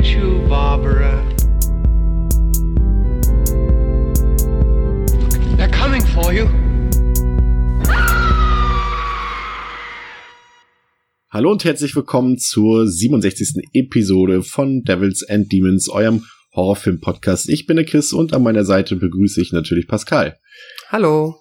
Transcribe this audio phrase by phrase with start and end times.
[0.00, 1.22] get you, Barbara.
[5.56, 6.48] They're coming for you.
[11.30, 13.62] Hallo und herzlich willkommen zur 67.
[13.72, 17.48] Episode von Devils and Demons, eurem Horrorfilm-Podcast.
[17.48, 20.38] Ich bin der Chris und an meiner Seite begrüße ich natürlich Pascal.
[20.88, 21.36] Hallo.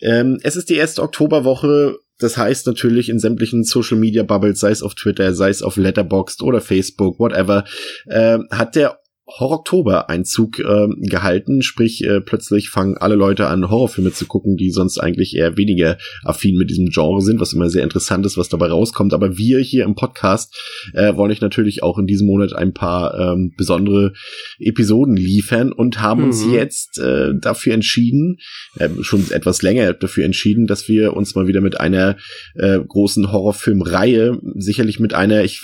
[0.00, 1.98] Ähm, es ist die erste Oktoberwoche.
[2.18, 5.76] Das heißt natürlich in sämtlichen Social Media Bubbles, sei es auf Twitter, sei es auf
[5.76, 7.64] Letterboxd oder Facebook, whatever,
[8.06, 14.26] äh, hat der Horror-Oktober-Einzug äh, gehalten, sprich äh, plötzlich fangen alle Leute an, Horrorfilme zu
[14.26, 18.24] gucken, die sonst eigentlich eher weniger affin mit diesem Genre sind, was immer sehr interessant
[18.24, 19.12] ist, was dabei rauskommt.
[19.12, 20.56] Aber wir hier im Podcast
[20.94, 24.12] äh, wollen euch natürlich auch in diesem Monat ein paar ähm, besondere
[24.60, 26.26] Episoden liefern und haben mhm.
[26.28, 28.38] uns jetzt äh, dafür entschieden,
[28.78, 32.16] äh, schon etwas länger dafür entschieden, dass wir uns mal wieder mit einer
[32.54, 35.62] äh, großen Horrorfilmreihe, sicherlich mit einer, ich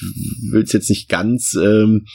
[0.50, 2.06] will es jetzt nicht ganz ähm,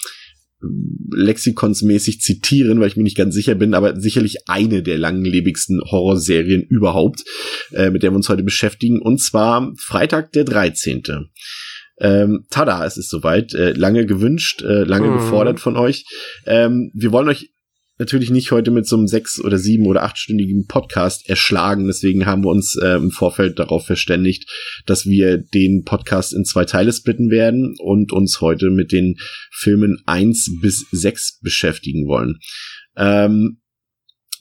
[1.12, 6.64] lexikonsmäßig zitieren, weil ich mir nicht ganz sicher bin, aber sicherlich eine der langlebigsten Horrorserien
[6.64, 7.24] überhaupt,
[7.72, 11.04] äh, mit der wir uns heute beschäftigen, und zwar Freitag der 13.
[12.00, 13.54] Ähm, tada, es ist soweit.
[13.54, 15.14] Äh, lange gewünscht, äh, lange mhm.
[15.16, 16.06] gefordert von euch.
[16.46, 17.52] Ähm, wir wollen euch
[17.98, 21.88] natürlich nicht heute mit so einem sechs- oder sieben- oder achtstündigen Podcast erschlagen.
[21.88, 24.50] Deswegen haben wir uns äh, im Vorfeld darauf verständigt,
[24.86, 29.16] dass wir den Podcast in zwei Teile splitten werden und uns heute mit den
[29.52, 32.40] Filmen eins bis sechs beschäftigen wollen.
[32.96, 33.60] Ähm,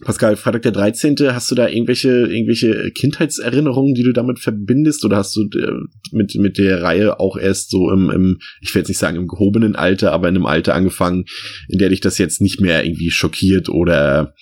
[0.04, 1.16] Pascal, Freitag der 13.
[1.32, 5.04] Hast du da irgendwelche, irgendwelche Kindheitserinnerungen, die du damit verbindest?
[5.04, 5.72] Oder hast du äh,
[6.12, 9.26] mit, mit der Reihe auch erst so im, im, ich will jetzt nicht sagen im
[9.26, 11.24] gehobenen Alter, aber in einem Alter angefangen,
[11.68, 14.34] in der dich das jetzt nicht mehr irgendwie schockiert oder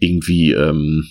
[0.00, 1.04] irgendwie, ähm,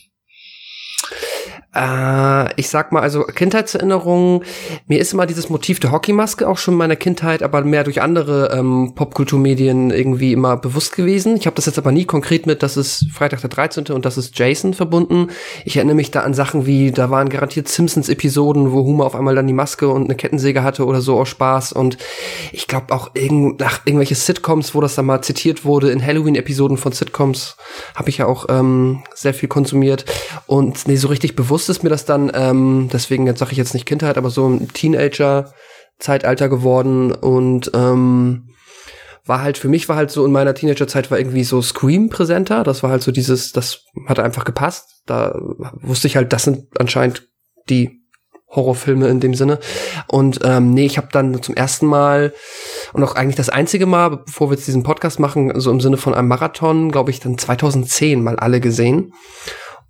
[1.76, 4.44] äh, ich sag mal, also Kindheitserinnerungen,
[4.88, 8.02] mir ist immer dieses Motiv der Hockeymaske auch schon in meiner Kindheit, aber mehr durch
[8.02, 11.36] andere ähm, Popkulturmedien irgendwie immer bewusst gewesen.
[11.36, 13.88] Ich habe das jetzt aber nie konkret mit, das ist Freitag der 13.
[13.88, 15.28] und das ist Jason verbunden.
[15.66, 19.36] Ich erinnere mich da an Sachen wie, da waren garantiert Simpsons-Episoden, wo Homer auf einmal
[19.36, 21.74] dann die Maske und eine Kettensäge hatte oder so aus Spaß.
[21.74, 21.98] Und
[22.52, 26.78] ich glaube auch irgend, nach irgendwelche Sitcoms, wo das dann mal zitiert wurde, in Halloween-Episoden
[26.78, 27.58] von Sitcoms,
[27.96, 30.06] habe ich ja auch ähm, sehr viel konsumiert.
[30.48, 33.58] Und nee, so richtig bewusst bewusst ist mir das dann, ähm, deswegen jetzt sage ich
[33.58, 38.50] jetzt nicht Kindheit, aber so ein Teenager-Zeitalter geworden und ähm,
[39.26, 42.64] war halt für mich war halt so in meiner Teenagerzeit war irgendwie so Scream präsenter.
[42.64, 45.02] Das war halt so dieses, das hat einfach gepasst.
[45.06, 45.38] Da
[45.82, 47.28] wusste ich halt, das sind anscheinend
[47.70, 48.02] die
[48.50, 49.60] Horrorfilme in dem Sinne.
[50.08, 52.34] Und ähm, nee, ich habe dann zum ersten Mal
[52.94, 55.98] und auch eigentlich das einzige Mal, bevor wir jetzt diesen Podcast machen, so im Sinne
[55.98, 59.12] von einem Marathon, glaube ich, dann 2010 mal alle gesehen.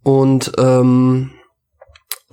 [0.01, 1.36] Und ähm,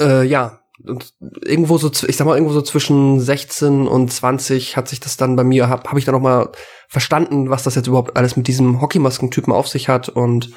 [0.01, 4.89] äh, ja, und irgendwo so, ich sag mal, irgendwo so zwischen 16 und 20 hat
[4.89, 6.51] sich das dann bei mir, habe hab ich dann noch mal
[6.89, 10.51] verstanden, was das jetzt überhaupt alles mit diesem Hockeymaskentypen auf sich hat und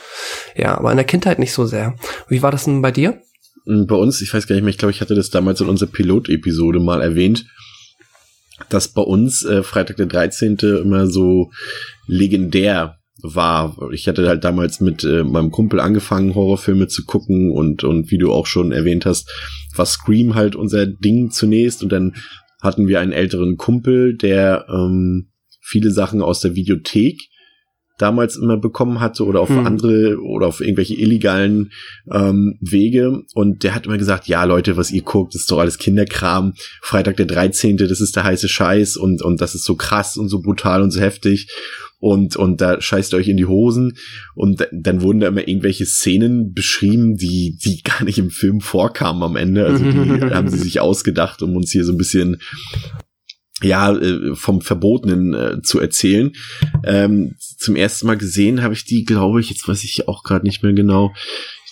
[0.56, 1.96] ja, aber in der Kindheit nicht so sehr.
[2.28, 3.22] Wie war das denn bei dir?
[3.66, 5.70] Hm, bei uns, ich weiß gar nicht mehr, ich glaube, ich hatte das damals in
[5.70, 7.46] unserer Pilot-Episode mal erwähnt,
[8.70, 10.58] dass bei uns äh, Freitag der 13.
[10.82, 11.52] immer so
[12.08, 13.76] legendär war.
[13.92, 18.18] Ich hatte halt damals mit äh, meinem Kumpel angefangen, Horrorfilme zu gucken und, und wie
[18.18, 19.32] du auch schon erwähnt hast,
[19.76, 22.16] war Scream halt unser Ding zunächst und dann
[22.62, 25.30] hatten wir einen älteren Kumpel, der ähm,
[25.62, 27.22] viele Sachen aus der Videothek
[27.98, 29.66] damals immer bekommen hatte oder auf hm.
[29.66, 31.72] andere oder auf irgendwelche illegalen
[32.12, 33.24] ähm, Wege.
[33.34, 36.54] Und der hat immer gesagt, ja Leute, was ihr guckt, ist doch alles Kinderkram.
[36.82, 40.30] Freitag der 13., das ist der heiße Scheiß und, und das ist so krass und
[40.30, 41.48] so brutal und so heftig
[42.00, 43.98] und, und da scheißt ihr euch in die Hosen
[44.36, 49.24] und dann wurden da immer irgendwelche Szenen beschrieben, die, die gar nicht im Film vorkamen
[49.24, 49.66] am Ende.
[49.66, 49.92] Also die
[50.34, 52.38] haben sie sich ausgedacht, um uns hier so ein bisschen
[53.62, 56.34] ja, äh, vom Verbotenen äh, zu erzählen.
[56.84, 60.46] Ähm, zum ersten Mal gesehen habe ich die, glaube ich, jetzt weiß ich auch gerade
[60.46, 61.14] nicht mehr genau.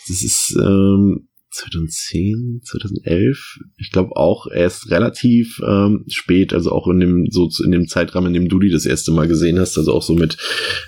[0.07, 6.99] Das ist ähm, 2010, 2011, ich glaube auch erst relativ ähm, spät, also auch in
[6.99, 9.93] dem so in dem Zeitrahmen, in dem du die das erste Mal gesehen hast, also
[9.93, 10.37] auch so mit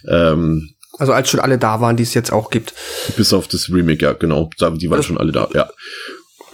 [0.08, 0.70] ähm,
[1.00, 2.74] also als schon alle da waren, die es jetzt auch gibt.
[3.16, 4.50] Bis auf das Remake, ja, genau.
[4.60, 5.70] Die waren das schon alle da, ja.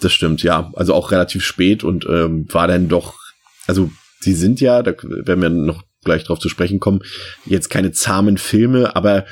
[0.01, 0.69] Das stimmt, ja.
[0.75, 3.15] Also auch relativ spät und ähm, war dann doch,
[3.67, 3.89] also
[4.23, 7.01] sie sind ja, da werden wir noch gleich drauf zu sprechen kommen,
[7.45, 9.25] jetzt keine zahmen Filme, aber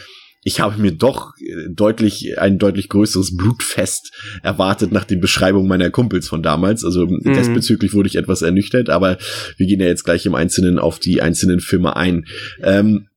[0.43, 4.11] ich habe mir doch äh, deutlich ein deutlich größeres Blutfest
[4.41, 6.83] erwartet nach den Beschreibungen meiner Kumpels von damals.
[6.83, 7.21] Also mhm.
[7.23, 9.17] desbezüglich wurde ich etwas ernüchtert, aber
[9.57, 12.25] wir gehen ja jetzt gleich im Einzelnen auf die einzelnen Filme ein.
[12.63, 13.07] Ähm,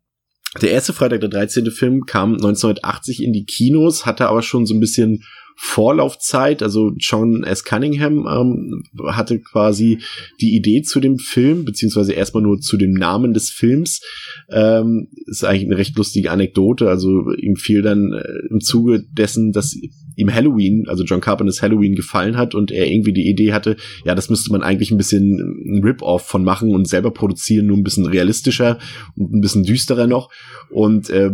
[0.60, 1.70] der erste Freitag der 13.
[1.70, 5.24] Film kam 1980 in die Kinos, hatte aber schon so ein bisschen
[5.56, 6.62] Vorlaufzeit.
[6.62, 7.64] Also John S.
[7.64, 9.98] Cunningham ähm, hatte quasi
[10.40, 14.00] die Idee zu dem Film, beziehungsweise erstmal nur zu dem Namen des Films.
[14.50, 16.88] Ähm, ist eigentlich eine recht lustige Anekdote.
[16.88, 19.76] Also ihm fiel dann äh, im Zuge dessen, dass
[20.16, 24.14] ihm Halloween, also John Carpenters Halloween gefallen hat und er irgendwie die Idee hatte, ja,
[24.14, 27.84] das müsste man eigentlich ein bisschen ein Rip-Off von machen und selber produzieren, nur ein
[27.84, 28.78] bisschen realistischer
[29.16, 30.30] und ein bisschen düsterer noch.
[30.70, 31.32] Und äh,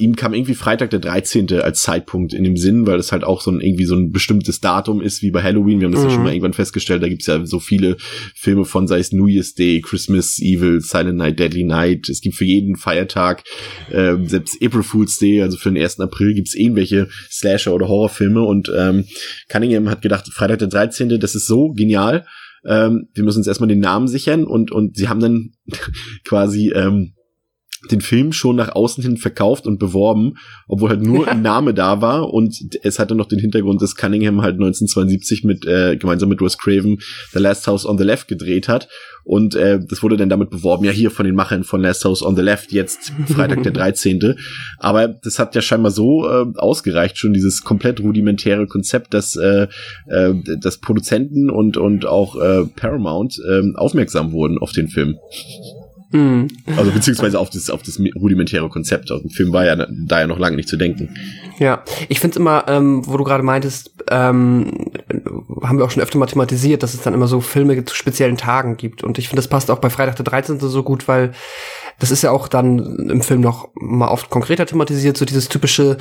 [0.00, 1.52] ihm kam irgendwie Freitag der 13.
[1.60, 4.60] als Zeitpunkt in dem Sinn, weil das halt auch so ein irgendwie so ein bestimmtes
[4.60, 5.80] Datum ist, wie bei Halloween.
[5.80, 6.08] Wir haben das mhm.
[6.08, 7.02] ja schon mal irgendwann festgestellt.
[7.02, 7.96] Da gibt's ja so viele
[8.34, 12.08] Filme von, sei es New Year's Day, Christmas Evil, Silent Night, Deadly Night.
[12.08, 13.44] Es gibt für jeden Feiertag,
[13.90, 16.00] äh, selbst April Fool's Day, also für den 1.
[16.00, 18.42] April gibt's irgendwelche Slasher- oder Horrorfilme.
[18.42, 19.04] Und ähm,
[19.48, 22.26] Cunningham hat gedacht, Freitag der 13., das ist so genial.
[22.66, 25.52] Ähm, wir müssen uns erstmal den Namen sichern und, und sie haben dann
[26.24, 27.14] quasi ähm,
[27.90, 30.34] den Film schon nach außen hin verkauft und beworben,
[30.68, 34.42] obwohl halt nur ein Name da war und es hatte noch den Hintergrund, dass Cunningham
[34.42, 36.98] halt 1972 mit äh, gemeinsam mit Wes Craven
[37.32, 38.88] The Last House on the Left gedreht hat
[39.24, 42.22] und äh, das wurde dann damit beworben, ja hier von den Machern von Last House
[42.22, 44.34] on the Left jetzt Freitag der 13.
[44.78, 49.68] Aber das hat ja scheinbar so äh, ausgereicht schon dieses komplett rudimentäre Konzept, dass äh,
[50.08, 55.16] äh, dass Produzenten und und auch äh, Paramount äh, aufmerksam wurden auf den Film.
[56.12, 56.48] Mhm.
[56.76, 59.12] Also beziehungsweise auf das, auf das rudimentäre Konzept.
[59.12, 61.14] Auf dem Film war ja da ja noch lange nicht zu denken.
[61.58, 64.90] Ja, ich finde es immer, ähm, wo du gerade meintest, ähm,
[65.62, 68.36] haben wir auch schon öfter mal thematisiert, dass es dann immer so Filme zu speziellen
[68.36, 69.04] Tagen gibt.
[69.04, 70.58] Und ich finde, das passt auch bei Freitag der 13.
[70.58, 71.32] so gut, weil
[72.00, 75.98] das ist ja auch dann im Film noch mal oft konkreter thematisiert, so dieses typische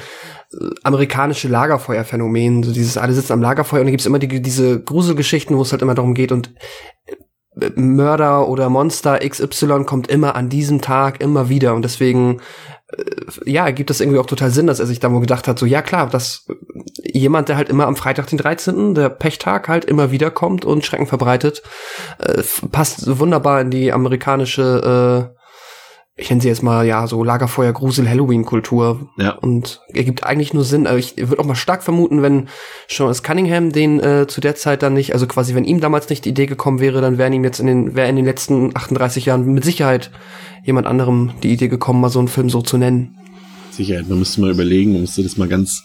[0.53, 4.81] äh, amerikanische Lagerfeuerphänomen, so dieses alle sitzen am Lagerfeuer und da gibt's immer die, diese
[4.81, 6.51] Gruselgeschichten, wo es halt immer darum geht und
[7.75, 12.39] Mörder oder Monster XY kommt immer an diesem Tag immer wieder und deswegen
[12.91, 13.03] äh,
[13.45, 15.65] ja, gibt es irgendwie auch total Sinn, dass er sich da wohl gedacht hat, so
[15.65, 16.47] ja klar, dass
[17.03, 20.85] jemand, der halt immer am Freitag den 13., der Pechtag halt immer wieder kommt und
[20.85, 21.61] Schrecken verbreitet,
[22.19, 22.41] äh,
[22.71, 25.38] passt wunderbar in die amerikanische äh,
[26.19, 29.09] ich nenne sie jetzt mal, ja, so Lagerfeuer, Grusel, Halloween-Kultur.
[29.17, 29.31] Ja.
[29.31, 30.85] Und ergibt eigentlich nur Sinn.
[30.85, 32.47] Also ich würde auch mal stark vermuten, wenn
[32.87, 33.23] Sean S.
[33.23, 36.29] Cunningham den äh, zu der Zeit dann nicht, also quasi, wenn ihm damals nicht die
[36.29, 39.45] Idee gekommen wäre, dann wären ihm jetzt in den, wäre in den letzten 38 Jahren
[39.53, 40.11] mit Sicherheit
[40.65, 43.15] jemand anderem die Idee gekommen, mal so einen Film so zu nennen.
[43.71, 45.83] Sicherheit, man müsste mal überlegen, man müsste das mal ganz,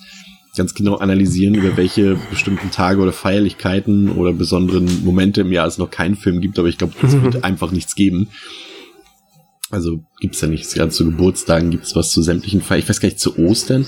[0.57, 5.79] ganz genau analysieren, über welche bestimmten Tage oder Feierlichkeiten oder besonderen Momente im Jahr es
[5.79, 8.29] noch keinen Film gibt, aber ich glaube, es wird einfach nichts geben.
[9.71, 10.75] Also gibt's ja nichts.
[10.75, 12.81] Gerade zu Geburtstagen gibt's was zu sämtlichen Feiern.
[12.81, 13.87] Ich weiß gar nicht, zu Ostern.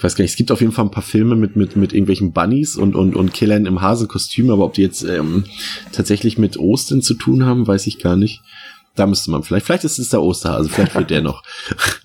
[0.00, 1.92] Ich weiß gar nicht, es gibt auf jeden Fall ein paar Filme mit, mit, mit
[1.92, 5.44] irgendwelchen Bunnies und, und, und Killern im Hasenkostüm, aber ob die jetzt ähm,
[5.92, 8.40] tatsächlich mit Ostern zu tun haben, weiß ich gar nicht.
[8.96, 11.42] Da müsste man vielleicht, vielleicht ist es der Osterhase, vielleicht wird der noch.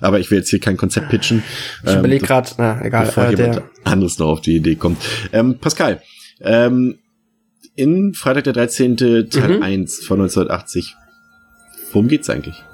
[0.01, 1.41] Aber ich will jetzt hier kein Konzept pitchen.
[1.85, 3.05] Ich ähm, überlege gerade, na egal.
[3.05, 4.97] Bevor äh, jemand anderes noch auf die Idee kommt.
[5.31, 6.01] Ähm, Pascal,
[6.41, 6.99] ähm,
[7.75, 8.97] in Freitag der 13.
[8.97, 9.63] Teil mhm.
[9.63, 10.97] 1 von 1980.
[11.93, 12.64] Worum geht's eigentlich?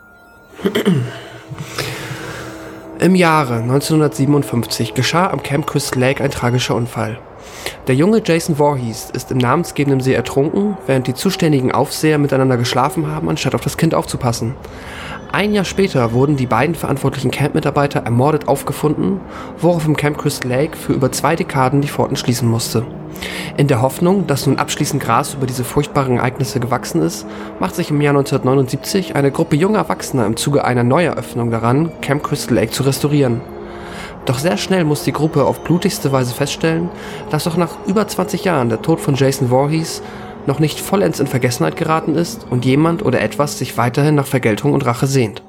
[3.00, 7.18] Im Jahre 1957 geschah am Camp Crystal Lake ein tragischer Unfall.
[7.88, 13.08] Der junge Jason Voorhees ist im namensgebenden See ertrunken, während die zuständigen Aufseher miteinander geschlafen
[13.08, 14.54] haben, anstatt auf das Kind aufzupassen.
[15.33, 19.22] Ein Jahr später wurden die beiden verantwortlichen Camp-Mitarbeiter ermordet aufgefunden,
[19.57, 22.86] worauf im Camp Crystal Lake für über zwei Dekaden die Pforten schließen musste.
[23.56, 27.25] In der Hoffnung, dass nun abschließend Gras über diese furchtbaren Ereignisse gewachsen ist,
[27.62, 32.23] macht sich im Jahr 1979 eine Gruppe junger Erwachsener im Zuge einer Neueröffnung daran, Camp
[32.23, 33.40] Crystal Lake zu restaurieren.
[34.26, 36.90] Doch sehr schnell muss die Gruppe auf blutigste Weise feststellen,
[37.30, 40.04] dass auch nach über 20 Jahren der Tod von Jason Voorhees
[40.48, 44.74] noch nicht vollends in Vergessenheit geraten ist und jemand oder etwas sich weiterhin nach Vergeltung
[44.74, 45.44] und Rache sehnt.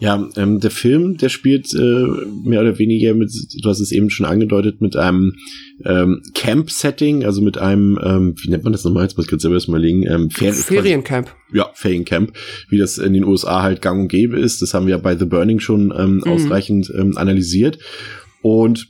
[0.00, 2.04] Ja, ähm, der Film, der spielt äh,
[2.44, 5.34] mehr oder weniger mit, du hast es eben schon angedeutet, mit einem
[5.84, 9.02] ähm, Camp-Setting, also mit einem, ähm, wie nennt man das nochmal?
[9.02, 10.04] Jetzt muss ich kurz selber erstmal legen.
[10.06, 11.34] Ähm, Fer Feriencamp.
[11.52, 12.32] Ja, Feriencamp,
[12.68, 14.62] wie das in den USA halt gang und gäbe ist.
[14.62, 16.24] Das haben wir bei The Burning schon ähm, mhm.
[16.24, 17.80] ausreichend ähm, analysiert.
[18.40, 18.86] Und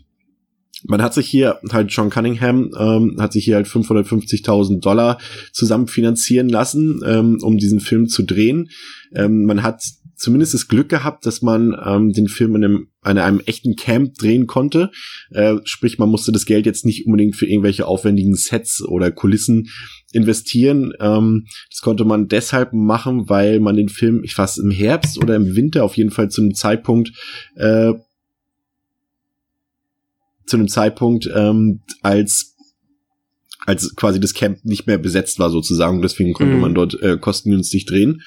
[0.84, 5.18] man hat sich hier halt John Cunningham ähm, hat sich hier halt 550.000 Dollar
[5.52, 8.70] zusammen finanzieren lassen, ähm, um diesen Film zu drehen.
[9.14, 9.82] Ähm, man hat
[10.18, 14.14] zumindest das Glück gehabt, dass man ähm, den Film in einem, an einem echten Camp
[14.14, 14.90] drehen konnte.
[15.30, 19.68] Äh, sprich, man musste das Geld jetzt nicht unbedingt für irgendwelche aufwendigen Sets oder Kulissen
[20.12, 20.92] investieren.
[21.00, 25.36] Ähm, das konnte man deshalb machen, weil man den Film, ich weiß, im Herbst oder
[25.36, 27.12] im Winter auf jeden Fall zu einem Zeitpunkt
[27.54, 27.92] äh,
[30.48, 32.54] zu einem Zeitpunkt, ähm, als
[33.66, 36.00] als quasi das Camp nicht mehr besetzt war sozusagen.
[36.00, 36.60] Deswegen konnte mhm.
[36.60, 38.22] man dort äh, kostengünstig drehen.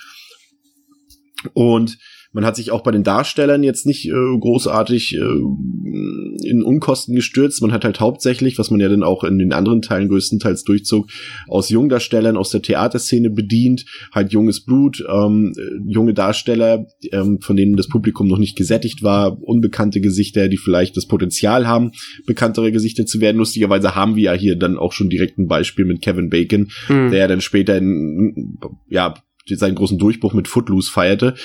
[1.53, 1.97] Und
[2.33, 7.61] Man hat sich auch bei den Darstellern jetzt nicht äh, großartig äh, in Unkosten gestürzt.
[7.61, 11.07] Man hat halt hauptsächlich, was man ja dann auch in den anderen Teilen größtenteils durchzog,
[11.47, 15.53] aus Jungdarstellern aus der Theaterszene bedient, halt junges Blut, ähm,
[15.85, 20.95] junge Darsteller, ähm, von denen das Publikum noch nicht gesättigt war, unbekannte Gesichter, die vielleicht
[20.95, 21.91] das Potenzial haben,
[22.25, 23.37] bekanntere Gesichter zu werden.
[23.37, 27.11] Lustigerweise haben wir ja hier dann auch schon direkt ein Beispiel mit Kevin Bacon, mhm.
[27.11, 28.57] der dann später in,
[28.89, 29.15] ja
[29.47, 31.35] seinen großen Durchbruch mit Footloose feierte.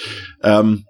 [0.43, 0.85] Ähm,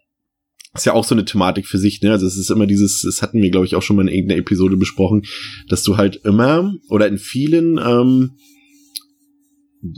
[0.75, 2.13] ist ja auch so eine Thematik für sich, ne?
[2.13, 4.41] Also es ist immer dieses, das hatten wir, glaube ich, auch schon mal in irgendeiner
[4.41, 5.23] Episode besprochen,
[5.69, 8.33] dass du halt immer oder in vielen ähm,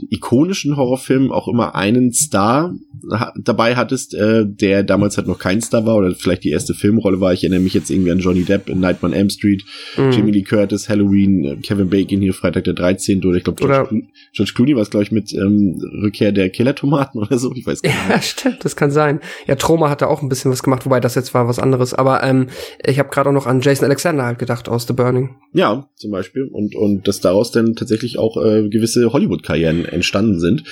[0.09, 2.73] ikonischen Horrorfilmen auch immer einen Star
[3.35, 7.21] dabei hattest, äh, der damals halt noch kein Star war oder vielleicht die erste Filmrolle
[7.21, 7.33] war.
[7.33, 9.63] Ich erinnere mich jetzt irgendwie an Johnny Depp in Nightmare on Elm Street,
[9.97, 10.11] mhm.
[10.11, 13.23] Jamie Lee Curtis, Halloween, äh, Kevin Bacon hier Freitag der 13.
[13.25, 14.01] oder ich glaube George, Clo
[14.33, 17.81] George Clooney war es glaube ich mit ähm, Rückkehr der Killer-Tomaten oder so, ich weiß
[17.81, 18.09] gar nicht.
[18.09, 19.19] Ja, stimmt, das kann sein.
[19.47, 21.93] Ja, Troma hatte auch ein bisschen was gemacht, wobei das jetzt war was anderes.
[21.93, 22.47] Aber ähm,
[22.85, 25.35] ich habe gerade auch noch an Jason Alexander halt gedacht aus The Burning.
[25.53, 26.49] Ja, zum Beispiel.
[26.51, 30.63] Und, und dass daraus dann tatsächlich auch äh, gewisse Hollywood-Karrieren entstanden sind.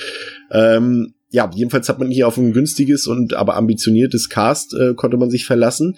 [0.50, 5.18] Ähm, ja, jedenfalls hat man hier auf ein günstiges und aber ambitioniertes Cast äh, konnte
[5.18, 5.96] man sich verlassen.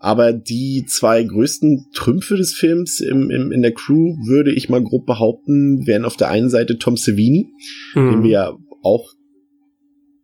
[0.00, 4.82] Aber die zwei größten Trümpfe des Films im, im, in der Crew, würde ich mal
[4.82, 7.48] grob behaupten, wären auf der einen Seite Tom Savini,
[7.94, 8.10] mhm.
[8.10, 9.12] den wir ja auch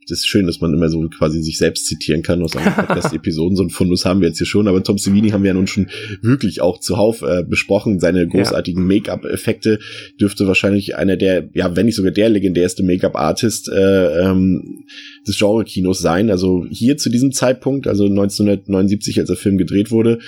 [0.08, 3.44] das ist schön, dass man immer so quasi sich selbst zitieren kann aus anderen Podcast-Episoden.
[3.54, 5.66] So ein Fundus haben wir jetzt hier schon, aber Tom Savini haben wir ja nun
[5.66, 5.88] schon
[6.23, 8.00] wirklich auch zuhauf äh, besprochen.
[8.00, 8.84] Seine großartigen.
[8.84, 9.78] Make-up-Effekte
[10.20, 14.84] dürfte wahrscheinlich einer der, ja, wenn nicht sogar der legendärste Make-up-Artist äh, ähm,
[15.26, 16.30] des Genre-Kinos sein.
[16.30, 20.18] Also hier zu diesem Zeitpunkt, also 1979, als der Film gedreht wurde,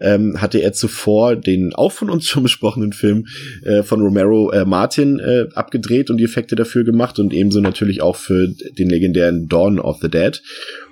[0.00, 3.26] ähm, hatte er zuvor den auch von uns schon besprochenen Film
[3.64, 8.02] äh, von Romero äh, Martin äh, abgedreht und die Effekte dafür gemacht und ebenso natürlich
[8.02, 10.42] auch für den legendären Dawn of the Dead.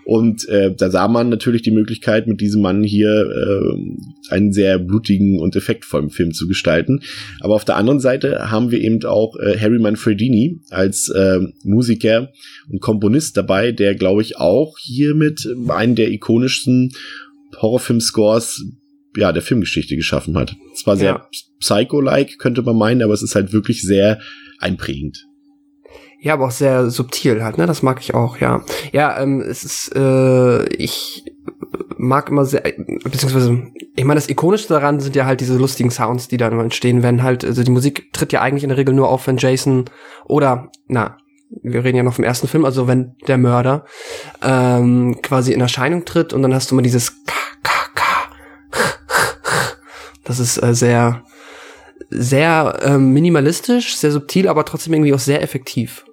[0.04, 4.78] Und äh, da sah man natürlich die Möglichkeit, mit diesem Mann hier äh, einen sehr
[4.78, 7.00] blutigen und effektvollen Film zu gestalten.
[7.40, 12.30] Aber auf der anderen Seite haben wir eben auch äh, Harry Manfredini als äh, Musiker
[12.68, 16.92] und Komponist dabei, der, glaube ich, auch hiermit einen der ikonischsten
[17.56, 18.64] Horrorfilm-Scores
[19.16, 20.54] ja, der Filmgeschichte geschaffen hat.
[20.74, 21.28] Zwar sehr ja.
[21.58, 24.20] Psycho-like, könnte man meinen, aber es ist halt wirklich sehr
[24.58, 25.26] einprägend.
[26.22, 27.66] Ja, aber auch sehr subtil halt, ne?
[27.66, 28.62] Das mag ich auch, ja.
[28.92, 31.24] Ja, ähm, es ist, äh, ich
[31.96, 33.62] mag immer sehr, beziehungsweise,
[33.96, 37.22] ich meine, das Ikonischste daran sind ja halt diese lustigen Sounds, die dann entstehen, wenn
[37.22, 39.86] halt, also die Musik tritt ja eigentlich in der Regel nur auf, wenn Jason
[40.26, 41.16] oder, na,
[41.62, 43.86] wir reden ja noch vom ersten Film, also wenn der Mörder
[44.42, 48.04] ähm, quasi in Erscheinung tritt und dann hast du immer dieses K, K, K.
[50.24, 51.24] Das ist äh, sehr,
[52.10, 56.04] sehr äh, minimalistisch, sehr subtil, aber trotzdem irgendwie auch sehr effektiv.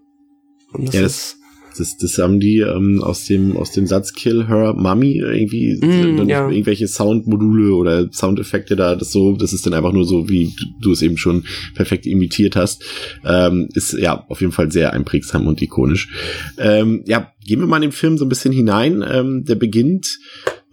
[0.73, 1.37] Und das ja, das,
[1.77, 6.27] das, das haben die ähm, aus dem aus dem Satz Kill Her Mummy irgendwie mm,
[6.27, 6.49] ja.
[6.49, 10.91] irgendwelche Soundmodule oder Soundeffekte da das so das ist dann einfach nur so wie du
[10.91, 11.43] es eben schon
[11.75, 12.83] perfekt imitiert hast
[13.25, 16.09] ähm, ist ja auf jeden Fall sehr einprägsam und ikonisch
[16.57, 20.19] ähm, ja gehen wir mal in den Film so ein bisschen hinein ähm, der beginnt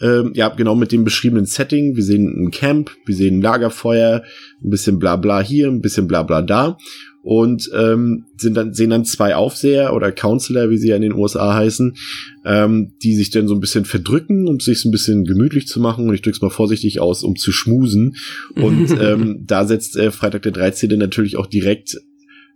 [0.01, 1.95] ähm, ja, genau mit dem beschriebenen Setting.
[1.95, 4.25] Wir sehen ein Camp, wir sehen ein Lagerfeuer,
[4.63, 6.77] ein bisschen bla bla hier, ein bisschen bla bla da
[7.25, 11.15] und ähm, sind dann sehen dann zwei Aufseher oder Counselor, wie sie ja in den
[11.15, 11.97] USA heißen,
[12.45, 16.07] ähm, die sich dann so ein bisschen verdrücken, um sich ein bisschen gemütlich zu machen.
[16.07, 18.17] Und ich drück's mal vorsichtig aus, um zu schmusen.
[18.57, 20.99] Und ähm, da setzt äh, Freitag der 13.
[20.99, 21.97] natürlich auch direkt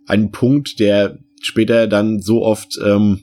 [0.05, 3.21] einen Punkt, der später dann so oft ähm,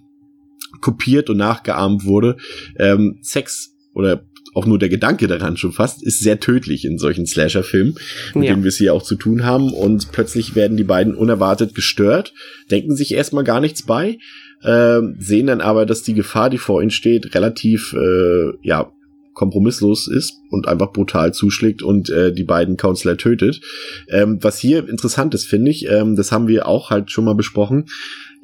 [0.80, 2.38] kopiert und nachgeahmt wurde.
[2.76, 4.24] Ähm, Sex oder
[4.56, 7.96] auch nur der Gedanke daran schon fast, ist sehr tödlich in solchen Slasher-Filmen,
[8.34, 8.52] mit ja.
[8.52, 9.70] denen wir es hier auch zu tun haben.
[9.70, 12.32] Und plötzlich werden die beiden unerwartet gestört,
[12.70, 14.18] denken sich erstmal gar nichts bei,
[14.62, 18.90] äh, sehen dann aber, dass die Gefahr, die vor ihnen steht, relativ äh, ja
[19.34, 23.60] kompromisslos ist und einfach brutal zuschlägt und äh, die beiden Counselor tötet.
[24.08, 27.34] Ähm, was hier interessant ist, finde ich, ähm, das haben wir auch halt schon mal
[27.34, 27.84] besprochen,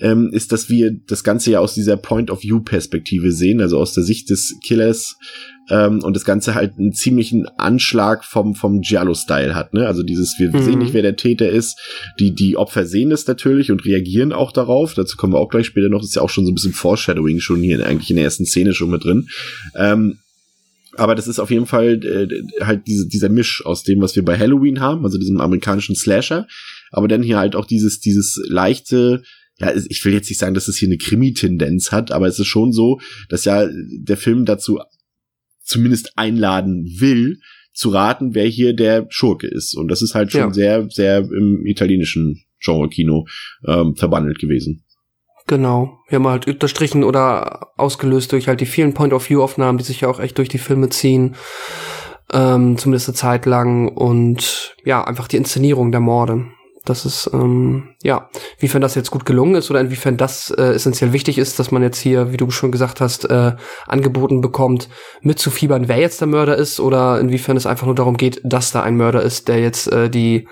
[0.02, 4.30] ähm, ist, dass wir das Ganze ja aus dieser Point-of-View-Perspektive sehen, also aus der Sicht
[4.30, 5.16] des Killers
[5.68, 9.74] ähm, und das Ganze halt einen ziemlichen Anschlag vom, vom Giallo-Style hat.
[9.74, 9.86] Ne?
[9.86, 10.62] Also dieses, wir mhm.
[10.62, 11.78] sehen nicht, wer der Täter ist.
[12.18, 14.94] Die, die Opfer sehen es natürlich und reagieren auch darauf.
[14.94, 16.00] Dazu kommen wir auch gleich später noch.
[16.00, 18.46] Das ist ja auch schon so ein bisschen Foreshadowing schon hier eigentlich in der ersten
[18.46, 19.28] Szene schon mit drin.
[19.76, 20.18] Ähm,
[20.96, 24.24] aber das ist auf jeden Fall äh, halt diese, dieser Misch aus dem, was wir
[24.24, 26.46] bei Halloween haben, also diesem amerikanischen Slasher,
[26.90, 29.22] aber dann hier halt auch dieses, dieses leichte,
[29.58, 32.46] ja, ich will jetzt nicht sagen, dass es hier eine Krimi-Tendenz hat, aber es ist
[32.46, 33.00] schon so,
[33.30, 34.80] dass ja der Film dazu
[35.72, 37.38] zumindest einladen will,
[37.72, 39.74] zu raten, wer hier der Schurke ist.
[39.74, 40.52] Und das ist halt schon ja.
[40.52, 43.26] sehr, sehr im italienischen Genre-Kino
[43.66, 44.84] ähm, verbandelt gewesen.
[45.46, 45.98] Genau.
[46.08, 50.20] Wir haben halt unterstrichen oder ausgelöst durch halt die vielen Point-of-View-Aufnahmen, die sich ja auch
[50.20, 51.34] echt durch die Filme ziehen.
[52.32, 53.88] Ähm, zumindest eine Zeit lang.
[53.88, 56.46] Und ja, einfach die Inszenierung der Morde
[56.84, 61.12] dass es, ähm, ja, inwiefern das jetzt gut gelungen ist oder inwiefern das äh, essentiell
[61.12, 63.52] wichtig ist, dass man jetzt hier, wie du schon gesagt hast, äh,
[63.86, 64.88] angeboten bekommt,
[65.20, 68.82] mitzufiebern, wer jetzt der Mörder ist oder inwiefern es einfach nur darum geht, dass da
[68.82, 70.48] ein Mörder ist, der jetzt äh, die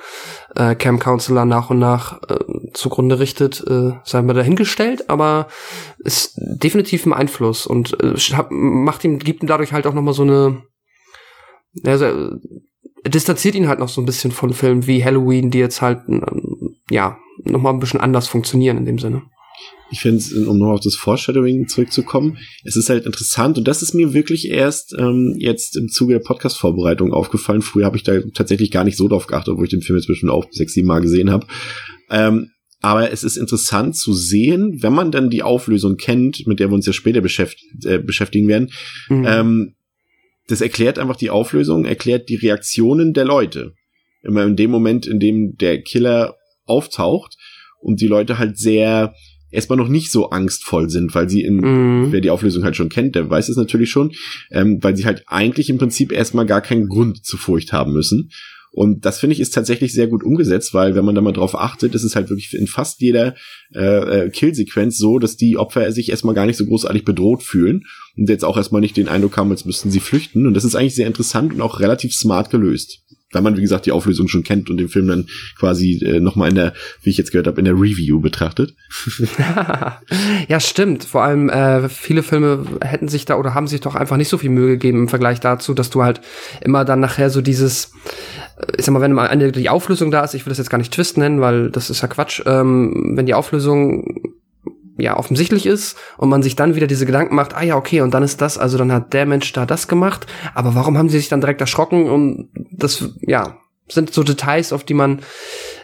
[0.55, 2.37] äh, Camp Counselor nach und nach äh,
[2.75, 5.49] zugrunde richtet, äh, sei mal dahingestellt, aber
[5.99, 8.15] ist definitiv ein Einfluss und äh,
[8.51, 10.63] macht ihm, gibt ihm dadurch halt auch nochmal so eine,
[11.85, 12.37] also,
[13.07, 16.77] distanziert ihn halt noch so ein bisschen von Filmen wie Halloween, die jetzt halt, ähm,
[16.91, 19.23] ja, noch mal ein bisschen anders funktionieren in dem Sinne.
[19.93, 23.83] Ich finde es, um noch auf das Foreshadowing zurückzukommen, es ist halt interessant und das
[23.83, 27.61] ist mir wirklich erst ähm, jetzt im Zuge der Podcast-Vorbereitung aufgefallen.
[27.61, 30.07] Früher habe ich da tatsächlich gar nicht so drauf geachtet, obwohl ich den Film jetzt
[30.07, 31.47] bestimmt auch sechs, sieben Mal gesehen habe.
[32.09, 36.71] Ähm, aber es ist interessant zu sehen, wenn man dann die Auflösung kennt, mit der
[36.71, 38.71] wir uns ja später beschäft äh, beschäftigen werden,
[39.09, 39.25] mhm.
[39.27, 39.75] ähm,
[40.51, 43.75] das erklärt einfach die Auflösung, erklärt die Reaktionen der Leute.
[44.23, 47.37] Immer in dem Moment, in dem der Killer auftaucht
[47.81, 49.15] und die Leute halt sehr
[49.51, 52.13] erstmal noch nicht so angstvoll sind, weil sie in, mm.
[52.13, 54.13] wer die Auflösung halt schon kennt, der weiß es natürlich schon,
[54.51, 58.31] ähm, weil sie halt eigentlich im Prinzip erstmal gar keinen Grund zu Furcht haben müssen.
[58.73, 61.59] Und das finde ich ist tatsächlich sehr gut umgesetzt, weil wenn man da mal drauf
[61.59, 63.35] achtet, ist es halt wirklich in fast jeder
[63.75, 67.85] äh, äh, Killsequenz so, dass die Opfer sich erstmal gar nicht so großartig bedroht fühlen
[68.17, 70.47] und jetzt auch erstmal nicht den Eindruck haben, als müssten sie flüchten.
[70.47, 73.03] Und das ist eigentlich sehr interessant und auch relativ smart gelöst.
[73.33, 75.27] Weil man, wie gesagt, die Auflösung schon kennt und den Film dann
[75.59, 76.73] quasi äh, nochmal in der,
[77.03, 78.75] wie ich jetzt gehört habe, in der Review betrachtet.
[80.49, 81.05] ja, stimmt.
[81.05, 84.39] Vor allem äh, viele Filme hätten sich da oder haben sich doch einfach nicht so
[84.39, 86.21] viel Mühe gegeben im Vergleich dazu, dass du halt
[86.61, 87.93] immer dann nachher so dieses
[88.77, 90.79] ich sag mal, wenn mal eine, die Auflösung da ist, ich will das jetzt gar
[90.79, 94.35] nicht Twist nennen, weil das ist ja Quatsch, ähm, wenn die Auflösung
[94.99, 98.13] ja offensichtlich ist und man sich dann wieder diese Gedanken macht, ah ja, okay, und
[98.13, 101.19] dann ist das, also dann hat der Mensch da das gemacht, aber warum haben sie
[101.19, 103.57] sich dann direkt erschrocken und das, ja,
[103.89, 105.21] sind so Details, auf die man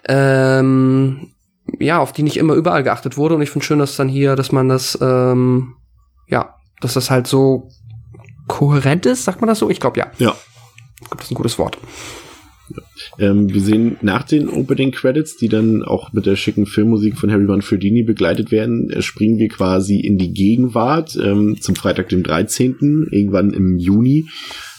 [0.09, 1.33] ähm,
[1.79, 4.37] ja, auf die nicht immer überall geachtet wurde und ich finde schön, dass dann hier,
[4.37, 5.75] dass man das ähm,
[6.29, 7.69] ja, dass das halt so
[8.47, 9.71] kohärent ist, sagt man das so?
[9.71, 10.07] Ich glaube ja.
[10.19, 10.37] Ja.
[11.01, 11.79] Ich glaube, das ist ein gutes Wort.
[13.19, 17.31] Ähm, wir sehen nach den Opening Credits, die dann auch mit der schicken Filmmusik von
[17.31, 23.09] Harry Manfredini begleitet werden, springen wir quasi in die Gegenwart ähm, zum Freitag, dem 13.,
[23.11, 24.29] irgendwann im Juni.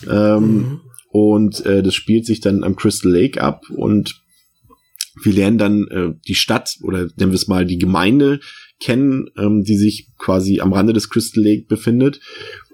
[0.10, 0.82] Ähm, mhm.
[1.10, 4.22] Und äh, das spielt sich dann am Crystal Lake ab und
[5.24, 8.40] wir lernen dann äh, die Stadt oder nennen wir es mal die Gemeinde
[8.80, 12.20] kennen, ähm, die sich quasi am Rande des Crystal Lake befindet.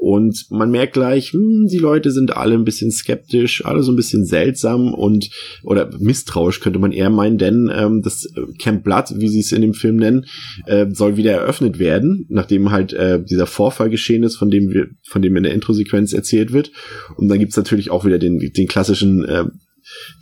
[0.03, 3.95] Und man merkt gleich, hm, die Leute sind alle ein bisschen skeptisch, alle so ein
[3.95, 5.29] bisschen seltsam und
[5.63, 8.27] oder misstrauisch könnte man eher meinen, denn ähm, das
[8.59, 10.25] Camp Blood, wie sie es in dem Film nennen,
[10.65, 14.87] äh, soll wieder eröffnet werden, nachdem halt äh, dieser Vorfall geschehen ist, von dem wir,
[15.07, 16.73] von dem in der Introsequenz erzählt wird.
[17.15, 19.45] Und dann gibt's natürlich auch wieder den, den klassischen äh,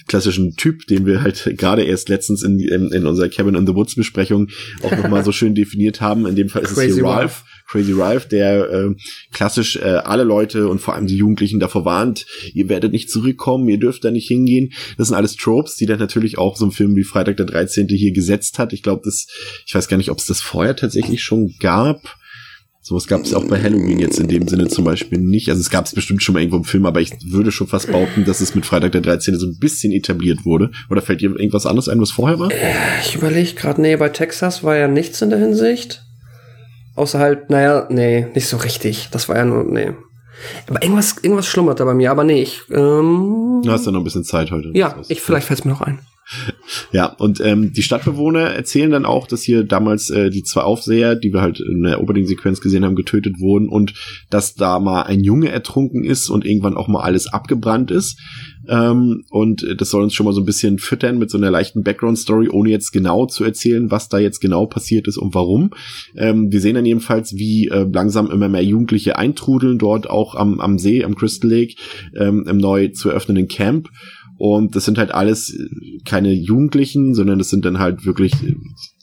[0.07, 3.73] klassischen Typ, den wir halt gerade erst letztens in, in, in unserer Cabin in the
[3.73, 4.49] Woods Besprechung
[4.83, 6.27] auch nochmal so schön definiert haben.
[6.27, 7.45] In dem Fall ist Crazy es hier Ralph.
[7.71, 8.95] Crazy Ralph, der äh,
[9.31, 13.69] klassisch äh, alle Leute und vor allem die Jugendlichen davor warnt, ihr werdet nicht zurückkommen,
[13.69, 14.73] ihr dürft da nicht hingehen.
[14.97, 17.87] Das sind alles Tropes, die dann natürlich auch so ein Film wie Freitag der 13.
[17.87, 18.73] hier gesetzt hat.
[18.73, 19.27] Ich glaube, das,
[19.65, 22.17] ich weiß gar nicht, ob es das vorher tatsächlich schon gab.
[22.83, 25.49] Sowas gab es auch bei Halloween jetzt in dem Sinne zum Beispiel nicht.
[25.49, 27.87] Also es gab es bestimmt schon mal irgendwo im Film, aber ich würde schon fast
[27.87, 29.37] behaupten, dass es mit Freitag der 13.
[29.37, 30.71] so ein bisschen etabliert wurde.
[30.89, 32.51] Oder fällt dir irgendwas anderes ein, was vorher war?
[32.51, 32.73] Äh,
[33.05, 36.01] ich überlege gerade, nee, bei Texas war ja nichts in der Hinsicht.
[36.95, 39.09] Außer halt, naja, nee, nicht so richtig.
[39.11, 39.93] Das war ja nur, nee.
[40.67, 44.01] Aber irgendwas, irgendwas schlummert da bei mir, aber nee, ich, ähm, Du hast ja noch
[44.01, 44.71] ein bisschen Zeit heute.
[44.73, 45.99] Ja, ich, vielleicht fällt es mir noch ein.
[46.91, 51.15] Ja, und ähm, die Stadtbewohner erzählen dann auch, dass hier damals äh, die zwei Aufseher,
[51.15, 53.93] die wir halt in der Opening-Sequenz gesehen haben, getötet wurden und
[54.29, 58.19] dass da mal ein Junge ertrunken ist und irgendwann auch mal alles abgebrannt ist.
[58.67, 61.83] Ähm, und das soll uns schon mal so ein bisschen füttern mit so einer leichten
[61.83, 65.71] Background-Story, ohne jetzt genau zu erzählen, was da jetzt genau passiert ist und warum.
[66.15, 70.59] Ähm, wir sehen dann jedenfalls, wie äh, langsam immer mehr Jugendliche eintrudeln dort auch am,
[70.59, 71.75] am See, am Crystal Lake,
[72.15, 73.89] ähm, im neu zu eröffnenden Camp.
[74.41, 75.55] Und das sind halt alles
[76.03, 78.33] keine Jugendlichen, sondern das sind dann halt wirklich,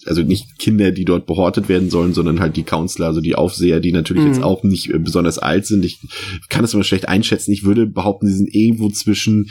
[0.05, 3.79] also nicht Kinder, die dort behortet werden sollen, sondern halt die Counselor, also die Aufseher,
[3.79, 4.33] die natürlich mhm.
[4.33, 5.85] jetzt auch nicht besonders alt sind.
[5.85, 6.01] Ich
[6.48, 7.53] kann das immer schlecht einschätzen.
[7.53, 9.48] Ich würde behaupten, sie sind irgendwo zwischen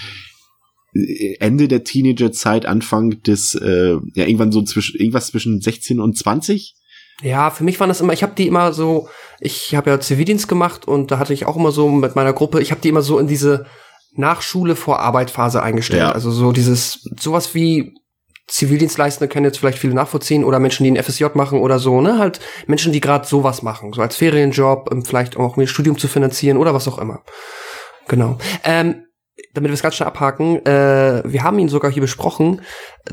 [0.93, 6.17] äh, Ende der Teenagerzeit, Anfang des, äh, ja, irgendwann so zwischen, irgendwas zwischen 16 und
[6.17, 6.76] 20.
[7.23, 9.08] Ja, für mich waren das immer, ich habe die immer so,
[9.39, 12.62] ich habe ja Zivildienst gemacht und da hatte ich auch immer so mit meiner Gruppe,
[12.62, 13.65] ich habe die immer so in diese
[14.13, 16.02] nach Schule vor Arbeitphase eingestellt.
[16.02, 16.12] Ja.
[16.12, 17.93] Also so dieses, sowas wie
[18.48, 22.17] Zivildienstleistende können jetzt vielleicht viele nachvollziehen oder Menschen, die ein FSJ machen oder so, ne?
[22.17, 26.08] Halt Menschen, die gerade sowas machen, so als Ferienjob, um vielleicht auch ein Studium zu
[26.08, 27.24] finanzieren oder was auch immer.
[28.08, 28.38] Genau.
[28.63, 29.04] Ähm,
[29.54, 32.62] damit wir es ganz schnell abhaken, äh, wir haben ihn sogar hier besprochen,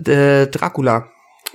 [0.06, 1.08] äh, Dracula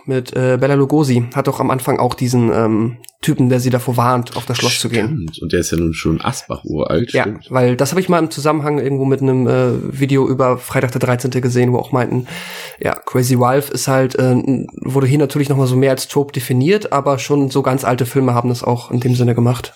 [0.06, 3.98] mit äh, Bella Lugosi hat doch am Anfang auch diesen ähm, Typen, der sie davor
[3.98, 4.94] warnt, auf das Schloss stimmt.
[4.94, 5.32] zu gehen.
[5.42, 7.12] Und der ist ja nun schon Asbach uralt.
[7.12, 7.48] Ja, stimmt.
[7.50, 11.02] weil das habe ich mal im Zusammenhang irgendwo mit einem äh, Video über Freitag der
[11.02, 11.32] 13.
[11.42, 12.28] gesehen, wo auch meinten,
[12.80, 14.36] ja, Crazy Ralph ist halt, äh,
[14.82, 18.06] wurde hier natürlich noch mal so mehr als Trope definiert, aber schon so ganz alte
[18.06, 19.74] Filme haben das auch in dem Sinne gemacht.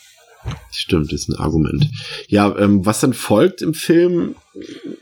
[0.71, 1.89] Stimmt, ist ein Argument.
[2.27, 4.35] Ja, ähm, was dann folgt im Film,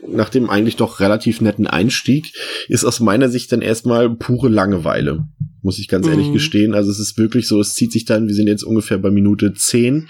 [0.06, 2.32] nach dem eigentlich doch relativ netten Einstieg,
[2.68, 5.26] ist aus meiner Sicht dann erstmal pure Langeweile.
[5.62, 6.32] Muss ich ganz ehrlich Mhm.
[6.32, 6.74] gestehen.
[6.74, 9.52] Also es ist wirklich so, es zieht sich dann, wir sind jetzt ungefähr bei Minute
[9.54, 10.08] 10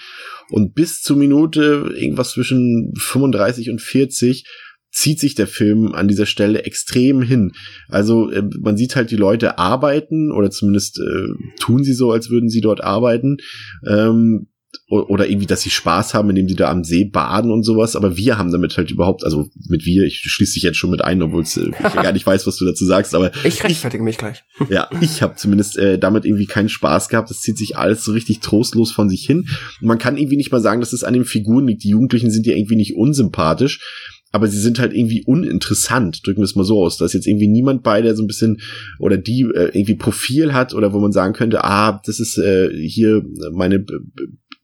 [0.50, 4.44] und bis zu Minute irgendwas zwischen 35 und 40
[4.90, 7.52] zieht sich der Film an dieser Stelle extrem hin.
[7.88, 11.28] Also äh, man sieht halt die Leute arbeiten oder zumindest äh,
[11.60, 13.38] tun sie so, als würden sie dort arbeiten.
[13.86, 14.48] Ähm,
[14.88, 17.96] oder irgendwie, dass sie Spaß haben, indem sie da am See baden und sowas.
[17.96, 21.02] Aber wir haben damit halt überhaupt, also mit wir, ich schließe dich jetzt schon mit
[21.02, 24.18] ein, obwohl äh, ich gar nicht weiß, was du dazu sagst, aber Ich rechtfertige mich
[24.18, 24.42] gleich.
[24.70, 27.30] ja, ich habe zumindest äh, damit irgendwie keinen Spaß gehabt.
[27.30, 29.46] Das zieht sich alles so richtig trostlos von sich hin.
[29.80, 31.84] Und man kann irgendwie nicht mal sagen, dass es an den Figuren liegt.
[31.84, 33.80] Die Jugendlichen sind ja irgendwie nicht unsympathisch,
[34.30, 36.96] aber sie sind halt irgendwie uninteressant, drücken wir es mal so aus.
[36.96, 38.60] Da ist jetzt irgendwie niemand bei, der so ein bisschen
[38.98, 42.70] oder die äh, irgendwie Profil hat oder wo man sagen könnte, ah, das ist äh,
[42.74, 43.92] hier meine b-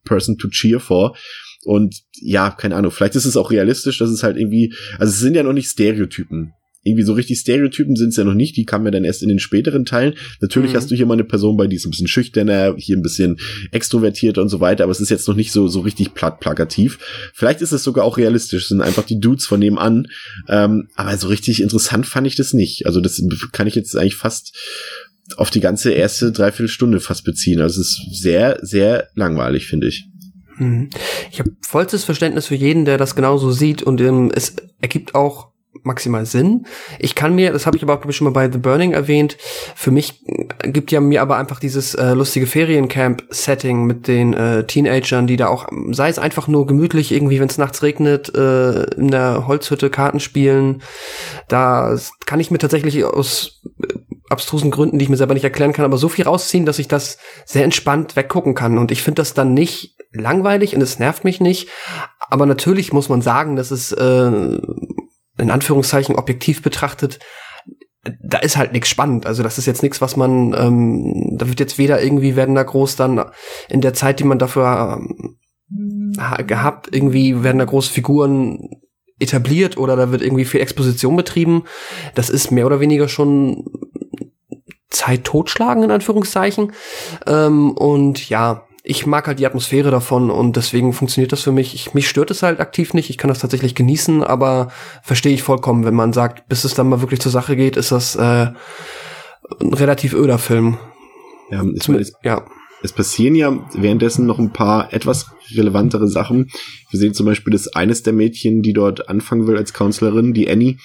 [0.09, 1.17] Person to cheer for.
[1.65, 5.19] Und ja, keine Ahnung, vielleicht ist es auch realistisch, dass es halt irgendwie, also es
[5.21, 6.53] sind ja noch nicht Stereotypen.
[6.85, 9.29] Irgendwie so richtig Stereotypen sind es ja noch nicht, die kamen ja dann erst in
[9.29, 10.15] den späteren Teilen.
[10.41, 10.77] Natürlich Mhm.
[10.77, 13.37] hast du hier mal eine Person bei, die ist ein bisschen schüchterner, hier ein bisschen
[13.73, 16.99] extrovertierter und so weiter, aber es ist jetzt noch nicht so, so richtig platt plakativ.
[17.35, 20.07] Vielleicht ist es sogar auch realistisch, es sind einfach die Dudes von nebenan.
[20.49, 22.87] Ähm, aber so richtig interessant fand ich das nicht.
[22.87, 23.21] Also das
[23.53, 24.57] kann ich jetzt eigentlich fast
[25.37, 27.61] auf die ganze erste Dreiviertelstunde fast beziehen.
[27.61, 30.09] Also es ist sehr, sehr langweilig, finde ich.
[30.57, 30.91] Mhm.
[31.31, 35.49] Ich habe vollstes Verständnis für jeden, der das genauso sieht und ähm, es ergibt auch
[35.83, 36.67] maximal Sinn.
[36.99, 39.37] Ich kann mir, das habe ich aber auch ich, schon mal bei The Burning erwähnt,
[39.75, 44.65] für mich äh, gibt ja mir aber einfach dieses äh, lustige Feriencamp-Setting mit den äh,
[44.65, 48.85] Teenagern, die da auch, sei es einfach nur gemütlich irgendwie, wenn es nachts regnet, äh,
[48.95, 50.83] in der Holzhütte Karten spielen,
[51.49, 53.63] da kann ich mir tatsächlich aus
[54.29, 56.89] abstrusen Gründen, die ich mir selber nicht erklären kann, aber so viel rausziehen, dass ich
[56.89, 58.79] das sehr entspannt weggucken kann.
[58.79, 61.69] Und ich finde das dann nicht langweilig und es nervt mich nicht.
[62.31, 64.27] Aber natürlich muss man sagen, dass es äh,
[65.39, 67.19] in Anführungszeichen objektiv betrachtet,
[68.23, 69.27] da ist halt nichts spannend.
[69.27, 72.63] Also das ist jetzt nichts, was man, ähm, da wird jetzt weder irgendwie werden da
[72.63, 73.25] groß dann
[73.69, 75.01] in der Zeit, die man dafür
[76.19, 78.71] ha- gehabt, irgendwie werden da große Figuren
[79.21, 81.65] etabliert oder da wird irgendwie viel Exposition betrieben.
[82.15, 83.65] Das ist mehr oder weniger schon
[84.91, 86.73] Zeit totschlagen, in Anführungszeichen.
[87.27, 91.75] Ähm, und ja, ich mag halt die Atmosphäre davon und deswegen funktioniert das für mich.
[91.75, 93.11] Ich, mich stört es halt aktiv nicht.
[93.11, 94.73] Ich kann das tatsächlich genießen, aber
[95.03, 97.93] verstehe ich vollkommen, wenn man sagt, bis es dann mal wirklich zur Sache geht, ist
[97.93, 98.47] das äh,
[99.61, 100.79] ein relativ öder Film.
[101.51, 102.47] Ja, es, Zumindest, ja.
[102.83, 106.51] es passieren ja währenddessen noch ein paar etwas relevantere Sachen.
[106.91, 110.51] Wir sehen zum Beispiel, dass eines der Mädchen, die dort anfangen will als Counselorin, die
[110.51, 110.79] Annie,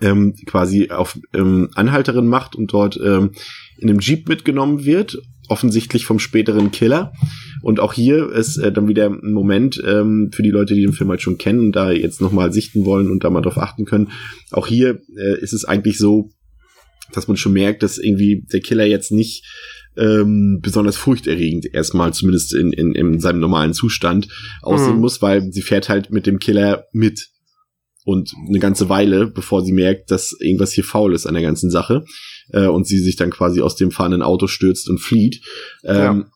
[0.00, 3.32] ähm, quasi auf ähm, Anhalterin macht und dort ähm,
[3.78, 7.12] in einem Jeep mitgenommen wird, offensichtlich vom späteren Killer.
[7.62, 10.92] Und auch hier ist äh, dann wieder ein Moment ähm, für die Leute, die den
[10.92, 13.84] Film halt schon kennen und da jetzt nochmal sichten wollen und da mal drauf achten
[13.84, 14.10] können.
[14.52, 16.30] Auch hier äh, ist es eigentlich so,
[17.12, 19.44] dass man schon merkt, dass irgendwie der Killer jetzt nicht
[19.96, 24.28] ähm, besonders furchterregend erstmal, zumindest in, in, in seinem normalen Zustand,
[24.62, 25.00] aussehen Mhm.
[25.00, 27.28] muss, weil sie fährt halt mit dem Killer mit.
[28.04, 31.70] Und eine ganze Weile, bevor sie merkt, dass irgendwas hier faul ist an der ganzen
[31.70, 32.04] Sache.
[32.52, 35.40] Äh, und sie sich dann quasi aus dem fahrenden Auto stürzt und flieht.
[35.84, 36.26] Ähm,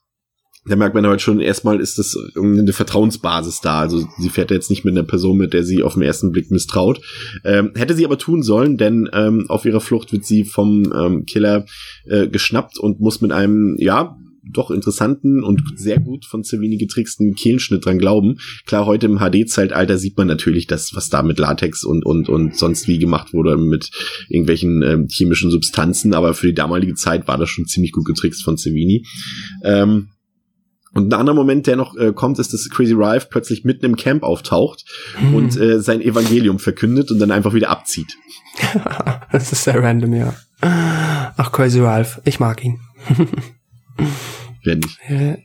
[0.66, 3.80] Da merkt man halt schon, erstmal ist das eine Vertrauensbasis da.
[3.80, 6.50] Also sie fährt jetzt nicht mit einer Person, mit der sie auf den ersten Blick
[6.50, 7.02] misstraut.
[7.44, 11.26] Ähm, hätte sie aber tun sollen, denn ähm, auf ihrer Flucht wird sie vom ähm,
[11.26, 11.66] Killer
[12.06, 14.16] äh, geschnappt und muss mit einem, ja,
[14.52, 18.38] doch interessanten und sehr gut von Savini getricksten Kehlenschnitt dran glauben.
[18.66, 22.56] Klar, heute im HD-Zeitalter sieht man natürlich das, was da mit Latex und, und, und
[22.56, 23.90] sonst wie gemacht wurde, mit
[24.28, 28.42] irgendwelchen ähm, chemischen Substanzen, aber für die damalige Zeit war das schon ziemlich gut getrickst
[28.44, 29.04] von Savini.
[29.62, 30.08] Ähm,
[30.94, 33.96] und ein anderer Moment, der noch äh, kommt, ist, dass Crazy Ralph plötzlich mitten im
[33.96, 34.84] Camp auftaucht
[35.16, 35.34] Hm.
[35.34, 38.16] und äh, sein Evangelium verkündet und dann einfach wieder abzieht.
[39.32, 40.34] das ist sehr random, ja.
[40.60, 42.78] Ach, Crazy Ralph, ich mag ihn.
[44.64, 44.98] Wenn nicht.
[45.06, 45.36] Äh,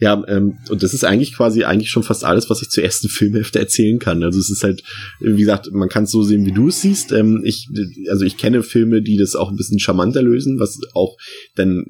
[0.00, 3.08] Ja, ähm, und das ist eigentlich quasi eigentlich schon fast alles, was ich zur ersten
[3.18, 4.22] Filmhälfte erzählen kann.
[4.22, 4.82] Also es ist halt,
[5.20, 7.12] wie gesagt, man kann es so sehen, wie du es siehst.
[7.12, 7.68] Ähm, ich,
[8.10, 11.16] also ich kenne Filme, die das auch ein bisschen charmanter lösen, was auch
[11.54, 11.84] dann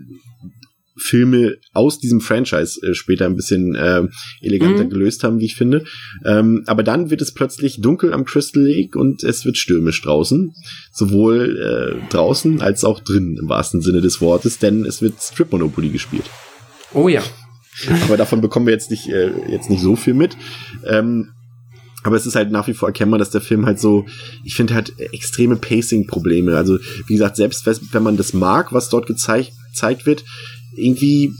[0.99, 4.03] Filme aus diesem Franchise äh, später ein bisschen äh,
[4.41, 4.91] eleganter mhm.
[4.91, 5.85] gelöst haben, wie ich finde.
[6.25, 10.53] Ähm, aber dann wird es plötzlich dunkel am Crystal Lake und es wird stürmisch draußen.
[10.93, 15.53] Sowohl äh, draußen als auch drinnen im wahrsten Sinne des Wortes, denn es wird Strip
[15.53, 16.25] Monopoly gespielt.
[16.93, 17.23] Oh ja.
[18.03, 20.37] aber davon bekommen wir jetzt nicht, äh, jetzt nicht so viel mit.
[20.85, 21.31] Ähm,
[22.05, 24.07] aber es ist halt nach wie vor erkennbar, dass der Film halt so,
[24.45, 26.57] ich finde halt extreme Pacing-Probleme.
[26.57, 30.25] Also, wie gesagt, selbst wenn man das mag, was dort gezeigt, gezeigt wird,
[30.79, 31.35] irgendwie,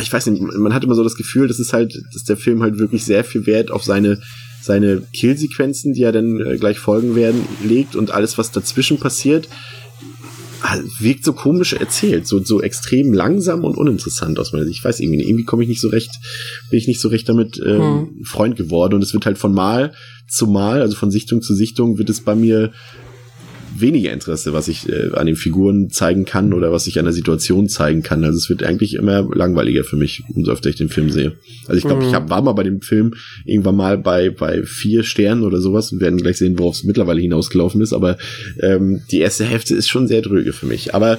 [0.00, 2.62] ich weiß nicht, man hat immer so das Gefühl, dass es halt, dass der Film
[2.62, 4.20] halt wirklich sehr viel Wert auf seine
[4.64, 9.46] seine Killsequenzen, die ja dann äh, gleich folgen werden, legt und alles, was dazwischen passiert,
[10.62, 14.78] ah, wirkt so komisch erzählt, so, so extrem langsam und uninteressant aus meiner Sicht.
[14.78, 16.10] Ich weiß irgendwie irgendwie komme ich nicht so recht,
[16.70, 18.24] bin ich nicht so recht damit ähm, hm.
[18.24, 19.92] Freund geworden und es wird halt von Mal
[20.28, 22.72] zu Mal, also von Sichtung zu Sichtung, wird es bei mir
[23.80, 27.14] weniger Interesse, was ich äh, an den Figuren zeigen kann oder was ich an der
[27.14, 28.24] Situation zeigen kann.
[28.24, 31.36] Also es wird eigentlich immer langweiliger für mich, umso öfter ich den Film sehe.
[31.66, 32.08] Also ich glaube, mhm.
[32.08, 35.92] ich hab, war mal bei dem Film irgendwann mal bei, bei vier Sternen oder sowas
[35.92, 37.92] und werden gleich sehen, worauf es mittlerweile hinausgelaufen ist.
[37.92, 38.16] Aber
[38.60, 40.94] ähm, die erste Hälfte ist schon sehr dröge für mich.
[40.94, 41.18] Aber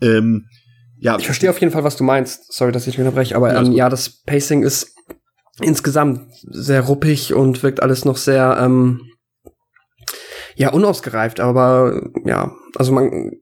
[0.00, 0.46] ähm,
[0.98, 1.18] ja.
[1.18, 2.52] Ich verstehe auf jeden Fall, was du meinst.
[2.52, 4.94] Sorry, dass ich dich unterbreche, aber ähm, ja, das Pacing ist
[5.60, 9.00] insgesamt sehr ruppig und wirkt alles noch sehr ähm,
[10.56, 13.32] ja, unausgereift, aber ja, also man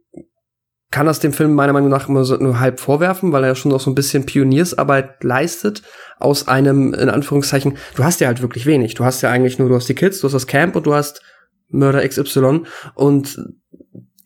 [0.90, 3.54] kann das dem Film meiner Meinung nach immer so nur halb vorwerfen, weil er ja
[3.54, 5.82] schon noch so ein bisschen Pioniersarbeit leistet
[6.18, 8.94] aus einem, in Anführungszeichen, du hast ja halt wirklich wenig.
[8.94, 10.94] Du hast ja eigentlich nur, du hast die Kids, du hast das Camp und du
[10.94, 11.20] hast
[11.68, 12.62] Mörder XY
[12.94, 13.38] und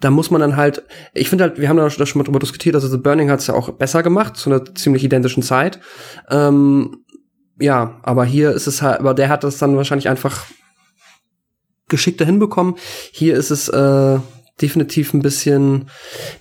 [0.01, 2.75] da muss man dann halt, ich finde halt, wir haben da schon mal drüber diskutiert,
[2.75, 5.81] also The Burning hat es ja auch besser gemacht, zu einer ziemlich identischen Zeit.
[6.29, 7.05] Ähm,
[7.59, 10.47] ja, aber hier ist es halt, aber der hat das dann wahrscheinlich einfach
[11.93, 12.75] geschickter hinbekommen.
[13.13, 14.19] Hier ist es äh,
[14.61, 15.89] definitiv ein bisschen,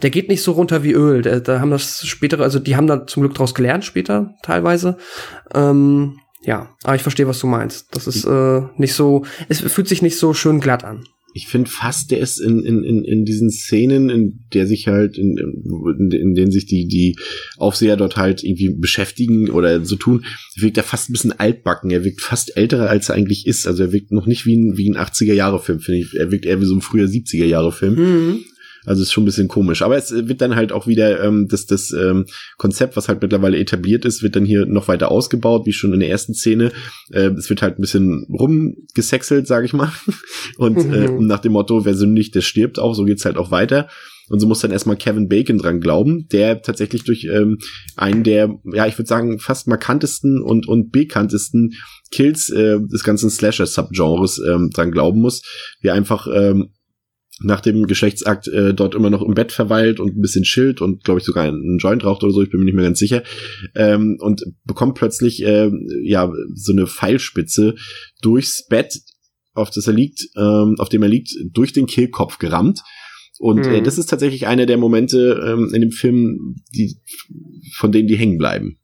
[0.02, 1.22] der geht nicht so runter wie Öl.
[1.22, 4.98] Der, da haben das spätere, also die haben da zum Glück draus gelernt später teilweise.
[5.54, 7.88] Ähm, ja, aber ich verstehe, was du meinst.
[7.92, 11.70] Das ist äh, nicht so, es fühlt sich nicht so schön glatt an ich finde
[11.70, 16.12] fast, der ist in, in, in, in diesen Szenen, in der sich halt, in, in,
[16.12, 17.16] in denen sich die, die
[17.58, 20.26] Aufseher dort halt irgendwie beschäftigen oder so tun,
[20.58, 21.92] wirkt er fast ein bisschen altbacken.
[21.92, 23.68] Er wirkt fast älterer, als er eigentlich ist.
[23.68, 26.14] Also er wirkt noch nicht wie ein, wie ein 80er-Jahre-Film, finde ich.
[26.16, 27.96] Er wirkt eher wie so ein früher 70er-Jahre-Film.
[27.96, 28.40] Mhm.
[28.86, 29.82] Also ist schon ein bisschen komisch.
[29.82, 32.26] Aber es wird dann halt auch wieder ähm, das, das ähm,
[32.58, 36.00] Konzept, was halt mittlerweile etabliert ist, wird dann hier noch weiter ausgebaut, wie schon in
[36.00, 36.72] der ersten Szene.
[37.12, 39.92] Äh, es wird halt ein bisschen rumgesexelt, sage ich mal.
[40.58, 41.28] Und äh, mhm.
[41.28, 42.94] nach dem Motto, wer sündigt, der stirbt auch.
[42.94, 43.88] So geht's halt auch weiter.
[44.32, 47.58] Und so muss dann erstmal Kevin Bacon dran glauben, der tatsächlich durch ähm,
[47.98, 51.72] einen der, ja, ich würde sagen, fast markantesten und, und bekanntesten
[52.12, 55.42] Kills äh, des ganzen Slasher-Subgenres ähm, dran glauben muss,
[55.82, 56.70] wie einfach ähm,
[57.44, 61.04] nach dem Geschlechtsakt äh, dort immer noch im Bett verweilt und ein bisschen chillt und
[61.04, 63.24] glaube ich sogar einen Joint raucht oder so, ich bin mir nicht mehr ganz sicher
[63.76, 65.72] ähm, und bekommt plötzlich äh,
[66.04, 67.76] ja so eine Pfeilspitze
[68.22, 69.00] durchs Bett,
[69.54, 72.82] auf das er liegt, ähm, auf dem er liegt, durch den Kehlkopf gerammt.
[73.40, 73.76] Und äh, mhm.
[73.76, 76.98] äh, das ist tatsächlich einer der Momente ähm, in dem Film, die
[77.74, 78.78] von denen die hängen bleiben.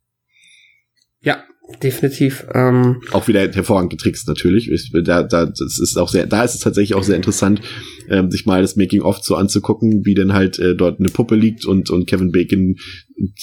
[1.20, 1.44] Ja,
[1.82, 2.46] definitiv.
[2.54, 4.70] Ähm auch wieder hervorragend getrickst natürlich.
[4.70, 7.60] Ich, da, da, das ist auch sehr, da ist es tatsächlich auch sehr interessant,
[8.08, 11.36] ähm, sich mal das Making of so anzugucken, wie dann halt äh, dort eine Puppe
[11.36, 12.76] liegt und und Kevin Bacon,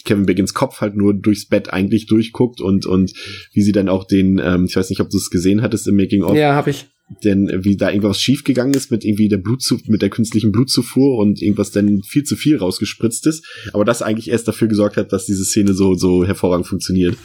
[0.03, 3.13] Kevin Bacons Kopf halt nur durchs Bett eigentlich durchguckt und und
[3.53, 5.95] wie sie dann auch den, ähm, ich weiß nicht, ob du es gesehen hattest im
[5.95, 6.35] Making of.
[6.35, 6.87] Ja, habe ich.
[7.23, 11.39] Denn wie da irgendwas schiefgegangen ist mit irgendwie der Blutzufuhr, mit der künstlichen Blutzufuhr und
[11.39, 15.27] irgendwas dann viel zu viel rausgespritzt ist, aber das eigentlich erst dafür gesorgt hat, dass
[15.27, 17.15] diese Szene so so hervorragend funktioniert.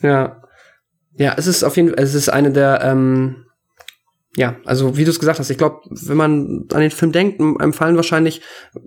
[0.00, 0.42] Ja.
[1.18, 3.45] Ja, es ist auf jeden Fall, es ist eine der, ähm,
[4.36, 7.40] ja, also wie du es gesagt hast, ich glaube, wenn man an den Film denkt,
[7.40, 8.42] einem fallen wahrscheinlich,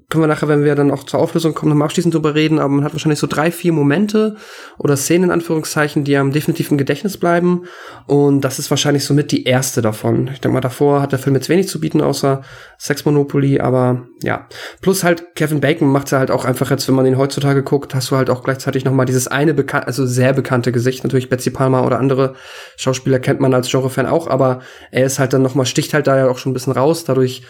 [0.07, 2.69] können wir nachher, wenn wir dann auch zur Auflösung kommen, nochmal abschließend drüber reden, aber
[2.69, 4.35] man hat wahrscheinlich so drei, vier Momente
[4.77, 7.63] oder Szenen in Anführungszeichen, die einem definitiv im Gedächtnis bleiben.
[8.05, 10.29] Und das ist wahrscheinlich somit die erste davon.
[10.31, 12.43] Ich denke mal, davor hat der Film jetzt wenig zu bieten, außer
[12.77, 14.47] Sex Monopoly, aber ja.
[14.81, 17.95] Plus halt Kevin Bacon macht ja halt auch einfach jetzt, wenn man ihn heutzutage guckt,
[17.95, 21.03] hast du halt auch gleichzeitig nochmal dieses eine bekannt, also sehr bekannte Gesicht.
[21.03, 22.35] Natürlich Betsy Palmer oder andere
[22.77, 24.59] Schauspieler kennt man als Genrefan auch, aber
[24.91, 26.73] er ist halt dann dann noch mal sticht halt da ja auch schon ein bisschen
[26.73, 27.03] raus.
[27.03, 27.43] Dadurch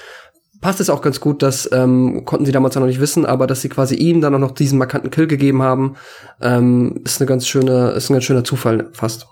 [0.62, 3.62] passt es auch ganz gut, dass ähm, konnten sie damals noch nicht wissen, aber dass
[3.62, 5.96] sie quasi ihm dann auch noch diesen markanten Kill gegeben haben,
[6.42, 9.28] ähm, ist eine ganz schöne, ist ein ganz schöner Zufall fast.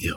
[0.00, 0.14] Ja.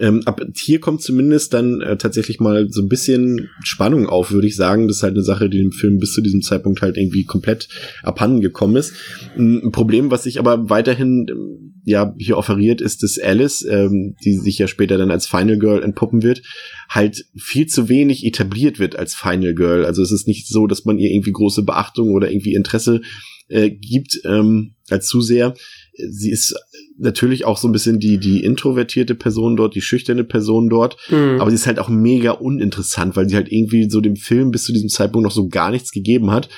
[0.00, 4.46] Ähm, ab hier kommt zumindest dann äh, tatsächlich mal so ein bisschen Spannung auf, würde
[4.46, 4.88] ich sagen.
[4.88, 7.68] Das ist halt eine Sache, die dem Film bis zu diesem Zeitpunkt halt irgendwie komplett
[8.02, 8.94] abhanden gekommen ist.
[9.36, 14.36] Ein Problem, was sich aber weiterhin ähm, ja hier offeriert, ist, dass Alice, ähm, die
[14.38, 16.42] sich ja später dann als Final Girl entpuppen wird,
[16.88, 19.84] halt viel zu wenig etabliert wird als Final Girl.
[19.84, 23.00] Also es ist nicht so, dass man ihr irgendwie große Beachtung oder irgendwie Interesse
[23.48, 25.54] äh, gibt ähm, als Zuseher.
[25.94, 26.54] Sie ist
[26.98, 30.96] natürlich auch so ein bisschen die, die introvertierte Person dort, die schüchterne Person dort.
[31.10, 31.40] Mhm.
[31.40, 34.64] Aber sie ist halt auch mega uninteressant, weil sie halt irgendwie so dem Film bis
[34.64, 36.48] zu diesem Zeitpunkt noch so gar nichts gegeben hat.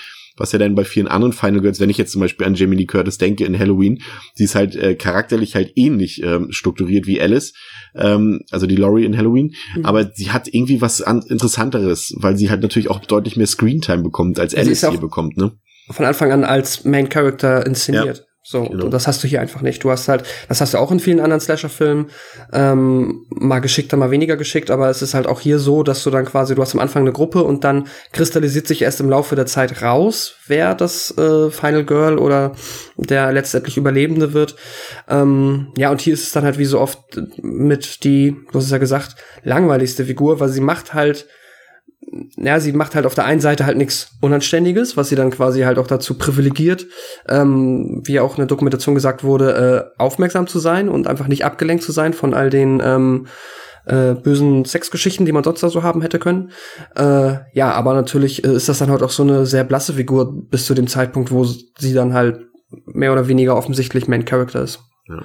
[0.42, 2.74] Was ja dann bei vielen anderen Final Girls, wenn ich jetzt zum Beispiel an Jamie
[2.74, 4.02] Lee Curtis denke in Halloween,
[4.34, 7.52] sie ist halt äh, charakterlich halt ähnlich ähm, strukturiert wie Alice,
[7.94, 9.86] ähm, also die Laurie in Halloween, mhm.
[9.86, 14.02] aber sie hat irgendwie was an Interessanteres, weil sie halt natürlich auch deutlich mehr Screentime
[14.02, 15.52] bekommt, als Alice hier bekommt, ne?
[15.90, 18.18] Von Anfang an als Main Character inszeniert.
[18.18, 18.24] Ja.
[18.44, 18.88] So, genau.
[18.88, 19.84] das hast du hier einfach nicht.
[19.84, 22.10] Du hast halt, das hast du auch in vielen anderen Slasher-Filmen,
[22.52, 26.10] ähm, mal geschickter, mal weniger geschickt, aber es ist halt auch hier so, dass du
[26.10, 29.36] dann quasi, du hast am Anfang eine Gruppe und dann kristallisiert sich erst im Laufe
[29.36, 32.52] der Zeit raus, wer das äh, Final Girl oder
[32.96, 34.56] der letztendlich Überlebende wird.
[35.08, 36.98] Ähm, ja, und hier ist es dann halt wie so oft
[37.42, 41.28] mit die, du hast es ja gesagt, langweiligste Figur, weil sie macht halt
[42.36, 45.62] ja, sie macht halt auf der einen Seite halt nichts Unanständiges, was sie dann quasi
[45.62, 46.86] halt auch dazu privilegiert,
[47.28, 51.44] ähm, wie auch in der Dokumentation gesagt wurde, äh, aufmerksam zu sein und einfach nicht
[51.44, 53.26] abgelenkt zu sein von all den ähm,
[53.86, 56.52] äh, bösen Sexgeschichten, die man sonst da so haben hätte können.
[56.96, 60.32] Äh, ja, aber natürlich äh, ist das dann halt auch so eine sehr blasse Figur
[60.32, 62.46] bis zu dem Zeitpunkt, wo sie dann halt
[62.86, 64.80] mehr oder weniger offensichtlich Main Character ist.
[65.08, 65.22] Ja.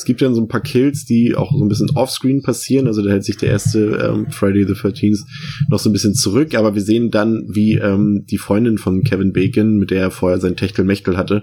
[0.00, 2.86] Es gibt dann so ein paar Kills, die auch so ein bisschen offscreen passieren.
[2.86, 5.26] Also da hält sich der erste ähm, Friday the 13th
[5.68, 6.54] noch so ein bisschen zurück.
[6.54, 10.40] Aber wir sehen dann, wie ähm, die Freundin von Kevin Bacon, mit der er vorher
[10.40, 11.42] sein Techtelmechtel hatte,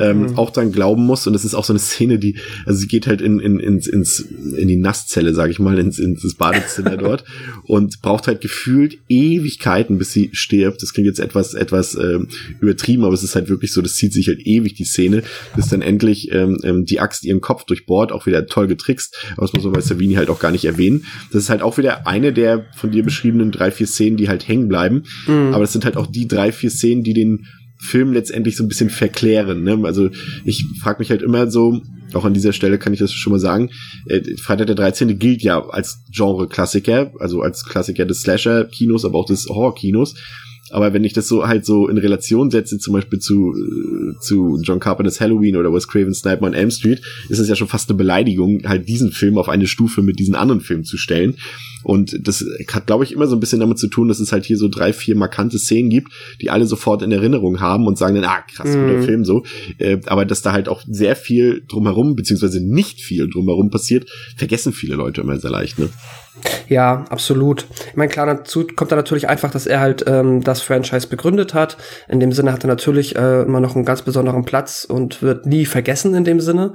[0.00, 0.38] ähm, mhm.
[0.38, 1.26] auch dann glauben muss.
[1.26, 3.88] Und es ist auch so eine Szene, die, also sie geht halt in, in, ins,
[3.88, 7.24] ins, in die Nasszelle, sag ich mal, ins, ins Badezimmer dort
[7.64, 10.80] und braucht halt gefühlt Ewigkeiten, bis sie stirbt.
[10.80, 12.28] Das klingt jetzt etwas, etwas ähm,
[12.60, 15.24] übertrieben, aber es ist halt wirklich so, das zieht sich halt ewig, die Szene,
[15.56, 19.42] bis dann endlich ähm, ähm die Axt ihren Kopf durchbohrt, auch wieder toll getrickst, aber
[19.42, 21.04] das muss man bei Savini halt auch gar nicht erwähnen.
[21.32, 24.46] Das ist halt auch wieder eine der von dir beschriebenen drei, vier Szenen, die halt
[24.46, 25.52] hängen bleiben, mhm.
[25.52, 27.46] aber das sind halt auch die drei, vier Szenen, die den
[27.78, 29.62] Film letztendlich so ein bisschen verklären.
[29.62, 29.78] Ne?
[29.84, 30.08] Also
[30.44, 31.82] ich frage mich halt immer so,
[32.14, 33.70] auch an dieser Stelle kann ich das schon mal sagen,
[34.06, 35.18] äh, Freitag der 13.
[35.18, 40.14] gilt ja als Genre-Klassiker, also als Klassiker des Slasher-Kinos, aber auch des Horror-Kinos.
[40.70, 44.58] Aber wenn ich das so halt so in Relation setze, zum Beispiel zu, äh, zu
[44.62, 47.88] John Carpenter's Halloween oder Wes Craven's Nightmare on Elm Street, ist es ja schon fast
[47.88, 51.36] eine Beleidigung, halt diesen Film auf eine Stufe mit diesen anderen Filmen zu stellen.
[51.84, 54.44] Und das hat, glaube ich, immer so ein bisschen damit zu tun, dass es halt
[54.44, 58.16] hier so drei, vier markante Szenen gibt, die alle sofort in Erinnerung haben und sagen
[58.16, 58.88] dann, ah, krass, mhm.
[58.88, 59.44] guter Film so.
[59.78, 64.72] Äh, aber dass da halt auch sehr viel drumherum, beziehungsweise nicht viel drumherum passiert, vergessen
[64.72, 65.88] viele Leute immer sehr leicht, ne?
[66.68, 67.66] Ja, absolut.
[67.88, 71.54] Ich meine, klar, dazu kommt da natürlich einfach, dass er halt ähm, das Franchise begründet
[71.54, 71.76] hat.
[72.08, 75.46] In dem Sinne hat er natürlich äh, immer noch einen ganz besonderen Platz und wird
[75.46, 76.74] nie vergessen in dem Sinne.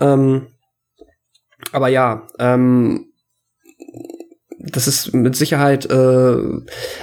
[0.00, 0.48] Ähm,
[1.72, 3.06] aber ja, ähm,
[4.58, 6.36] das ist mit Sicherheit, äh,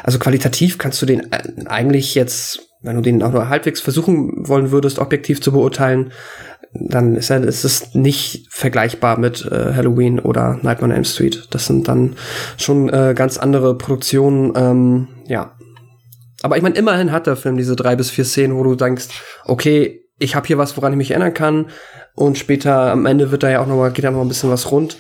[0.04, 4.48] also qualitativ kannst du den äh, eigentlich jetzt, wenn du den auch nur halbwegs versuchen
[4.48, 6.12] wollen würdest, objektiv zu beurteilen,
[6.74, 11.48] dann ist, er, ist es nicht vergleichbar mit äh, Halloween oder Nightmare on Elm Street.
[11.52, 12.16] Das sind dann
[12.58, 15.58] schon äh, ganz andere Produktionen, ähm, ja.
[16.44, 19.10] Aber ich meine, immerhin hat der Film diese drei bis vier Szenen, wo du denkst,
[19.46, 21.68] okay, ich habe hier was, woran ich mich erinnern kann.
[22.16, 24.30] Und später am Ende wird da ja auch noch mal, geht da noch mal ein
[24.30, 24.98] bisschen was rund.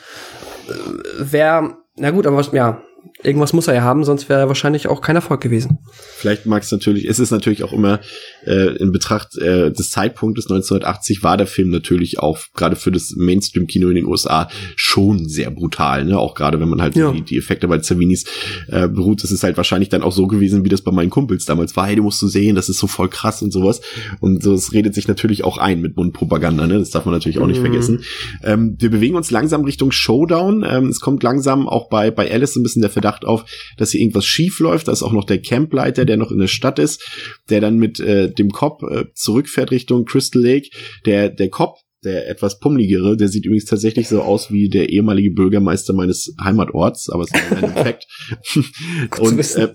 [0.67, 0.73] Äh,
[1.19, 2.81] wer, na gut, aber ja,
[3.23, 5.79] irgendwas muss er ja haben, sonst wäre er wahrscheinlich auch kein Erfolg gewesen.
[6.15, 7.99] Vielleicht mag es natürlich, es ist natürlich auch immer
[8.45, 13.13] äh, in Betracht äh, des Zeitpunktes 1980 war der Film natürlich auch gerade für das
[13.15, 16.17] Mainstream-Kino in den USA schon sehr brutal, ne?
[16.17, 17.11] Auch gerade wenn man halt ja.
[17.11, 18.25] die, die Effekte bei Zavinis
[18.67, 21.45] äh, beruht, das ist halt wahrscheinlich dann auch so gewesen, wie das bei meinen Kumpels
[21.45, 21.87] damals war.
[21.87, 23.81] Hey, du musst du sehen, das ist so voll krass und sowas.
[24.19, 26.79] Und so, es redet sich natürlich auch ein mit Mundpropaganda, ne?
[26.79, 27.65] Das darf man natürlich auch nicht mhm.
[27.65, 28.03] vergessen.
[28.43, 30.65] Ähm, wir bewegen uns langsam Richtung Showdown.
[30.67, 33.45] Ähm, es kommt langsam auch bei bei Alice ein bisschen der Verdacht auf,
[33.77, 34.87] dass hier irgendwas schief läuft.
[34.87, 37.03] Da ist auch noch der Campleiter, der noch in der Stadt ist,
[37.49, 40.69] der dann mit äh, dem Cop äh, zurückfährt Richtung Crystal Lake.
[41.05, 45.31] Der, der Cop, der etwas pummeligere, der sieht übrigens tatsächlich so aus wie der ehemalige
[45.31, 48.07] Bürgermeister meines Heimatorts, aber es ist ein Effekt.
[49.19, 49.73] Und äh,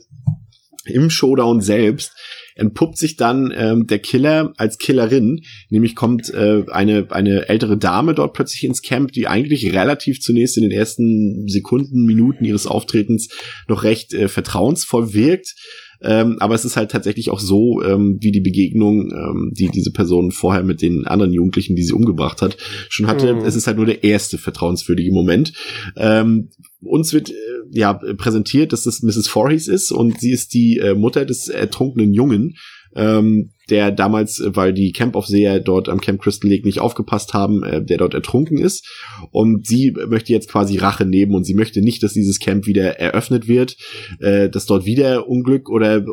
[0.86, 2.12] im Showdown selbst
[2.56, 5.42] entpuppt sich dann ähm, der Killer als Killerin.
[5.68, 10.56] Nämlich kommt äh, eine, eine ältere Dame dort plötzlich ins Camp, die eigentlich relativ zunächst
[10.56, 13.28] in den ersten Sekunden, Minuten ihres Auftretens
[13.68, 15.54] noch recht äh, vertrauensvoll wirkt
[16.02, 19.92] Ähm, aber es ist halt tatsächlich auch so, ähm, wie die Begegnung, ähm, die diese
[19.92, 22.56] Person vorher mit den anderen Jugendlichen, die sie umgebracht hat,
[22.88, 23.34] schon hatte.
[23.34, 23.40] Mhm.
[23.40, 25.52] Es ist halt nur der erste vertrauenswürdige Moment.
[25.96, 27.34] Ähm, uns wird äh,
[27.72, 29.28] ja präsentiert, dass das Mrs.
[29.28, 32.56] Voorhees ist und sie ist die äh, Mutter des ertrunkenen Jungen,
[32.96, 37.62] ähm, der damals, äh, weil die Campaufseher dort am Camp Crystal Lake nicht aufgepasst haben,
[37.62, 38.88] äh, der dort ertrunken ist.
[39.30, 42.98] Und sie möchte jetzt quasi Rache nehmen und sie möchte nicht, dass dieses Camp wieder
[42.98, 43.76] eröffnet wird,
[44.20, 46.04] äh, dass dort wieder Unglück oder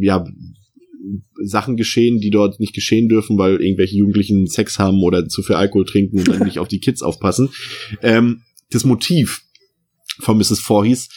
[0.00, 0.24] ja
[1.42, 5.56] Sachen geschehen, die dort nicht geschehen dürfen, weil irgendwelche Jugendlichen Sex haben oder zu viel
[5.56, 7.50] Alkohol trinken und dann nicht auf die Kids aufpassen.
[8.02, 9.42] Ähm, das Motiv
[10.20, 10.60] von Mrs.
[10.60, 11.08] Voorhees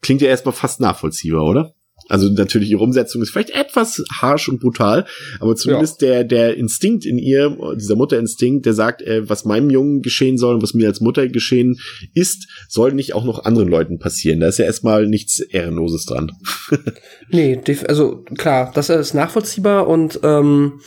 [0.00, 1.74] klingt ja erstmal fast nachvollziehbar, oder?
[2.08, 5.06] Also natürlich ihre Umsetzung ist vielleicht etwas harsh und brutal,
[5.40, 6.08] aber zumindest ja.
[6.08, 10.54] der der Instinkt in ihr, dieser Mutterinstinkt, der sagt, äh, was meinem Jungen geschehen soll
[10.54, 11.78] und was mir als Mutter geschehen
[12.14, 14.40] ist, soll nicht auch noch anderen Leuten passieren.
[14.40, 16.32] Da ist ja erstmal nichts Ehrenloses dran.
[17.30, 20.80] nee, also klar, das ist nachvollziehbar und ähm,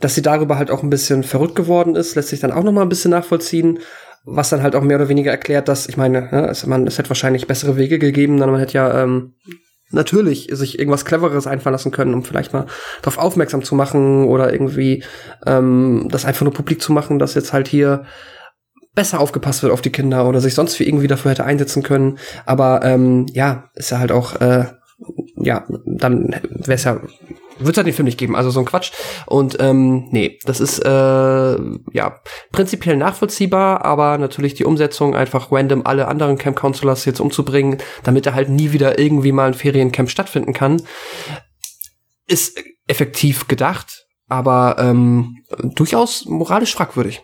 [0.00, 2.72] dass sie darüber halt auch ein bisschen verrückt geworden ist, lässt sich dann auch noch
[2.72, 3.78] mal ein bisschen nachvollziehen
[4.24, 6.98] was dann halt auch mehr oder weniger erklärt, dass, ich meine, ne, es, man, es
[6.98, 9.34] hätte wahrscheinlich bessere Wege gegeben, dann man hätte ja ähm,
[9.94, 12.66] natürlich sich irgendwas Cleveres einfallen lassen können, um vielleicht mal
[13.02, 15.02] darauf aufmerksam zu machen oder irgendwie
[15.46, 18.04] ähm, das einfach nur publik zu machen, dass jetzt halt hier
[18.94, 22.18] besser aufgepasst wird auf die Kinder oder sich sonst wie irgendwie dafür hätte einsetzen können.
[22.46, 24.66] Aber ähm, ja, ist ja halt auch, äh,
[25.36, 27.00] ja, dann wäre es ja
[27.58, 28.92] wird es halt den Film nicht geben, also so ein Quatsch.
[29.26, 32.20] Und ähm, nee, das ist äh, ja
[32.52, 38.26] prinzipiell nachvollziehbar, aber natürlich die Umsetzung einfach random alle anderen Camp Counselors jetzt umzubringen, damit
[38.26, 40.82] er halt nie wieder irgendwie mal ein Feriencamp stattfinden kann,
[42.26, 45.38] ist effektiv gedacht, aber ähm,
[45.74, 47.22] durchaus moralisch fragwürdig.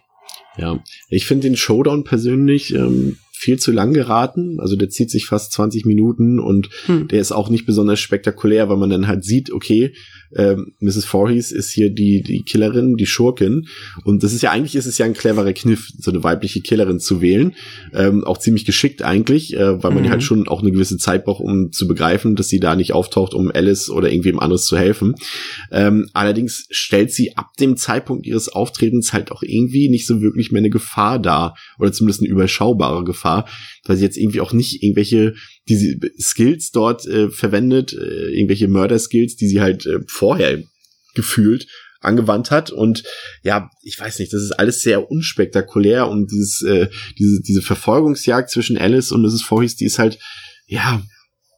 [0.56, 4.58] Ja, ich finde den Showdown persönlich ähm, viel zu lang geraten.
[4.60, 7.08] Also der zieht sich fast 20 Minuten und hm.
[7.08, 9.94] der ist auch nicht besonders spektakulär, weil man dann halt sieht, okay,
[10.36, 11.04] ähm, Mrs.
[11.04, 13.66] Voorhees ist hier die, die Killerin, die Schurkin.
[14.04, 17.00] Und das ist ja eigentlich ist es ja ein cleverer Kniff, so eine weibliche Killerin
[17.00, 17.54] zu wählen.
[17.92, 20.10] Ähm, auch ziemlich geschickt eigentlich, äh, weil man mhm.
[20.10, 23.34] halt schon auch eine gewisse Zeit braucht, um zu begreifen, dass sie da nicht auftaucht,
[23.34, 25.14] um Alice oder irgendwem anderes zu helfen.
[25.72, 30.52] Ähm, allerdings stellt sie ab dem Zeitpunkt ihres Auftretens halt auch irgendwie nicht so wirklich
[30.52, 31.56] mehr eine Gefahr dar.
[31.78, 33.48] Oder zumindest eine überschaubare Gefahr,
[33.90, 35.34] weil sie jetzt irgendwie auch nicht irgendwelche
[35.68, 40.62] diese Skills dort äh, verwendet, äh, irgendwelche Mörder-Skills, die sie halt äh, vorher
[41.16, 41.66] gefühlt
[42.00, 43.02] angewandt hat und
[43.42, 46.88] ja, ich weiß nicht, das ist alles sehr unspektakulär und dieses äh,
[47.18, 49.42] diese diese Verfolgungsjagd zwischen Alice und Mrs.
[49.42, 50.20] Voorhees, die ist halt
[50.66, 51.02] ja,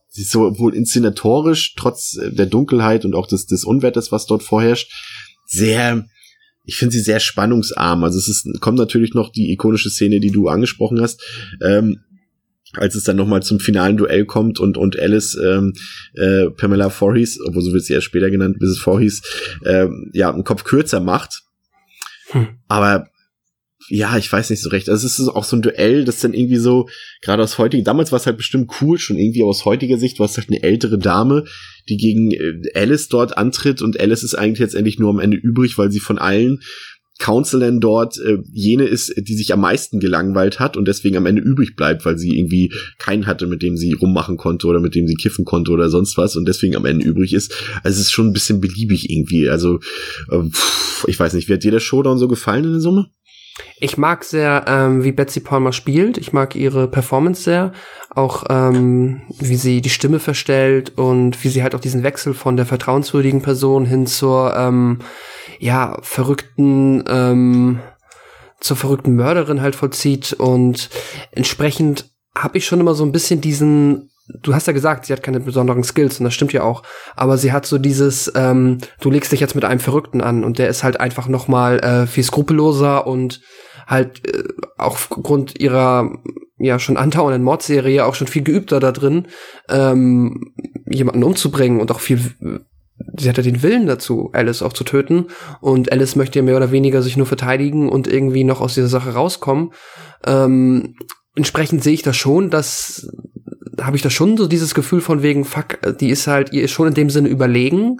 [0.08, 4.24] sie ist so wohl inszenatorisch trotz äh, der Dunkelheit und auch des des Unwetters, was
[4.24, 4.90] dort vorherrscht,
[5.46, 6.06] sehr
[6.64, 8.04] ich finde sie sehr spannungsarm.
[8.04, 11.20] Also es ist, kommt natürlich noch die ikonische Szene, die du angesprochen hast.
[11.60, 11.98] Ähm,
[12.74, 15.74] als es dann nochmal zum finalen Duell kommt und, und Alice ähm,
[16.14, 18.78] äh, Pamela Voorhees, obwohl so wird sie erst später genannt, Mrs.
[18.78, 19.22] Voorhees,
[19.64, 21.42] ähm, ja, einen Kopf kürzer macht.
[22.30, 22.48] Hm.
[22.68, 23.08] Aber
[23.88, 24.88] ja, ich weiß nicht so recht.
[24.88, 26.88] Also es ist auch so ein Duell, das dann irgendwie so,
[27.20, 30.26] gerade aus heutiger, damals war es halt bestimmt cool, schon irgendwie aus heutiger Sicht war
[30.26, 31.44] es halt eine ältere Dame,
[31.88, 35.36] die gegen äh, Alice dort antritt und Alice ist eigentlich jetzt endlich nur am Ende
[35.36, 36.60] übrig, weil sie von allen
[37.18, 41.42] Counselin dort äh, jene ist, die sich am meisten gelangweilt hat und deswegen am Ende
[41.42, 45.06] übrig bleibt, weil sie irgendwie keinen hatte, mit dem sie rummachen konnte oder mit dem
[45.06, 47.54] sie kiffen konnte oder sonst was und deswegen am Ende übrig ist.
[47.82, 49.48] Also es ist schon ein bisschen beliebig irgendwie.
[49.48, 49.78] Also
[50.30, 50.42] äh,
[51.06, 53.10] ich weiß nicht, wie hat dir der Showdown so gefallen in der Summe?
[53.78, 56.16] Ich mag sehr, ähm, wie Betsy Palmer spielt.
[56.16, 57.72] Ich mag ihre Performance sehr.
[58.10, 62.56] Auch ähm, wie sie die Stimme verstellt und wie sie halt auch diesen Wechsel von
[62.56, 64.98] der vertrauenswürdigen Person hin zur ähm,
[65.62, 67.78] ja, verrückten, ähm,
[68.58, 70.90] zur verrückten Mörderin halt vollzieht und
[71.30, 74.08] entsprechend habe ich schon immer so ein bisschen diesen
[74.40, 76.82] du hast ja gesagt, sie hat keine besonderen Skills und das stimmt ja auch,
[77.14, 80.58] aber sie hat so dieses, ähm, du legst dich jetzt mit einem Verrückten an und
[80.58, 83.40] der ist halt einfach noch mal äh, viel skrupelloser und
[83.86, 84.44] halt äh,
[84.78, 86.10] auch aufgrund ihrer
[86.58, 89.28] ja schon andauernden Mordserie auch schon viel geübter da drin,
[89.68, 90.54] ähm,
[90.86, 92.20] jemanden umzubringen und auch viel
[93.18, 95.26] sie hatte den Willen dazu, Alice auch zu töten.
[95.60, 98.88] Und Alice möchte ja mehr oder weniger sich nur verteidigen und irgendwie noch aus dieser
[98.88, 99.72] Sache rauskommen.
[100.26, 100.96] Ähm,
[101.34, 103.08] entsprechend sehe ich das schon, dass
[103.80, 106.72] habe ich da schon so dieses Gefühl von wegen, fuck, die ist halt, ihr ist
[106.72, 107.96] schon in dem Sinne überlegen.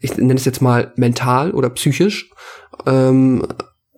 [0.00, 2.30] Ich nenne es jetzt mal mental oder psychisch.
[2.86, 3.46] Ähm,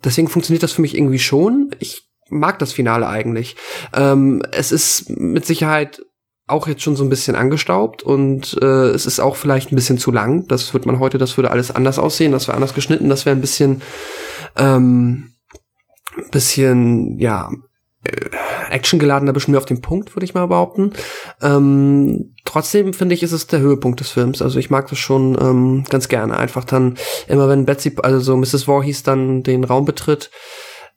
[0.05, 1.70] deswegen funktioniert das für mich irgendwie schon.
[1.80, 3.57] Ich mag das Finale eigentlich.
[3.92, 6.03] Ähm, es ist mit Sicherheit
[6.47, 9.99] auch jetzt schon so ein bisschen angestaubt und äh, es ist auch vielleicht ein bisschen
[9.99, 10.47] zu lang.
[10.47, 13.36] Das wird man heute, das würde alles anders aussehen, das wäre anders geschnitten, das wäre
[13.36, 13.82] ein bisschen,
[14.57, 15.32] ähm,
[16.30, 17.51] bisschen, ja,
[18.05, 18.30] äh,
[18.70, 20.92] actiongeladener, bisschen mehr auf den Punkt, würde ich mal behaupten.
[21.42, 24.40] Ähm, trotzdem finde ich, ist es der Höhepunkt des Films.
[24.40, 26.36] Also ich mag das schon ähm, ganz gerne.
[26.36, 28.64] Einfach dann immer, wenn Betsy, also so Mrs.
[28.64, 30.30] Voorhees dann den Raum betritt,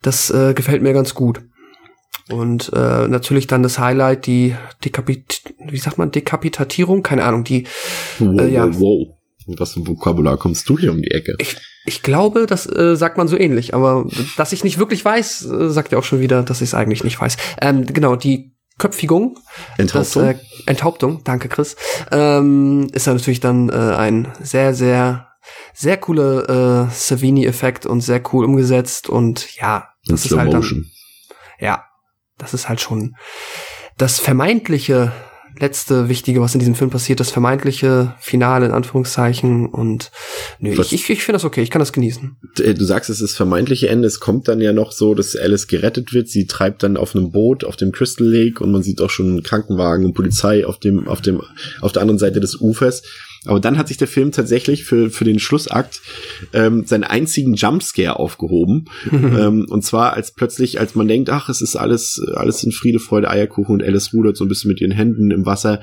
[0.02, 1.41] das äh, gefällt mir ganz gut.
[2.30, 4.55] Und äh, natürlich dann das Highlight, die
[4.86, 7.65] Dekapit wie sagt man, Dekapitatierung, keine Ahnung, die
[8.19, 8.67] wow, äh, ja.
[8.67, 9.15] wow, wow.
[9.57, 11.34] Was für ein Vokabular kommst du hier um die Ecke?
[11.39, 11.55] Ich,
[11.86, 14.05] ich glaube, das äh, sagt man so ähnlich, aber
[14.38, 17.03] dass ich nicht wirklich weiß, äh, sagt ja auch schon wieder, dass ich es eigentlich
[17.03, 17.36] nicht weiß.
[17.61, 19.39] Ähm, genau, die Köpfigung,
[19.80, 21.75] Enthauptung, das, äh, Enthauptung, danke Chris,
[22.11, 25.30] ähm, ist ja natürlich dann äh, ein sehr, sehr,
[25.73, 30.86] sehr cooler äh, Savini-Effekt und sehr cool umgesetzt und ja, das ist halt dann,
[31.59, 31.89] ja,
[32.40, 33.16] das ist halt schon
[33.98, 35.12] das vermeintliche
[35.60, 39.68] letzte Wichtige, was in diesem Film passiert, das vermeintliche Finale in Anführungszeichen.
[39.68, 40.12] Und
[40.60, 42.38] nö, was, ich, ich, ich finde das okay, ich kann das genießen.
[42.60, 44.08] Äh, du sagst, es ist das vermeintliche Ende.
[44.08, 46.30] Es kommt dann ja noch so, dass Alice gerettet wird.
[46.30, 49.28] Sie treibt dann auf einem Boot auf dem Crystal Lake und man sieht auch schon
[49.28, 51.42] einen Krankenwagen und Polizei auf dem, auf dem,
[51.82, 53.04] auf der anderen Seite des Ufers.
[53.46, 56.02] Aber dann hat sich der Film tatsächlich für, für den Schlussakt
[56.54, 58.86] ähm, seinen einzigen Jumpscare aufgehoben.
[59.12, 63.00] ähm, und zwar als plötzlich, als man denkt, ach, es ist alles, alles in Friede,
[63.00, 65.82] Freude, Eierkuchen und Alice rudert so ein bisschen mit ihren Händen im Wasser,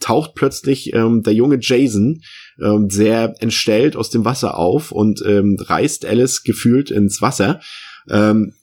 [0.00, 2.22] taucht plötzlich ähm, der junge Jason
[2.62, 7.60] ähm, sehr entstellt aus dem Wasser auf und ähm, reißt Alice gefühlt ins Wasser.
[8.08, 8.54] Ähm,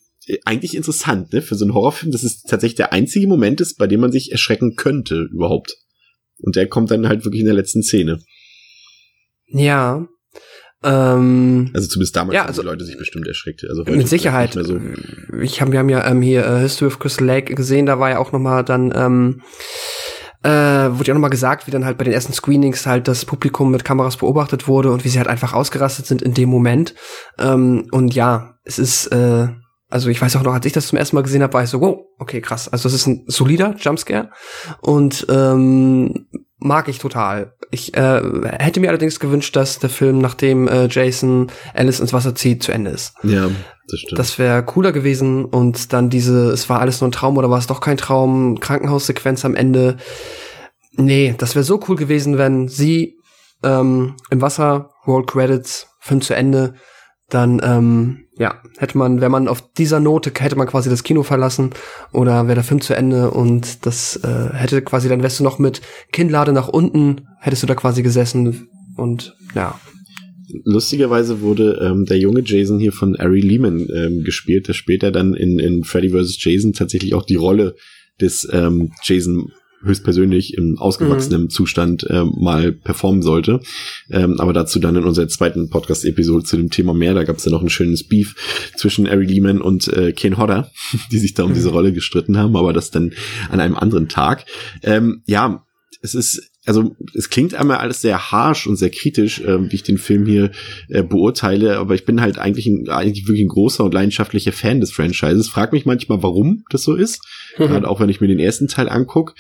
[0.46, 1.42] eigentlich interessant, ne?
[1.42, 4.32] Für so einen Horrorfilm, dass es tatsächlich der einzige Moment ist, bei dem man sich
[4.32, 5.78] erschrecken könnte überhaupt.
[6.38, 8.20] Und der kommt dann halt wirklich in der letzten Szene.
[9.52, 10.06] Ja.
[10.84, 13.64] Ähm, also zumindest damals ja, also, haben die Leute sich bestimmt erschreckt.
[13.70, 14.54] Also mit Sicherheit.
[14.54, 14.80] So.
[15.42, 18.10] Ich hab, wir haben ja ähm, hier äh, History of Crystal Lake gesehen, da war
[18.10, 19.42] ja auch noch mal dann ähm,
[20.44, 23.26] äh, wurde ja noch mal gesagt, wie dann halt bei den ersten Screenings halt das
[23.26, 26.96] Publikum mit Kameras beobachtet wurde und wie sie halt einfach ausgerastet sind in dem Moment.
[27.38, 29.50] Ähm, und ja, es ist äh,
[29.92, 31.70] also ich weiß auch noch, als ich das zum ersten Mal gesehen habe, war ich
[31.70, 32.70] so, wow, okay, krass.
[32.70, 34.30] Also es ist ein solider Jumpscare
[34.80, 36.28] und ähm,
[36.62, 37.54] mag ich total.
[37.72, 38.22] Ich äh,
[38.60, 42.72] hätte mir allerdings gewünscht, dass der Film, nachdem äh, Jason Alice ins Wasser zieht, zu
[42.72, 43.16] Ende ist.
[43.24, 43.50] Ja,
[43.88, 44.20] das stimmt.
[44.20, 47.58] Das wäre cooler gewesen und dann diese, es war alles nur ein Traum oder war
[47.58, 49.98] es doch kein Traum, Krankenhaussequenz am Ende.
[50.94, 53.18] Nee, das wäre so cool gewesen, wenn sie
[53.64, 56.76] ähm, im Wasser, Roll Credits, Film zu Ende,
[57.30, 61.22] dann ähm, ja, hätte man, wenn man auf dieser Note hätte man quasi das Kino
[61.22, 61.70] verlassen
[62.12, 65.60] oder wäre der Film zu Ende und das äh, hätte quasi, dann wärst du noch
[65.60, 65.82] mit
[66.12, 68.68] Kinnlade nach unten, hättest du da quasi gesessen
[68.98, 69.80] und ja.
[70.66, 75.36] Lustigerweise wurde ähm, der junge Jason hier von Ari Lehman ähm, gespielt, der später dann
[75.36, 76.44] in, in Freddy vs.
[76.44, 77.76] Jason tatsächlich auch die Rolle
[78.20, 79.52] des ähm, Jason
[79.84, 81.50] höchstpersönlich im ausgewachsenen mhm.
[81.50, 83.62] Zustand äh, mal performen sollte.
[84.10, 87.14] Ähm, aber dazu dann in unserer zweiten Podcast-Episode zu dem Thema mehr.
[87.14, 88.36] Da gab es ja noch ein schönes Beef
[88.76, 90.72] zwischen Ari Lehman und äh, Ken Hodder,
[91.12, 91.56] die sich da um mhm.
[91.56, 93.14] diese Rolle gestritten haben, aber das dann
[93.50, 94.46] an einem anderen Tag.
[94.84, 95.66] Ähm, ja,
[96.02, 99.84] es ist also es klingt einmal alles sehr harsh und sehr kritisch, äh, wie ich
[99.84, 100.52] den Film hier
[100.90, 104.80] äh, beurteile, aber ich bin halt eigentlich, ein, eigentlich wirklich ein großer und leidenschaftlicher Fan
[104.80, 105.50] des Franchises.
[105.50, 107.22] Frag mich manchmal, warum das so ist,
[107.58, 107.64] mhm.
[107.64, 109.34] gerade auch wenn ich mir den ersten Teil anguck.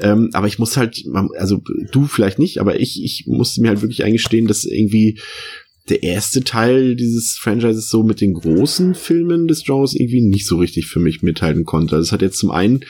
[0.00, 1.04] Ähm, aber ich muss halt,
[1.36, 5.18] also du vielleicht nicht, aber ich, ich musste mir halt wirklich eingestehen, dass irgendwie
[5.88, 10.58] der erste Teil dieses Franchises so mit den großen Filmen des Genres irgendwie nicht so
[10.58, 11.96] richtig für mich mithalten konnte.
[11.96, 12.84] Also es hat jetzt zum einen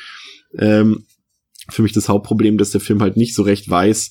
[0.58, 1.04] ähm,
[1.70, 4.10] für mich das Hauptproblem, dass der Film halt nicht so recht weiß,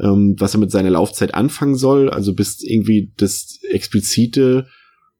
[0.00, 2.10] ähm, was er mit seiner Laufzeit anfangen soll.
[2.10, 4.68] Also bis irgendwie das explizite,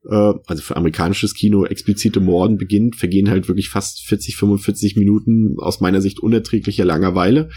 [0.09, 5.57] äh, also für amerikanisches Kino explizite Morden beginnt, vergehen halt wirklich fast 40, 45 Minuten
[5.59, 7.51] aus meiner Sicht unerträglicher Langeweile,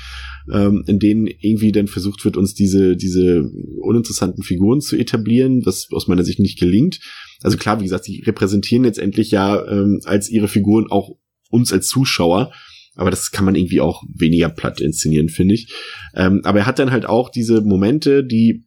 [0.52, 3.50] ähm, in denen irgendwie dann versucht wird, uns diese, diese
[3.82, 7.00] uninteressanten Figuren zu etablieren, was aus meiner Sicht nicht gelingt.
[7.42, 11.12] Also klar, wie gesagt, sie repräsentieren letztendlich ja ähm, als ihre Figuren auch
[11.50, 12.52] uns als Zuschauer
[12.96, 15.74] aber das kann man irgendwie auch weniger platt inszenieren, finde ich.
[16.16, 18.66] Ähm, aber er hat dann halt auch diese Momente, die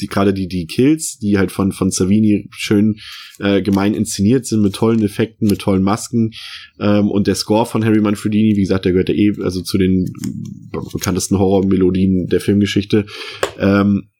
[0.00, 2.96] die gerade die die Kills, die halt von von Savini schön
[3.38, 6.32] äh, gemein inszeniert sind mit tollen Effekten, mit tollen Masken
[6.78, 9.78] ähm, und der Score von Harry Manfredini, wie gesagt, der gehört ja eh also zu
[9.78, 10.06] den
[10.92, 13.06] bekanntesten Horrormelodien der Filmgeschichte.
[13.58, 14.10] Ähm,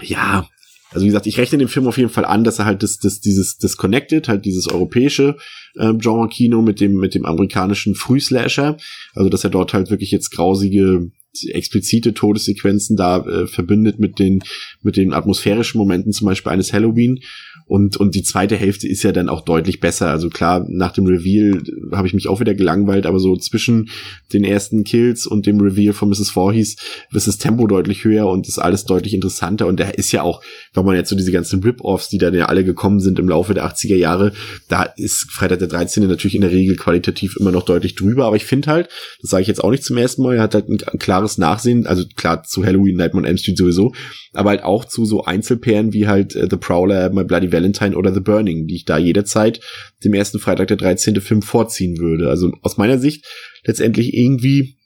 [0.00, 0.48] ja,
[0.90, 2.98] also wie gesagt, ich rechne dem Film auf jeden Fall an, dass er halt das,
[2.98, 5.36] das dieses Disconnected, halt dieses europäische
[5.74, 8.76] äh, Genre-Kino mit dem mit dem amerikanischen Frühslasher,
[9.14, 11.10] also dass er dort halt wirklich jetzt grausige
[11.44, 14.42] explizite Todessequenzen da äh, verbindet mit den
[14.82, 17.20] mit den atmosphärischen Momenten zum Beispiel eines Halloween
[17.68, 20.08] und, und die zweite Hälfte ist ja dann auch deutlich besser.
[20.08, 21.62] Also klar, nach dem Reveal
[21.92, 23.90] habe ich mich auch wieder gelangweilt, aber so zwischen
[24.32, 26.30] den ersten Kills und dem Reveal von Mrs.
[26.30, 26.76] Voorhees
[27.12, 29.66] ist das Tempo deutlich höher und ist alles deutlich interessanter.
[29.66, 30.42] Und der ist ja auch,
[30.72, 33.52] wenn man jetzt so diese ganzen Rip-Offs, die dann ja alle gekommen sind im Laufe
[33.52, 34.32] der 80er Jahre,
[34.68, 36.08] da ist Freitag der 13.
[36.08, 38.24] natürlich in der Regel qualitativ immer noch deutlich drüber.
[38.24, 38.88] Aber ich finde halt,
[39.20, 41.36] das sage ich jetzt auch nicht zum ersten Mal, er hat halt ein, ein klares
[41.36, 43.92] Nachsehen, also klar zu Halloween, Nightmare on Elm Street sowieso,
[44.32, 48.14] aber halt auch zu so Einzelperlen wie halt äh, The Prowler, My Bloody Valentine oder
[48.14, 49.60] The Burning, die ich da jederzeit
[50.04, 51.20] dem ersten Freitag der 13.
[51.20, 52.30] Film vorziehen würde.
[52.30, 53.26] Also aus meiner Sicht
[53.64, 54.76] letztendlich irgendwie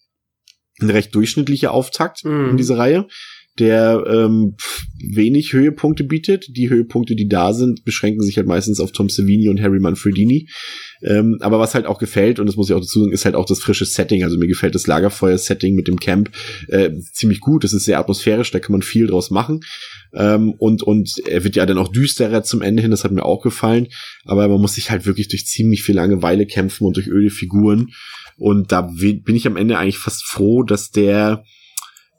[0.81, 2.51] ein recht durchschnittlicher Auftakt mm.
[2.51, 3.07] in dieser Reihe
[3.59, 4.57] der ähm,
[4.99, 6.47] wenig Höhepunkte bietet.
[6.57, 10.49] Die Höhepunkte, die da sind, beschränken sich halt meistens auf Tom Savini und Harry Manfredini.
[11.03, 13.35] Ähm, aber was halt auch gefällt, und das muss ich auch dazu sagen, ist halt
[13.35, 14.25] auch das frische Setting.
[14.25, 16.31] Also mir gefällt das Lagerfeuer-Setting mit dem Camp
[16.69, 17.65] äh, ziemlich gut.
[17.65, 19.61] Das ist sehr atmosphärisch, da kann man viel draus machen.
[20.15, 23.25] Ähm, und, und er wird ja dann auch düsterer zum Ende hin, das hat mir
[23.25, 23.89] auch gefallen.
[24.25, 27.91] Aber man muss sich halt wirklich durch ziemlich viel Langeweile kämpfen und durch öde Figuren.
[28.37, 31.45] Und da bin ich am Ende eigentlich fast froh, dass der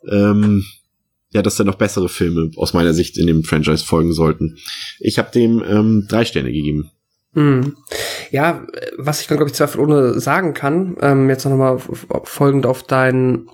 [0.09, 0.65] ähm,
[1.33, 4.57] ja, dass da noch bessere Filme aus meiner Sicht in dem Franchise folgen sollten.
[4.99, 6.91] Ich habe dem ähm, drei Sterne gegeben.
[7.33, 7.75] Hm.
[8.29, 8.67] Ja,
[8.97, 11.79] was ich dann, glaube ich, zweifelsohne sagen kann, ähm, jetzt noch mal
[12.23, 13.47] folgend auf dein,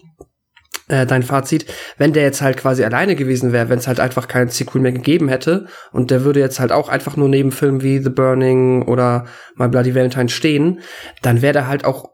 [0.89, 1.65] äh, dein Fazit,
[1.97, 4.91] wenn der jetzt halt quasi alleine gewesen wäre, wenn es halt einfach keinen Sequel mehr
[4.91, 8.83] gegeben hätte und der würde jetzt halt auch einfach nur neben Filmen wie The Burning
[8.83, 9.25] oder
[9.55, 10.81] My Bloody Valentine stehen,
[11.21, 12.09] dann wäre der halt auch,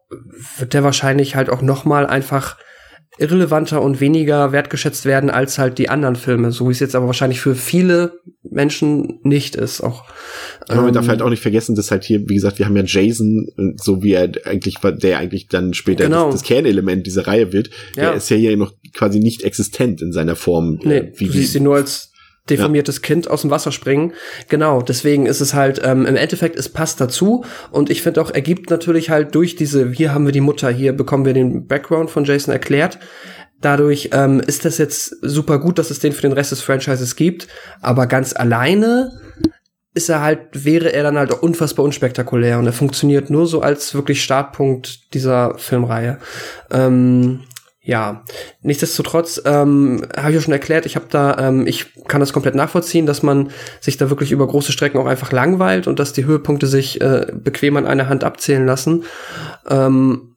[0.58, 2.58] wird der wahrscheinlich halt auch noch mal einfach
[3.18, 7.06] irrelevanter und weniger wertgeschätzt werden als halt die anderen Filme, so wie es jetzt aber
[7.08, 9.82] wahrscheinlich für viele Menschen nicht ist.
[9.82, 10.06] Auch
[10.68, 12.76] aber man darf ähm, halt auch nicht vergessen, dass halt hier, wie gesagt, wir haben
[12.76, 13.48] ja Jason,
[13.78, 16.26] so wie er eigentlich, der eigentlich dann später genau.
[16.26, 18.10] das, das, Kernelement dieser Reihe wird, ja.
[18.10, 20.80] der ist ja hier noch quasi nicht existent in seiner Form.
[20.84, 22.12] Nee, äh, wie, du siehst ihn nur als
[22.50, 23.02] deformiertes ja.
[23.02, 24.14] Kind aus dem Wasser springen.
[24.50, 28.32] Genau, deswegen ist es halt ähm, im Endeffekt, es passt dazu und ich finde auch,
[28.32, 32.10] ergibt natürlich halt durch diese, hier haben wir die Mutter, hier bekommen wir den Background
[32.10, 33.00] von Jason erklärt.
[33.62, 37.16] Dadurch ähm, ist das jetzt super gut, dass es den für den Rest des Franchises
[37.16, 37.48] gibt,
[37.82, 39.20] aber ganz alleine
[39.96, 43.62] ist er halt, wäre er dann halt auch unfassbar unspektakulär und er funktioniert nur so
[43.62, 46.20] als wirklich Startpunkt dieser Filmreihe.
[46.70, 47.44] Ähm,
[47.86, 48.24] ja,
[48.64, 52.56] nichtsdestotrotz ähm, habe ich ja schon erklärt, ich habe da, ähm, ich kann das komplett
[52.56, 56.26] nachvollziehen, dass man sich da wirklich über große Strecken auch einfach langweilt und dass die
[56.26, 59.04] Höhepunkte sich äh, bequem an einer Hand abzählen lassen.
[59.70, 60.36] Ähm,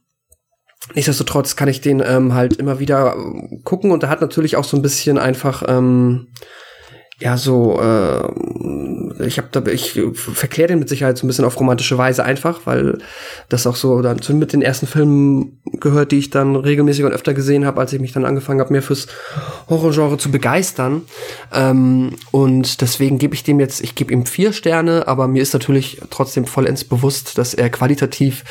[0.94, 3.16] nichtsdestotrotz kann ich den ähm, halt immer wieder
[3.64, 6.28] gucken und da hat natürlich auch so ein bisschen einfach ähm,
[7.20, 11.58] ja so äh, ich habe da ich verkläre den mit Sicherheit so ein bisschen auf
[11.58, 12.98] romantische Weise einfach, weil
[13.48, 17.12] das auch so dann zu mit den ersten Filmen gehört, die ich dann regelmäßig und
[17.12, 19.08] öfter gesehen habe, als ich mich dann angefangen habe, mehr fürs
[19.68, 21.02] Horrorgenre zu begeistern.
[21.52, 25.52] Ähm, und deswegen gebe ich dem jetzt, ich gebe ihm vier Sterne, aber mir ist
[25.52, 28.44] natürlich trotzdem vollends bewusst, dass er qualitativ,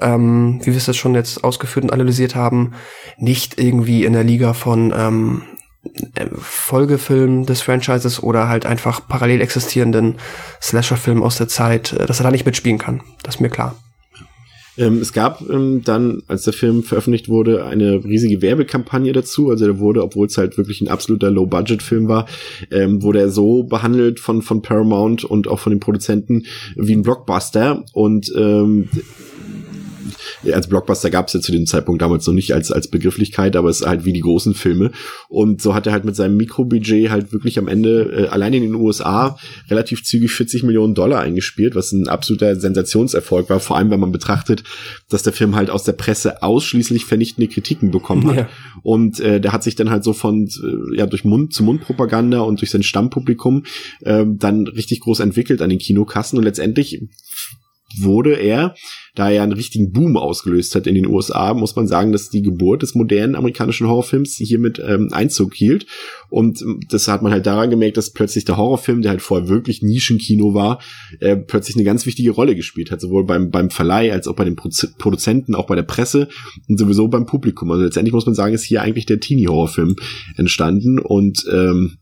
[0.00, 2.72] ähm, wie wir es jetzt schon jetzt ausgeführt und analysiert haben,
[3.18, 5.42] nicht irgendwie in der Liga von ähm,
[6.38, 10.16] Folgefilm des Franchises oder halt einfach parallel existierenden
[10.60, 13.02] Slasher-Film aus der Zeit, äh, dass er da nicht mitspielen kann.
[13.22, 13.76] Das ist mir klar.
[14.78, 19.50] Ähm, es gab ähm, dann, als der Film veröffentlicht wurde, eine riesige Werbekampagne dazu.
[19.50, 22.26] Also der wurde, obwohl es halt wirklich ein absoluter Low-Budget-Film war,
[22.70, 27.02] ähm, wurde er so behandelt von, von Paramount und auch von den Produzenten wie ein
[27.02, 27.84] Blockbuster.
[27.92, 28.88] Und ähm,
[30.50, 33.68] als Blockbuster gab es ja zu dem Zeitpunkt damals noch nicht als, als Begrifflichkeit, aber
[33.68, 34.90] es ist halt wie die großen Filme.
[35.28, 38.62] Und so hat er halt mit seinem Mikrobudget halt wirklich am Ende äh, allein in
[38.62, 39.36] den USA
[39.70, 44.12] relativ zügig 40 Millionen Dollar eingespielt, was ein absoluter Sensationserfolg war, vor allem wenn man
[44.12, 44.64] betrachtet,
[45.08, 48.36] dass der Film halt aus der Presse ausschließlich vernichtende Kritiken bekommen hat.
[48.36, 48.48] Ja.
[48.82, 51.82] Und äh, der hat sich dann halt so von äh, ja durch Mund zu Mund
[51.82, 53.64] Propaganda und durch sein Stammpublikum
[54.00, 57.02] äh, dann richtig groß entwickelt an den Kinokassen und letztendlich
[58.00, 58.74] wurde er,
[59.14, 62.42] da er einen richtigen Boom ausgelöst hat in den USA, muss man sagen, dass die
[62.42, 65.86] Geburt des modernen amerikanischen Horrorfilms hiermit ähm, Einzug hielt.
[66.30, 69.48] Und ähm, das hat man halt daran gemerkt, dass plötzlich der Horrorfilm, der halt vorher
[69.48, 70.80] wirklich Nischenkino war,
[71.20, 74.44] äh, plötzlich eine ganz wichtige Rolle gespielt hat, sowohl beim, beim Verleih als auch bei
[74.44, 76.28] den Produzenten, auch bei der Presse
[76.68, 77.70] und sowieso beim Publikum.
[77.70, 79.96] Also letztendlich muss man sagen, ist hier eigentlich der Teenie-Horrorfilm
[80.36, 81.98] entstanden und ähm,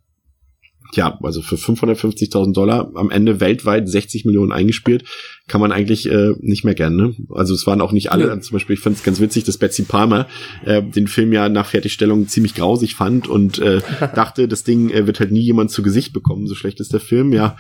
[0.95, 5.05] ja, also für 550.000 Dollar am Ende weltweit 60 Millionen eingespielt,
[5.51, 6.95] kann man eigentlich äh, nicht mehr gern.
[6.95, 7.15] Ne?
[7.29, 8.29] Also es waren auch nicht alle.
[8.29, 8.41] Ja.
[8.41, 10.29] Zum Beispiel, ich fand es ganz witzig, dass Betsy Palmer
[10.65, 13.81] äh, den Film ja nach Fertigstellung ziemlich grausig fand und äh,
[14.15, 16.47] dachte, das Ding äh, wird halt nie jemand zu Gesicht bekommen.
[16.47, 17.33] So schlecht ist der Film.
[17.33, 17.57] Ja,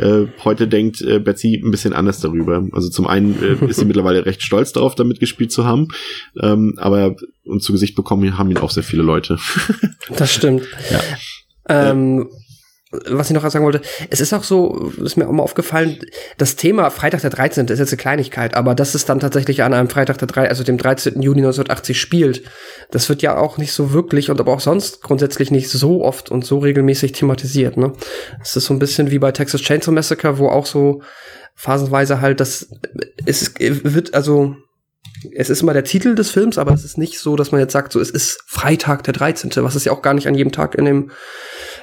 [0.00, 2.66] äh, heute denkt äh, Betsy ein bisschen anders darüber.
[2.72, 5.86] Also zum einen äh, ist sie mittlerweile recht stolz darauf, damit gespielt zu haben,
[6.42, 7.14] ähm, aber
[7.44, 9.38] und zu Gesicht bekommen haben ihn auch sehr viele Leute.
[10.16, 10.64] das stimmt.
[10.90, 11.00] Ja.
[11.68, 12.28] Ähm,
[12.90, 15.98] was ich noch sagen wollte, es ist auch so, ist mir auch mal aufgefallen,
[16.38, 17.66] das Thema Freitag der 13.
[17.66, 20.64] ist jetzt eine Kleinigkeit, aber dass es dann tatsächlich an einem Freitag der 3, also
[20.64, 21.20] dem 13.
[21.20, 22.42] Juni 1980 spielt,
[22.90, 26.30] das wird ja auch nicht so wirklich und aber auch sonst grundsätzlich nicht so oft
[26.30, 27.92] und so regelmäßig thematisiert, ne?
[28.40, 31.02] Es ist so ein bisschen wie bei Texas Chainsaw Massacre, wo auch so
[31.54, 32.70] phasenweise halt das,
[33.26, 34.56] es wird also,
[35.32, 37.72] es ist immer der Titel des Films, aber es ist nicht so, dass man jetzt
[37.72, 40.52] sagt, so es ist Freitag der 13., was es ja auch gar nicht an jedem
[40.52, 41.10] Tag in dem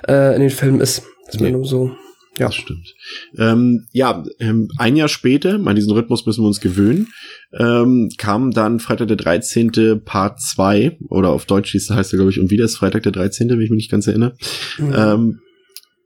[0.07, 1.03] äh, in den Filmen ist.
[1.25, 1.51] Das ist nee.
[1.51, 1.91] nur so.
[2.37, 2.47] Ja.
[2.47, 2.93] Das stimmt.
[3.37, 7.07] Ähm, ja, ähm, ein Jahr später, an diesen Rhythmus müssen wir uns gewöhnen,
[7.53, 10.01] ähm, kam dann Freitag der 13.
[10.03, 13.13] Part 2, oder auf Deutsch hieß, heißt er, glaube ich, und wieder ist Freitag der
[13.13, 14.35] 13., wenn ich mich nicht ganz erinnere,
[14.77, 14.93] mhm.
[14.93, 15.39] ähm,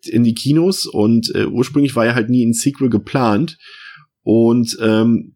[0.03, 3.57] in die Kinos und äh, ursprünglich war ja halt nie ein Sequel geplant
[4.21, 5.35] und ähm,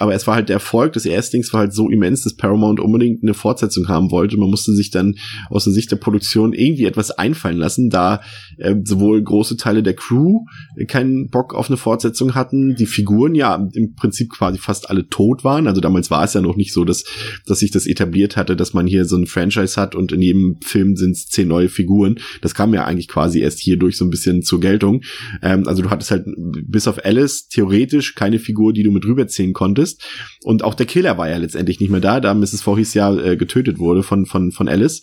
[0.00, 3.22] aber es war halt der Erfolg des Erstings war halt so immens, dass Paramount unbedingt
[3.22, 4.38] eine Fortsetzung haben wollte.
[4.38, 5.16] Man musste sich dann
[5.50, 8.22] aus der Sicht der Produktion irgendwie etwas einfallen lassen, da
[8.56, 10.44] äh, sowohl große Teile der Crew
[10.88, 15.44] keinen Bock auf eine Fortsetzung hatten, die Figuren ja im Prinzip quasi fast alle tot
[15.44, 15.66] waren.
[15.66, 17.04] Also damals war es ja noch nicht so, dass,
[17.46, 20.56] dass sich das etabliert hatte, dass man hier so ein Franchise hat und in jedem
[20.62, 22.18] Film sind es zehn neue Figuren.
[22.40, 25.02] Das kam ja eigentlich quasi erst hierdurch so ein bisschen zur Geltung.
[25.42, 26.24] Ähm, also du hattest halt
[26.66, 30.04] bis auf Alice theoretisch keine Figur, die du mit rüber ziehen konntest.
[30.42, 32.62] Und auch der Killer war ja letztendlich nicht mehr da, da Mrs.
[32.62, 35.02] Voorhees ja äh, getötet wurde von, von, von Alice.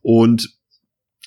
[0.00, 0.48] Und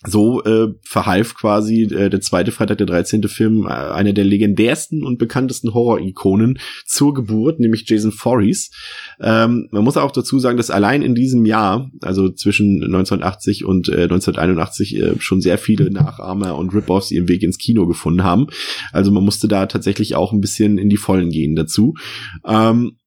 [0.06, 3.24] so äh, verhalf quasi äh, der zweite Freitag der 13.
[3.28, 8.72] Film äh, einer der legendärsten und bekanntesten Horror-Ikonen zur Geburt, nämlich Jason Voorhees.
[9.20, 13.90] Ähm, man muss auch dazu sagen, dass allein in diesem Jahr, also zwischen 1980 und
[13.90, 18.48] äh, 1981, äh, schon sehr viele Nachahmer und Rip-Offs ihren Weg ins Kino gefunden haben.
[18.92, 21.96] Also man musste da tatsächlich auch ein bisschen in die Vollen gehen dazu.
[22.46, 22.98] Ähm,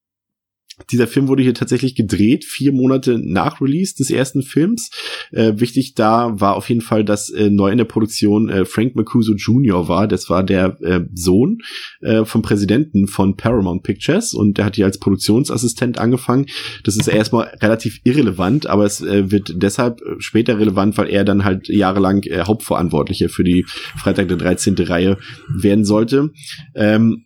[0.91, 4.89] dieser Film wurde hier tatsächlich gedreht, vier Monate nach Release des ersten Films.
[5.31, 8.95] Äh, wichtig da war auf jeden Fall, dass äh, neu in der Produktion äh, Frank
[8.95, 9.87] Macuso Jr.
[9.87, 10.07] war.
[10.07, 11.59] Das war der äh, Sohn
[12.01, 16.47] äh, vom Präsidenten von Paramount Pictures und der hat hier als Produktionsassistent angefangen.
[16.83, 21.43] Das ist erstmal relativ irrelevant, aber es äh, wird deshalb später relevant, weil er dann
[21.43, 23.65] halt jahrelang Hauptverantwortlicher für die
[23.97, 24.75] Freitag der 13.
[24.75, 25.17] Reihe
[25.49, 26.31] werden sollte.
[26.75, 27.25] Ähm,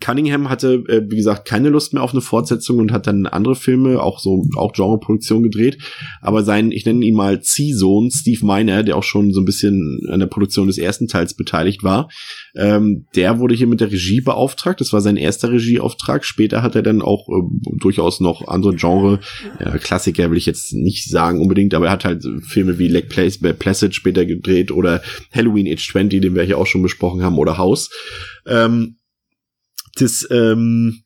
[0.00, 3.54] Cunningham hatte, äh, wie gesagt, keine Lust mehr auf eine Fortsetzung und hat dann andere
[3.54, 5.78] Filme, auch so, auch Genreproduktion gedreht.
[6.20, 10.00] Aber sein, ich nenne ihn mal Ziehsohn, Steve Miner, der auch schon so ein bisschen
[10.10, 12.08] an der Produktion des ersten Teils beteiligt war,
[12.54, 14.80] ähm, der wurde hier mit der Regie beauftragt.
[14.80, 16.24] Das war sein erster Regieauftrag.
[16.24, 19.20] Später hat er dann auch äh, durchaus noch andere Genre,
[19.58, 23.08] äh, Klassiker will ich jetzt nicht sagen unbedingt, aber er hat halt Filme wie Lake
[23.08, 27.38] Place, Placid später gedreht oder Halloween Age 20, den wir hier auch schon besprochen haben,
[27.38, 27.90] oder House.
[28.46, 28.97] Ähm,
[30.00, 31.02] das, ähm,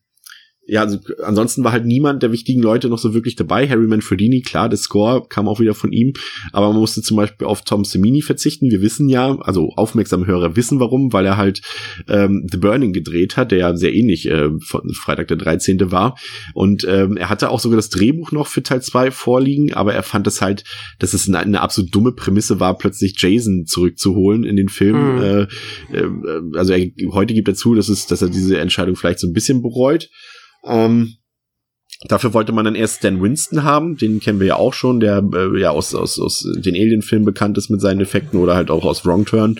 [0.65, 3.67] ja, also ansonsten war halt niemand der wichtigen Leute noch so wirklich dabei.
[3.67, 6.13] Harry Manfredini, klar, der Score kam auch wieder von ihm,
[6.53, 8.71] aber man musste zum Beispiel auf Tom Semini verzichten.
[8.71, 11.61] Wir wissen ja, also aufmerksame Hörer wissen warum, weil er halt
[12.07, 15.91] ähm, The Burning gedreht hat, der ja sehr ähnlich äh, von Freitag der 13.
[15.91, 16.17] war.
[16.53, 20.03] Und ähm, er hatte auch sogar das Drehbuch noch für Teil 2 vorliegen, aber er
[20.03, 20.63] fand es halt,
[20.99, 25.15] dass es eine, eine absolut dumme Prämisse war, plötzlich Jason zurückzuholen in den Film.
[25.15, 25.21] Mhm.
[25.21, 25.41] Äh,
[25.91, 26.07] äh,
[26.53, 29.33] also er, heute gibt er zu, dass, es, dass er diese Entscheidung vielleicht so ein
[29.33, 30.09] bisschen bereut.
[30.63, 31.17] Ähm,
[32.07, 35.23] Dafür wollte man dann erst Stan Winston haben, den kennen wir ja auch schon, der
[35.33, 38.85] äh, ja aus, aus, aus den Alien-Filmen bekannt ist mit seinen Effekten oder halt auch
[38.85, 39.57] aus Wrong Turn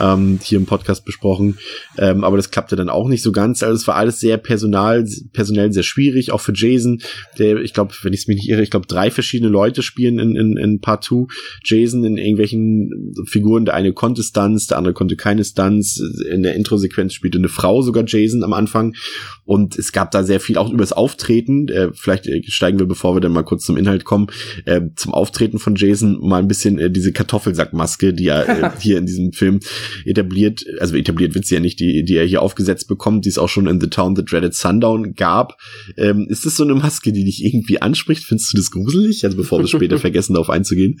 [0.00, 1.58] ähm, hier im Podcast besprochen.
[1.98, 3.62] Ähm, aber das klappte dann auch nicht so ganz.
[3.62, 7.02] Also es war alles sehr personal, personell sehr schwierig, auch für Jason,
[7.38, 10.36] der, ich glaube, wenn ich mich nicht irre, ich glaube, drei verschiedene Leute spielen in,
[10.36, 11.26] in, in Part 2.
[11.64, 16.00] Jason in irgendwelchen Figuren, der eine konnte Stunts, der andere konnte keine Stunts.
[16.30, 18.94] In der Intro-Sequenz spielte eine Frau sogar Jason am Anfang.
[19.44, 21.68] Und es gab da sehr viel auch übers Auftreten.
[21.68, 24.28] Äh, vielleicht äh, steigen wir, bevor wir dann mal kurz zum Inhalt kommen,
[24.64, 28.98] äh, zum Auftreten von Jason mal ein bisschen äh, diese Kartoffelsackmaske, die er äh, hier
[28.98, 29.60] in diesem Film
[30.04, 33.38] etabliert, also etabliert wird sie ja nicht, die, die er hier aufgesetzt bekommt, die es
[33.38, 35.56] auch schon in The Town The Dreaded Sundown gab.
[35.96, 38.24] Ähm, ist das so eine Maske, die dich irgendwie anspricht?
[38.24, 39.24] Findest du das gruselig?
[39.24, 41.00] Also bevor wir später vergessen, darauf einzugehen.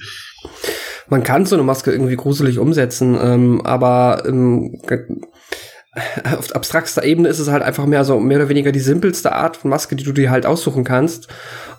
[1.08, 4.80] Man kann so eine Maske irgendwie gruselig umsetzen, ähm, aber ähm,
[6.38, 9.58] auf abstrakter Ebene ist es halt einfach mehr so mehr oder weniger die simpelste Art
[9.58, 11.28] von Maske, die du dir halt aussuchen kannst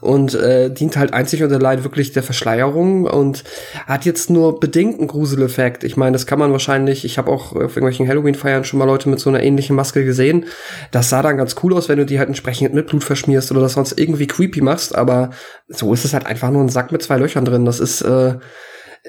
[0.01, 3.43] und äh, dient halt einzig und allein wirklich der Verschleierung und
[3.87, 5.83] hat jetzt nur bedingt einen Gruseleffekt.
[5.83, 9.09] Ich meine, das kann man wahrscheinlich, ich habe auch auf irgendwelchen Halloween-Feiern schon mal Leute
[9.09, 10.45] mit so einer ähnlichen Maske gesehen.
[10.91, 13.61] Das sah dann ganz cool aus, wenn du die halt entsprechend mit Blut verschmierst oder
[13.61, 15.31] das sonst irgendwie creepy machst, aber
[15.69, 17.65] so ist es halt einfach nur ein Sack mit zwei Löchern drin.
[17.65, 18.35] Das ist äh,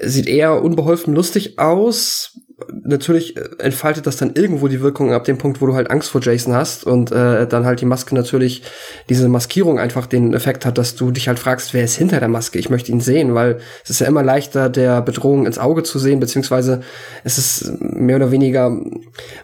[0.01, 2.39] sieht eher unbeholfen lustig aus,
[2.83, 6.09] natürlich äh, entfaltet das dann irgendwo die Wirkung ab dem Punkt, wo du halt Angst
[6.09, 8.63] vor Jason hast und äh, dann halt die Maske natürlich
[9.09, 12.29] diese Maskierung einfach den Effekt hat, dass du dich halt fragst, wer ist hinter der
[12.29, 12.57] Maske?
[12.57, 15.99] Ich möchte ihn sehen, weil es ist ja immer leichter, der Bedrohung ins Auge zu
[15.99, 16.81] sehen, beziehungsweise
[17.23, 18.77] es ist mehr oder weniger,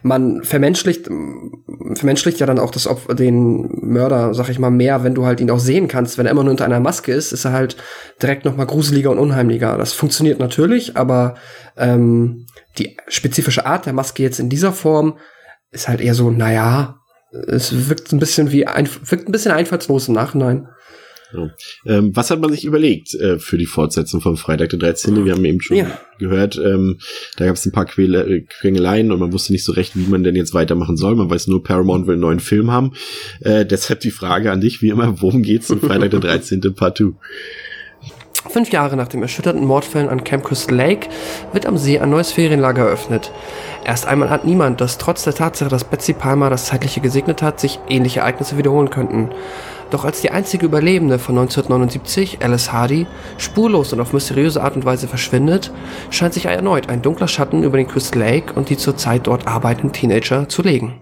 [0.04, 1.10] man vermenschlicht,
[1.94, 5.42] vermenschlicht ja dann auch das Opfer, den Mörder, sag ich mal, mehr, wenn du halt
[5.42, 6.18] ihn auch sehen kannst.
[6.18, 7.76] Wenn er immer nur unter einer Maske ist, ist er halt
[8.22, 9.78] direkt noch mal gruseliger und unheimlicher.
[9.78, 11.36] Das funktioniert natürlich, aber
[11.78, 12.46] ähm,
[12.78, 15.18] die spezifische Art der Maske jetzt in dieser Form
[15.72, 17.00] ist halt eher so, naja,
[17.48, 20.68] es wirkt ein bisschen wie ein, wirkt ein bisschen einfallslos im Nachhinein.
[21.34, 21.50] Ja.
[21.86, 25.24] Ähm, was hat man sich überlegt äh, für die Fortsetzung vom Freitag der 13.?
[25.24, 26.00] Wir haben eben schon ja.
[26.20, 27.00] gehört, ähm,
[27.38, 30.08] da gab es ein paar Quäle äh, Quengeleien und man wusste nicht so recht, wie
[30.08, 31.16] man denn jetzt weitermachen soll.
[31.16, 32.94] Man weiß nur, Paramount will einen neuen Film haben.
[33.40, 36.62] Äh, deshalb die Frage an dich, wie immer, worum geht's in Freitag der 13.
[36.76, 37.14] Part 2?
[38.50, 41.10] Fünf Jahre nach dem erschütternden Mordfällen an Camp Crystal Lake
[41.54, 43.32] wird am See ein neues Ferienlager eröffnet.
[43.86, 47.60] Erst einmal hat niemand, dass trotz der Tatsache, dass Betsy Palmer das Zeitliche gesegnet hat,
[47.60, 49.30] sich ähnliche Ereignisse wiederholen könnten.
[49.92, 53.06] Doch als die einzige Überlebende von 1979, Alice Hardy,
[53.38, 55.72] spurlos und auf mysteriöse Art und Weise verschwindet,
[56.10, 59.94] scheint sich erneut ein dunkler Schatten über den Crystal Lake und die zurzeit dort arbeitenden
[59.94, 60.96] Teenager zu legen.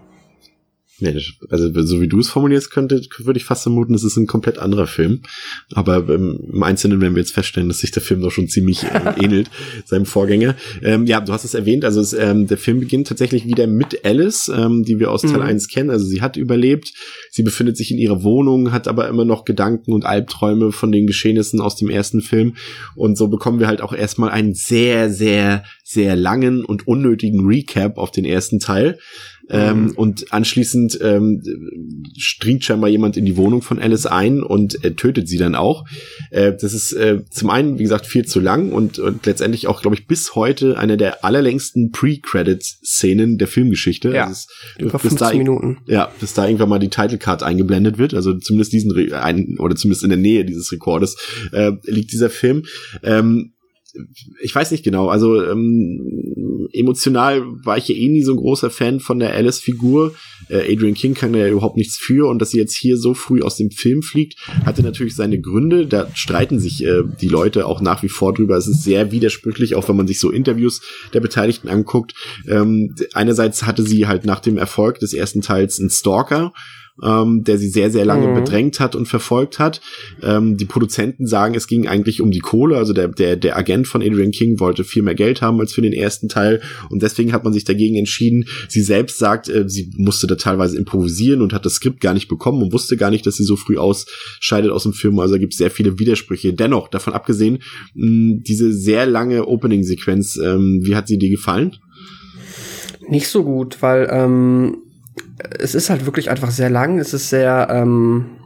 [1.00, 4.26] Nee, also so wie du es formulierst könnte, würde ich fast vermuten, es ist ein
[4.26, 5.20] komplett anderer Film.
[5.72, 8.84] Aber ähm, im Einzelnen werden wir jetzt feststellen, dass sich der Film doch schon ziemlich
[8.84, 9.50] äh, ähnelt
[9.84, 10.56] seinem Vorgänger.
[10.82, 14.04] Ähm, ja, du hast es erwähnt, also es, ähm, der Film beginnt tatsächlich wieder mit
[14.04, 15.42] Alice, ähm, die wir aus Teil mhm.
[15.42, 15.90] 1 kennen.
[15.90, 16.92] Also sie hat überlebt,
[17.30, 21.06] sie befindet sich in ihrer Wohnung, hat aber immer noch Gedanken und Albträume von den
[21.06, 22.54] Geschehnissen aus dem ersten Film.
[22.94, 27.98] Und so bekommen wir halt auch erstmal einen sehr, sehr, sehr langen und unnötigen Recap
[27.98, 28.98] auf den ersten Teil.
[29.50, 29.90] Ähm, mhm.
[29.92, 31.42] Und anschließend ähm,
[32.16, 35.84] stringt scheinbar jemand in die Wohnung von Alice ein und äh, tötet sie dann auch.
[36.30, 39.82] Äh, das ist äh, zum einen, wie gesagt, viel zu lang und, und letztendlich auch,
[39.82, 44.12] glaube ich, bis heute eine der allerlängsten Pre-Credits-Szenen der Filmgeschichte.
[44.14, 44.48] Ja, also
[44.78, 45.78] über 15 da, Minuten.
[45.86, 48.14] Ja, bis da irgendwann mal die Title Card eingeblendet wird.
[48.14, 51.16] Also zumindest diesen, ein, oder zumindest in der Nähe dieses Rekordes
[51.52, 52.64] äh, liegt dieser Film.
[53.02, 53.52] Ähm,
[54.42, 58.70] ich weiß nicht genau, also ähm, emotional war ich ja eh nie so ein großer
[58.70, 60.14] Fan von der Alice-Figur.
[60.48, 63.42] Äh, Adrian King kann ja überhaupt nichts für und dass sie jetzt hier so früh
[63.42, 65.86] aus dem Film fliegt, hatte natürlich seine Gründe.
[65.86, 68.56] Da streiten sich äh, die Leute auch nach wie vor drüber.
[68.56, 70.80] Es ist sehr widersprüchlich, auch wenn man sich so Interviews
[71.12, 72.14] der Beteiligten anguckt.
[72.46, 76.52] Ähm, einerseits hatte sie halt nach dem Erfolg des ersten Teils einen Stalker
[77.02, 78.34] ähm, der sie sehr, sehr lange mhm.
[78.34, 79.80] bedrängt hat und verfolgt hat.
[80.22, 82.76] Ähm, die Produzenten sagen, es ging eigentlich um die Kohle.
[82.76, 85.82] Also der, der, der Agent von Adrian King wollte viel mehr Geld haben als für
[85.82, 86.60] den ersten Teil.
[86.90, 88.46] Und deswegen hat man sich dagegen entschieden.
[88.68, 92.28] Sie selbst sagt, äh, sie musste da teilweise improvisieren und hat das Skript gar nicht
[92.28, 95.18] bekommen und wusste gar nicht, dass sie so früh ausscheidet aus dem Film.
[95.18, 96.52] Also da gibt es sehr viele Widersprüche.
[96.52, 97.58] Dennoch, davon abgesehen,
[97.94, 101.76] mh, diese sehr lange Opening-Sequenz, ähm, wie hat sie dir gefallen?
[103.08, 104.76] Nicht so gut, weil ähm,
[105.58, 106.98] es ist halt wirklich einfach sehr lang.
[106.98, 108.40] Es ist sehr, ähm,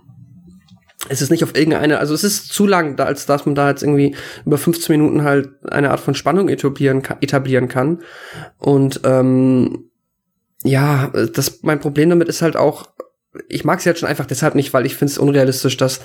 [1.09, 3.83] es ist nicht auf irgendeine, also es ist zu lang, als dass man da jetzt
[3.83, 4.17] irgendwie
[4.47, 8.03] über 15 Minuten halt eine Art von Spannung etablieren, etablieren kann.
[8.59, 9.91] Und ähm,
[10.63, 12.89] ja, das mein Problem damit ist halt auch,
[13.49, 16.01] ich mag sie halt schon einfach deshalb nicht, weil ich finde es unrealistisch, dass,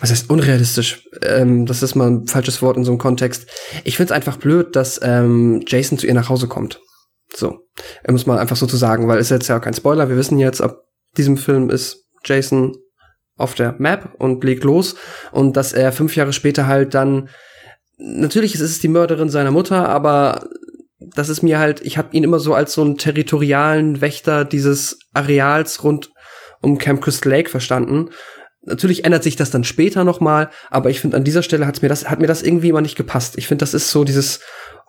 [0.00, 1.08] was heißt unrealistisch?
[1.22, 3.46] Ähm, das ist mal ein falsches Wort in so einem Kontext.
[3.84, 6.80] Ich finde es einfach blöd, dass ähm, Jason zu ihr nach Hause kommt.
[7.34, 7.66] So,
[8.08, 10.08] muss man einfach so zu sagen, weil es jetzt ja kein Spoiler.
[10.08, 10.84] Wir wissen jetzt, ab
[11.16, 12.76] diesem Film ist Jason
[13.36, 14.94] auf der Map und legt los
[15.32, 17.28] und dass er fünf Jahre später halt dann
[17.98, 20.48] natürlich ist es die Mörderin seiner Mutter, aber
[20.98, 24.98] das ist mir halt, ich habe ihn immer so als so einen territorialen Wächter dieses
[25.12, 26.10] Areals rund
[26.60, 28.10] um Camp Crystal Lake verstanden.
[28.62, 31.82] Natürlich ändert sich das dann später noch mal, aber ich finde an dieser Stelle hat's
[31.82, 33.36] mir das hat mir das irgendwie immer nicht gepasst.
[33.36, 34.40] Ich finde, das ist so dieses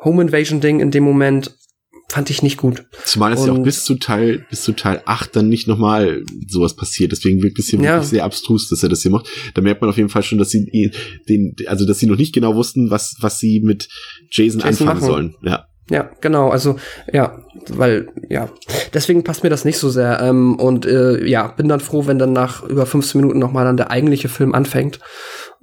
[0.04, 1.58] Home Invasion Ding in dem Moment
[2.08, 2.86] fand ich nicht gut.
[3.04, 6.76] Zumal es ja auch bis zu Teil, bis zu Teil 8 dann nicht nochmal sowas
[6.76, 7.12] passiert.
[7.12, 7.94] Deswegen wirkt es hier ja.
[7.94, 9.28] wirklich sehr abstrus, dass er das hier macht.
[9.54, 10.92] Da merkt man auf jeden Fall schon, dass sie
[11.28, 13.90] den, also dass sie noch nicht genau wussten, was, was sie mit
[14.32, 15.08] Jason, Jason anfangen machen.
[15.08, 15.36] sollen.
[15.42, 15.68] Ja.
[15.88, 16.78] Ja, genau, also
[17.14, 18.50] ja, weil, ja,
[18.96, 20.20] deswegen passt mir das nicht so sehr.
[20.20, 23.78] Ähm, und äh, ja, bin dann froh, wenn dann nach über 15 Minuten nochmal dann
[23.78, 25.00] der eigentliche Film anfängt.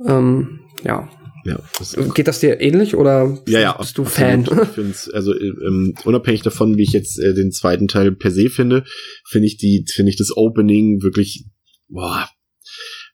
[0.06, 1.08] Ähm, ja,
[1.44, 4.42] Ja, das Geht das dir ähnlich oder ja, ja, bist du Fan?
[4.42, 8.48] Ich find's, also ähm, unabhängig davon, wie ich jetzt äh, den zweiten Teil per se
[8.48, 8.84] finde,
[9.26, 11.46] finde ich die, finde ich das Opening wirklich,
[11.88, 12.28] boah,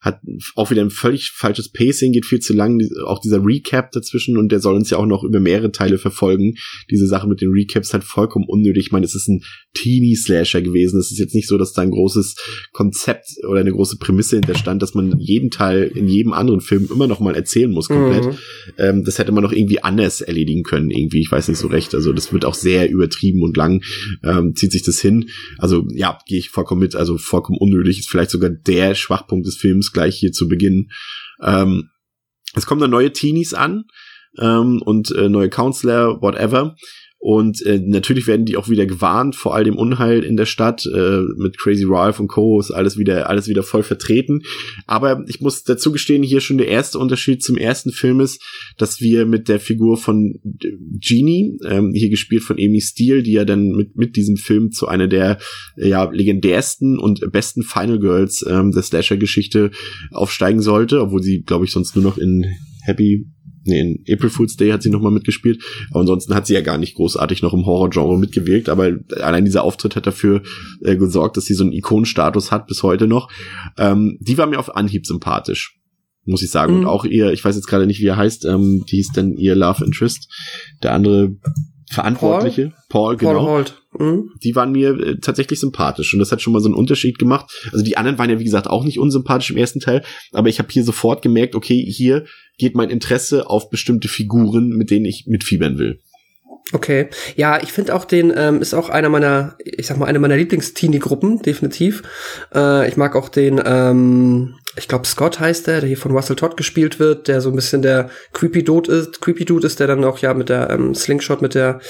[0.01, 0.21] hat
[0.55, 4.53] auch wieder ein völlig falsches Pacing, geht viel zu lang, auch dieser Recap dazwischen und
[4.53, 6.55] der soll uns ja auch noch über mehrere Teile verfolgen.
[6.91, 8.87] Diese Sache mit den Recaps halt vollkommen unnötig.
[8.87, 9.43] Ich meine, es ist ein
[9.75, 11.01] Teenie-Slasher gewesen.
[11.01, 12.37] Es ist jetzt nicht so, dass da ein großes
[12.73, 17.09] Konzept oder eine große Prämisse hinterstand, dass man jeden Teil in jedem anderen Film immer
[17.09, 18.25] noch mal erzählen muss komplett.
[18.25, 18.39] Mhm.
[18.79, 21.21] Ähm, das hätte man noch irgendwie anders erledigen können, irgendwie.
[21.21, 21.95] Ich weiß nicht so recht.
[21.95, 23.83] Also das wird auch sehr übertrieben und lang,
[24.23, 25.29] ähm, zieht sich das hin.
[25.59, 26.95] Also ja, gehe ich vollkommen mit.
[26.95, 27.99] Also vollkommen unnötig.
[27.99, 30.89] Ist vielleicht sogar der Schwachpunkt des Films gleich hier zu Beginn.
[31.43, 31.91] Ähm,
[32.55, 33.85] es kommen dann neue Teenies an
[34.41, 36.77] ähm, und äh, neue Counselor, whatever.
[37.21, 40.87] Und äh, natürlich werden die auch wieder gewarnt vor all dem Unheil in der Stadt.
[40.87, 42.61] Äh, mit Crazy Ralph und Co.
[42.61, 44.43] ist alles wieder, alles wieder voll vertreten.
[44.87, 48.41] Aber ich muss dazu gestehen, hier schon der erste Unterschied zum ersten Film ist,
[48.77, 53.45] dass wir mit der Figur von Genie, ähm, hier gespielt von Amy Steele, die ja
[53.45, 55.39] dann mit, mit diesem Film zu einer der
[55.77, 59.73] ja, legendärsten und besten Final Girls ähm, der Slasher-Geschichte
[60.13, 62.47] aufsteigen sollte, obwohl sie, glaube ich, sonst nur noch in
[62.85, 63.27] Happy
[63.69, 65.63] nee, in April Fool's Day hat sie nochmal mitgespielt.
[65.91, 68.69] Aber ansonsten hat sie ja gar nicht großartig noch im Horror-Genre mitgewirkt.
[68.69, 70.43] Aber allein dieser Auftritt hat dafür
[70.83, 73.31] äh, gesorgt, dass sie so einen Ikonenstatus hat bis heute noch.
[73.77, 75.75] Ähm, die war mir auf Anhieb sympathisch
[76.25, 76.75] muss ich sagen.
[76.75, 76.81] Mhm.
[76.81, 79.39] Und auch ihr, ich weiß jetzt gerade nicht, wie er heißt, ähm, die hieß dann
[79.39, 80.29] ihr Love Interest.
[80.83, 81.31] Der andere
[81.91, 83.47] Verantwortliche, Paul, Paul genau.
[83.47, 83.65] Paul.
[83.99, 84.31] Mhm.
[84.45, 87.51] Die waren mir äh, tatsächlich sympathisch und das hat schon mal so einen Unterschied gemacht.
[87.73, 90.59] Also die anderen waren ja wie gesagt auch nicht unsympathisch im ersten Teil, aber ich
[90.59, 92.27] habe hier sofort gemerkt, okay, hier
[92.59, 96.01] geht mein Interesse auf bestimmte Figuren, mit denen ich mitfiebern will.
[96.73, 100.19] Okay, ja, ich finde auch den ähm, ist auch einer meiner, ich sag mal, eine
[100.19, 102.03] meiner Lieblings-Teenie-Gruppen, definitiv.
[102.55, 106.37] Äh, ich mag auch den, ähm, ich glaube Scott heißt der, der hier von Russell
[106.37, 109.87] Todd gespielt wird, der so ein bisschen der Creepy Dude ist, Creepy Dude ist, der
[109.87, 111.81] dann auch ja mit der ähm, Slingshot, mit der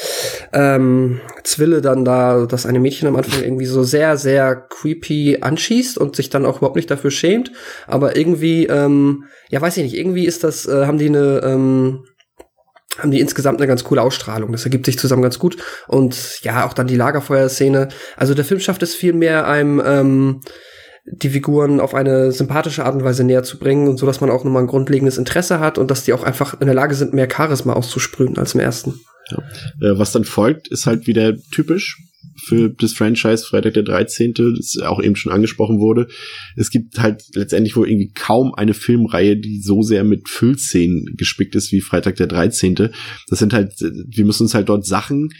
[0.52, 5.98] ähm, Zwille dann da, das eine Mädchen am Anfang irgendwie so sehr, sehr creepy anschießt
[5.98, 7.52] und sich dann auch überhaupt nicht dafür schämt.
[7.86, 12.04] Aber irgendwie, ähm, ja, weiß ich nicht, irgendwie ist das, äh, haben die eine, ähm,
[12.98, 14.50] haben die insgesamt eine ganz coole Ausstrahlung.
[14.50, 15.56] Das ergibt sich zusammen ganz gut.
[15.86, 17.88] Und ja, auch dann die Lagerfeuerszene.
[18.16, 20.40] Also der Film schafft es viel mehr einem ähm,
[21.04, 24.30] die Figuren auf eine sympathische Art und Weise näher zu bringen und so, dass man
[24.30, 27.14] auch nochmal ein grundlegendes Interesse hat und dass die auch einfach in der Lage sind,
[27.14, 29.00] mehr Charisma auszusprühen als im ersten.
[29.30, 29.38] Ja.
[29.80, 31.98] Äh, was dann folgt, ist halt wieder typisch
[32.38, 36.08] für das Franchise Freitag der 13., das auch eben schon angesprochen wurde.
[36.56, 41.54] Es gibt halt letztendlich wohl irgendwie kaum eine Filmreihe, die so sehr mit Füllszenen gespickt
[41.54, 42.90] ist wie Freitag der 13.
[43.28, 45.30] Das sind halt, wir müssen uns halt dort Sachen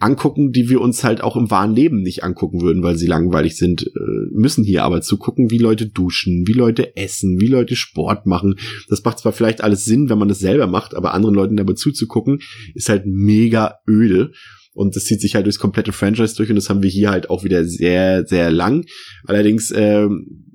[0.00, 3.56] angucken, die wir uns halt auch im wahren Leben nicht angucken würden, weil sie langweilig
[3.56, 3.90] sind, äh,
[4.32, 8.56] müssen hier aber zu gucken, wie Leute duschen, wie Leute essen, wie Leute Sport machen.
[8.88, 11.74] Das macht zwar vielleicht alles Sinn, wenn man das selber macht, aber anderen Leuten dabei
[11.74, 12.40] zuzugucken,
[12.74, 14.32] ist halt mega öde.
[14.72, 17.28] Und das zieht sich halt durchs komplette Franchise durch und das haben wir hier halt
[17.28, 18.86] auch wieder sehr, sehr lang.
[19.24, 20.46] Allerdings ähm,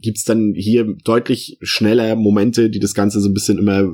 [0.00, 3.90] gibt's dann hier deutlich schneller Momente, die das Ganze so ein bisschen immer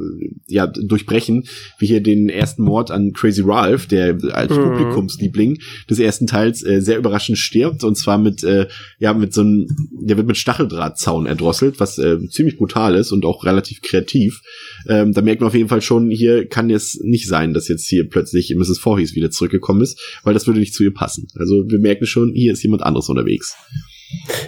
[0.47, 1.45] ja durchbrechen,
[1.79, 4.63] wie hier den ersten Mord an Crazy Ralph, der als mhm.
[4.63, 8.69] Publikumsliebling des ersten Teils äh, sehr überraschend stirbt und zwar mit äh,
[8.99, 9.67] ja mit so einem
[10.01, 14.43] der wird mit Stacheldrahtzaun erdrosselt, was äh, ziemlich brutal ist und auch relativ kreativ.
[14.89, 17.89] Ähm, da merkt man auf jeden Fall schon, hier kann es nicht sein, dass jetzt
[17.89, 18.79] hier plötzlich Mrs.
[18.79, 21.29] Voorhees wieder zurückgekommen ist, weil das würde nicht zu ihr passen.
[21.37, 23.55] Also wir merken schon, hier ist jemand anderes unterwegs.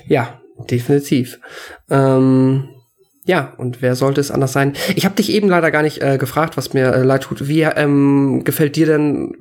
[0.09, 0.40] Ja,
[0.71, 1.39] definitiv.
[1.91, 2.69] Ähm,
[3.25, 4.75] ja, und wer sollte es anders sein?
[4.95, 7.49] Ich habe dich eben leider gar nicht äh, gefragt, was mir äh, leid tut.
[7.49, 9.33] Wie ähm, gefällt dir denn,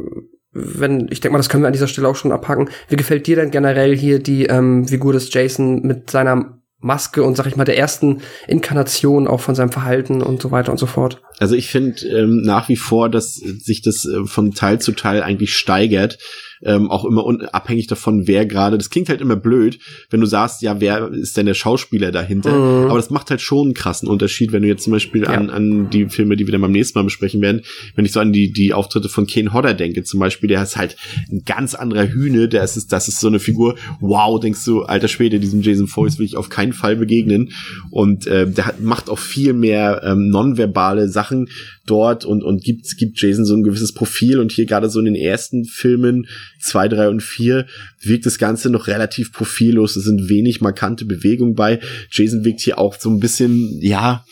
[0.51, 3.28] wenn, ich denke mal, das können wir an dieser Stelle auch schon abhaken, wie gefällt
[3.28, 7.55] dir denn generell hier die ähm, Figur des Jason mit seiner Maske und sag ich
[7.55, 11.22] mal der ersten Inkarnation auch von seinem Verhalten und so weiter und so fort.
[11.39, 15.24] Also ich finde ähm, nach wie vor, dass sich das äh, von Teil zu Teil
[15.24, 16.18] eigentlich steigert
[16.66, 20.61] ähm, auch immer unabhängig davon, wer gerade, das klingt halt immer blöd, wenn du sagst,
[20.61, 22.51] ja, wer ist denn der Schauspieler dahinter?
[22.51, 22.89] Mhm.
[22.89, 25.30] Aber das macht halt schon einen krassen Unterschied, wenn du jetzt zum Beispiel ja.
[25.30, 27.61] an, an die Filme, die wir dann beim nächsten Mal besprechen werden,
[27.95, 30.76] wenn ich so an die, die Auftritte von Ken Hodder denke, zum Beispiel, der ist
[30.76, 30.97] halt
[31.32, 35.07] ein ganz anderer Hühne, der ist, das ist so eine Figur, wow, denkst du, alter
[35.07, 37.51] Schwede, diesem Jason Foyce will ich auf keinen Fall begegnen.
[37.91, 41.47] Und äh, der hat, macht auch viel mehr ähm, nonverbale Sachen
[41.86, 45.05] dort und, und gibt, gibt Jason so ein gewisses Profil und hier gerade so in
[45.05, 46.27] den ersten Filmen
[46.59, 47.65] zwei, drei und vier
[48.01, 49.95] wirkt das Ganze noch relativ profillos.
[49.95, 51.79] Es sind wenig markante Bewegungen bei.
[52.11, 54.25] Jason wirkt hier auch so ein bisschen, ja,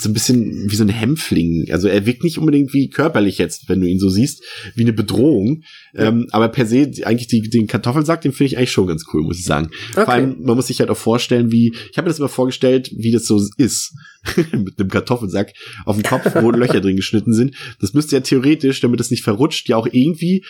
[0.00, 1.68] so ein bisschen wie so ein Hämpfling.
[1.70, 4.44] Also er wirkt nicht unbedingt wie körperlich jetzt, wenn du ihn so siehst,
[4.74, 5.62] wie eine Bedrohung.
[5.94, 6.08] Ja.
[6.08, 9.22] Ähm, aber per se, eigentlich die, den Kartoffelsack, den finde ich eigentlich schon ganz cool,
[9.22, 9.68] muss ich sagen.
[9.92, 10.04] Okay.
[10.04, 12.90] Vor allem, man muss sich halt auch vorstellen, wie, ich habe mir das immer vorgestellt,
[12.96, 13.94] wie das so ist.
[14.52, 15.54] Mit einem Kartoffelsack
[15.86, 17.54] auf dem Kopf, wo Löcher drin geschnitten sind.
[17.80, 20.44] Das müsste ja theoretisch, damit es nicht verrutscht, ja auch irgendwie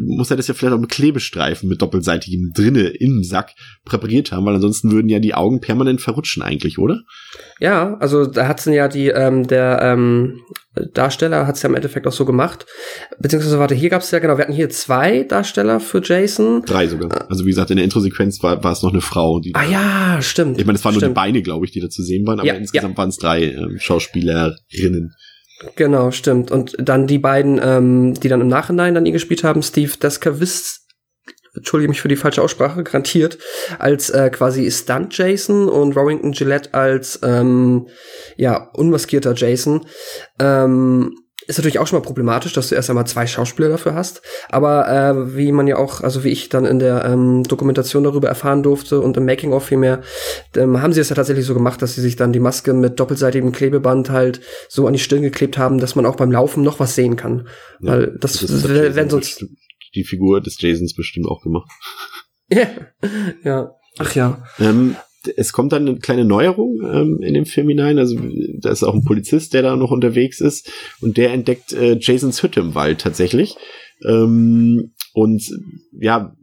[0.00, 3.52] muss er das ja vielleicht auch mit Klebestreifen mit doppelseitigem drinne im Sack
[3.84, 7.02] präpariert haben, weil ansonsten würden ja die Augen permanent verrutschen eigentlich, oder?
[7.60, 10.40] Ja, also da hat's ja die, ähm, der ähm,
[10.94, 12.66] Darsteller hat's ja im Endeffekt auch so gemacht.
[13.18, 16.62] Beziehungsweise, warte, hier gab's ja, genau, wir hatten hier zwei Darsteller für Jason.
[16.62, 17.30] Drei sogar.
[17.30, 19.40] Also wie gesagt, in der Introsequenz war, war es noch eine Frau.
[19.40, 20.58] Die ah ja, stimmt.
[20.58, 21.02] Ich meine, es waren stimmt.
[21.02, 22.98] nur die Beine, glaube ich, die da zu sehen waren, aber ja, insgesamt ja.
[22.98, 25.14] waren es drei ähm, Schauspielerinnen.
[25.76, 26.50] Genau, stimmt.
[26.50, 30.86] Und dann die beiden, ähm, die dann im Nachhinein dann ihn gespielt haben, Steve Descavis,
[31.54, 33.38] entschuldige mich für die falsche Aussprache, garantiert,
[33.78, 37.88] als äh, quasi Stunt Jason und Rowington Gillette als ähm,
[38.36, 39.86] ja unmaskierter Jason.
[40.38, 41.14] Ähm,
[41.46, 44.22] ist natürlich auch schon mal problematisch, dass du erst einmal zwei Schauspieler dafür hast.
[44.48, 48.28] Aber äh, wie man ja auch, also wie ich dann in der ähm, Dokumentation darüber
[48.28, 50.02] erfahren durfte und im Making-of vielmehr,
[50.56, 53.00] ähm, haben sie es ja tatsächlich so gemacht, dass sie sich dann die Maske mit
[53.00, 56.80] doppelseitigem Klebeband halt so an die Stirn geklebt haben, dass man auch beim Laufen noch
[56.80, 57.48] was sehen kann.
[57.80, 59.44] Ja, Weil das, das wenn sonst
[59.94, 61.70] die Figur des Jasons bestimmt auch gemacht.
[62.48, 62.68] ja,
[63.44, 63.74] ja.
[63.98, 64.42] Ach ja.
[64.58, 64.96] Ähm,
[65.36, 67.98] es kommt dann eine kleine Neuerung ähm, in dem Film hinein.
[67.98, 68.18] Also
[68.58, 70.70] da ist auch ein Polizist, der da noch unterwegs ist
[71.00, 73.56] und der entdeckt äh, Jasons Hütte im Wald tatsächlich.
[74.04, 75.50] Ähm, und
[75.98, 76.34] ja,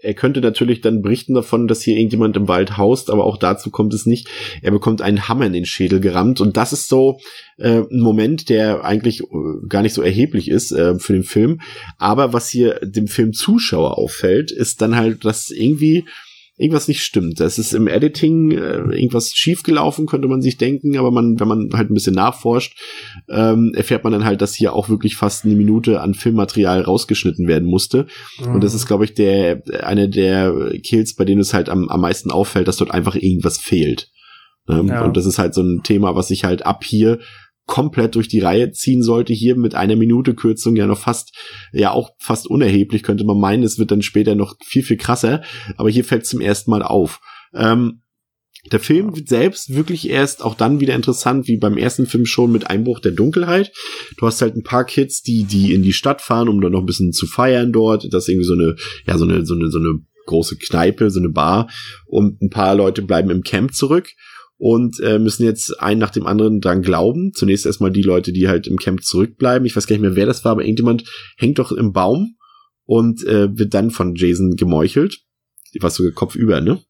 [0.00, 3.70] er könnte natürlich dann berichten davon, dass hier irgendjemand im Wald haust, aber auch dazu
[3.70, 4.28] kommt es nicht.
[4.62, 7.18] Er bekommt einen Hammer in den Schädel gerammt und das ist so
[7.56, 9.26] äh, ein Moment, der eigentlich äh,
[9.68, 11.60] gar nicht so erheblich ist äh, für den Film.
[11.98, 16.04] Aber was hier dem Film Zuschauer auffällt, ist dann halt, dass irgendwie
[16.58, 17.40] irgendwas nicht stimmt.
[17.40, 21.70] Es ist im Editing äh, irgendwas schiefgelaufen, könnte man sich denken, aber man, wenn man
[21.72, 22.76] halt ein bisschen nachforscht,
[23.28, 27.46] ähm, erfährt man dann halt, dass hier auch wirklich fast eine Minute an Filmmaterial rausgeschnitten
[27.46, 28.06] werden musste.
[28.40, 28.56] Mhm.
[28.56, 32.00] Und das ist, glaube ich, der eine der Kills, bei denen es halt am, am
[32.00, 34.10] meisten auffällt, dass dort einfach irgendwas fehlt.
[34.68, 35.04] Ähm, ja.
[35.04, 37.20] Und das ist halt so ein Thema, was sich halt ab hier
[37.68, 39.32] komplett durch die Reihe ziehen sollte.
[39.32, 41.36] Hier mit einer Minute Kürzung ja noch fast,
[41.72, 43.62] ja auch fast unerheblich, könnte man meinen.
[43.62, 45.42] Es wird dann später noch viel, viel krasser.
[45.76, 47.20] Aber hier fällt es zum ersten Mal auf.
[47.54, 48.02] Ähm,
[48.72, 52.50] der Film wird selbst wirklich erst auch dann wieder interessant, wie beim ersten Film schon
[52.50, 53.70] mit Einbruch der Dunkelheit.
[54.16, 56.80] Du hast halt ein paar Kids, die, die in die Stadt fahren, um dann noch
[56.80, 58.08] ein bisschen zu feiern dort.
[58.10, 61.20] Das ist irgendwie so eine, ja, so eine, so eine, so eine große Kneipe, so
[61.20, 61.68] eine Bar.
[62.06, 64.08] Und ein paar Leute bleiben im Camp zurück
[64.58, 67.32] und äh, müssen jetzt einen nach dem anderen dran glauben.
[67.32, 69.64] Zunächst erstmal die Leute, die halt im Camp zurückbleiben.
[69.66, 71.04] Ich weiß gar nicht mehr, wer das war, aber irgendjemand
[71.36, 72.36] hängt doch im Baum
[72.84, 75.20] und äh, wird dann von Jason gemeuchelt.
[75.80, 76.80] Was sogar kopfüber, ne?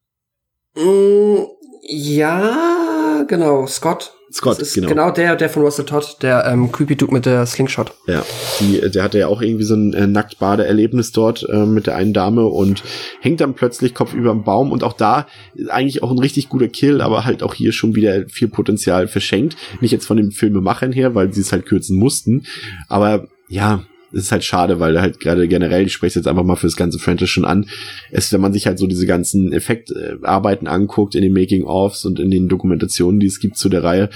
[0.77, 1.45] Mm,
[1.83, 3.67] ja, genau.
[3.67, 4.15] Scott.
[4.39, 4.89] Scott, das ist genau.
[4.89, 7.93] Genau der, der von Russell Todd, der ähm, Creepy Dude mit der Slingshot.
[8.07, 8.25] Ja,
[8.61, 12.13] die, der hatte ja auch irgendwie so ein äh, Nacktbade-Erlebnis dort äh, mit der einen
[12.13, 12.85] Dame und
[13.21, 15.27] hängt dann plötzlich Kopf über dem Baum und auch da
[15.71, 19.57] eigentlich auch ein richtig guter Kill, aber halt auch hier schon wieder viel Potenzial verschenkt.
[19.81, 22.45] Nicht jetzt von den Filmemachern her, weil sie es halt kürzen mussten,
[22.89, 23.83] aber ja,
[24.13, 26.99] ist halt schade, weil halt gerade generell, ich spreche jetzt einfach mal für das ganze
[26.99, 27.67] Franchise schon an,
[28.11, 32.31] es, wenn man sich halt so diese ganzen Effektarbeiten anguckt in den Making-ofs und in
[32.31, 34.11] den Dokumentationen, die es gibt zu der Reihe,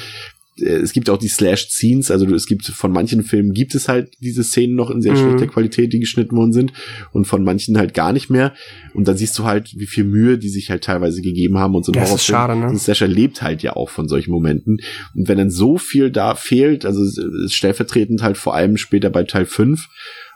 [0.62, 4.44] es gibt auch die Slash-Scenes, also es gibt von manchen Filmen gibt es halt diese
[4.44, 5.18] Szenen noch in sehr mhm.
[5.18, 6.72] schlechter Qualität, die geschnitten worden sind
[7.12, 8.52] und von manchen halt gar nicht mehr.
[8.94, 11.84] Und dann siehst du halt, wie viel Mühe die sich halt teilweise gegeben haben und
[11.84, 12.16] so ein das Horrorfilm.
[12.16, 12.68] Ist schade, ne?
[12.68, 14.78] Und Slasher lebt halt ja auch von solchen Momenten.
[15.14, 17.04] Und wenn dann so viel da fehlt, also
[17.48, 19.88] stellvertretend halt vor allem später bei Teil 5,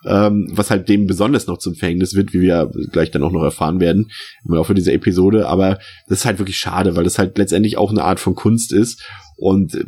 [0.04, 3.42] ähm, was halt dem besonders noch zum Verhängnis wird, wie wir gleich dann auch noch
[3.42, 4.10] erfahren werden
[4.46, 5.48] im Laufe dieser Episode.
[5.48, 8.72] Aber das ist halt wirklich schade, weil das halt letztendlich auch eine Art von Kunst
[8.72, 9.02] ist
[9.36, 9.84] und äh,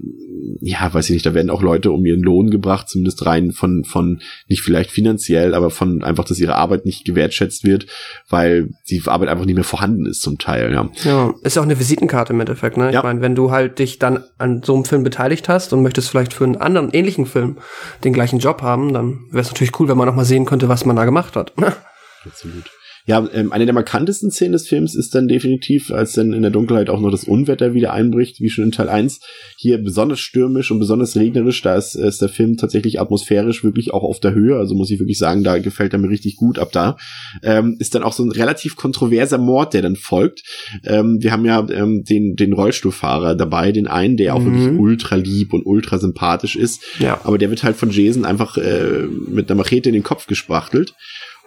[0.60, 3.84] ja, weiß ich nicht, da werden auch Leute um ihren Lohn gebracht, zumindest rein von,
[3.84, 7.86] von nicht vielleicht finanziell, aber von einfach, dass ihre Arbeit nicht gewertschätzt wird,
[8.28, 10.90] weil die Arbeit einfach nicht mehr vorhanden ist zum Teil, ja.
[11.04, 12.92] Ja, ist auch eine Visitenkarte im Endeffekt, ne?
[12.92, 13.00] Ja.
[13.00, 16.10] Ich meine, wenn du halt dich dann an so einem Film beteiligt hast und möchtest
[16.10, 17.56] vielleicht für einen anderen ähnlichen Film
[18.04, 20.68] den gleichen Job haben, dann wäre es natürlich cool, wenn man noch mal sehen könnte,
[20.68, 21.52] was man da gemacht hat.
[22.24, 22.64] Absolut.
[23.08, 26.50] Ja, ähm, eine der markantesten Szenen des Films ist dann definitiv, als dann in der
[26.50, 29.20] Dunkelheit auch noch das Unwetter wieder einbricht, wie schon in Teil 1.
[29.56, 34.02] Hier besonders stürmisch und besonders regnerisch, da ist, ist der Film tatsächlich atmosphärisch wirklich auch
[34.02, 36.70] auf der Höhe, also muss ich wirklich sagen, da gefällt er mir richtig gut ab
[36.70, 36.98] da.
[37.42, 40.42] Ähm, ist dann auch so ein relativ kontroverser Mord, der dann folgt.
[40.84, 44.52] Ähm, wir haben ja ähm, den, den Rollstuhlfahrer dabei, den einen, der auch mhm.
[44.52, 46.82] wirklich ultra lieb und ultra sympathisch ist.
[46.98, 47.22] Ja.
[47.24, 50.92] Aber der wird halt von Jason einfach äh, mit einer Machete in den Kopf gesprachtelt.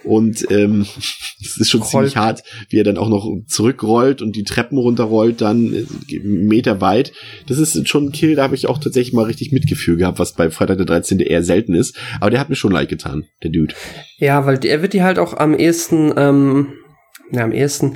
[0.03, 0.81] Und ähm,
[1.41, 1.89] es ist schon Roll.
[1.89, 6.81] ziemlich hart, wie er dann auch noch zurückrollt und die Treppen runterrollt, dann äh, Meter
[6.81, 7.13] weit.
[7.47, 10.33] Das ist schon ein Kill, da habe ich auch tatsächlich mal richtig Mitgefühl gehabt, was
[10.33, 11.19] bei Freitag der 13.
[11.19, 11.97] eher selten ist.
[12.19, 13.73] Aber der hat mir schon leid getan, der Dude.
[14.17, 16.73] Ja, weil er wird die halt auch am ehesten, ähm,
[17.31, 17.95] ja, am ehesten,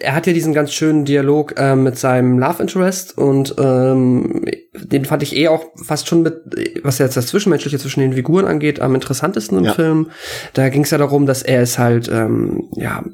[0.00, 4.44] er hat ja diesen ganz schönen Dialog äh, mit seinem Love Interest und ähm,
[4.74, 6.40] den fand ich eh auch fast schon mit,
[6.82, 9.74] was jetzt das Zwischenmenschliche zwischen den Figuren angeht, am interessantesten im Ja.
[9.74, 10.10] Film.
[10.54, 13.04] Da ging es ja darum, dass er ist halt, ähm, ja,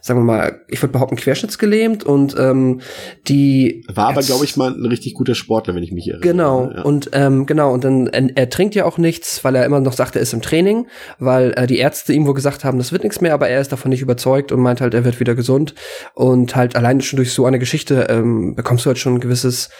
[0.00, 2.80] sagen wir mal, ich würde behaupten, querschnittsgelähmt und ähm,
[3.28, 6.26] die War aber, glaube ich, mal ein richtig guter Sportler, wenn ich mich erinnere.
[6.28, 6.82] Genau, Ja.
[6.82, 9.92] und ähm, genau, und dann er, er trinkt ja auch nichts, weil er immer noch
[9.92, 10.88] sagt, er ist im Training,
[11.20, 13.70] weil äh, die Ärzte ihm wohl gesagt haben, das wird nichts mehr, aber er ist
[13.70, 15.74] davon nicht überzeugt und meint halt, er wird wieder gesund.
[16.14, 19.70] Und halt alleine schon durch so eine Geschichte ähm, bekommst du halt schon ein gewisses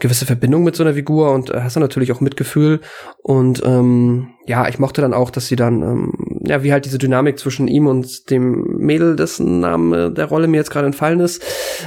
[0.00, 2.80] gewisse Verbindung mit so einer Figur und äh, hast dann natürlich auch Mitgefühl
[3.22, 6.98] und ähm, ja, ich mochte dann auch, dass sie dann ähm, ja, wie halt diese
[6.98, 11.42] Dynamik zwischen ihm und dem Mädel, dessen Name der Rolle mir jetzt gerade entfallen ist,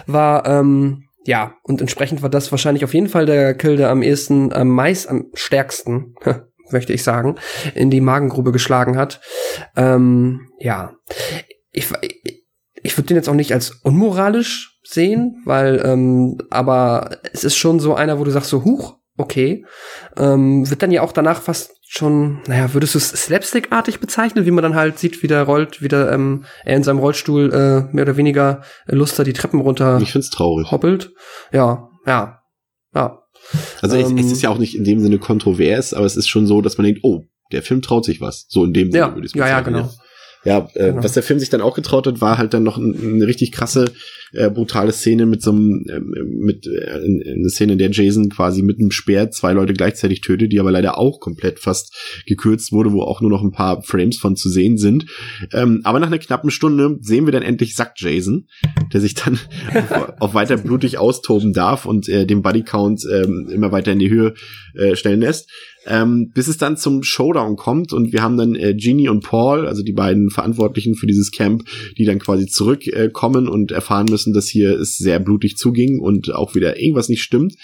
[0.07, 4.01] war ähm, ja, und entsprechend war das wahrscheinlich auf jeden Fall der Kill, der am
[4.01, 6.15] ehesten, am meist, am stärksten,
[6.71, 7.35] möchte ich sagen,
[7.75, 9.21] in die Magengrube geschlagen hat.
[9.75, 10.93] Ähm, ja,
[11.71, 12.45] ich, ich,
[12.81, 17.79] ich würde den jetzt auch nicht als unmoralisch sehen, weil, ähm, aber es ist schon
[17.79, 19.65] so einer, wo du sagst so, huch, okay,
[20.17, 24.51] ähm, wird dann ja auch danach fast schon, naja, würdest du es slapstickartig bezeichnen, wie
[24.51, 27.93] man dann halt sieht, wie der rollt, wie der, ähm, er in seinem Rollstuhl äh,
[27.93, 30.71] mehr oder weniger äh, luster die Treppen runter Ich find's traurig.
[30.71, 31.13] hoppelt.
[31.51, 32.39] Ja, ja,
[32.95, 33.19] ja.
[33.81, 36.27] Also es, Ähm, es ist ja auch nicht in dem Sinne kontrovers, aber es ist
[36.27, 38.47] schon so, dass man denkt, oh, der Film traut sich was.
[38.49, 39.87] So in dem Sinne Ja, würde ich es ja, ja, bezeichnen, genau.
[39.87, 40.03] Ja,
[40.73, 41.03] äh, Genau.
[41.03, 43.51] was der Film sich dann auch getraut hat, war halt dann noch ein, eine richtig
[43.51, 43.91] krasse,
[44.33, 48.61] äh, brutale Szene mit so einem, ähm, mit äh, eine Szene, in der Jason quasi
[48.61, 51.95] mit einem Speer zwei Leute gleichzeitig tötet, die aber leider auch komplett fast
[52.25, 55.05] gekürzt wurde, wo auch nur noch ein paar Frames von zu sehen sind.
[55.53, 58.47] Ähm, aber nach einer knappen Stunde sehen wir dann endlich Sack Jason,
[58.91, 59.39] der sich dann
[59.89, 64.09] auf, auf weiter blutig austoben darf und äh, den Bodycount ähm, immer weiter in die
[64.09, 64.33] Höhe
[64.75, 65.49] äh, stellen lässt.
[65.85, 69.67] Ähm, bis es dann zum Showdown kommt und wir haben dann äh, Genie und Paul,
[69.67, 71.63] also die beiden Verantwortlichen für dieses Camp,
[71.97, 76.33] die dann quasi zurückkommen äh, und erfahren müssen, dass hier es sehr blutig zuging und
[76.33, 77.55] auch wieder irgendwas nicht stimmt.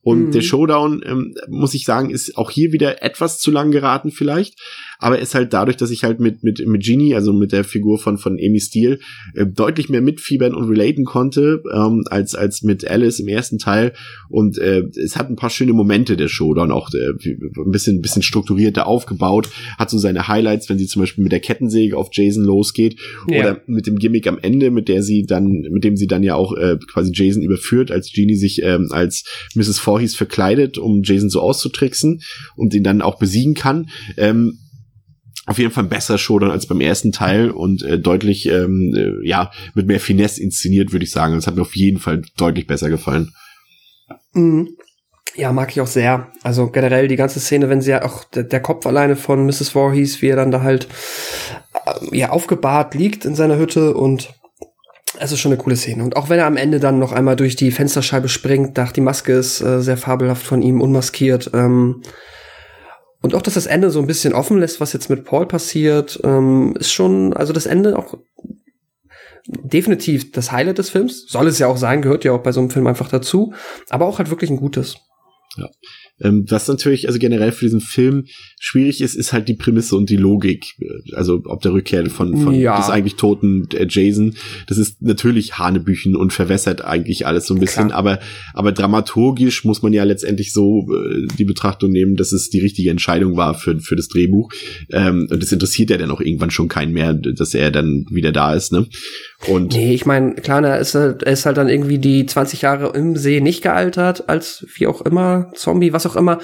[0.00, 0.30] Und Mhm.
[0.32, 4.58] der Showdown, ähm, muss ich sagen, ist auch hier wieder etwas zu lang geraten vielleicht,
[4.98, 7.98] aber ist halt dadurch, dass ich halt mit mit mit Genie, also mit der Figur
[7.98, 8.98] von von Amy Steele,
[9.34, 13.92] äh, deutlich mehr mitfiebern und relaten konnte ähm, als als mit Alice im ersten Teil
[14.28, 17.28] und äh, es hat ein paar schöne Momente der Showdown auch äh,
[17.64, 19.48] ein bisschen ein bisschen strukturierter aufgebaut,
[19.78, 22.98] hat so seine Highlights, wenn sie zum Beispiel mit der Kettensäge auf Jason losgeht
[23.28, 23.40] Ja.
[23.40, 26.34] oder mit dem Gimmick am Ende, mit der sie dann mit dem sie dann ja
[26.34, 29.24] auch äh, quasi Jason überführt, als Genie sich ähm, als
[29.54, 29.78] Mrs.
[29.78, 32.20] Voorhees verkleidet, um Jason so auszutricksen
[32.56, 33.88] und ihn dann auch besiegen kann.
[34.16, 34.58] Ähm,
[35.46, 39.50] auf jeden Fall besser Showdown als beim ersten Teil und äh, deutlich, ähm, äh, ja,
[39.74, 41.34] mit mehr Finesse inszeniert, würde ich sagen.
[41.34, 43.32] Das hat mir auf jeden Fall deutlich besser gefallen.
[44.32, 44.76] Mhm.
[45.36, 46.28] Ja, mag ich auch sehr.
[46.42, 49.70] Also generell die ganze Szene, wenn sie ja auch der, der Kopf alleine von Mrs.
[49.70, 50.88] Voorhees, wie er dann da halt
[51.84, 54.32] äh, ja aufgebahrt liegt in seiner Hütte und
[55.18, 56.02] es ist schon eine coole Szene.
[56.02, 59.00] Und auch wenn er am Ende dann noch einmal durch die Fensterscheibe springt, dachte die
[59.00, 61.50] Maske ist äh, sehr fabelhaft von ihm, unmaskiert.
[61.54, 62.02] Ähm,
[63.22, 66.20] und auch, dass das Ende so ein bisschen offen lässt, was jetzt mit Paul passiert,
[66.24, 68.18] ähm, ist schon, also das Ende auch
[69.46, 71.26] definitiv das Highlight des Films.
[71.28, 73.54] Soll es ja auch sein, gehört ja auch bei so einem Film einfach dazu.
[73.88, 74.96] Aber auch halt wirklich ein gutes.
[76.20, 78.24] Ähm, was natürlich, also generell für diesen Film
[78.58, 80.64] schwierig ist, ist halt die Prämisse und die Logik.
[81.12, 82.78] Also ob der Rückkehr von, von Ja.
[82.78, 84.34] des eigentlich toten äh, Jason.
[84.66, 87.98] Das ist natürlich Hanebüchen und verwässert eigentlich alles so ein bisschen, Klar.
[87.98, 88.18] aber,
[88.54, 92.90] aber dramaturgisch muss man ja letztendlich so äh, die Betrachtung nehmen, dass es die richtige
[92.90, 94.50] Entscheidung war für, für das Drehbuch.
[94.92, 98.32] Ähm, und das interessiert ja dann auch irgendwann schon keinen mehr, dass er dann wieder
[98.32, 98.86] da ist, ne?
[99.48, 102.62] Und Nee, ich meine, klar, er ist, halt, er ist halt dann irgendwie die 20
[102.62, 106.38] Jahre im See nicht gealtert, als wie auch immer, Zombie, was auch immer,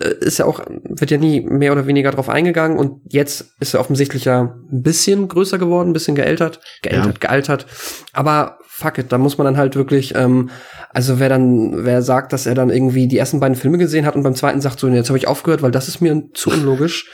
[0.00, 3.74] äh, ist ja auch, wird ja nie mehr oder weniger drauf eingegangen und jetzt ist
[3.74, 7.66] er offensichtlich ja ein bisschen größer geworden, ein bisschen geältert, geältert, gealtert,
[8.12, 10.50] aber fuck it, da muss man dann halt wirklich, ähm,
[10.90, 14.14] also wer dann, wer sagt, dass er dann irgendwie die ersten beiden Filme gesehen hat
[14.14, 16.50] und beim zweiten sagt so, nee, jetzt habe ich aufgehört, weil das ist mir zu
[16.50, 17.06] unlogisch,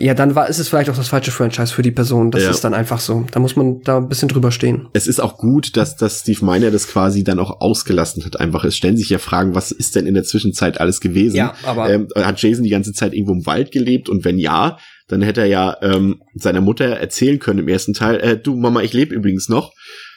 [0.00, 2.50] ja, dann war, ist es vielleicht auch das falsche Franchise für die Person, das Ja.
[2.50, 4.88] ist dann einfach so, da muss man da ein bisschen drüber stehen.
[4.94, 8.40] es ist auch gut, dass, dass Steve Miner das quasi dann auch ausgelassen hat.
[8.40, 11.36] Einfach, es stellen sich ja Fragen, was ist denn in der Zwischenzeit alles gewesen?
[11.36, 14.08] Ja, aber- ähm, hat Jason die ganze Zeit irgendwo im Wald gelebt?
[14.08, 14.78] Und wenn ja,
[15.08, 18.80] dann hätte er ja ähm, seiner Mutter erzählen können im ersten Teil, äh, du Mama,
[18.82, 19.72] ich lebe übrigens noch.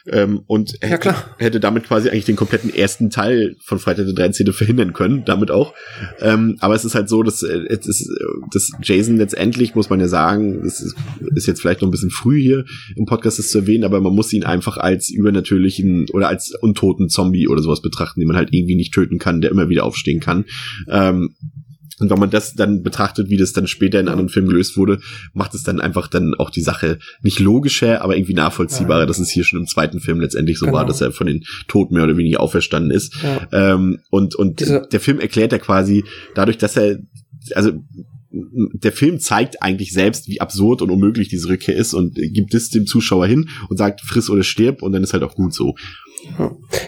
[0.07, 1.35] Ähm, und Ja, hätte, klar.
[1.37, 4.53] hätte damit quasi eigentlich den kompletten ersten Teil von Freitag der 13.
[4.53, 5.73] verhindern können, damit auch.
[6.19, 9.99] Ähm, aber es ist halt so, dass, äh, ist, äh, dass Jason letztendlich, muss man
[9.99, 10.95] ja sagen, es ist,
[11.35, 12.65] ist jetzt vielleicht noch ein bisschen früh hier
[12.95, 17.09] im Podcast das zu erwähnen, aber man muss ihn einfach als übernatürlichen oder als untoten
[17.09, 20.19] Zombie oder sowas betrachten, den man halt irgendwie nicht töten kann, der immer wieder aufstehen
[20.19, 20.45] kann.
[20.87, 21.35] Ähm,
[21.99, 24.99] und wenn man das dann betrachtet, wie das dann später in anderen Filmen gelöst wurde,
[25.33, 29.05] macht es dann einfach dann auch die Sache nicht logischer, aber irgendwie nachvollziehbarer, Ja.
[29.05, 30.77] dass es hier schon im zweiten Film letztendlich so Genau.
[30.79, 33.13] war, dass er von den Toten mehr oder weniger auferstanden ist.
[33.23, 33.47] Ja.
[33.73, 36.03] Ähm, und und Diese- der Film erklärt ja quasi
[36.33, 36.99] dadurch, dass er,
[37.53, 37.71] also
[38.37, 42.69] der Film zeigt eigentlich selbst, wie absurd und unmöglich diese Rückkehr ist und gibt es
[42.69, 45.75] dem Zuschauer hin und sagt, friss oder stirb und dann ist halt auch gut so.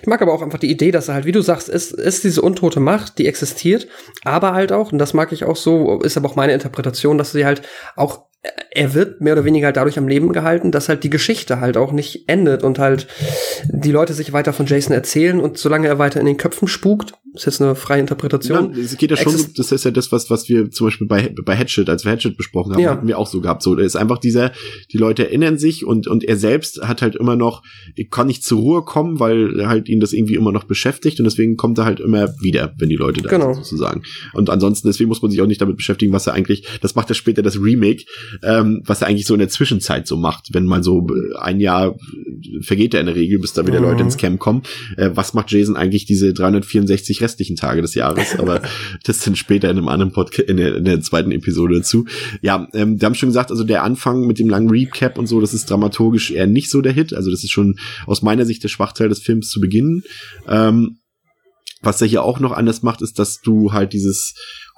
[0.01, 2.23] Ich mag aber auch einfach die Idee, dass er halt, wie du sagst, ist, ist
[2.23, 3.88] diese untote Macht, die existiert,
[4.23, 7.31] aber halt auch, und das mag ich auch so, ist aber auch meine Interpretation, dass
[7.31, 7.61] sie halt
[7.95, 8.26] auch,
[8.72, 11.76] er wird mehr oder weniger halt dadurch am Leben gehalten, dass halt die Geschichte halt
[11.76, 13.07] auch nicht endet und halt
[13.65, 17.14] die Leute sich weiter von Jason erzählen und solange er weiter in den Köpfen spukt,
[17.39, 18.73] ist jetzt eine freie Interpretation.
[18.73, 20.88] Ja, es geht ja schon, so, Exist- das ist ja das, was, was wir zum
[20.88, 22.91] Beispiel bei, bei Hatchet, als wir Hatchet besprochen haben, Ja.
[22.91, 23.64] hatten wir auch so gehabt.
[23.64, 24.51] So, da ist einfach dieser,
[24.91, 27.64] die Leute erinnern sich und, und er selbst hat halt immer noch,
[28.11, 31.55] kann nicht zur Ruhe kommen, weil halt ihn das irgendwie immer noch beschäftigt und deswegen
[31.57, 33.53] kommt er halt immer wieder, wenn die Leute da Genau.
[33.53, 34.03] sind, sozusagen.
[34.34, 37.09] Und ansonsten, deswegen muss man sich auch nicht damit beschäftigen, was er eigentlich, das macht
[37.09, 38.03] ja später das Remake,
[38.43, 41.59] ähm, was er eigentlich so in der Zwischenzeit so macht, wenn mal so äh, ein
[41.59, 41.95] Jahr
[42.61, 43.85] vergeht er in der Regel, bis da wieder Mhm.
[43.85, 44.64] Leute ins Camp kommen.
[44.97, 48.39] Äh, was macht Jason eigentlich diese 364 restlichen Tage des Jahres?
[48.39, 48.61] Aber
[49.03, 52.05] das sind später in einem anderen Podcast, in der, in der zweiten Episode dazu.
[52.41, 55.41] Ja, ähm, wir haben schon gesagt, also der Anfang mit dem langen Recap und so,
[55.41, 57.13] das ist dramaturgisch eher nicht so der Hit.
[57.13, 57.75] Also das ist schon
[58.05, 60.03] aus meiner Sicht der Schwachteil des Films zu Beginn.
[60.47, 60.99] Ähm,
[61.81, 64.33] was er hier auch noch anders macht, ist, dass du halt dieses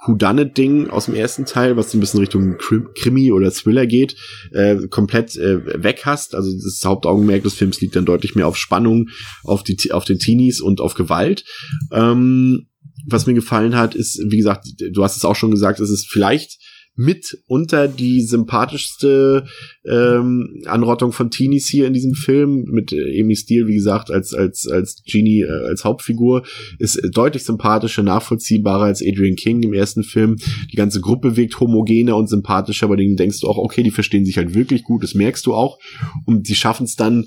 [0.06, 4.16] Whodunit-Ding aus dem ersten Teil, was so ein bisschen Richtung Krim Krimi oder Thriller geht,
[4.52, 6.34] äh, komplett äh, weg hast.
[6.34, 9.08] Also das Hauptaugenmerk des Films liegt dann deutlich mehr auf Spannung,
[9.44, 11.44] auf, die, auf den Teenies und auf Gewalt.
[11.92, 12.66] Ähm,
[13.06, 16.08] was mir gefallen hat, ist, wie gesagt, du hast es auch schon gesagt, es ist
[16.08, 16.58] vielleicht
[17.00, 19.46] mit unter die sympathischste
[19.88, 22.64] ähm, Anrottung von Teenies hier in diesem Film.
[22.70, 26.44] Mit äh, Amy Steele, wie gesagt, als als als Genie äh, als Hauptfigur.
[26.78, 30.36] Ist äh, deutlich sympathischer, nachvollziehbarer als Adrian King im ersten Film.
[30.70, 34.26] Die ganze Gruppe wirkt homogener und sympathischer, bei denen denkst du auch, okay, die verstehen
[34.26, 35.78] sich halt wirklich gut, das merkst du auch.
[36.26, 37.24] Und sie schaffen es dann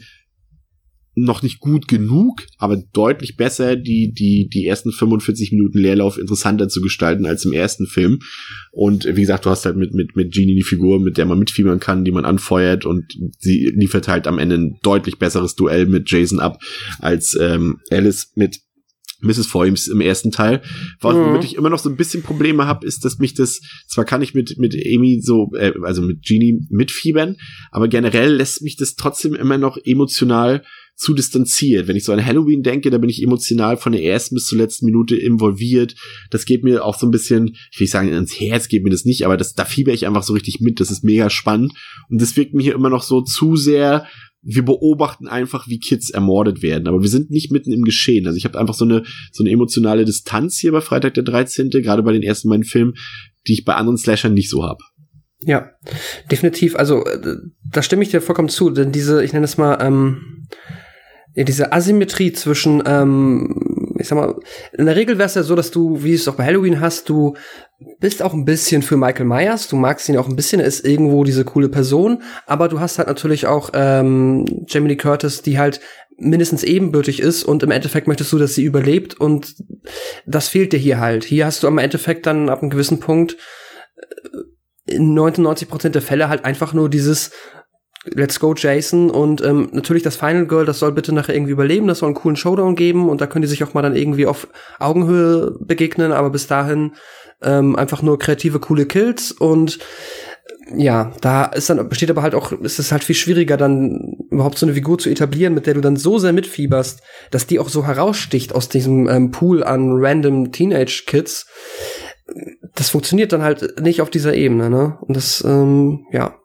[1.15, 6.69] noch nicht gut genug, aber deutlich besser, die, die, die ersten 45 Minuten Leerlauf interessanter
[6.69, 8.19] zu gestalten als im ersten Film.
[8.71, 11.39] Und wie gesagt, du hast halt mit, mit, mit Genie die Figur, mit der man
[11.39, 13.05] mitfiebern kann, die man anfeuert und
[13.39, 16.59] sie liefert halt am Ende ein deutlich besseres Duell mit Jason ab
[16.99, 18.59] als ähm, Alice mit
[19.23, 19.47] Mrs.
[19.47, 20.61] Foymes im ersten Teil.
[20.99, 21.21] Was, Mhm.
[21.21, 24.21] womit ich immer noch so ein bisschen Probleme habe, ist, dass mich das, zwar kann
[24.21, 27.37] ich mit, mit Amy so, äh, also mit Genie mitfiebern,
[27.71, 30.63] aber generell lässt mich das trotzdem immer noch emotional
[30.95, 31.87] zu distanziert.
[31.87, 34.57] Wenn ich so an Halloween denke, da bin ich emotional von der ersten bis zur
[34.57, 35.95] letzten Minute involviert.
[36.29, 38.89] Das geht mir auch so ein bisschen, ich will nicht sagen, ins Herz geht mir
[38.89, 40.79] das nicht, aber das, da fieber ich einfach so richtig mit.
[40.79, 41.73] Das ist mega spannend.
[42.09, 44.07] Und das wirkt mir hier immer noch so zu sehr,
[44.43, 46.87] wir beobachten einfach, wie Kids ermordet werden.
[46.87, 48.27] Aber wir sind nicht mitten im Geschehen.
[48.27, 51.69] Also ich habe einfach so eine, so eine emotionale Distanz hier bei Freitag der 13.,
[51.69, 52.93] gerade bei den ersten beiden Filmen,
[53.47, 54.83] die ich bei anderen Slashern nicht so habe.
[55.45, 55.71] Ja,
[56.29, 56.75] definitiv.
[56.75, 57.37] Also äh,
[57.69, 60.47] da stimme ich dir vollkommen zu, denn diese, ich nenne es mal, ähm,
[61.35, 64.35] ja, diese Asymmetrie zwischen, ähm, ich sag mal,
[64.77, 67.09] in der Regel wäre es ja so, dass du, wie es auch bei Halloween hast,
[67.09, 67.35] du
[67.99, 70.85] bist auch ein bisschen für Michael Myers, du magst ihn auch ein bisschen, er ist
[70.85, 75.57] irgendwo diese coole Person, aber du hast halt natürlich auch ähm, Jamie Lee Curtis, die
[75.57, 75.79] halt
[76.17, 79.55] mindestens ebenbürtig ist und im Endeffekt möchtest du, dass sie überlebt und
[80.27, 81.23] das fehlt dir hier halt.
[81.23, 83.37] Hier hast du am Endeffekt dann ab einem gewissen Punkt
[84.85, 87.31] in 99% der Fälle halt einfach nur dieses
[88.05, 91.87] Let's go Jason und ähm, natürlich das Final Girl, das soll bitte nachher irgendwie überleben,
[91.87, 94.25] das soll einen coolen Showdown geben und da können die sich auch mal dann irgendwie
[94.25, 94.47] auf
[94.79, 96.93] Augenhöhe begegnen, aber bis dahin
[97.41, 99.79] ähm, einfach nur kreative, coole Kills und
[100.75, 104.57] ja, da ist dann besteht aber halt auch, ist es halt viel schwieriger, dann überhaupt
[104.57, 107.01] so eine Figur zu etablieren, mit der du dann so sehr mitfieberst,
[107.31, 111.47] dass die auch so heraussticht aus diesem ähm, Pool an random Teenage Kids.
[112.75, 114.97] Das funktioniert dann halt nicht auf dieser Ebene, ne?
[115.01, 116.35] Und das, ähm, ja,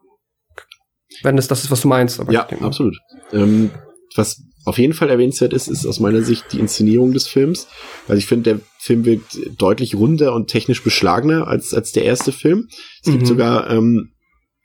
[1.23, 2.21] wenn das das ist, was du meinst.
[2.21, 2.97] Aber Ja, absolut.
[3.33, 3.71] Ähm,
[4.17, 7.69] was auf jeden Fall erwähnenswert ist, ist aus meiner Sicht die Inszenierung des Films.
[8.07, 12.33] Weil ich finde, der Film wirkt deutlich runder und technisch beschlagener als, als der erste
[12.33, 12.69] Film.
[13.03, 13.27] Es gibt Mhm.
[13.27, 14.11] sogar ähm,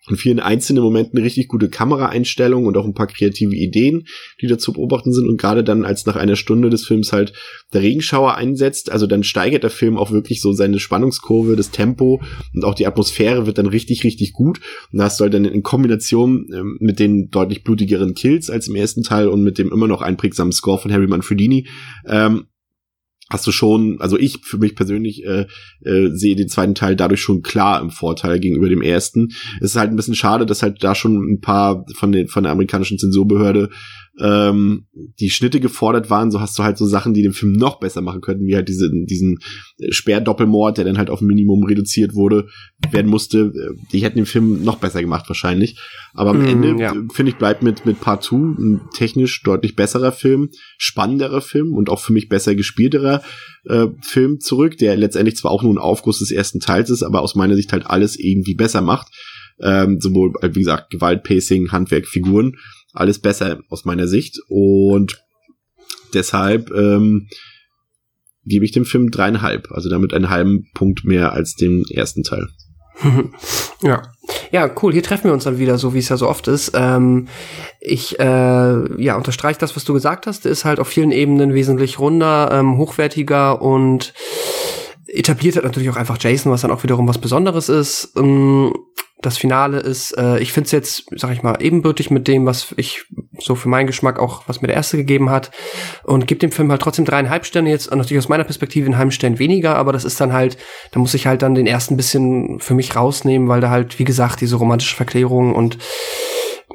[0.10, 4.06] in vielen einzelnen Momenten richtig gute Kameraeinstellung und auch ein paar kreative Ideen,
[4.42, 5.30] die da zu beobachten sind.
[5.30, 7.34] Und gerade dann, als nach einer Stunde des Films halt
[7.74, 12.22] der Regenschauer einsetzt, also dann steigert der Film auch wirklich so seine Spannungskurve, das Tempo
[12.54, 14.60] und auch die Atmosphäre wird dann richtig, richtig gut.
[14.92, 18.68] Und da hast du halt dann in Kombination ähm, mit den deutlich blutigeren Kills als
[18.68, 21.68] im ersten Teil und mit dem immer noch einprägsamen Score von Harry Manfredini,
[22.06, 22.48] ähm,
[23.30, 25.48] hast du schon, also ich für mich persönlich äh,
[25.82, 29.30] äh, sehe den zweiten Teil dadurch schon klar im Vorteil gegenüber dem ersten.
[29.60, 32.44] Es ist halt ein bisschen schade, dass halt da schon ein paar von den von
[32.44, 33.70] der amerikanischen Zensurbehörde
[34.20, 37.80] ähm, die Schnitte gefordert waren, so hast du halt so Sachen, die den Film noch
[37.80, 39.40] besser machen könnten, wie halt diese, diesen
[39.90, 42.48] Sperrdoppelmord, der dann halt auf ein Minimum reduziert wurde,
[42.92, 43.52] werden musste.
[43.92, 45.80] Die hätten den Film noch besser gemacht wahrscheinlich.
[46.14, 46.94] Aber am mm, Ende, ja.
[47.12, 51.90] finde ich, bleibt mit, mit Part 2 ein technisch deutlich besserer Film, spannenderer Film und
[51.90, 53.24] auch für mich besser gespielterer
[53.66, 57.22] äh, Film zurück, der letztendlich zwar auch nur ein Aufguss des ersten Teils ist, aber
[57.22, 59.08] aus meiner Sicht halt alles irgendwie besser macht.
[59.62, 62.58] Ähm, sowohl, wie gesagt, Gewalt, Pacing, Handwerk, Figuren
[62.94, 64.40] alles besser aus meiner Sicht.
[64.48, 65.24] Und
[66.14, 67.28] deshalb ähm,
[68.46, 72.48] gebe ich dem Film dreieinhalb, also damit einen halben Punkt mehr als den ersten Teil.
[73.82, 74.02] ja.
[74.52, 74.94] Ja, cool.
[74.94, 76.74] Hier treffen wir uns dann wieder, so wie es ja so oft ist.
[76.76, 77.28] Ähm,
[77.82, 80.46] ich äh, ja, unterstreiche das, was du gesagt hast.
[80.46, 84.14] Der ist halt auf vielen Ebenen wesentlich runder, ähm, hochwertiger und
[85.08, 88.14] etabliert hat natürlich auch einfach Jason, was dann auch wiederum was Besonderes ist.
[88.16, 88.74] Ähm,
[89.26, 92.74] das Finale ist, äh, ich finde es jetzt, sag ich mal, ebenbürtig mit dem, was
[92.78, 93.06] ich
[93.40, 95.52] so für meinen Geschmack auch, was mir der erste gegeben hat.
[96.04, 99.12] Und gibt dem Film halt trotzdem dreieinhalb Sterne jetzt, natürlich aus meiner Perspektive einen halben
[99.12, 100.58] Stern weniger, aber das ist dann halt,
[100.92, 104.04] da muss ich halt dann den ersten bisschen für mich rausnehmen, weil da halt, wie
[104.04, 105.78] gesagt, diese romantische Verklärung und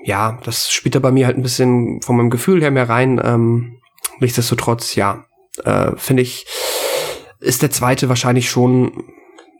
[0.04, 3.20] ja, das spielt da bei mir halt ein bisschen von meinem Gefühl her mehr rein.
[3.22, 3.78] Ähm,
[4.20, 5.24] nichtsdestotrotz, ja,
[5.64, 6.46] äh, finde ich,
[7.40, 9.04] ist der zweite wahrscheinlich schon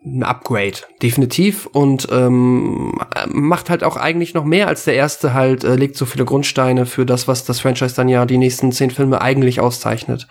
[0.05, 1.67] ein Upgrade, definitiv.
[1.67, 2.99] Und ähm,
[3.29, 6.87] macht halt auch eigentlich noch mehr als der erste halt, äh, legt so viele Grundsteine
[6.87, 10.27] für das, was das Franchise dann ja die nächsten zehn Filme eigentlich auszeichnet.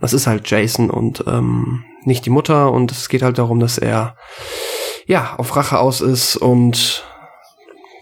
[0.00, 2.72] Das ist halt Jason und ähm, nicht die Mutter.
[2.72, 4.16] Und es geht halt darum, dass er
[5.06, 7.04] ja auf Rache aus ist und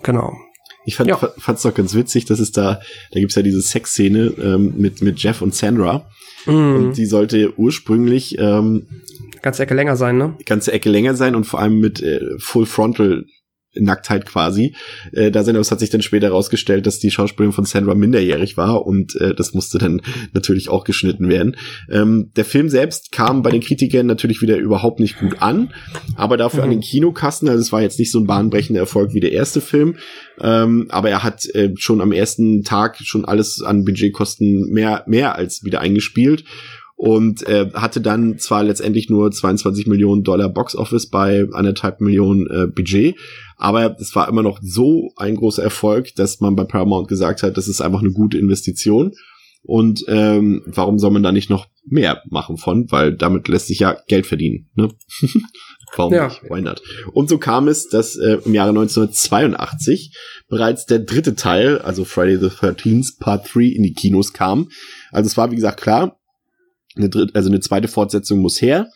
[0.03, 0.37] genau.
[0.85, 1.17] Ich fand ja.
[1.39, 2.81] fand's doch ganz witzig, dass es da,
[3.11, 6.09] da gibt's ja diese Sexszene ähm, mit mit Jeff und Sandra.
[6.47, 6.77] Mm.
[6.77, 8.87] Und die sollte ursprünglich ähm,
[9.47, 10.35] Ganze Ecke länger sein, ne?
[10.45, 13.27] Ganze Ecke länger sein und vor allem mit äh, Full Frontal
[13.79, 14.75] Nacktheit quasi.
[15.13, 18.57] Äh, da sind, es hat sich dann später herausgestellt, dass die Schauspielerin von Sandra minderjährig
[18.57, 20.03] war und äh, das musste dann
[20.33, 21.57] natürlich auch geschnitten werden.
[21.89, 25.73] Ähm, der Film selbst kam bei den Kritikern natürlich wieder überhaupt nicht gut an,
[26.17, 26.65] aber dafür mhm.
[26.65, 29.61] an den Kinokassen, also es war jetzt nicht so ein bahnbrechender Erfolg wie der erste
[29.61, 29.95] Film,
[30.41, 35.37] ähm, aber er hat äh, schon am ersten Tag schon alles an Budgetkosten mehr, mehr
[35.37, 36.43] als wieder eingespielt
[36.97, 42.47] und äh, hatte dann zwar letztendlich nur 22 Millionen Dollar Box Office bei anderthalb Millionen
[42.47, 43.17] äh, Budget,
[43.57, 47.57] aber es war immer noch so ein großer Erfolg, dass man bei Paramount gesagt hat,
[47.57, 49.13] das ist einfach eine gute Investition.
[49.63, 52.91] Und ähm, warum soll man da nicht noch mehr machen von?
[52.93, 54.69] Weil damit lässt sich ja Geld verdienen.
[54.77, 54.91] Ne?
[55.97, 56.29] warum ja.
[56.29, 56.43] nicht?
[56.45, 56.83] Why not?
[57.13, 60.17] Und so kam es, dass äh, im Jahre 1982
[60.49, 64.69] bereits der dritte Teil, also Friday the 13th Part 3 in die Kinos kam.
[65.11, 66.16] Also es war, wie gesagt, klar,
[66.97, 68.89] eine dritte, also eine zweite Fortsetzung muss her.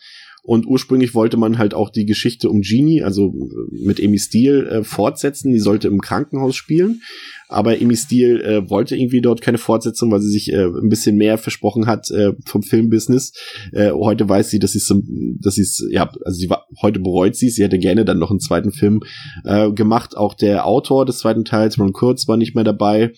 [0.43, 3.31] Und ursprünglich wollte man halt auch die Geschichte um Genie, also
[3.69, 5.51] mit Amy Steele, äh, fortsetzen.
[5.51, 7.01] Die sollte im Krankenhaus spielen.
[7.47, 11.15] Aber Amy Steele äh, wollte irgendwie dort keine Fortsetzung, weil sie sich äh, ein bisschen
[11.15, 13.33] mehr versprochen hat äh, vom Filmbusiness.
[13.71, 14.91] Äh, heute weiß sie, dass sie es,
[15.39, 18.39] dass sie ja, also sie war, heute bereut sie Sie hätte gerne dann noch einen
[18.39, 19.01] zweiten Film
[19.43, 20.17] äh, gemacht.
[20.17, 23.11] Auch der Autor des zweiten Teils, Ron Kurtz, war nicht mehr dabei.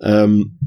[0.00, 0.58] Ähm,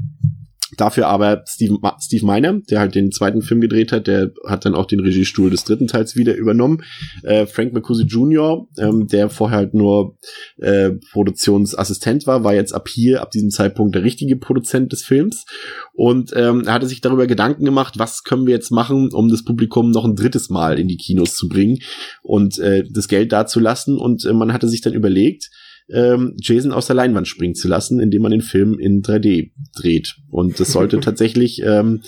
[0.76, 4.74] Dafür aber Steve, Steve Miner, der halt den zweiten Film gedreht hat, der hat dann
[4.74, 6.82] auch den Regiestuhl des dritten Teils wieder übernommen.
[7.22, 10.16] Äh, Frank McCusy Jr., ähm, der vorher halt nur
[10.58, 15.44] äh, Produktionsassistent war, war jetzt ab hier, ab diesem Zeitpunkt der richtige Produzent des Films.
[15.92, 19.44] Und ähm, er hatte sich darüber Gedanken gemacht, was können wir jetzt machen, um das
[19.44, 21.78] Publikum noch ein drittes Mal in die Kinos zu bringen
[22.22, 23.98] und äh, das Geld dazulassen.
[23.98, 25.50] Und äh, man hatte sich dann überlegt,
[25.90, 30.16] ähm, Jason aus der Leinwand springen zu lassen, indem man den Film in 3D dreht.
[30.30, 32.02] Und das sollte tatsächlich ähm,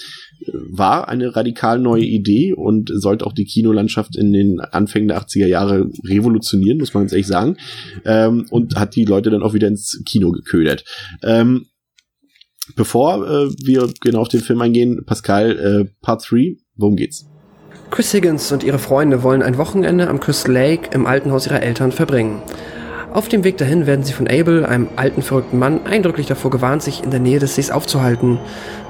[0.71, 5.47] war eine radikal neue Idee und sollte auch die Kinolandschaft in den Anfängen der 80er
[5.47, 7.57] Jahre revolutionieren, muss man ganz ehrlich sagen.
[8.05, 10.85] Ähm, und hat die Leute dann auch wieder ins Kino geködert.
[11.23, 11.67] Ähm,
[12.77, 17.27] bevor äh, wir genau auf den Film eingehen, Pascal, äh, Part 3, worum geht's?
[17.91, 21.63] Chris Higgins und ihre Freunde wollen ein Wochenende am Crystal Lake im alten Haus ihrer
[21.63, 22.43] Eltern verbringen.
[23.17, 26.83] Auf dem Weg dahin werden sie von Abel, einem alten verrückten Mann, eindrücklich davor gewarnt,
[26.83, 28.39] sich in der Nähe des Sees aufzuhalten.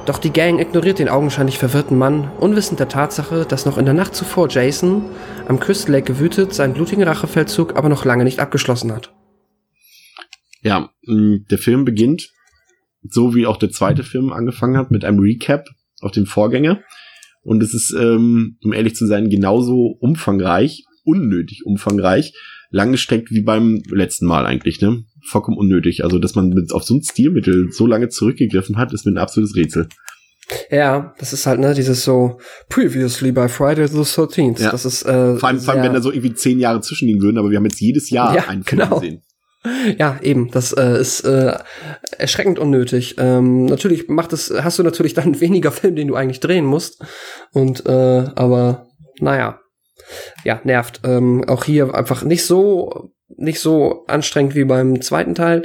[0.04, 3.94] Doch die Gang ignoriert den augenscheinlich verwirrten Mann, unwissend der Tatsache, dass noch in der
[3.94, 5.04] Nacht zuvor Jason
[5.46, 9.14] am Crystal Lake gewütet seinen blutigen Rachefeldzug aber noch lange nicht abgeschlossen hat.
[10.60, 12.32] Ja, der Film beginnt,
[13.08, 15.68] so wie auch der zweite Film angefangen hat, mit einem Recap
[16.00, 16.80] auf den Vorgänger.
[17.42, 22.32] Und es ist, ähm, um ehrlich zu sein, genauso umfangreich, unnötig umfangreich,
[22.70, 25.04] langgestreckt wie beim letzten Mal eigentlich, ne?
[25.28, 26.04] Vollkommen unnötig.
[26.04, 29.18] Also, dass man mit, auf so ein Stilmittel so lange zurückgegriffen hat, ist mir ein
[29.18, 29.88] absolutes Rätsel.
[30.70, 32.38] Ja, das ist halt, ne, dieses so
[32.68, 34.62] Previously by Friday the 13th.
[34.62, 34.70] Ja.
[34.70, 37.20] Das ist, äh, Vor allem, vor allem, wenn da so irgendwie zehn Jahre zwischen liegen
[37.20, 39.00] würden, aber wir haben jetzt jedes Jahr Ja, einen Film genau.
[39.00, 39.22] gesehen.
[39.98, 40.50] Ja, eben.
[40.52, 41.58] Das äh, ist äh,
[42.18, 43.16] erschreckend unnötig.
[43.18, 47.04] Ähm, natürlich macht es, hast du natürlich dann weniger Film, den du eigentlich drehen musst.
[47.52, 47.90] Und äh,
[48.36, 48.86] aber
[49.18, 49.58] naja,
[50.44, 51.00] ja, nervt.
[51.04, 55.62] Ähm, auch hier einfach nicht so nicht so anstrengend wie beim zweiten Teil.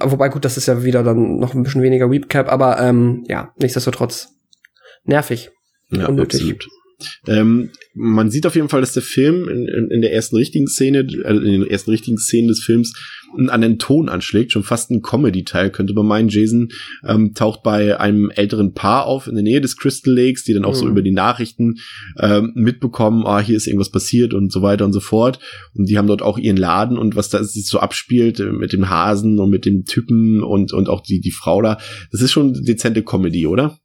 [0.00, 3.52] Wobei gut, das ist ja wieder dann noch ein bisschen weniger Recap, aber ähm, ja,
[3.58, 4.28] nichtsdestotrotz
[5.04, 5.50] nervig.
[5.90, 6.40] Ja, Unnötig.
[6.40, 6.68] absolut.
[7.26, 10.66] Ähm, man sieht auf jeden Fall, dass der Film in, in, in der ersten richtigen
[10.66, 12.94] Szene, also in den ersten richtigen Szenen des Films
[13.48, 16.28] an den Ton anschlägt, schon fast ein Comedy-Teil, könnte man meinen.
[16.28, 16.68] Jason
[17.04, 20.64] ähm, taucht bei einem älteren Paar auf in der Nähe des Crystal Lakes, die dann
[20.64, 20.90] auch so Mhm.
[20.92, 21.74] über die Nachrichten
[22.18, 25.40] ähm, mitbekommen, ah, hier ist irgendwas passiert und so weiter und so fort.
[25.74, 28.72] Und die haben dort auch ihren Laden und was da sich so abspielt äh, mit
[28.72, 31.78] dem Hasen und mit dem Typen und, und auch die, die Frau da,
[32.12, 33.78] das ist schon dezente Comedy, oder?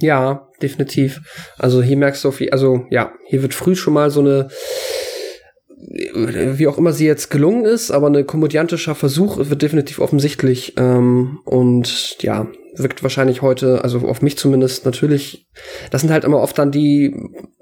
[0.00, 1.20] Ja, definitiv.
[1.58, 4.48] Also hier merkst du viel, also ja, hier wird früh schon mal so eine,
[5.76, 10.74] wie auch immer sie jetzt gelungen ist, aber eine komödiantischer Versuch wird definitiv offensichtlich.
[10.76, 15.48] Ähm, und ja, wirkt wahrscheinlich heute, also auf mich zumindest natürlich,
[15.90, 17.14] das sind halt immer oft dann die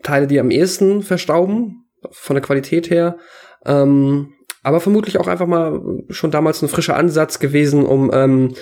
[0.02, 3.18] Teile, die am ehesten verstauben, von der Qualität her.
[3.66, 4.32] Ähm,
[4.62, 5.80] aber vermutlich auch einfach mal
[6.10, 8.54] schon damals ein frischer Ansatz gewesen, um ähm,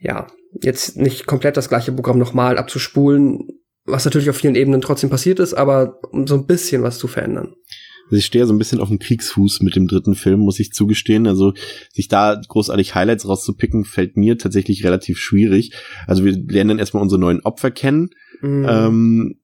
[0.00, 0.26] ja,
[0.62, 3.48] jetzt nicht komplett das gleiche Programm nochmal abzuspulen,
[3.84, 7.08] was natürlich auf vielen Ebenen trotzdem passiert ist, aber um so ein bisschen was zu
[7.08, 7.54] verändern.
[8.10, 10.72] Also ich stehe so ein bisschen auf dem Kriegsfuß mit dem dritten Film, muss ich
[10.72, 11.28] zugestehen.
[11.28, 11.54] Also
[11.92, 15.72] sich da großartig Highlights rauszupicken, fällt mir tatsächlich relativ schwierig.
[16.08, 18.10] Also wir lernen dann erstmal unsere neuen Opfer kennen.
[18.42, 18.66] Mhm.
[18.68, 19.40] Ähm,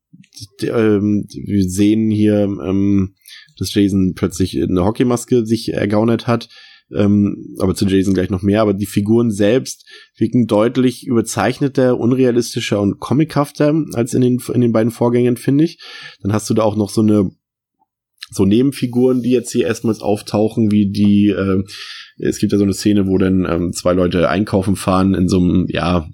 [0.62, 3.14] ähm, wir sehen hier, ähm,
[3.56, 6.48] dass Jason plötzlich eine Hockeymaske sich ergaunert hat.
[6.94, 8.62] Ähm, aber zu Jason gleich noch mehr.
[8.62, 9.86] Aber die Figuren selbst
[10.16, 15.80] wirken deutlich überzeichneter, unrealistischer und comichafter als in den, in den beiden Vorgängen, finde ich.
[16.22, 17.30] Dann hast du da auch noch so eine
[18.30, 21.62] so Nebenfiguren, die jetzt hier erstmals auftauchen, wie die, äh,
[22.18, 25.38] es gibt ja so eine Szene, wo dann ähm, zwei Leute einkaufen fahren in so
[25.38, 26.08] einem, ja,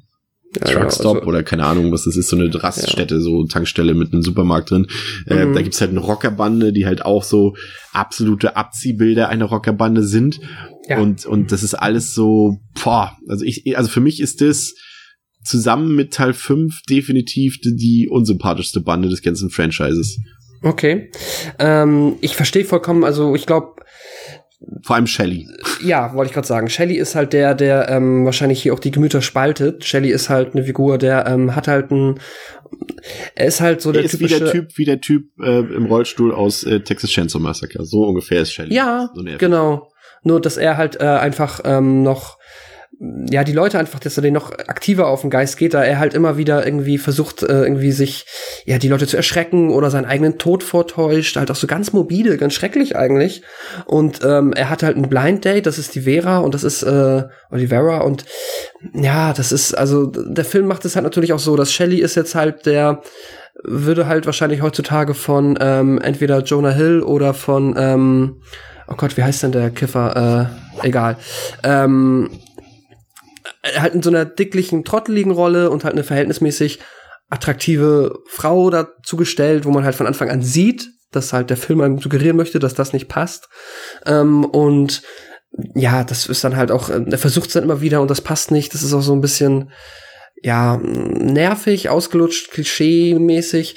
[0.58, 4.12] Ja, Truckstop also- oder keine Ahnung, was das ist, so eine Raststätte, so Tankstelle mit
[4.12, 4.86] einem Supermarkt drin.
[5.26, 5.54] Äh, Mhm.
[5.54, 7.54] da gibt's halt eine Rockerbande, die halt auch so
[7.92, 10.40] absolute Abziehbilder einer Rockerbande sind.
[10.88, 10.98] Ja.
[10.98, 14.74] Und, und das ist alles so, boah, also ich, also für mich ist das
[15.44, 20.18] zusammen mit Teil 5 definitiv die, die unsympathischste Bande des ganzen Franchises.
[20.62, 21.10] Okay.
[21.58, 23.74] Ähm, ich verstehe vollkommen, also ich glaube,
[24.82, 25.48] Vor allem Shelly.
[25.82, 28.90] ja, wollte ich gerade sagen, Shelley ist halt der, der ähm, wahrscheinlich hier auch die
[28.90, 29.84] Gemüter spaltet.
[29.84, 32.20] Shelley ist halt eine Figur, der ähm, hat halt ein,
[33.34, 35.60] er ist halt so Der der ist wie typische, der Typ, wie der Typ äh,
[35.60, 37.84] im Rollstuhl aus äh, Texas Chainsaw Massacre.
[37.84, 38.74] So ungefähr ist Shelly.
[38.74, 39.88] Ja, so genau.
[40.24, 42.38] Nur, dass er halt äh, einfach ähm, noch,
[43.00, 45.98] ja, die Leute einfach, dass er den noch aktiver auf den Geist geht, da er
[45.98, 48.26] halt immer wieder irgendwie versucht, äh, irgendwie sich,
[48.64, 52.36] ja, die Leute zu erschrecken oder seinen eigenen Tod vortäuscht, halt auch so ganz mobile,
[52.36, 53.42] ganz schrecklich eigentlich.
[53.86, 56.82] Und ähm, er hat halt ein Blind Date, das ist die Vera und das ist
[56.82, 58.24] äh, Olivera und
[58.94, 62.14] ja, das ist, also der Film macht es halt natürlich auch so, dass Shelley ist
[62.14, 63.02] jetzt halt der,
[63.64, 68.42] würde halt wahrscheinlich heutzutage von ähm, entweder Jonah Hill oder von, ähm,
[68.86, 70.50] oh Gott, wie heißt denn der Kiffer?
[70.82, 71.16] Äh, egal.
[71.62, 72.51] Ähm, äh,
[73.64, 76.80] halt in so einer dicklichen, trotteligen Rolle und halt eine verhältnismäßig
[77.30, 81.80] attraktive Frau dazu gestellt, wo man halt von Anfang an sieht, dass halt der Film
[81.80, 83.48] einem suggerieren möchte, dass das nicht passt.
[84.06, 85.02] Ähm, und
[85.74, 88.20] ja, das ist dann halt auch, äh, er versucht es dann immer wieder und das
[88.20, 88.74] passt nicht.
[88.74, 89.70] Das ist auch so ein bisschen,
[90.44, 93.76] ja, nervig, ausgelutscht, klischee-mäßig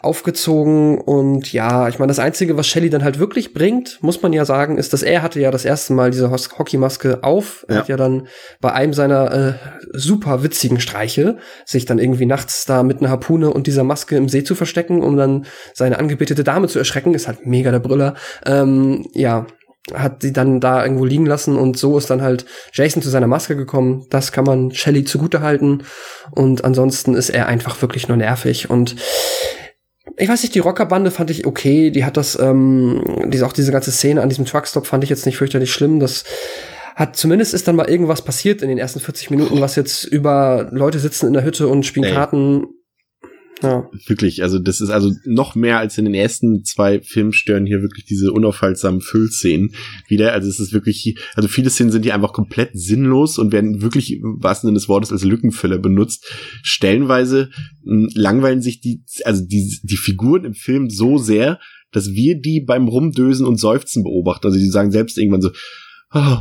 [0.00, 4.32] aufgezogen und ja, ich meine, das Einzige, was Shelley dann halt wirklich bringt, muss man
[4.32, 7.64] ja sagen, ist, dass er hatte ja das erste Mal diese Hockeymaske auf.
[7.68, 7.80] Er Ja.
[7.80, 8.28] hat ja dann
[8.60, 9.54] bei einem seiner äh,
[9.92, 14.28] super witzigen Streiche sich dann irgendwie nachts da mit einer Harpune und dieser Maske im
[14.28, 18.14] See zu verstecken, um dann seine angebetete Dame zu erschrecken, ist halt mega der Brüller.
[18.46, 19.46] Ähm, ja,
[19.94, 23.26] hat sie dann da irgendwo liegen lassen und so ist dann halt Jason zu seiner
[23.26, 24.06] Maske gekommen.
[24.10, 25.84] Das kann man Shelley zugute halten
[26.30, 28.96] und ansonsten ist er einfach wirklich nur nervig und
[30.16, 31.90] ich weiß nicht, die Rockerbande fand ich okay.
[31.90, 35.26] Die hat das, ähm, diese, auch diese ganze Szene an diesem Truckstop fand ich jetzt
[35.26, 36.00] nicht fürchterlich schlimm.
[36.00, 36.24] Das
[36.96, 40.68] hat zumindest ist dann mal irgendwas passiert in den ersten 40 Minuten, was jetzt über
[40.72, 42.14] Leute sitzen in der Hütte und spielen Ey.
[42.14, 42.66] Karten.
[43.62, 43.88] Ja.
[44.06, 47.82] Wirklich, also das ist also noch mehr als in den ersten zwei Filmen stören hier
[47.82, 49.74] wirklich diese unaufhaltsamen Füllszenen
[50.06, 50.32] wieder.
[50.32, 54.20] Also es ist wirklich, also viele Szenen sind hier einfach komplett sinnlos und werden wirklich,
[54.22, 56.24] was denn des Wortes, als Lückenfüller benutzt.
[56.62, 57.50] Stellenweise
[57.84, 61.58] mh, hm, langweilen sich die, also die, die Figuren im Film so sehr,
[61.90, 64.46] dass wir die beim Rumdösen und Seufzen beobachten.
[64.46, 65.50] Also die sagen selbst irgendwann so,
[66.12, 66.38] oh,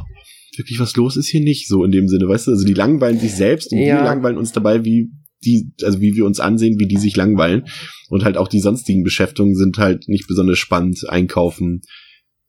[0.56, 2.52] wirklich was los ist hier nicht, so in dem Sinne, weißt du?
[2.52, 3.98] Also die langweilen sich selbst und ja.
[3.98, 5.10] wir langweilen uns dabei, wie
[5.46, 7.66] die, also wie wir uns ansehen, wie die sich langweilen.
[8.10, 11.08] Und halt auch die sonstigen Beschäftigungen sind halt nicht besonders spannend.
[11.08, 11.82] Einkaufen,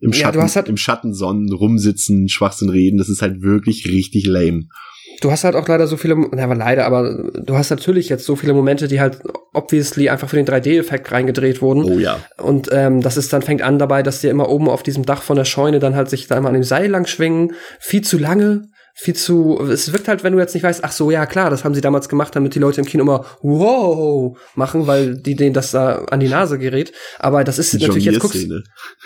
[0.00, 4.26] im Schatten, ja, halt im Schatten sonnen, rumsitzen, Schwachsinn reden, das ist halt wirklich richtig
[4.26, 4.68] lame.
[5.20, 8.24] Du hast halt auch leider so viele, na, aber leider, aber du hast natürlich jetzt
[8.24, 9.18] so viele Momente, die halt
[9.52, 11.82] obviously einfach für den 3D-Effekt reingedreht wurden.
[11.82, 12.20] Oh ja.
[12.40, 15.22] Und ähm, das ist dann fängt an dabei, dass die immer oben auf diesem Dach
[15.22, 18.16] von der Scheune dann halt sich da immer an dem Seil lang schwingen, viel zu
[18.16, 18.68] lange
[19.00, 21.64] viel zu, es wirkt halt, wenn du jetzt nicht weißt, ach so, ja klar, das
[21.64, 25.54] haben sie damals gemacht, damit die Leute im Kino immer wow machen, weil die denen
[25.54, 26.92] das da an die Nase gerät.
[27.20, 28.44] Aber das ist die natürlich jetzt guckst,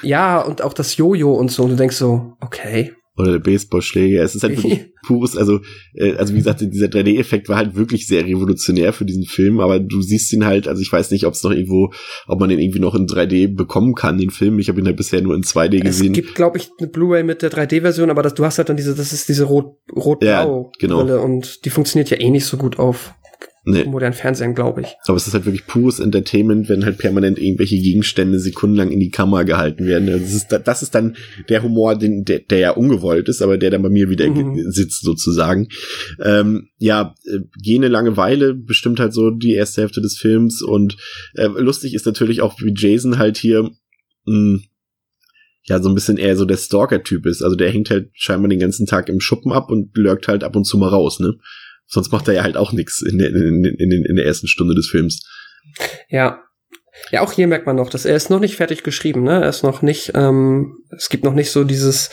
[0.03, 4.23] ja und auch das Jojo und so und du denkst so, okay, oder der Baseballschläger.
[4.23, 5.61] Es ist halt wirklich pures, also,
[5.95, 9.81] äh, also wie gesagt, dieser 3D-Effekt war halt wirklich sehr revolutionär für diesen Film, aber
[9.81, 11.93] du siehst ihn halt, also ich weiß nicht, ob es noch irgendwo,
[12.27, 14.59] ob man den irgendwie noch in 3D bekommen kann, den Film.
[14.59, 16.13] Ich habe ihn halt bisher nur in 2D gesehen.
[16.13, 18.77] Es gibt, glaube ich, eine Blu-ray mit der 3D-Version, aber das, du hast halt dann
[18.77, 21.23] diese, das ist diese rot-blau ja, genau.
[21.23, 23.15] und die funktioniert ja eh nicht so gut auf
[23.65, 23.85] nee.
[23.85, 24.89] modernen Fernsehen, glaube ich.
[25.07, 29.11] Aber es ist halt wirklich pures Entertainment, wenn halt permanent irgendwelche Gegenstände sekundenlang in die
[29.11, 30.07] Kamera gehalten werden.
[30.07, 31.17] Das ist, das ist dann
[31.49, 34.71] der Humor, den, der, der ja ungewollt ist, aber der dann bei mir wieder mhm.
[34.71, 35.69] sitzt sozusagen.
[36.21, 40.97] Ähm, ja, äh, gene Langeweile bestimmt halt so die erste Hälfte des Films und
[41.35, 43.71] äh, lustig ist natürlich auch, wie Jason halt hier mh,
[44.27, 44.63] hm,
[45.65, 47.43] ja so ein bisschen eher so der Stalker-Typ ist.
[47.43, 50.57] Also der hängt halt scheinbar den ganzen Tag im Schuppen ab und lurkt halt ab
[50.57, 51.35] und zu mal raus, ne?
[51.87, 54.75] Sonst macht er ja halt auch nichts in der, in, in, in der ersten Stunde
[54.75, 55.23] des Films.
[56.09, 56.43] Ja.
[57.11, 59.43] Ja, auch hier merkt man noch, dass er ist noch nicht fertig geschrieben, ne?
[59.43, 62.11] Er ist noch nicht, ähm, es gibt noch nicht so dieses,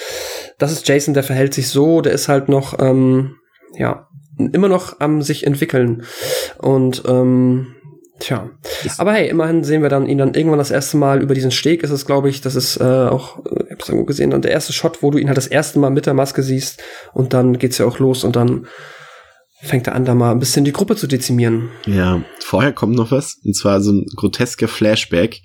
[0.57, 3.35] das ist Jason, der verhält sich so, der ist halt noch, ähm,
[3.77, 6.03] ja, immer noch am sich entwickeln.
[6.57, 7.75] Und ähm,
[8.19, 8.49] Tja,
[8.97, 11.83] aber hey, immerhin sehen wir dann ihn dann irgendwann das erste Mal über diesen Steg.
[11.83, 14.51] Ist es, glaube ich, das ist äh, auch, äh, ich hab's irgendwo gesehen, dann der
[14.51, 16.83] erste Shot, wo du ihn halt das erste Mal mit der Maske siehst
[17.13, 18.67] und dann geht's ja auch los und dann
[19.61, 21.69] fängt er an, da mal ein bisschen die Gruppe zu dezimieren.
[21.85, 25.41] Ja, vorher kommt noch was, und zwar so ein grotesker Flashback,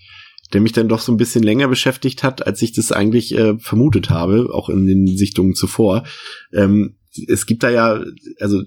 [0.52, 3.58] der mich dann doch so ein bisschen länger beschäftigt hat, als ich das eigentlich äh,
[3.58, 6.04] vermutet habe, auch in den Sichtungen zuvor.
[6.52, 6.96] Ähm,
[7.28, 8.04] es gibt da ja,
[8.40, 8.62] also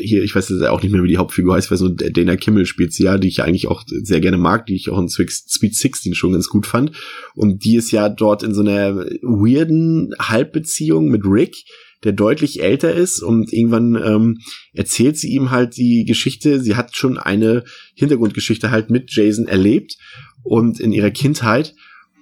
[0.00, 2.66] hier, ich weiß jetzt auch nicht mehr, wie die Hauptfigur heißt, weil so Dana Kimmel
[2.66, 5.76] spielt sie ja, die ich eigentlich auch sehr gerne mag, die ich auch in Speed
[5.76, 6.92] 16 schon ganz gut fand.
[7.34, 11.64] Und die ist ja dort in so einer weirden Halbbeziehung mit Rick,
[12.04, 14.38] der deutlich älter ist und irgendwann ähm,
[14.72, 16.60] erzählt sie ihm halt die Geschichte.
[16.60, 17.64] Sie hat schon eine
[17.94, 19.96] Hintergrundgeschichte halt mit Jason erlebt
[20.42, 21.74] und in ihrer Kindheit.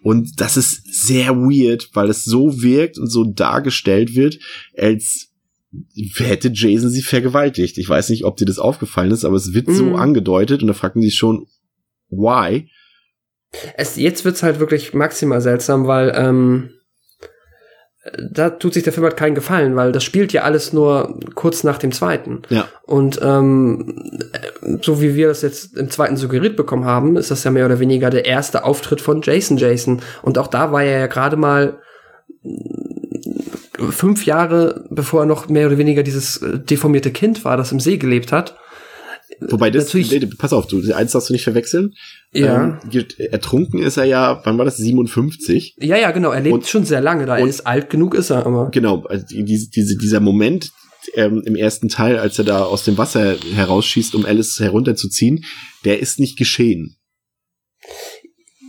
[0.03, 4.39] Und das ist sehr weird, weil es so wirkt und so dargestellt wird,
[4.77, 5.29] als
[6.17, 7.79] hätte Jason sie vergewaltigt.
[7.79, 9.73] Ich weiß nicht, ob dir das aufgefallen ist, aber es wird mm.
[9.73, 9.97] so mhm.
[9.97, 11.47] angedeutet und da fragt man sich schon,
[12.09, 12.69] why?
[13.77, 16.71] Es, jetzt wird's halt wirklich maximal seltsam, weil ähm,
[18.19, 21.65] da tut sich der Film halt keinen Gefallen, weil das spielt ja alles nur kurz
[21.65, 22.43] nach dem zweiten.
[22.49, 22.67] Ja.
[22.83, 24.11] Und ähm,
[24.81, 27.79] so wie wir das jetzt im zweiten suggeriert bekommen haben, ist das ja mehr oder
[27.79, 30.01] weniger der erste Auftritt von Jason Jason.
[30.23, 31.79] Und auch da war er ja gerade mal
[33.91, 37.81] fünf Jahre, bevor er noch mehr oder weniger dieses äh, deformierte Kind war, das im
[37.81, 38.57] See gelebt hat.
[39.41, 41.95] Wobei das, nee, pass auf, du, eins darfst du nicht verwechseln.
[42.33, 42.79] Ja.
[42.93, 44.77] Ähm, ertrunken ist er ja, wann war das?
[44.77, 45.77] 57?
[45.79, 46.31] Ja, ja, genau.
[46.31, 47.39] Er lebt und, schon sehr lange da.
[47.39, 48.71] Er ist alt genug, ist er aber.
[48.71, 50.73] Genau, also diese, diese, dieser Moment
[51.15, 55.45] ähm, im ersten Teil, als er da aus dem Wasser herausschießt, um Alice herunterzuziehen,
[55.85, 56.97] der ist nicht geschehen.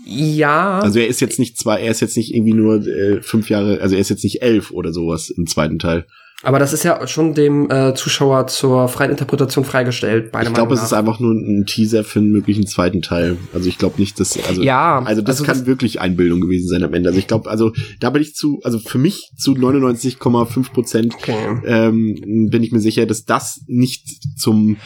[0.06, 0.80] Ja.
[0.80, 3.82] Also er ist jetzt nicht zwei, er ist jetzt nicht irgendwie nur äh, fünf Jahre,
[3.82, 6.06] also er ist jetzt nicht elf oder sowas im zweiten Teil.
[6.44, 10.32] Aber das ist ja schon dem äh, Zuschauer zur freien Interpretation freigestellt.
[10.42, 13.38] Ich glaube, es ist einfach nur ein Teaser für einen möglichen zweiten Teil.
[13.54, 16.68] Also ich glaube nicht, dass also ja, also das also kann das wirklich Einbildung gewesen
[16.68, 17.10] sein am Ende.
[17.10, 21.60] Also ich glaube, also da bin ich zu, also für mich zu 99,5 Prozent okay.
[21.66, 24.08] ähm, bin ich mir sicher, dass das nicht
[24.38, 24.78] zum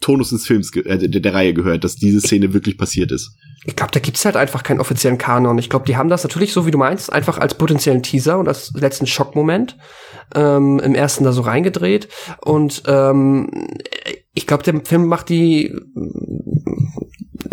[0.00, 3.32] Tonus des Films äh, der, der Reihe gehört, dass diese Szene wirklich passiert ist.
[3.64, 5.58] Ich glaube, da gibt's halt einfach keinen offiziellen Kanon.
[5.58, 8.48] Ich glaube, die haben das natürlich, so wie du meinst, einfach als potenziellen Teaser und
[8.48, 9.76] als letzten Schockmoment
[10.34, 12.08] ähm, im ersten da so reingedreht.
[12.40, 13.68] Und ähm,
[14.34, 15.74] ich glaube, der Film macht die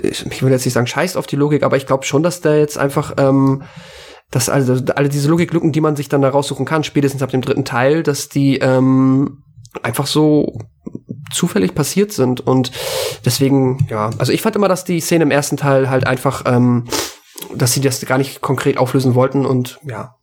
[0.02, 2.56] ich will jetzt nicht sagen, scheiß auf die Logik, aber ich glaube schon, dass da
[2.56, 3.64] jetzt einfach ähm,
[4.32, 7.42] dass also alle diese Logiklücken, die man sich dann da raussuchen kann, spätestens ab dem
[7.42, 9.44] dritten Teil, dass die ähm,
[9.82, 10.60] einfach so
[11.32, 12.42] zufällig passiert sind.
[12.42, 12.72] Und
[13.26, 16.86] deswegen, ja, also ich fand immer, dass die Szene im ersten Teil halt einfach, ähm,
[17.56, 20.16] dass sie das gar nicht konkret auflösen wollten und ja.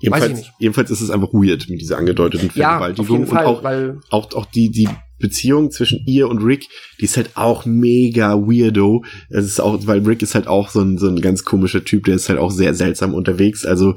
[0.00, 3.26] Jedenfalls, jedenfalls ist es einfach weird mit dieser angedeuteten Vergewaltigung.
[3.26, 3.64] Ja, und auch,
[4.10, 4.88] auch, auch die, die
[5.18, 6.68] Beziehung zwischen ihr und Rick,
[7.00, 9.04] die ist halt auch mega weirdo.
[9.28, 12.04] Es ist auch, weil Rick ist halt auch so ein, so ein ganz komischer Typ,
[12.04, 13.64] der ist halt auch sehr seltsam unterwegs.
[13.64, 13.96] Also,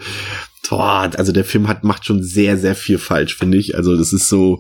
[0.68, 3.76] boah, also der Film hat, macht schon sehr, sehr viel falsch, finde ich.
[3.76, 4.60] Also, das ist so,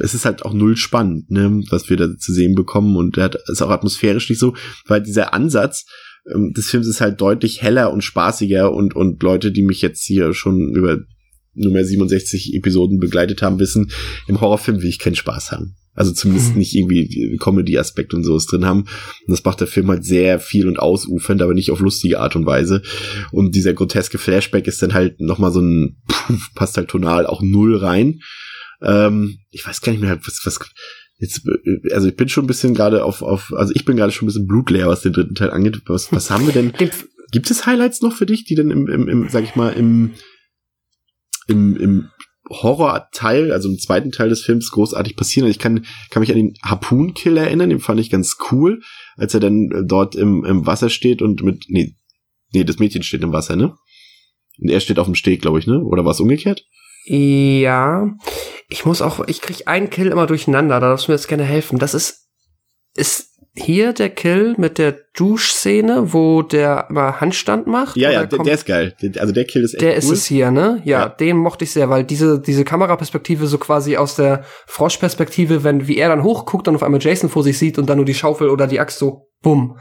[0.00, 3.24] es ist halt auch null spannend, ne, was wir da zu sehen bekommen und der
[3.24, 4.54] hat, ist auch atmosphärisch nicht so,
[4.86, 5.86] weil dieser Ansatz,
[6.32, 10.04] ähm, des Films ist halt deutlich heller und spaßiger und, und Leute, die mich jetzt
[10.04, 10.98] hier schon über
[11.54, 13.90] Nummer 67 Episoden begleitet haben, wissen,
[14.26, 15.74] im Horrorfilm will ich keinen Spaß haben.
[15.94, 16.58] Also zumindest mhm.
[16.58, 18.82] nicht irgendwie Comedy-Aspekt und sowas drin haben.
[18.82, 22.36] Und das macht der Film halt sehr viel und ausufernd, aber nicht auf lustige Art
[22.36, 22.82] und Weise.
[23.32, 27.42] Und dieser groteske Flashback ist dann halt nochmal so ein, pff, passt halt tonal auch
[27.42, 28.20] null rein.
[28.82, 30.58] Ähm, ich weiß gar nicht mehr, was, was,
[31.18, 31.42] jetzt,
[31.92, 34.30] also ich bin schon ein bisschen gerade auf, auf, also ich bin gerade schon ein
[34.30, 35.82] bisschen blutleer, was den dritten Teil angeht.
[35.86, 36.72] Was, was haben wir denn?
[37.30, 40.14] Gibt es Highlights noch für dich, die dann im, im, im sag ich mal, im,
[41.46, 42.08] im, im
[42.48, 45.44] Horror-Teil, also im zweiten Teil des Films großartig passieren.
[45.44, 48.80] Also ich kann, kann mich an den Harpoon-Kill erinnern, den fand ich ganz cool,
[49.16, 51.96] als er dann äh, dort im, im Wasser steht und mit, nee,
[52.52, 53.74] nee, das Mädchen steht im Wasser, ne?
[54.60, 55.80] Und er steht auf dem Steg, glaube ich, ne?
[55.80, 56.64] Oder war es umgekehrt?
[57.08, 58.14] Ja.
[58.68, 61.44] Ich muss auch, ich krieg einen Kill immer durcheinander, da darfst du mir jetzt gerne
[61.44, 61.78] helfen.
[61.78, 62.28] Das ist,
[62.94, 67.96] ist hier der Kill mit der Duschszene, wo der immer Handstand macht?
[67.96, 68.94] Ja, ja, der, der, ist geil.
[69.18, 69.98] Also der Kill ist echt Der cool.
[69.98, 70.80] ist es hier, ne?
[70.84, 75.64] Ja, ja, den mochte ich sehr, weil diese, diese Kameraperspektive so quasi aus der Froschperspektive,
[75.64, 78.04] wenn, wie er dann hochguckt und auf einmal Jason vor sich sieht und dann nur
[78.04, 79.78] die Schaufel oder die Axt so, bumm.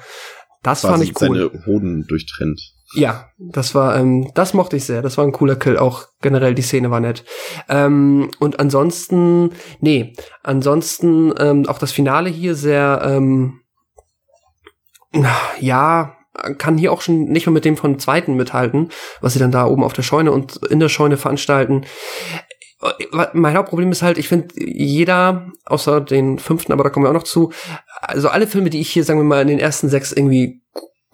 [0.63, 1.51] Das fand ich cool.
[1.51, 2.59] seine Hoden durchtrennt.
[2.93, 5.01] Ja, das war, ähm, das mochte ich sehr.
[5.01, 5.77] Das war ein cooler Kill.
[5.77, 7.25] Auch generell die Szene war nett.
[7.67, 9.51] Ähm, und ansonsten,
[9.81, 13.61] nee, ansonsten ähm, auch das Finale hier sehr, ähm,
[15.59, 16.15] ja,
[16.57, 18.89] kann hier auch schon nicht mehr mit dem von zweiten mithalten,
[19.21, 21.85] was sie dann da oben auf der Scheune und in der Scheune veranstalten.
[23.33, 27.13] Mein Hauptproblem ist halt, ich finde, jeder, außer den fünften, aber da kommen wir auch
[27.13, 27.51] noch zu,
[28.01, 30.61] also alle Filme, die ich hier, sagen wir mal, in den ersten sechs irgendwie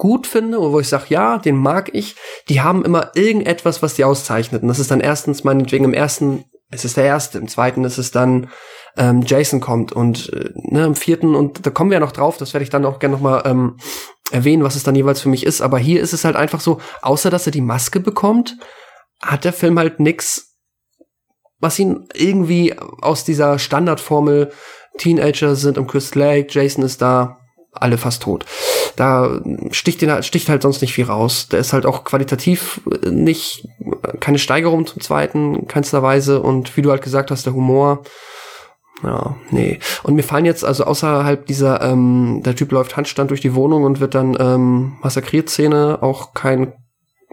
[0.04, 2.18] gut finde oder wo ich sage, ja, den mag ich,
[2.50, 4.62] die haben immer irgendetwas, was die auszeichnet.
[4.62, 7.98] Und das ist dann erstens meinetwegen im ersten, es ist der erste, im zweiten ist
[7.98, 8.50] es dann
[8.98, 12.36] ähm, Jason kommt und äh, ne, im vierten, und da kommen wir ja noch drauf,
[12.36, 13.78] das werde ich dann auch gerne nochmal ähm,
[14.30, 15.62] erwähnen, was es dann jeweils für mich ist.
[15.62, 18.58] Aber hier ist es halt einfach so, außer dass er die Maske bekommt,
[19.22, 20.58] hat der Film halt nix,
[21.60, 24.52] was ihn irgendwie aus dieser Standardformel
[24.98, 27.40] Teenager sind im Crystal Lake, Jason ist da,
[27.74, 28.46] alle fast tot.
[28.96, 29.42] Da
[29.72, 31.48] sticht, den, sticht halt sonst nicht viel raus.
[31.50, 33.68] Der ist halt auch qualitativ nicht,
[34.20, 36.42] keine Steigerung zum zweiten, keinster Weise.
[36.42, 38.04] Und wie du halt gesagt hast, der Humor,
[39.04, 39.80] ja, nee.
[40.04, 43.84] Und mir fallen jetzt also außerhalb dieser, ähm, der Typ läuft Handstand durch die Wohnung
[43.84, 46.74] und wird dann ähm, massakriert Szene auch kein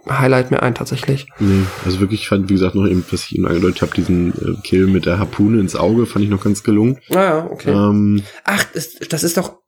[0.08, 1.26] Highlight mehr ein tatsächlich.
[1.38, 4.32] Nee, also wirklich, ich fand, wie gesagt, noch eben, was ich eben angedeutet habe, diesen
[4.32, 6.98] äh, Kill mit der Harpune ins Auge, fand ich noch ganz gelungen.
[7.10, 7.70] Ah ja, okay.
[7.70, 9.59] Ähm, Ach, das, das ist doch.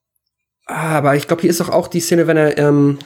[0.67, 2.99] Aber ich glaube, hier ist doch auch die Szene, wenn er ähm,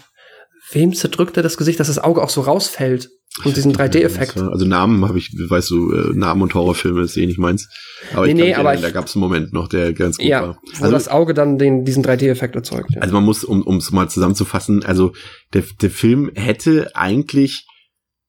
[0.70, 3.10] wem zerdrückt er das Gesicht, dass das Auge auch so rausfällt.
[3.44, 4.38] Und diesen 3D-Effekt.
[4.38, 7.68] Also Namen habe ich, weißt du, äh, Namen und Horrorfilme ist eh nicht meins.
[8.14, 10.26] Aber nee, ich nee, aber ich, da gab es einen Moment noch, der ganz gut
[10.26, 10.62] ja, war.
[10.80, 12.92] Also das Auge dann den, diesen 3D-Effekt erzeugt.
[12.94, 13.02] Ja.
[13.02, 15.12] Also man muss, um es mal zusammenzufassen, also
[15.52, 17.66] der, der Film hätte eigentlich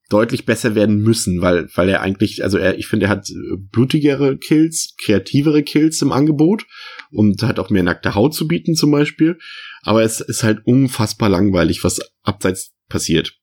[0.10, 3.28] deutlich besser werden müssen, weil, weil er eigentlich, also er, ich finde, er hat
[3.72, 6.66] blutigere Kills, kreativere Kills im Angebot
[7.12, 9.38] und hat auch mehr nackte Haut zu bieten zum Beispiel.
[9.84, 13.34] Aber es ist halt unfassbar langweilig, was abseits passiert.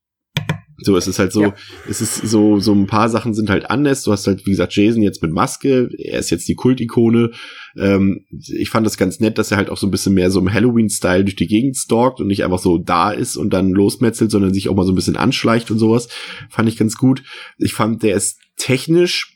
[0.79, 1.55] So, es ist halt so, ja.
[1.89, 4.03] es ist so, so ein paar Sachen sind halt anders.
[4.03, 5.89] Du hast halt, wie gesagt, Jason jetzt mit Maske.
[5.99, 7.31] Er ist jetzt die Kultikone.
[7.77, 10.41] Ähm, ich fand das ganz nett, dass er halt auch so ein bisschen mehr so
[10.41, 14.33] im Halloween-Style durch die Gegend stalkt und nicht einfach so da ist und dann losmetzelt,
[14.33, 16.09] sondern sich auch mal so ein bisschen anschleicht und sowas.
[16.51, 17.23] Fand ich ganz gut.
[17.59, 19.34] Ich fand, der ist technisch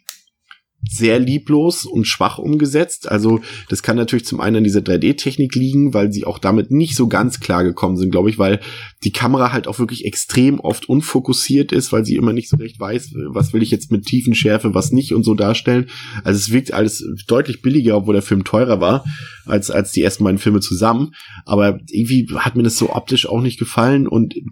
[0.89, 3.11] sehr lieblos und schwach umgesetzt.
[3.11, 6.97] Also das kann natürlich zum einen an dieser 3D-Technik liegen, weil sie auch damit nicht
[6.97, 8.61] so ganz klar gekommen sind, glaube ich, weil
[9.05, 12.81] die Kamera halt auch wirklich extrem oft unfokussiert ist, weil sie immer nicht so recht
[12.81, 15.87] weiß, was will ich jetzt mit Tiefenschärfe, was nicht und so darstellen.
[16.25, 19.05] Also es wirkt alles deutlich billiger, obwohl der Film teurer war
[19.45, 21.15] als als die ersten beiden Filme zusammen.
[21.45, 24.43] Aber irgendwie hat mir das so optisch auch nicht gefallen und äh,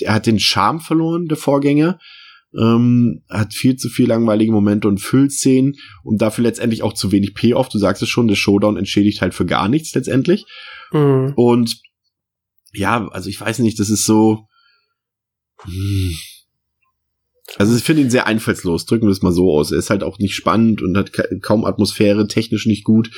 [0.00, 1.98] er hat den Charme verloren, der Vorgänger
[2.58, 7.34] ähm, hat viel zu viel langweilige Momente und Füllszenen und dafür letztendlich auch zu wenig
[7.34, 7.68] Payoff.
[7.68, 10.46] Du sagst es schon, der Showdown entschädigt halt für gar nichts letztendlich.
[10.92, 11.32] Mhm.
[11.36, 11.80] Und
[12.72, 14.46] ja, also ich weiß nicht, das ist so.
[15.62, 16.14] Hm.
[17.56, 19.72] Also ich finde ihn sehr einfallslos, drücken wir es mal so aus.
[19.72, 21.10] Er ist halt auch nicht spannend und hat
[21.42, 23.10] kaum Atmosphäre, technisch nicht gut.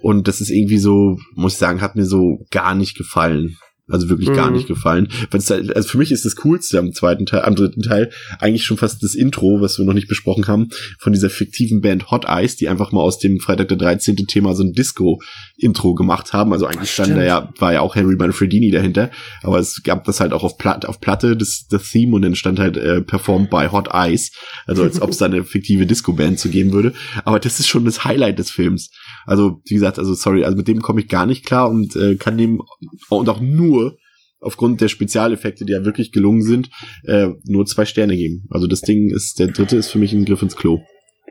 [0.00, 3.58] Und das ist irgendwie so, muss ich sagen, hat mir so gar nicht gefallen.
[3.86, 4.34] Also wirklich mhm.
[4.34, 5.08] gar nicht gefallen.
[5.30, 8.78] Halt, also für mich ist das Coolste am zweiten Teil, am dritten Teil eigentlich schon
[8.78, 12.56] fast das Intro, was wir noch nicht besprochen haben, von dieser fiktiven Band Hot Eyes,
[12.56, 14.16] die einfach mal aus dem Freitag der 13.
[14.26, 16.54] Thema so ein Disco-Intro gemacht haben.
[16.54, 19.10] Also eigentlich stand da ja, war ja auch Harry Manfredini dahinter,
[19.42, 22.36] aber es gab das halt auch auf Platte, auf Platte, das, das Theme und dann
[22.36, 24.32] stand halt äh, performed by Hot Eyes.
[24.66, 26.94] Also als ob es da eine fiktive Disco-Band zu geben würde.
[27.26, 28.90] Aber das ist schon das Highlight des Films.
[29.26, 32.16] Also, wie gesagt, also sorry, also mit dem komme ich gar nicht klar und äh,
[32.16, 32.60] kann dem
[33.08, 33.96] und auch nur
[34.40, 36.70] aufgrund der Spezialeffekte, die ja wirklich gelungen sind,
[37.04, 38.46] äh, nur zwei Sterne geben.
[38.50, 40.80] Also das Ding ist, der dritte ist für mich ein Griff ins Klo.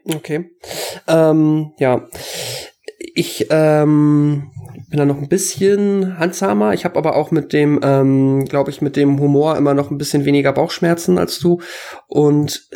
[0.06, 0.50] Okay.
[1.08, 2.08] Ähm, ja.
[3.16, 4.52] Ich ähm,
[4.90, 6.74] bin da noch ein bisschen handsamer.
[6.74, 9.98] Ich habe aber auch mit dem, ähm, glaube ich, mit dem Humor immer noch ein
[9.98, 11.62] bisschen weniger Bauchschmerzen als du.
[12.08, 12.68] Und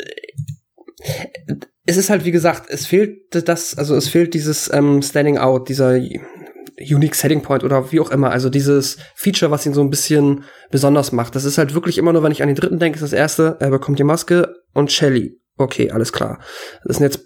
[1.88, 5.70] es ist halt, wie gesagt, es fehlt das, also es fehlt dieses ähm, Standing Out,
[5.70, 5.98] dieser
[6.78, 8.30] Unique Setting Point oder wie auch immer.
[8.30, 11.34] Also dieses Feature, was ihn so ein bisschen besonders macht.
[11.34, 13.56] Das ist halt wirklich immer nur, wenn ich an den dritten denke, ist das erste,
[13.60, 15.40] er bekommt die Maske und Shelly.
[15.56, 16.40] Okay, alles klar.
[16.84, 17.24] Das sind jetzt,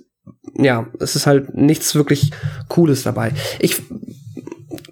[0.55, 2.31] ja, es ist halt nichts wirklich
[2.69, 3.33] Cooles dabei.
[3.59, 3.83] Ich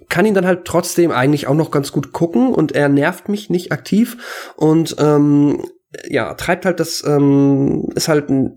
[0.09, 3.49] kann ihn dann halt trotzdem eigentlich auch noch ganz gut gucken und er nervt mich
[3.49, 5.63] nicht aktiv und ähm,
[6.09, 8.53] ja, treibt halt das, ähm, ist halt ein,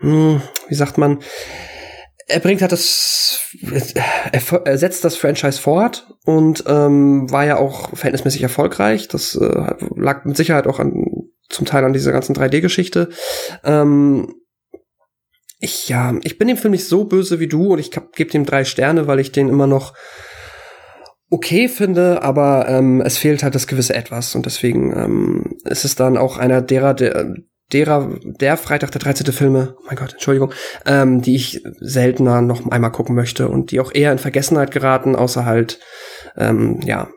[0.00, 1.20] hm, wie sagt man,
[2.26, 3.40] er bringt halt das,
[4.32, 9.08] er, setzt das Franchise fort und ähm, war ja auch verhältnismäßig erfolgreich.
[9.08, 11.06] Das äh, lag mit Sicherheit auch an,
[11.48, 13.08] zum Teil an dieser ganzen 3D-Geschichte.
[13.64, 14.32] Ähm,
[15.58, 18.46] ich, ja, ich bin dem Film nicht so böse wie du und ich gebe dem
[18.46, 19.94] drei Sterne, weil ich den immer noch
[21.30, 25.94] okay finde, aber ähm, es fehlt halt das gewisse Etwas und deswegen ähm, ist es
[25.94, 27.34] dann auch einer derer, der,
[27.72, 29.32] derer, der Freitag der 13.
[29.32, 30.52] Filme, oh mein Gott, Entschuldigung,
[30.86, 35.16] ähm, die ich seltener noch einmal gucken möchte und die auch eher in Vergessenheit geraten,
[35.16, 35.80] außer halt,
[36.36, 37.08] ähm, ja,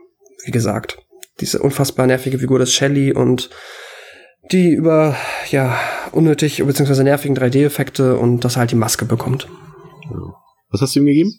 [0.45, 0.97] wie gesagt,
[1.39, 3.49] diese unfassbar nervige Figur des Shelley und
[4.51, 5.15] die über,
[5.49, 5.79] ja,
[6.11, 7.03] unnötig bzw.
[7.03, 9.47] nervigen 3D-Effekte und dass er halt die Maske bekommt.
[10.69, 11.33] Was hast du ihm gegeben?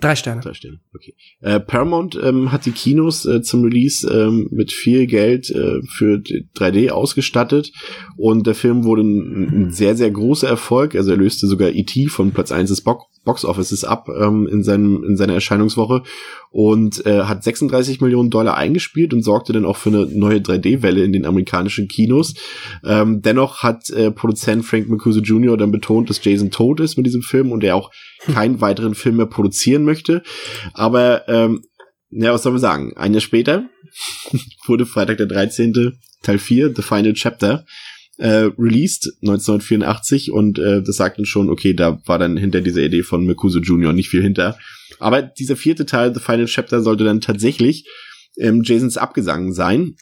[0.00, 0.40] Drei Sterne.
[0.40, 1.14] Drei Sterne, okay.
[1.40, 6.22] Äh, Paramount ähm, hat die Kinos äh, zum Release ähm, mit viel Geld äh, für
[6.56, 7.72] 3D ausgestattet
[8.16, 10.94] und der Film wurde ein, ein, sehr, sehr großer Erfolg.
[10.94, 12.06] Also er löste sogar E.T.
[12.06, 16.02] von Platz 1 des Bo Box Offices ab ähm, in, seinem, in seiner Erscheinungswoche
[16.50, 21.04] und äh, hat 36 Millionen Dollar eingespielt und sorgte dann auch für eine neue 3D-Welle
[21.04, 22.34] in den amerikanischen Kinos.
[22.84, 25.56] Ähm, dennoch hat äh, Produzent Frank McCuso Jr.
[25.56, 27.90] dann betont, dass Jason tot ist mit diesem Film und er auch
[28.26, 30.22] keinen weiteren Film mehr produzieren möchte.
[30.74, 31.62] Aber ähm,
[32.10, 32.96] ja, was soll man sagen?
[32.96, 33.68] Ein Jahr später
[34.66, 35.98] wurde Freitag der 13.
[36.22, 37.64] Teil 4, The Final Chapter,
[38.18, 42.82] äh, released 1984 und äh, das sagt uns schon, okay, da war dann hinter dieser
[42.82, 43.92] Idee von Mekuso Jr.
[43.92, 44.58] nicht viel hinter.
[45.00, 47.86] Aber dieser vierte Teil, The Final Chapter, sollte dann tatsächlich
[48.38, 49.96] ähm, Jasons Abgesang sein.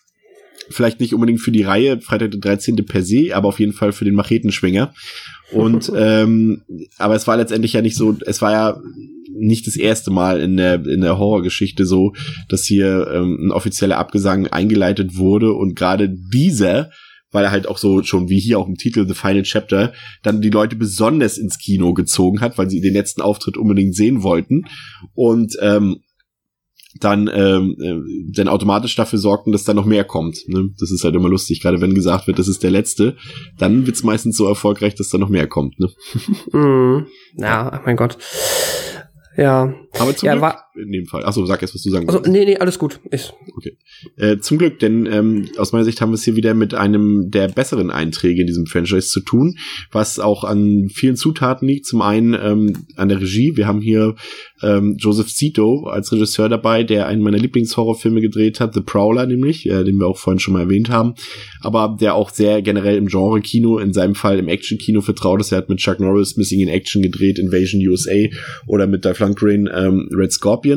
[0.70, 2.76] Vielleicht nicht unbedingt für die Reihe Freitag der 13.
[2.84, 4.92] per se, aber auf jeden Fall für den Machetenschwinger.
[5.52, 6.62] Und ähm,
[6.98, 8.80] aber es war letztendlich ja nicht so, es war ja
[9.30, 12.12] nicht das erste Mal in der in der Horrorgeschichte so,
[12.48, 16.90] dass hier ähm, ein offizieller Abgesang eingeleitet wurde und gerade dieser
[17.30, 19.92] weil er halt auch so schon wie hier auch im Titel The Final Chapter
[20.22, 24.22] dann die Leute besonders ins Kino gezogen hat, weil sie den letzten Auftritt unbedingt sehen
[24.22, 24.64] wollten
[25.14, 26.00] und ähm,
[27.00, 30.38] dann ähm, äh, dann automatisch dafür sorgten, dass da noch mehr kommt.
[30.48, 30.70] Ne?
[30.80, 33.16] Das ist halt immer lustig, gerade wenn gesagt wird, das ist der letzte,
[33.58, 35.78] dann wird's meistens so erfolgreich, dass da noch mehr kommt.
[35.78, 35.88] Ne?
[36.52, 37.06] Mm,
[37.36, 38.16] ja, mein Gott.
[39.36, 39.74] Ja.
[39.98, 41.24] Aber zum ja, Glück in dem Fall.
[41.24, 43.00] Achso, sag jetzt, was du sagen also, Nee, nee, alles gut.
[43.10, 43.32] Ich.
[43.56, 43.76] Okay.
[44.16, 47.30] Äh, zum Glück, denn ähm, aus meiner Sicht haben wir es hier wieder mit einem
[47.30, 49.56] der besseren Einträge in diesem Franchise zu tun,
[49.90, 51.86] was auch an vielen Zutaten liegt.
[51.86, 53.56] Zum einen ähm, an der Regie.
[53.56, 54.14] Wir haben hier
[54.62, 59.68] ähm, Joseph Zito als Regisseur dabei, der einen meiner Lieblingshorrorfilme gedreht hat, The Prowler nämlich,
[59.68, 61.14] äh, den wir auch vorhin schon mal erwähnt haben,
[61.60, 65.52] aber der auch sehr generell im Genre-Kino, in seinem Fall im Action-Kino vertraut ist.
[65.52, 68.28] Er hat mit Chuck Norris Missing in Action gedreht, Invasion USA
[68.66, 70.67] oder mit Dolph Lundgren ähm, Red Scorpion.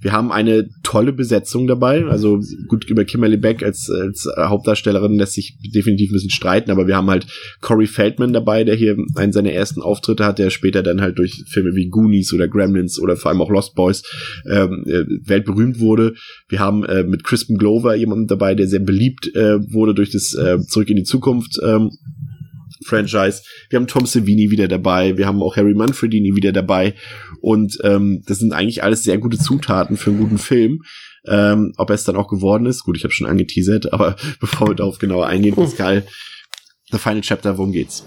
[0.00, 5.34] Wir haben eine tolle Besetzung dabei, also gut über Kimberly Beck als, als Hauptdarstellerin lässt
[5.34, 7.26] sich definitiv ein bisschen streiten, aber wir haben halt
[7.60, 11.44] Corey Feldman dabei, der hier einen seiner ersten Auftritte hat, der später dann halt durch
[11.48, 14.02] Filme wie Goonies oder Gremlins oder vor allem auch Lost Boys
[14.50, 16.14] ähm, äh, weltberühmt wurde.
[16.48, 20.34] Wir haben äh, mit Crispin Glover jemanden dabei, der sehr beliebt äh, wurde durch das
[20.34, 21.90] äh, Zurück in die Zukunft ähm,
[22.86, 23.42] Franchise.
[23.70, 26.94] Wir haben Tom Savini wieder dabei, wir haben auch Harry Manfredini wieder dabei
[27.40, 30.82] und ähm, das sind eigentlich alles sehr gute Zutaten für einen guten Film.
[31.28, 34.68] Ähm, ob er es dann auch geworden ist, gut, ich habe schon angeteasert, aber bevor
[34.68, 36.04] wir darauf genauer eingehen, Pascal,
[36.92, 38.04] The Final Chapter, worum geht's?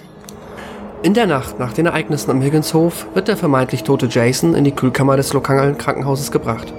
[1.01, 4.71] In der Nacht nach den Ereignissen am Higgins-Hof wird der vermeintlich tote Jason in die
[4.71, 6.73] Kühlkammer des lokalen Krankenhauses gebracht.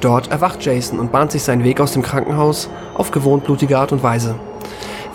[0.00, 3.92] Dort erwacht Jason und bahnt sich seinen Weg aus dem Krankenhaus auf gewohnt blutige Art
[3.92, 4.34] und Weise.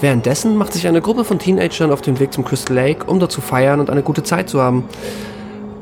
[0.02, 3.32] Währenddessen macht sich eine Gruppe von Teenagern auf den Weg zum Crystal Lake, um dort
[3.32, 4.86] zu feiern und eine gute Zeit zu haben.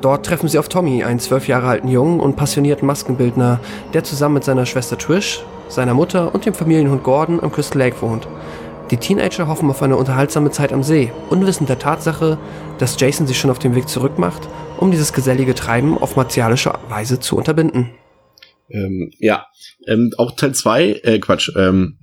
[0.02, 3.62] Dort treffen sie auf Tommy, einen zwölf Jahre alten Jungen und passionierten Maskenbildner,
[3.94, 8.02] der zusammen mit seiner Schwester Trish, seiner Mutter und dem Familienhund Gordon am Crystal Lake
[8.02, 8.28] wohnt.
[8.92, 12.38] Die Teenager hoffen auf eine unterhaltsame Zeit am See, unwissend der Tatsache,
[12.78, 16.74] dass Jason sich schon auf dem Weg zurück macht, um dieses gesellige Treiben auf martialische
[16.90, 17.92] Weise zu unterbinden.
[18.70, 19.46] Ähm, ja,
[19.88, 21.98] ähm, auch Teil 2, äh, Quatsch, ähm,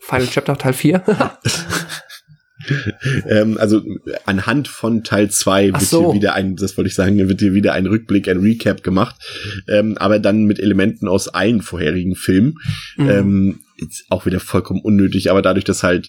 [0.00, 1.04] Final Chapter Teil 4.
[3.28, 3.82] ähm, also
[4.26, 6.06] anhand von Teil 2 wird so.
[6.06, 9.16] hier wieder ein, das wollte ich sagen, wird hier wieder ein Rückblick, ein Recap gemacht,
[9.68, 12.54] ähm, aber dann mit Elementen aus allen vorherigen Filmen.
[12.96, 13.10] Mhm.
[13.10, 16.08] Ähm, ist auch wieder vollkommen unnötig, aber dadurch, dass halt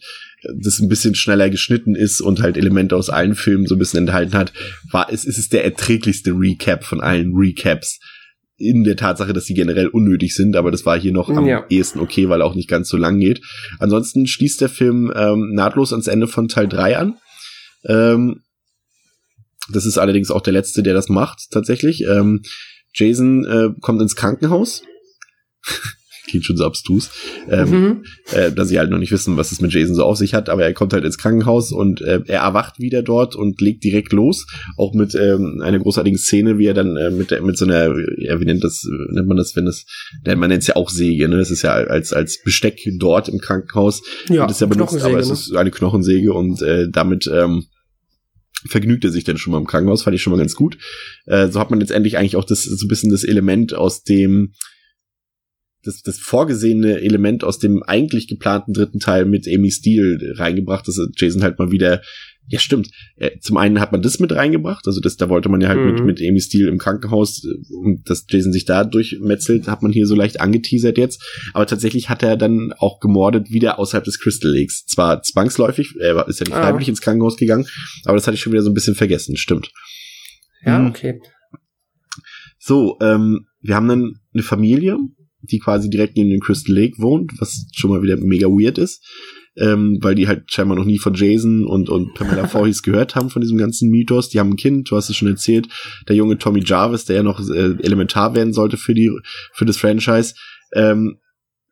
[0.56, 4.02] das ein bisschen schneller geschnitten ist und halt Elemente aus allen Filmen so ein bisschen
[4.02, 4.54] enthalten hat,
[4.92, 8.00] war es, ist es der erträglichste Recap von allen Recaps
[8.58, 11.66] in der Tatsache, dass sie generell unnötig sind, aber das war hier noch am Ja.
[11.70, 13.42] ehesten okay, weil er auch nicht ganz so lang geht.
[13.80, 17.18] Ansonsten schließt der Film ähm, nahtlos ans Ende von Teil 3 an.
[17.88, 18.42] Ähm,
[19.72, 22.04] das ist allerdings auch der letzte, der das macht, tatsächlich.
[22.04, 22.44] Ähm,
[22.94, 24.84] Jason äh, kommt ins Krankenhaus.
[26.36, 27.12] Klingt schon so abstrus.
[27.50, 28.04] Ähm, Mhm.
[28.34, 30.50] äh, dass sie halt noch nicht wissen, was es mit Jason so auf sich hat,
[30.50, 34.12] aber er kommt halt ins Krankenhaus und äh, er erwacht wieder dort und legt direkt
[34.12, 34.46] los,
[34.76, 37.96] auch mit ähm, einer großartigen Szene, wie er dann äh, mit der, mit so einer,
[38.18, 39.86] ja, wie nennt das, nennt man das, wenn das,
[40.26, 41.38] ja, man nennt es ja auch Säge, ne?
[41.38, 45.18] Das ist ja als als Besteck dort im Krankenhaus Ja, wird es ja benutzt, aber
[45.20, 45.34] es ne?
[45.34, 47.64] ist eine Knochensäge und äh, damit ähm,
[48.68, 50.78] vergnügt er sich dann schon mal im Krankenhaus, fand ich schon mal ganz gut.
[51.28, 54.54] Äh, so hat man letztendlich eigentlich auch das so ein bisschen das Element aus dem
[55.86, 61.00] das, das vorgesehene Element aus dem eigentlich geplanten dritten Teil mit Amy Steele reingebracht, dass
[61.18, 62.02] Jason halt mal wieder
[62.48, 62.92] ja, stimmt.
[63.16, 65.80] Äh, Zum einen hat man das mit reingebracht, also das, da wollte man ja halt
[65.84, 66.06] mit, Mhm.
[66.06, 70.06] mit Amy Steele im Krankenhaus, äh, und dass Jason sich da durchmetzelt, hat man hier
[70.06, 71.24] so leicht angeteasert jetzt.
[71.56, 74.86] Aber tatsächlich hat er dann auch gemordet, wieder außerhalb des Crystal Lakes.
[74.86, 76.62] Zwar zwangsläufig, er ist ja nicht Ah.
[76.62, 77.66] freiwillig ins Krankenhaus gegangen,
[78.04, 79.72] aber das hatte ich schon wieder so ein bisschen vergessen, stimmt.
[80.64, 80.88] Ja, Mhm.
[80.90, 81.20] okay.
[82.60, 84.98] So, ähm, wir haben dann eine Familie,
[85.52, 89.04] die quasi direkt neben dem Crystal Lake wohnt, was schon mal wieder mega weird ist,
[89.58, 93.30] ähm, weil die halt scheinbar noch nie von Jason und, und Pamela Voorhees gehört haben
[93.30, 94.30] von diesem ganzen Mythos.
[94.30, 95.68] Die haben ein Kind, du hast es schon erzählt,
[96.08, 99.12] der junge Tommy Jarvis, der ja noch äh, elementar werden sollte für die
[99.54, 100.36] für das Franchise.
[100.74, 101.20] Ähm,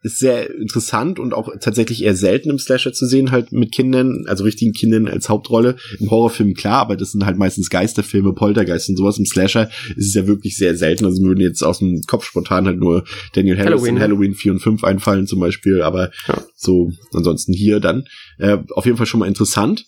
[0.04, 4.26] ist sehr interessant und auch tatsächlich eher selten im Slasher zu sehen, halt mit Kindern,
[4.28, 5.78] also richtigen Kindern als Hauptrolle.
[6.00, 9.18] Im Horrorfilm klar, aber das sind halt meistens Geisterfilme, Poltergeist und sowas.
[9.18, 11.06] Im Slasher ist es ja wirklich sehr selten.
[11.06, 14.02] Also mir würden jetzt aus dem Kopf spontan halt nur Daniel Harris Halloween, in ne?
[14.02, 16.44] Halloween 4 und 5 einfallen zum Beispiel, aber Ja.
[16.56, 18.04] so ansonsten hier dann.
[18.38, 19.86] Äh, auf jeden Fall schon mal interessant.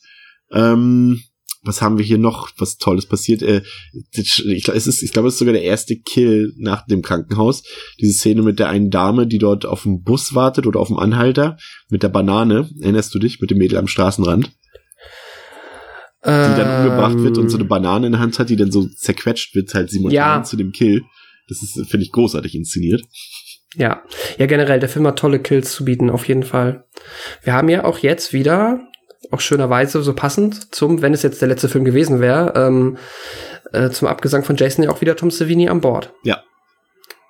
[0.51, 1.21] Ähm,
[1.65, 3.41] was haben wir hier noch, was Tolles passiert?
[3.41, 3.61] Äh,
[4.11, 7.63] ich glaube, es ist, ich glaube, es ist sogar der erste Kill nach dem Krankenhaus.
[7.99, 10.97] Diese Szene mit der einen Dame, die dort auf dem Bus wartet oder auf dem
[10.97, 11.57] Anhalter
[11.89, 12.69] mit der Banane.
[12.81, 14.51] Erinnerst du dich mit dem Mädel am Straßenrand,
[16.23, 18.87] die dann umgebracht wird und so eine Banane in der Hand hat, die dann so
[18.87, 20.43] zerquetscht wird, halt simultan Ja.
[20.43, 21.03] zu dem Kill.
[21.47, 23.03] Das ist, finde ich, großartig inszeniert.
[23.75, 24.03] Ja,
[24.37, 26.85] ja generell, der Film hat tolle Kills zu bieten, auf jeden Fall.
[27.43, 28.79] Wir haben ja auch jetzt wieder,
[29.31, 32.97] auch schönerweise so passend zum, wenn es jetzt der letzte Film gewesen wäre, ähm,
[33.73, 36.13] äh, zum Abgesang von Jason ja auch wieder Tom Savini an Bord.
[36.23, 36.41] Ja.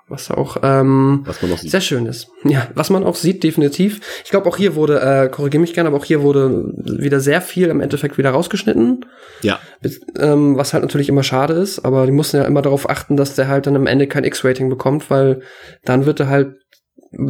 [0.08, 1.72] Was auch ähm, Was man noch sieht.
[1.72, 2.28] sehr schön ist.
[2.44, 4.02] Ja, was man auch sieht, definitiv.
[4.24, 7.42] Ich glaube, auch hier wurde, äh, korrigiere mich gerne, aber auch hier wurde wieder sehr
[7.42, 9.04] viel im Endeffekt wieder rausgeschnitten.
[9.42, 9.60] Ja.
[9.82, 13.18] Bis- Ähm, was halt natürlich immer schade ist, aber die mussten ja immer darauf achten,
[13.18, 15.42] dass der halt dann am Ende kein X-Rating bekommt, weil
[15.86, 16.54] dann wird er halt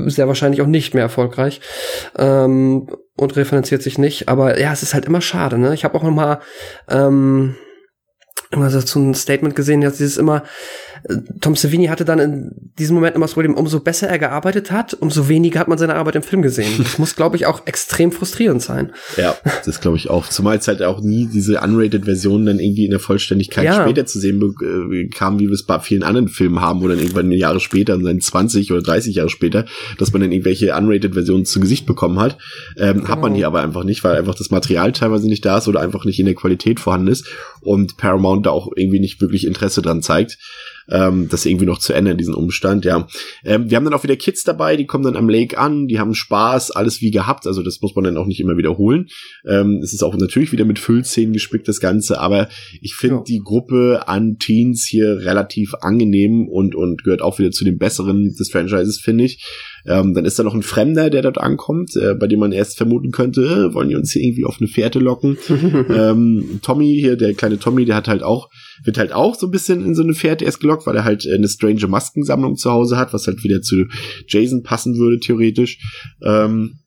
[0.08, 1.62] sehr wahrscheinlich auch nicht mehr erfolgreich
[2.18, 4.28] ähm, und refinanziert sich nicht.
[4.30, 5.58] Aber ja, es ist halt immer schade.
[5.58, 5.74] Ne?
[5.74, 6.40] Ich habe auch noch mal
[6.90, 7.56] ähm,
[8.52, 10.44] immer so ein Statement gesehen, dass dieses immer
[11.42, 14.94] Tom Savini hatte dann in diesem Moment immer das Problem, umso besser er gearbeitet hat,
[14.94, 16.72] umso weniger hat man seine Arbeit im Film gesehen.
[16.86, 18.92] Das muss, glaube ich, auch extrem frustrierend sein.
[19.18, 19.36] Ja,
[19.66, 20.28] das glaube ich auch.
[20.30, 23.82] Zumal es halt auch nie diese unrated-Version dann irgendwie in der Vollständigkeit Ja.
[23.82, 27.00] später zu sehen äh, kam, wie wir es bei vielen anderen Filmen haben, wo dann
[27.00, 29.66] irgendwann Jahre später, dann 20 oder 30 Jahre später,
[29.98, 32.38] dass man dann irgendwelche unrated-Versionen zu Gesicht bekommen hat.
[32.78, 33.36] Ähm, Hat man Genau.
[33.38, 36.20] hier aber einfach nicht, weil einfach das Material teilweise nicht da ist oder einfach nicht
[36.20, 37.28] in der Qualität vorhanden ist
[37.62, 40.38] und Paramount da auch irgendwie nicht wirklich Interesse dran zeigt
[40.90, 43.08] ähm, das irgendwie noch zu ändern, diesen Umstand, ja.
[43.44, 46.00] Ähm, wir haben dann auch wieder Kids dabei, die kommen dann am Lake an, die
[46.00, 49.08] haben Spaß, alles wie gehabt, also das muss man dann auch nicht immer wiederholen.
[49.48, 52.50] Ähm, es ist auch natürlich wieder mit Füllszenen gespickt, das Ganze, aber
[52.82, 53.24] ich finde Ja.
[53.28, 58.36] die Gruppe an Teens hier relativ angenehm und, und gehört auch wieder zu den besseren
[58.38, 59.44] des Franchises, finde ich.
[59.88, 62.78] Ähm, dann ist da noch ein Fremder, der dort ankommt, äh, bei dem man erst
[62.78, 65.38] vermuten könnte, äh, wollen die uns hier irgendwie auf eine Fährte locken.
[65.90, 68.50] ähm, Tommy hier, der kleine Tommy, der hat halt auch,
[68.84, 71.26] wird halt auch so ein bisschen in so eine Fährte erst gelockt, weil er halt
[71.26, 73.86] äh, eine strange Maskensammlung zu Hause hat, was halt wieder zu
[74.28, 75.80] Jason passen würde, theoretisch.
[76.24, 76.80] Ähm,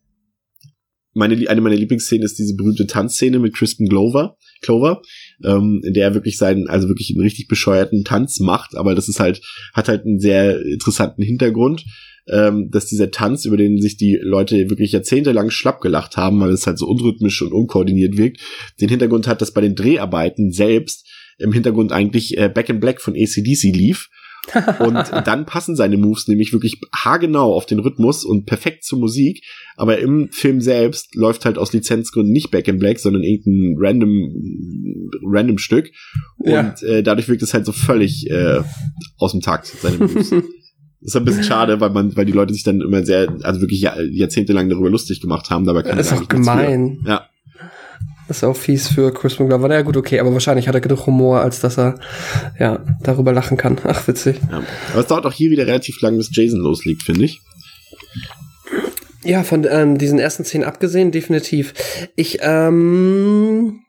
[1.15, 5.03] meine, eine meiner Lieblingsszenen ist diese berühmte Tanzszene mit Crispin Glover, Clover,
[5.45, 9.09] ähm, in der er wirklich seinen, also wirklich einen richtig bescheuerten Tanz macht, aber das
[9.09, 9.41] ist halt,
[9.75, 11.85] hat halt einen sehr interessanten Hintergrund,
[12.33, 16.51] ähm, dass dieser Tanz, über den sich die Leute wirklich jahrzehntelang schlapp gelacht haben, weil
[16.51, 18.41] es halt so unrhythmisch und unkoordiniert wirkt,
[18.81, 21.07] den Hintergrund hat, dass bei den Dreharbeiten selbst
[21.39, 24.09] im Hintergrund eigentlich äh, Back in Black von ACDC lief
[24.79, 29.43] und dann passen seine Moves nämlich wirklich haargenau auf den Rhythmus und perfekt zur Musik.
[29.77, 35.11] Aber im Film selbst läuft halt aus Lizenzgründen nicht Back in Black, sondern irgendein random,
[35.23, 35.91] random Stück.
[36.39, 36.75] Und ja.
[36.83, 38.61] äh, dadurch wirkt es halt so völlig äh,
[39.19, 40.33] aus dem Takt, seine Moves.
[41.01, 43.61] das ist ein bisschen schade, weil man, weil die Leute sich dann immer sehr, also
[43.61, 45.65] wirklich jahrzehntelang darüber lustig gemacht haben.
[45.65, 46.99] Dabei kann das ist auch gemein.
[47.07, 47.29] Ja.
[48.27, 49.73] Das ist auch fies für Chris McGlover.
[49.73, 51.99] Ja gut, okay, aber wahrscheinlich hat er genug Humor, als dass er
[52.59, 53.79] ja darüber lachen kann.
[53.85, 54.41] Ach, witzig.
[54.51, 54.62] Ja.
[54.93, 57.41] Aber es dauert auch hier wieder relativ lang, bis Jason loslegt, finde ich.
[59.25, 61.75] Ja, von ähm, diesen ersten zehn abgesehen, definitiv.
[62.16, 63.81] Ich ähm,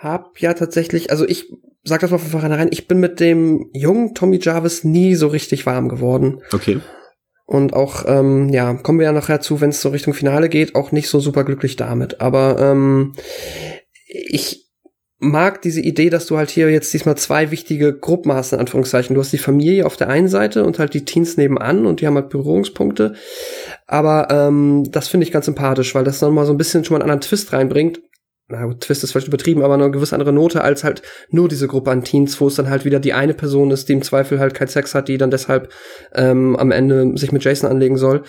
[0.00, 1.46] hab ja tatsächlich, also ich
[1.84, 5.66] sag das mal von vornherein, ich bin mit dem jungen Tommy Jarvis nie so richtig
[5.66, 6.40] warm geworden.
[6.52, 6.80] Okay.
[7.46, 10.74] Und auch, ähm, ja, kommen wir ja nachher zu, wenn es so Richtung Finale geht,
[10.74, 12.20] auch nicht so super glücklich damit.
[12.20, 13.14] Aber ähm,
[14.06, 14.68] ich
[15.18, 19.14] mag diese Idee, dass du halt hier jetzt diesmal zwei wichtige Gruppen hast, in Anführungszeichen.
[19.14, 22.06] Du hast die Familie auf der einen Seite und halt die Teens nebenan und die
[22.06, 23.14] haben halt Berührungspunkte.
[23.86, 27.02] Aber ähm, das finde ich ganz sympathisch, weil das nochmal so ein bisschen schon mal
[27.02, 28.00] einen anderen Twist reinbringt
[28.50, 31.68] na gut, Twist ist vielleicht übertrieben, aber eine gewisse andere Note als halt nur diese
[31.68, 34.40] Gruppe an Teens, wo es dann halt wieder die eine Person ist, die im Zweifel
[34.40, 35.70] halt kein Sex hat, die dann deshalb
[36.14, 38.22] ähm, am Ende sich mit Jason anlegen soll.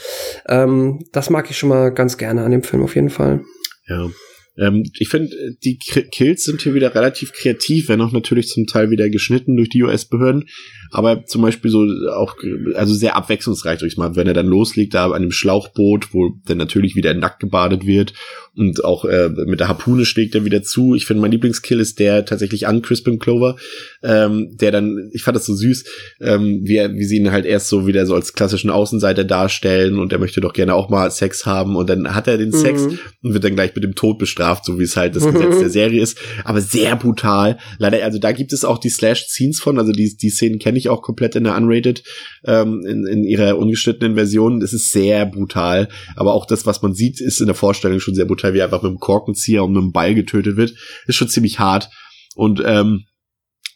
[0.48, 3.42] Ähm, das mag ich schon mal ganz gerne an dem Film auf jeden Fall.
[3.88, 4.10] Ja.
[4.58, 5.30] Ähm, ich finde,
[5.64, 9.70] die Kills sind hier wieder relativ kreativ, wenn auch natürlich zum Teil wieder geschnitten durch
[9.70, 10.46] die US-Behörden
[10.92, 12.36] aber zum Beispiel so auch,
[12.76, 16.58] also sehr abwechslungsreich durchs Mal, wenn er dann loslegt, da an einem Schlauchboot, wo dann
[16.58, 18.14] natürlich wieder nackt gebadet wird
[18.60, 20.94] und auch äh, mit der Harpune schlägt er wieder zu.
[20.94, 23.56] Ich finde, mein Lieblingskill ist der tatsächlich an Crispin Clover,
[24.04, 25.86] ähm, der dann, ich fand das so süß,
[26.20, 29.98] ähm, wie, er, wie sie ihn halt erst so wieder so als klassischen Außenseiter darstellen
[29.98, 32.58] und er möchte doch gerne auch mal Sex haben und dann hat er den mhm.
[32.58, 35.60] Sex und wird dann gleich mit dem Tod bestraft, so wie es halt das Gesetz
[35.60, 37.60] der Serie ist, aber sehr brutal.
[37.78, 40.79] Leider, also da gibt es auch die Slash-Scenes von, also die, die Szenen kenne ich
[40.88, 42.04] auch komplett in der Unrated,
[42.46, 44.62] ähm, in, in ihrer ungeschnittenen Version.
[44.62, 48.16] Es ist sehr brutal, aber auch das, was man sieht, ist in der Vorstellung schon
[48.16, 50.74] sehr brutal, wie er einfach mit einem Korkenzieher und mit einem Ball getötet wird.
[51.08, 51.90] Ist schon ziemlich hart.
[52.36, 53.04] Und ähm,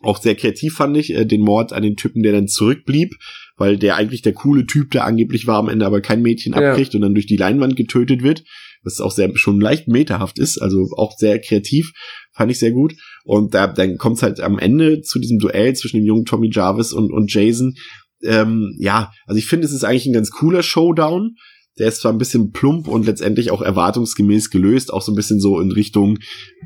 [0.03, 3.15] auch sehr kreativ fand ich äh, den Mord an den Typen, der dann zurückblieb,
[3.57, 6.93] weil der eigentlich der coole Typ, der angeblich war, am Ende aber kein Mädchen abkriegt
[6.93, 6.97] ja.
[6.97, 8.43] und dann durch die Leinwand getötet wird,
[8.83, 11.93] was auch sehr schon leicht meterhaft ist, also auch sehr kreativ,
[12.33, 12.93] fand ich sehr gut.
[13.23, 16.49] Und da, dann kommt es halt am Ende zu diesem Duell zwischen dem jungen Tommy
[16.51, 17.75] Jarvis und, und Jason.
[18.23, 21.35] Ähm, ja, also ich finde, es ist eigentlich ein ganz cooler Showdown.
[21.79, 25.39] Der ist zwar ein bisschen plump und letztendlich auch erwartungsgemäß gelöst, auch so ein bisschen
[25.39, 26.19] so in Richtung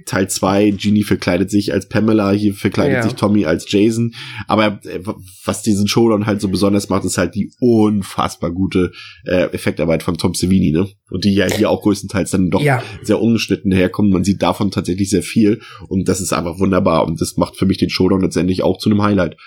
[0.05, 3.03] Teil 2, Genie verkleidet sich als Pamela, hier verkleidet ja.
[3.03, 4.13] sich Tommy als Jason.
[4.47, 4.99] Aber äh,
[5.45, 8.91] was diesen Showdown halt so besonders macht, ist halt die unfassbar gute
[9.25, 10.87] äh, Effektarbeit von Tom Savini, ne?
[11.09, 12.83] Und die ja hier auch größtenteils dann doch ja.
[13.01, 14.11] sehr ungeschnitten herkommen.
[14.11, 17.65] Man sieht davon tatsächlich sehr viel und das ist einfach wunderbar und das macht für
[17.65, 19.37] mich den Showdown letztendlich auch zu einem Highlight.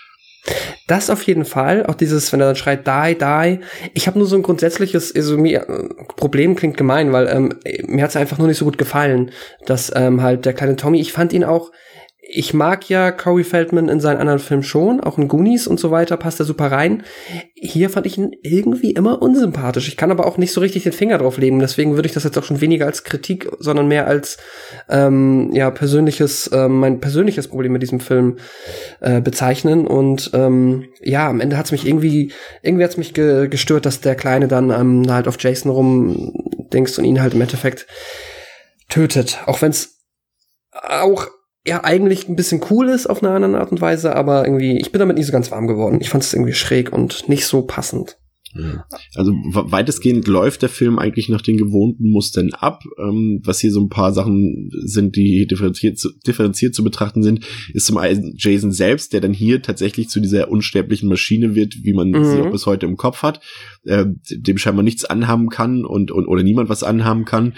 [0.86, 1.86] Das auf jeden Fall.
[1.86, 3.60] Auch dieses, wenn er dann schreit, die, die.
[3.94, 5.66] Ich habe nur so ein grundsätzliches also mir,
[6.16, 7.54] Problem, klingt gemein, weil ähm,
[7.86, 9.30] mir hat es einfach nur nicht so gut gefallen,
[9.66, 11.70] dass ähm, halt der kleine Tommy, ich fand ihn auch
[12.32, 15.90] ich mag ja Corey Feldman in seinen anderen Filmen schon, auch in Goonies und so
[15.90, 17.02] weiter, passt er super rein.
[17.54, 19.88] Hier fand ich ihn irgendwie immer unsympathisch.
[19.88, 21.58] Ich kann aber auch nicht so richtig den Finger drauf legen.
[21.58, 24.38] Deswegen würde ich das jetzt auch schon weniger als Kritik, sondern mehr als
[24.88, 28.38] ähm, ja persönliches, äh, mein persönliches Problem mit diesem Film
[29.00, 29.86] äh, bezeichnen.
[29.86, 32.32] Und ähm, ja, am Ende hat es mich irgendwie,
[32.62, 36.96] irgendwie hat es mich ge gestört, dass der Kleine dann ähm, halt auf Jason rumdenkst
[36.98, 37.86] und ihn halt im Endeffekt
[38.88, 39.40] tötet.
[39.46, 39.98] Auch wenn es
[40.72, 41.26] auch
[41.66, 44.92] ja eigentlich ein bisschen cool ist auf eine andere Art und Weise, aber irgendwie, ich
[44.92, 45.98] bin damit nicht so ganz warm geworden.
[46.00, 48.16] Ich fand es irgendwie schräg und nicht so passend.
[49.14, 52.82] Also weitestgehend läuft der Film eigentlich nach den gewohnten Mustern ab.
[52.98, 57.46] Ähm, was hier so ein paar Sachen sind, die differenziert zu, differenziert zu betrachten sind,
[57.74, 61.92] ist zum einen Jason selbst, der dann hier tatsächlich zu dieser unsterblichen Maschine wird, wie
[61.92, 62.24] man mhm.
[62.24, 63.40] sie auch bis heute im Kopf hat,
[63.84, 67.54] äh, dem scheinbar nichts anhaben kann und, und oder niemand was anhaben kann.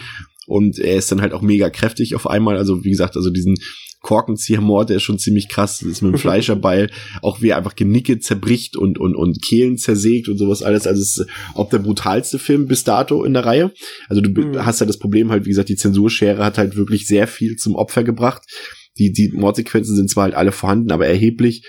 [0.46, 2.58] Und er ist dann halt auch mega kräftig auf einmal.
[2.58, 3.54] Also wie gesagt, also diesen
[4.02, 6.90] Korkenziehermord, der ist schon ziemlich krass, das ist mit dem Fleischerbeil,
[7.22, 10.86] auch wie er einfach Genicke zerbricht und, und, und Kehlen zersägt und sowas alles.
[10.86, 13.72] Also es ist auch der brutalste Film bis dato in der Reihe.
[14.08, 14.64] Also du mhm.
[14.64, 17.76] hast ja das Problem halt, wie gesagt, die Zensurschere hat halt wirklich sehr viel zum
[17.76, 18.42] Opfer gebracht.
[18.98, 21.64] Die, die Mordsequenzen sind zwar halt alle vorhanden, aber erheblich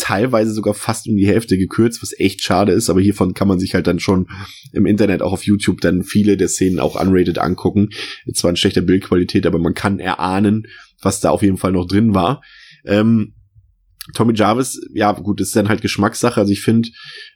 [0.00, 3.60] teilweise sogar fast um die Hälfte gekürzt, was echt schade ist, aber hiervon kann man
[3.60, 4.28] sich halt dann schon
[4.72, 7.90] im Internet auch auf YouTube dann viele der Szenen auch unrated angucken.
[8.34, 10.66] Zwar in schlechter Bildqualität, aber man kann erahnen,
[11.02, 12.42] was da auf jeden Fall noch drin war.
[12.84, 13.34] Ähm,
[14.14, 16.40] Tommy Jarvis, ja gut, ist dann halt Geschmackssache.
[16.40, 16.88] Also ich finde,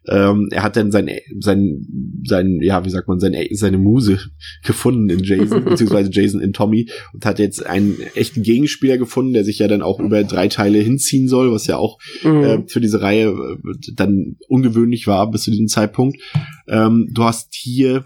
[0.09, 1.87] ähm, er hat dann sein, sein,
[2.25, 4.19] sein, ja, wie sagt man, seine, seine Muse
[4.65, 9.45] gefunden in Jason, beziehungsweise Jason in Tommy und hat jetzt einen echten Gegenspieler gefunden, der
[9.45, 12.45] sich ja dann auch über drei Teile hinziehen soll, was ja auch mhm.
[12.45, 16.19] äh, für diese Reihe äh, dann ungewöhnlich war bis zu diesem Zeitpunkt.
[16.67, 18.05] Ähm, du hast hier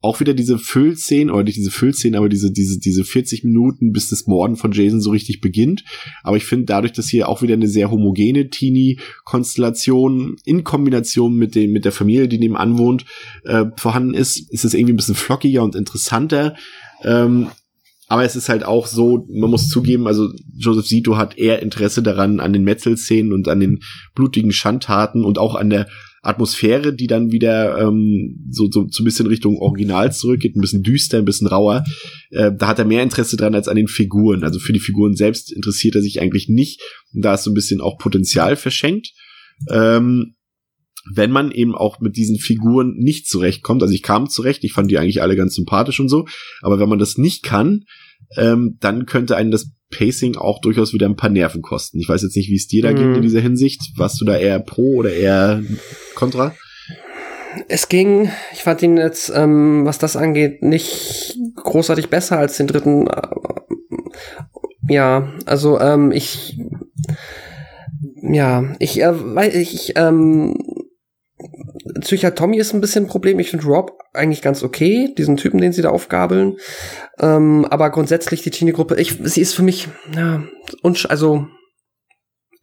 [0.00, 4.08] auch wieder diese Füllszenen, oder nicht diese Füllszenen, aber diese, diese, diese 40 Minuten, bis
[4.08, 5.82] das Morden von Jason so richtig beginnt.
[6.22, 11.56] Aber ich finde dadurch, dass hier auch wieder eine sehr homogene Teenie-Konstellation in Kombination mit
[11.56, 13.04] dem, mit der Familie, die nebenan wohnt,
[13.44, 16.54] äh, vorhanden ist, ist es irgendwie ein bisschen flockiger und interessanter.
[17.02, 17.48] Ähm,
[18.06, 22.02] aber es ist halt auch so, man muss zugeben, also Joseph Sito hat eher Interesse
[22.02, 23.80] daran, an den Metzelszenen und an den
[24.14, 25.88] blutigen Schandtaten und auch an der
[26.28, 30.82] Atmosphäre, die dann wieder ähm, so, so, so ein bisschen Richtung Original zurückgeht, ein bisschen
[30.82, 31.84] düster, ein bisschen rauer.
[32.30, 34.44] Äh, da hat er mehr Interesse dran als an den Figuren.
[34.44, 36.82] Also für die Figuren selbst interessiert er sich eigentlich nicht.
[37.14, 39.08] Und da ist so ein bisschen auch Potenzial verschenkt.
[39.70, 40.34] Ähm,
[41.14, 44.90] wenn man eben auch mit diesen Figuren nicht zurechtkommt, also ich kam zurecht, ich fand
[44.90, 46.26] die eigentlich alle ganz sympathisch und so,
[46.60, 47.84] aber wenn man das nicht kann,
[48.36, 51.98] ähm, dann könnte einen das Pacing auch durchaus wieder ein paar Nerven kosten.
[51.98, 52.96] Ich weiß jetzt nicht, wie es dir da mm.
[52.96, 53.80] geht in dieser Hinsicht.
[53.96, 55.62] Warst du da eher pro oder eher
[56.14, 56.54] contra?
[57.68, 62.66] Es ging, ich fand ihn jetzt, ähm, was das angeht, nicht großartig besser als den
[62.66, 63.06] dritten.
[63.06, 63.28] Äh,
[64.88, 66.58] ja, also ähm, ich,
[68.22, 70.54] ja, ich, äh, weiß ich, ähm,
[72.00, 73.38] Psychiat Tommy ist ein bisschen ein Problem.
[73.38, 76.56] Ich finde Rob eigentlich ganz okay, diesen Typen, den sie da aufgabeln.
[77.18, 80.42] Ähm, aber grundsätzlich die Teenie-Gruppe, sie ist für mich, ja,
[81.08, 81.46] also,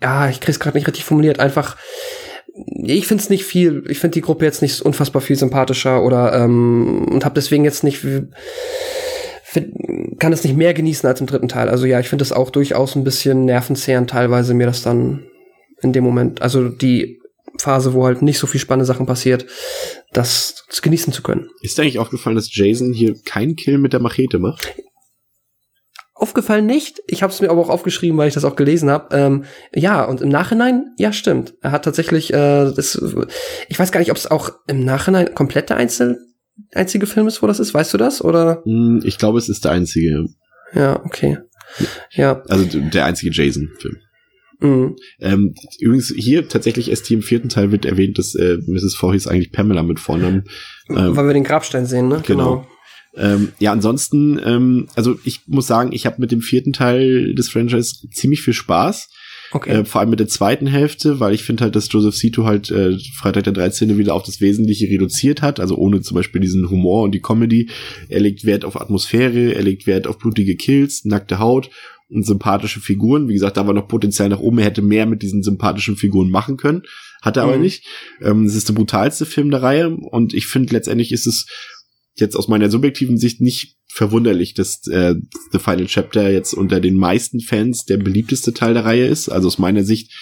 [0.02, 1.78] ja, ich krieg's gerade nicht richtig formuliert, einfach,
[2.84, 7.08] ich find's nicht viel, ich finde die Gruppe jetzt nicht unfassbar viel sympathischer oder, ähm,
[7.12, 8.06] und habe deswegen jetzt nicht,
[10.20, 11.70] kann es nicht mehr genießen als im dritten Teil.
[11.70, 15.26] Also ja, ich finde es auch durchaus ein bisschen nervenzehrend teilweise mir das dann
[15.82, 17.20] in dem Moment, also die
[17.58, 19.46] Phase, wo halt nicht so viel spannende Sachen passiert,
[20.14, 21.50] das genießen zu können.
[21.62, 24.74] Ist dir eigentlich aufgefallen, dass Jason hier keinen Kill mit der Machete macht?
[26.14, 27.02] Aufgefallen nicht.
[27.08, 29.16] Ich habe es mir aber auch aufgeschrieben, weil ich das auch gelesen habe.
[29.16, 31.56] Ähm, ja, und im Nachhinein, ja, stimmt.
[31.62, 33.02] Er hat tatsächlich, äh, das,
[33.68, 36.20] ich weiß gar nicht, ob es auch im Nachhinein komplett der Einzel
[36.74, 37.74] einzige Film ist, wo das ist.
[37.74, 38.24] Weißt du das?
[38.24, 38.62] Oder?
[38.64, 40.26] Hm, ich glaube, es ist der einzige.
[40.74, 41.38] Ja, okay.
[42.12, 42.42] Ja.
[42.48, 43.98] Also der einzige Jason-Film.
[44.66, 44.96] Mhm.
[45.20, 48.96] Ähm, übrigens, hier tatsächlich erst hier im vierten Teil wird erwähnt, dass äh, Mrs.
[48.96, 50.46] Voorhees eigentlich Pamela mit Vornamen.
[50.90, 52.22] Ähm, Weil wir den Grabstein sehen, ne?
[52.26, 52.66] Genau.
[52.66, 52.68] genau.
[53.18, 57.50] Ähm, ja, ansonsten, ähm, also ich muss sagen, ich habe mit dem vierten Teil des
[57.50, 59.10] Franchise ziemlich viel Spaß.
[59.52, 59.72] Okay.
[59.72, 62.72] Äh, vor allem mit der zweiten Hälfte, weil ich finde halt, dass Joseph Sito halt
[62.72, 63.98] äh, Freitag der 13.
[63.98, 67.70] wieder auf das Wesentliche reduziert hat, also ohne zum Beispiel diesen Humor und die Comedy.
[68.10, 71.70] Er legt Wert auf Atmosphäre, er legt Wert auf blutige Kills, nackte Haut
[72.10, 73.28] und sympathische Figuren.
[73.28, 74.60] Wie gesagt, da war noch Potenzial nach oben.
[74.60, 76.84] Er hätte mehr mit diesen sympathischen Figuren machen können.
[77.22, 77.50] Hat er mhm.
[77.50, 77.86] aber nicht.
[78.22, 81.48] Ähm, es ist der brutalste Film der Reihe und ich finde letztendlich ist es
[82.16, 85.16] jetzt aus meiner subjektiven Sicht nicht verwunderlich, dass äh,
[85.52, 89.30] The Final Chapter jetzt unter den meisten Fans der beliebteste Teil der Reihe ist.
[89.30, 90.14] Also aus meiner Sicht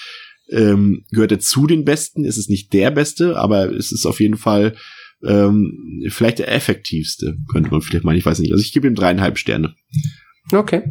[0.49, 2.25] ähm, gehört er zu den besten.
[2.25, 4.75] Es ist nicht der beste, aber es ist auf jeden Fall
[5.23, 8.17] ähm, vielleicht der effektivste, könnte man vielleicht meinen.
[8.17, 8.51] Ich weiß nicht.
[8.51, 9.75] Also ich gebe ihm dreieinhalb Sterne.
[10.51, 10.83] Okay.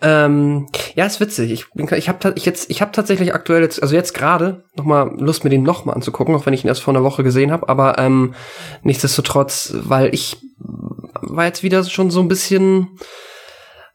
[0.00, 1.52] Ähm, ja, ist witzig.
[1.52, 5.14] Ich, bin, ich habe ich ich habe tatsächlich aktuell jetzt, also jetzt gerade noch mal
[5.18, 7.52] Lust, mir den noch mal anzugucken, auch wenn ich ihn erst vor einer Woche gesehen
[7.52, 7.68] habe.
[7.68, 8.34] Aber ähm,
[8.82, 12.98] nichtsdestotrotz, weil ich war jetzt wieder schon so ein bisschen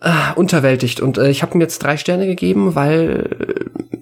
[0.01, 3.55] äh, unterwältigt und äh, ich habe ihm jetzt drei Sterne gegeben, weil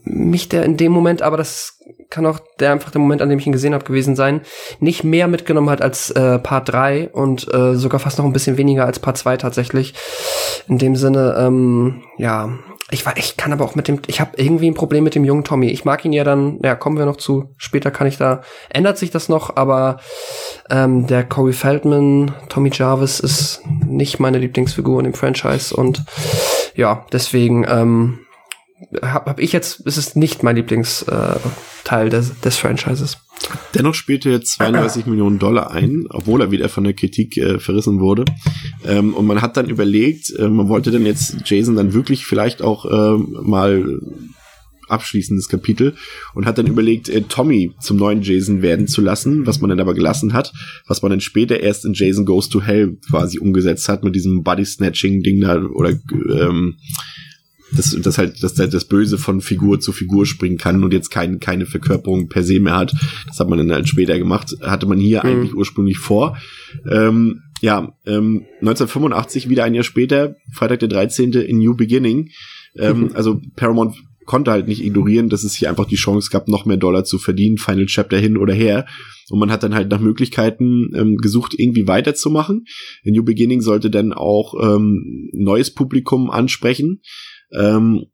[0.03, 1.78] mich der in dem Moment, aber das
[2.09, 4.41] kann auch der einfach der Moment, an dem ich ihn gesehen habe, gewesen sein,
[4.79, 8.57] nicht mehr mitgenommen hat als äh, Part 3 und äh, sogar fast noch ein bisschen
[8.57, 9.93] weniger als Part 2 tatsächlich.
[10.67, 12.49] In dem Sinne, ähm, ja,
[12.91, 15.23] ich war, ich kann aber auch mit dem, ich habe irgendwie ein Problem mit dem
[15.23, 15.67] jungen Tommy.
[15.67, 17.53] Ich mag ihn ja dann, ja, kommen wir noch zu.
[17.57, 19.99] Später kann ich da, ändert sich das noch, aber
[20.71, 26.03] ähm, der Corey Feldman, Tommy Jarvis ist nicht meine Lieblingsfigur in dem Franchise und
[26.75, 28.19] ja, deswegen ähm,
[29.01, 33.17] habe hab ich jetzt, ist es nicht mein Lieblingsteil äh, des, des Franchises.
[33.73, 37.99] Dennoch spielte er 32 Millionen Dollar ein, obwohl er wieder von der Kritik äh, verrissen
[37.99, 38.25] wurde.
[38.85, 42.61] Ähm, und man hat dann überlegt, äh, man wollte dann jetzt Jason dann wirklich vielleicht
[42.61, 43.99] auch äh, mal
[44.89, 45.95] abschließendes Kapitel
[46.33, 49.79] und hat dann überlegt, äh, Tommy zum neuen Jason werden zu lassen, was man dann
[49.79, 50.51] aber gelassen hat,
[50.87, 54.43] was man dann später erst in Jason Goes to Hell quasi umgesetzt hat mit diesem
[54.43, 56.77] Body Snatching Ding da oder ähm,
[57.71, 61.39] dass, dass halt dass das Böse von Figur zu Figur springen kann und jetzt kein,
[61.39, 62.93] keine Verkörperung per se mehr hat.
[63.27, 64.55] Das hat man dann halt später gemacht.
[64.61, 65.29] Hatte man hier mhm.
[65.29, 66.37] eigentlich ursprünglich vor.
[66.89, 71.33] Ähm, ja, ähm, 1985, wieder ein Jahr später, Freitag der 13.
[71.33, 72.29] in New Beginning.
[72.77, 73.11] Ähm, mhm.
[73.13, 76.77] Also Paramount konnte halt nicht ignorieren, dass es hier einfach die Chance gab, noch mehr
[76.77, 78.85] Dollar zu verdienen, Final Chapter hin oder her.
[79.31, 82.65] Und man hat dann halt nach Möglichkeiten ähm, gesucht, irgendwie weiterzumachen.
[83.03, 87.01] In New Beginning sollte dann auch ähm, neues Publikum ansprechen.
[87.51, 88.05] Ähm,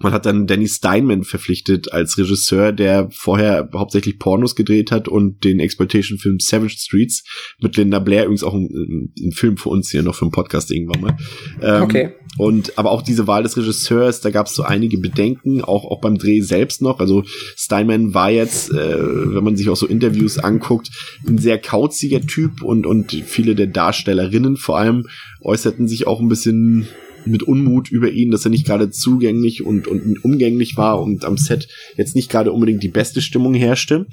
[0.00, 5.44] man hat dann Danny Steinman verpflichtet als Regisseur, der vorher hauptsächlich Pornos gedreht hat und
[5.44, 7.24] den Exploitation-Film Savage Streets
[7.60, 10.70] mit Linda Blair, übrigens auch ein, ein, Film für uns hier noch für einen Podcast
[10.70, 11.16] irgendwann mal.
[11.62, 12.14] Ähm, okay.
[12.36, 16.00] Und aber auch diese Wahl des Regisseurs, da gab es so einige Bedenken, auch auch
[16.00, 17.00] beim Dreh selbst noch.
[17.00, 17.24] Also
[17.56, 20.90] Steinman war jetzt, äh, wenn man sich auch so Interviews anguckt,
[21.26, 25.06] ein sehr kauziger Typ und und viele der Darstellerinnen vor allem
[25.40, 26.88] äußerten sich auch ein bisschen
[27.30, 31.36] mit Unmut über ihn, dass er nicht gerade zugänglich und, und umgänglich war und am
[31.36, 34.06] Set jetzt nicht gerade unbedingt die beste Stimmung herrschte.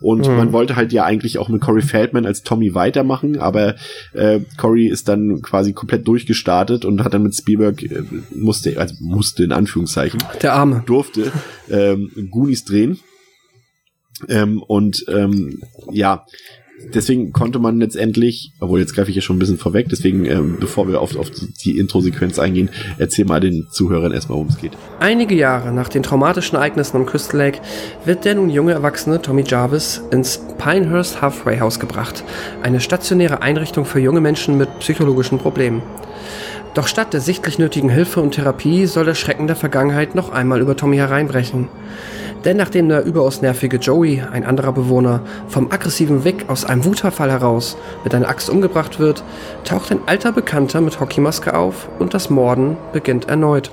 [0.00, 0.36] Und mhm.
[0.36, 3.76] man wollte halt ja eigentlich auch mit Corey Feldman als Tommy weitermachen, aber
[4.12, 8.02] äh, Corey ist dann quasi komplett durchgestartet und hat dann mit Spielberg äh,
[8.34, 11.32] musste, also musste in Anführungszeichen, der Arme durfte
[11.70, 12.98] ähm, Goonies drehen.
[14.28, 16.26] Ähm, und ähm, ja,
[16.94, 20.56] deswegen konnte man letztendlich, obwohl jetzt greife ich ja schon ein bisschen vorweg, deswegen, ähm,
[20.60, 24.72] bevor wir auf, auf die Intro-Sequenz eingehen, erzähl mal den Zuhörern erstmal, worum es geht.
[24.98, 27.60] Einige Jahre nach den traumatischen Ereignissen am Crystal Lake
[28.04, 32.24] wird der nun junge Erwachsene Tommy Jarvis ins Pinehurst Halfway House gebracht,
[32.62, 35.82] eine stationäre Einrichtung für junge Menschen mit psychologischen Problemen.
[36.74, 40.60] Doch statt der sichtlich nötigen Hilfe und Therapie soll der Schrecken der Vergangenheit noch einmal
[40.60, 41.68] über Tommy hereinbrechen.
[42.44, 47.30] Denn nachdem der überaus nervige Joey, ein anderer Bewohner, vom aggressiven Vic aus einem Wutverfall
[47.30, 49.22] heraus mit einer Axt umgebracht wird,
[49.64, 53.70] taucht ein alter Bekannter mit Hockeymaske auf und das Morden beginnt erneut.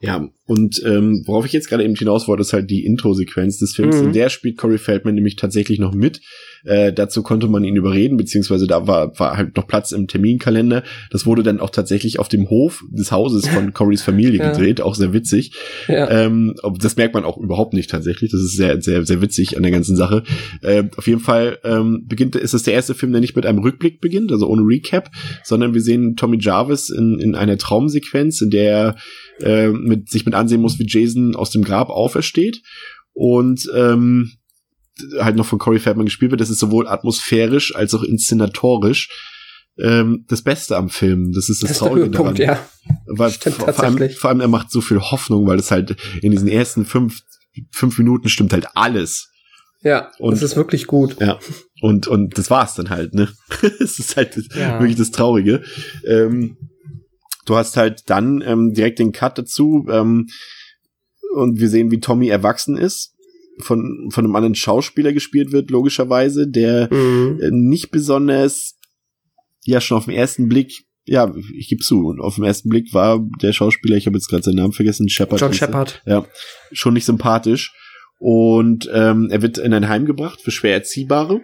[0.00, 3.74] Ja, und ähm, worauf ich jetzt gerade eben hinaus wollte, ist halt die Intro-Sequenz des
[3.74, 3.96] Films.
[3.96, 4.08] Mhm.
[4.08, 6.20] In der spielt Corey Feldman nämlich tatsächlich noch mit.
[6.64, 10.82] Äh, dazu konnte man ihn überreden, beziehungsweise da war, war halt noch Platz im Terminkalender.
[11.10, 14.50] Das wurde dann auch tatsächlich auf dem Hof des Hauses von Corys Familie ja.
[14.50, 15.52] gedreht, auch sehr witzig.
[15.88, 16.10] Ja.
[16.10, 18.30] Ähm, das merkt man auch überhaupt nicht tatsächlich.
[18.30, 20.22] Das ist sehr, sehr, sehr witzig an der ganzen Sache.
[20.62, 23.58] Äh, auf jeden Fall ähm, beginnt, ist es der erste Film, der nicht mit einem
[23.58, 25.10] Rückblick beginnt, also ohne Recap,
[25.42, 28.96] sondern wir sehen Tommy Jarvis in, in einer Traumsequenz, in der er
[29.40, 32.62] äh, mit, sich mit ansehen muss, wie Jason aus dem Grab aufersteht.
[33.12, 34.32] Und ähm,
[35.18, 39.08] halt noch von Corey Feldman gespielt wird, das ist sowohl atmosphärisch als auch inszenatorisch
[39.78, 41.32] ähm, das Beste am Film.
[41.32, 42.36] Das ist das, das Traurige daran.
[42.36, 42.64] Ja.
[43.06, 45.96] Weil Stimmt, vor, vor, allem, vor allem er macht so viel Hoffnung, weil es halt
[46.22, 47.20] in diesen ersten fünf,
[47.70, 49.30] fünf Minuten stimmt halt alles.
[49.82, 51.20] Ja, und das ist wirklich gut.
[51.20, 51.38] Ja,
[51.82, 53.28] und, und das war's dann halt, ne?
[53.80, 54.80] Es ist halt ja.
[54.80, 55.62] wirklich das Traurige.
[56.06, 56.56] Ähm,
[57.44, 60.28] du hast halt dann ähm, direkt den Cut dazu ähm,
[61.34, 63.13] und wir sehen, wie Tommy erwachsen ist
[63.60, 67.40] von, von einem anderen Schauspieler gespielt wird, logischerweise, der mhm.
[67.40, 68.78] Äh, nicht besonders,
[69.64, 72.92] ja, schon auf den ersten Blick, ja, ich gebe zu, und auf den ersten Blick
[72.92, 75.40] war der Schauspieler, ich habe jetzt gerade seinen Namen vergessen, Shepard.
[75.40, 76.02] John Shepard.
[76.06, 76.26] Ja,
[76.72, 77.72] schon nicht sympathisch.
[78.18, 81.40] Und ähm, er wird in ein Heim gebracht für schwer Erziehbare.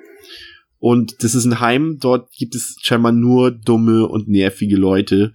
[0.79, 5.35] Und das ist ein Heim, dort gibt es scheinbar nur dumme und nervige Leute.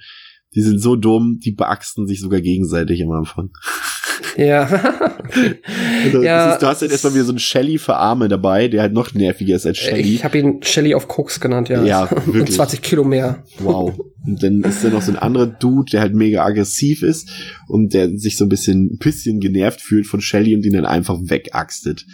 [0.55, 3.51] Die sind so dumm, die beaxten sich sogar gegenseitig am Anfang.
[4.37, 4.63] Ja.
[6.03, 8.81] also, ja ist, du hast halt erstmal wieder so einen Shelly für Arme dabei, der
[8.81, 10.15] halt noch nerviger ist als Shelly.
[10.15, 11.83] Ich habe ihn Shelly auf Koks genannt, ja.
[11.83, 12.55] Ja, wirklich.
[12.55, 13.43] 20 Kilo mehr.
[13.59, 13.97] Wow.
[14.25, 17.29] Und dann ist da noch so ein anderer Dude, der halt mega aggressiv ist
[17.67, 20.85] und der sich so ein bisschen, ein bisschen genervt fühlt von Shelly und ihn dann
[20.85, 22.05] einfach wegaxtet.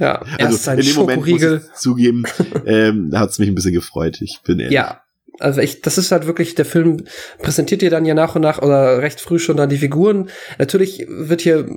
[0.00, 2.24] Ja, also in dem Moment muss ich zugeben,
[2.66, 4.20] ähm, da hat's mich ein bisschen gefreut.
[4.22, 4.74] Ich bin ehrlich.
[4.74, 5.02] Ja,
[5.38, 7.04] also ich, das ist halt wirklich, der Film
[7.38, 10.28] präsentiert dir dann ja nach und nach oder recht früh schon dann die Figuren.
[10.58, 11.68] Natürlich wird hier,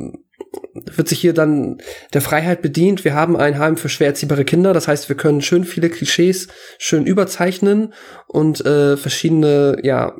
[0.73, 1.77] wird sich hier dann
[2.13, 3.05] der Freiheit bedient.
[3.05, 4.73] Wir haben ein Heim für schwer erziehbare Kinder.
[4.73, 7.93] Das heißt, wir können schön viele Klischees schön überzeichnen
[8.27, 10.15] und äh, verschiedene, ja,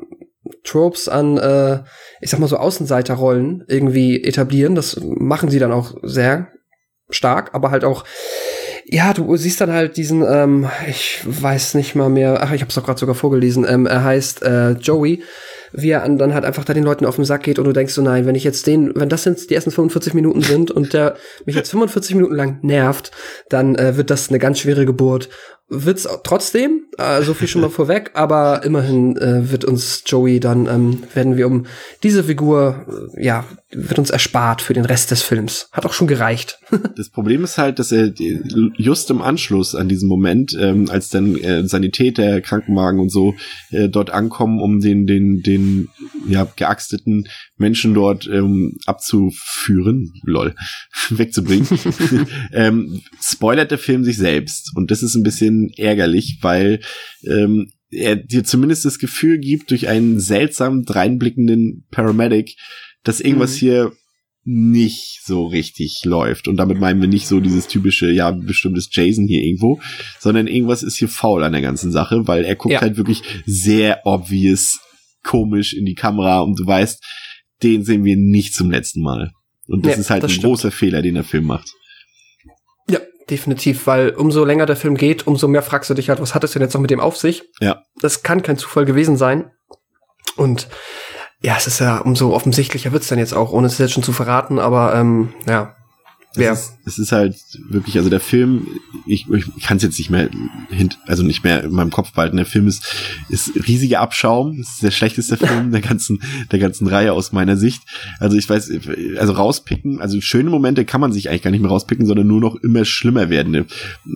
[0.62, 1.82] Tropes an, äh,
[2.20, 4.74] ich sag mal so Außenseiterrollen irgendwie etablieren.
[4.74, 6.48] Das machen sie dann auch sehr
[7.10, 8.04] stark, aber halt auch
[8.88, 12.68] ja, du siehst dann halt diesen, ähm, ich weiß nicht mal mehr, ach, ich habe
[12.68, 15.22] es doch gerade sogar vorgelesen, ähm, er heißt äh, Joey,
[15.72, 17.92] wie er dann halt einfach da den Leuten auf den Sack geht und du denkst
[17.92, 20.92] so, nein, wenn ich jetzt den, wenn das jetzt die ersten 45 Minuten sind und
[20.92, 23.10] der mich jetzt 45 Minuten lang nervt,
[23.48, 25.28] dann äh, wird das eine ganz schwere Geburt
[25.68, 30.66] wird's trotzdem, äh, so viel schon mal vorweg, aber immerhin äh, wird uns Joey dann,
[30.66, 31.66] ähm, werden wir um
[32.02, 32.86] diese Figur,
[33.16, 35.68] äh, ja, wird uns erspart für den Rest des Films.
[35.72, 36.58] Hat auch schon gereicht.
[36.96, 38.12] das Problem ist halt, dass er
[38.76, 43.34] just im Anschluss an diesem Moment, ähm, als dann äh, Sanitäter, Krankenwagen und so
[43.70, 45.88] äh, dort ankommen, um den, den, den,
[46.28, 50.54] ja, geaxteten Menschen dort ähm, abzuführen, lol,
[51.10, 51.66] wegzubringen,
[52.52, 54.72] ähm, spoilert der Film sich selbst.
[54.76, 56.80] Und das ist ein bisschen ärgerlich, weil
[57.24, 62.56] ähm, er dir zumindest das Gefühl gibt, durch einen seltsam dreinblickenden Paramedic,
[63.04, 63.58] dass irgendwas mhm.
[63.58, 63.92] hier
[64.48, 66.46] nicht so richtig läuft.
[66.46, 69.80] Und damit meinen wir nicht so dieses typische, ja, bestimmtes Jason hier irgendwo,
[70.20, 72.80] sondern irgendwas ist hier faul an der ganzen Sache, weil er guckt ja.
[72.80, 74.78] halt wirklich sehr obvious
[75.24, 77.02] komisch in die Kamera und du weißt,
[77.64, 79.32] den sehen wir nicht zum letzten Mal.
[79.66, 80.44] Und das nee, ist halt das ein stimmt.
[80.46, 81.72] großer Fehler, den der Film macht.
[83.30, 86.44] Definitiv, weil umso länger der Film geht, umso mehr fragst du dich halt, was hat
[86.44, 87.50] es denn jetzt noch mit dem auf sich?
[87.60, 87.82] Ja.
[88.00, 89.50] Das kann kein Zufall gewesen sein.
[90.36, 90.68] Und
[91.42, 94.12] ja, es ist ja umso offensichtlicher wird's dann jetzt auch, ohne es jetzt schon zu
[94.12, 95.76] verraten, aber ähm, ja,
[96.36, 96.52] ja.
[96.52, 97.36] Es, ist, es ist halt
[97.68, 98.66] wirklich, also der Film,
[99.06, 100.28] ich, ich kann es jetzt nicht mehr
[100.70, 102.36] hint, also nicht mehr in meinem Kopf behalten.
[102.36, 102.84] Der Film ist,
[103.28, 104.58] ist riesiger Abschaum.
[104.58, 107.82] Ist der schlechteste Film der ganzen, der ganzen Reihe aus meiner Sicht.
[108.18, 108.70] Also ich weiß,
[109.18, 112.40] also rauspicken, also schöne Momente kann man sich eigentlich gar nicht mehr rauspicken, sondern nur
[112.40, 113.66] noch immer schlimmer werdende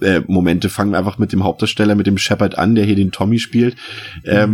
[0.00, 0.68] äh, Momente.
[0.68, 3.76] Fangen wir einfach mit dem Hauptdarsteller, mit dem Shepard an, der hier den Tommy spielt.
[4.24, 4.50] Ähm,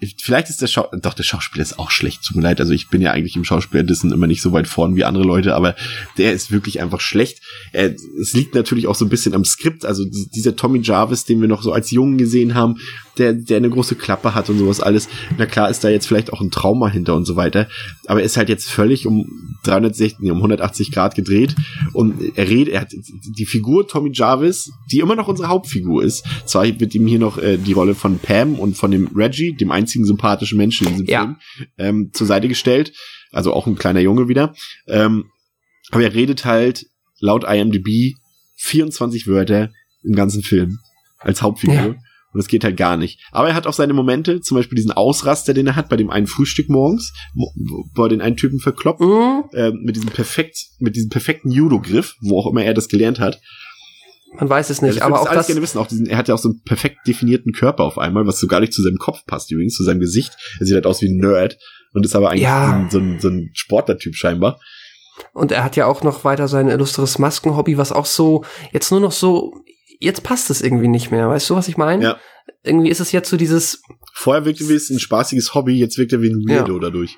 [0.00, 0.14] mhm.
[0.20, 2.24] vielleicht ist der Schau doch der Schauspieler ist auch schlecht.
[2.24, 2.60] Tut mir leid.
[2.60, 5.54] Also ich bin ja eigentlich im Schauspielerdissen immer nicht so weit vorn wie andere Leute,
[5.54, 5.74] aber
[6.16, 7.40] der ist wirklich einfach schlecht.
[7.72, 9.84] Äh, es liegt natürlich auch so ein bisschen am Skript.
[9.84, 12.76] Also dieser Tommy Jarvis, den wir noch so als Jungen gesehen haben,
[13.18, 15.08] der, der eine große Klappe hat und sowas alles.
[15.36, 17.68] Na klar ist da jetzt vielleicht auch ein Trauma hinter und so weiter.
[18.06, 19.26] Aber er ist halt jetzt völlig um
[19.64, 21.54] 360, um 180 Grad gedreht.
[21.92, 26.24] Und er redet, er hat die Figur Tommy Jarvis, die immer noch unsere Hauptfigur ist.
[26.46, 29.70] Zwar wird ihm hier noch äh, die Rolle von Pam und von dem Reggie, dem
[29.70, 31.20] einzigen sympathischen Menschen in diesem ja.
[31.20, 31.36] Film,
[31.78, 32.92] ähm, zur Seite gestellt.
[33.32, 34.54] Also auch ein kleiner Junge wieder.
[34.86, 35.24] Ähm,
[35.90, 36.86] aber er redet halt
[37.20, 38.14] laut IMDb
[38.56, 39.70] 24 Wörter
[40.02, 40.78] im ganzen Film
[41.18, 41.74] als Hauptfigur.
[41.74, 41.94] Ja.
[42.32, 43.20] Und das geht halt gar nicht.
[43.32, 46.10] Aber er hat auch seine Momente, zum Beispiel diesen Ausraster, den er hat bei dem
[46.10, 49.44] einen Frühstück morgens, wo er den einen Typen verkloppt, mhm.
[49.52, 53.40] äh, mit diesem perfekt, mit diesem perfekten Judo-Griff, wo auch immer er das gelernt hat.
[54.36, 55.78] Man weiß es nicht, also aber auch das gerne wissen.
[55.78, 58.46] Auch diesen, er hat ja auch so einen perfekt definierten Körper auf einmal, was so
[58.46, 60.32] gar nicht zu seinem Kopf passt übrigens, zu seinem Gesicht.
[60.60, 61.58] Er sieht halt aus wie ein Nerd
[61.94, 62.86] und ist aber eigentlich ja.
[62.90, 64.60] so, ein, so ein Sportler-Typ scheinbar.
[65.32, 69.00] Und er hat ja auch noch weiter sein illustres Maskenhobby, was auch so, jetzt nur
[69.00, 69.54] noch so,
[70.00, 71.28] jetzt passt es irgendwie nicht mehr.
[71.28, 72.02] Weißt du, was ich meine?
[72.02, 72.16] Ja.
[72.62, 73.82] Irgendwie ist es jetzt so dieses.
[74.14, 76.80] Vorher wirkte wie ein spaßiges Hobby, jetzt wirkt er wie ein Weirdo ja.
[76.80, 77.16] dadurch.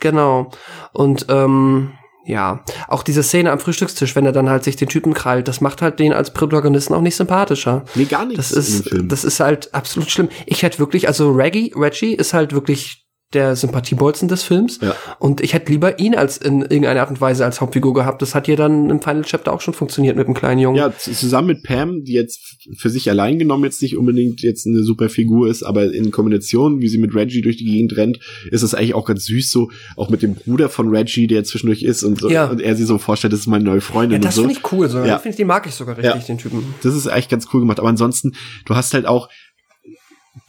[0.00, 0.50] Genau.
[0.92, 1.92] Und, ähm,
[2.24, 5.60] ja, auch diese Szene am Frühstückstisch, wenn er dann halt sich den Typen krallt, das
[5.60, 7.84] macht halt den als Protagonisten auch nicht sympathischer.
[7.94, 8.38] Nee, gar nicht.
[8.38, 10.28] Das ist, das ist halt absolut schlimm.
[10.46, 13.01] Ich hätte wirklich, also Reggie, Reggie ist halt wirklich
[13.32, 14.78] der Sympathiebolzen des Films.
[14.80, 14.94] Ja.
[15.18, 18.22] Und ich hätte lieber ihn als in irgendeiner Art und Weise als Hauptfigur gehabt.
[18.22, 20.76] Das hat ja dann im Final Chapter auch schon funktioniert mit dem kleinen Jungen.
[20.76, 22.40] Ja, zusammen mit Pam, die jetzt
[22.76, 26.80] für sich allein genommen jetzt nicht unbedingt jetzt eine super Figur ist, aber in Kombination,
[26.80, 29.70] wie sie mit Reggie durch die Gegend rennt, ist es eigentlich auch ganz süß so,
[29.96, 32.46] auch mit dem Bruder von Reggie, der zwischendurch ist und, so, ja.
[32.46, 34.20] und er sie so vorstellt, das ist meine neue Freundin.
[34.20, 34.42] Ja, das so.
[34.42, 34.98] finde ich cool, so.
[34.98, 35.18] Ja.
[35.18, 36.20] Find ich, die mag ich sogar richtig, ja.
[36.20, 36.62] den Typen.
[36.82, 37.78] Das ist eigentlich ganz cool gemacht.
[37.78, 38.32] Aber ansonsten,
[38.66, 39.28] du hast halt auch,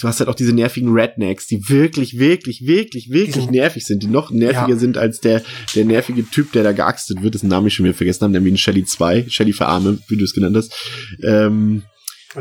[0.04, 4.08] du hast halt auch diese nervigen Rednecks, die wirklich, wirklich, wirklich, wirklich nervig sind, die
[4.08, 4.76] noch nerviger ja.
[4.76, 5.42] sind als der,
[5.76, 8.62] der nervige Typ, der da geaxtet wird, dessen Namen ich schon wieder vergessen habe, nämlich
[8.62, 10.74] Shelly 2, Shelly Verarme, wie du es genannt hast.
[11.24, 11.84] Ähm,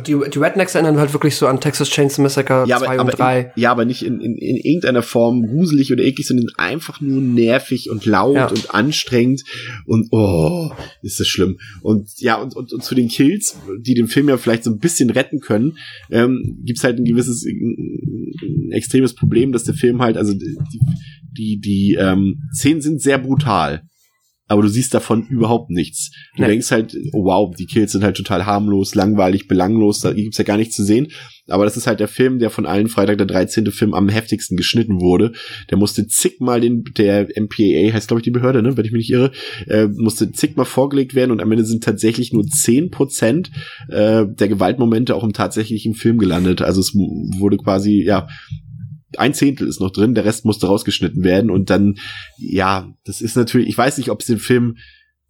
[0.01, 3.53] die, die Rednecks erinnern halt wirklich so an Texas Chainsaw Massacre ja, 2 und 3.
[3.57, 7.91] ja, aber nicht in, in, in irgendeiner Form gruselig oder eklig, sondern einfach nur nervig
[7.91, 8.49] und laut ja.
[8.49, 9.43] und anstrengend
[9.87, 10.71] und oh,
[11.03, 11.59] ist das schlimm.
[11.83, 14.79] Und ja, und, und, und zu den Kills, die den Film ja vielleicht so ein
[14.79, 15.77] bisschen retten können,
[16.11, 20.57] ähm, gibt's halt ein gewisses, ein, ein extremes Problem, dass der Film halt, also die,
[21.37, 23.83] die, die ähm, Szenen sind sehr brutal
[24.53, 26.11] aber du siehst davon überhaupt nichts.
[26.37, 26.49] Du nee.
[26.49, 30.45] denkst halt, oh wow, die Kills sind halt total harmlos, langweilig, belanglos, da gibt's ja
[30.45, 31.09] gar nichts zu sehen.
[31.49, 33.73] Aber das ist halt der Film, der von allen Freitag der 13.
[33.73, 35.33] Film am heftigsten geschnitten wurde.
[35.71, 39.09] Der musste zigmal den, der MPAA heißt glaube ich die Behörde, ne, wenn ich mich
[39.09, 39.33] nicht irre,
[39.69, 43.51] äh, musste zigmal vorgelegt werden und am Ende sind tatsächlich nur zehn Prozent
[43.89, 46.61] äh, der Gewaltmomente auch im tatsächlichen Film gelandet.
[46.61, 48.29] Also es wurde quasi, ja,
[49.19, 51.97] ein Zehntel ist noch drin, der Rest musste rausgeschnitten werden und dann,
[52.39, 54.77] ja, das ist natürlich, ich weiß nicht, ob es den Film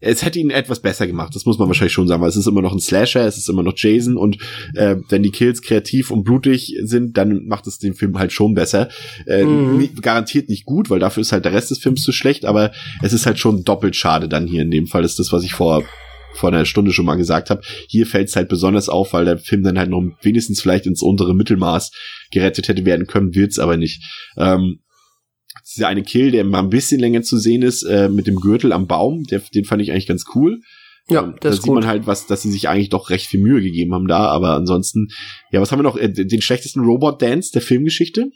[0.04, 2.48] es hätte ihn etwas besser gemacht, das muss man wahrscheinlich schon sagen, weil es ist
[2.48, 4.36] immer noch ein Slasher, es ist immer noch Jason und
[4.74, 8.54] äh, wenn die Kills kreativ und blutig sind, dann macht es den Film halt schon
[8.54, 8.88] besser.
[9.26, 9.94] Äh, Mhm.
[10.00, 13.12] garantiert nicht gut, weil dafür ist halt der Rest des Films zu schlecht, aber es
[13.12, 15.84] ist halt schon doppelt schade dann hier in dem Fall, ist das, was ich vor
[16.34, 17.62] vor einer Stunde schon mal gesagt habe.
[17.88, 21.02] Hier fällt es halt besonders auf, weil der Film dann halt noch wenigstens vielleicht ins
[21.02, 21.90] untere Mittelmaß
[22.30, 24.02] gerettet hätte werden können, wird's aber nicht.
[24.36, 24.78] Ähm,
[25.74, 28.72] dieser eine Kill, der mal ein bisschen länger zu sehen ist, äh, mit dem Gürtel
[28.72, 30.60] am Baum, der, den fand ich eigentlich ganz cool.
[31.08, 31.74] Ja, Ähm, der da ist sieht gut.
[31.74, 34.54] man halt, was, dass sie sich eigentlich doch recht viel Mühe gegeben haben da, aber
[34.54, 35.08] ansonsten,
[35.50, 35.96] ja, was haben wir noch?
[35.96, 38.30] Äh, den schlechtesten Robot-Dance der Filmgeschichte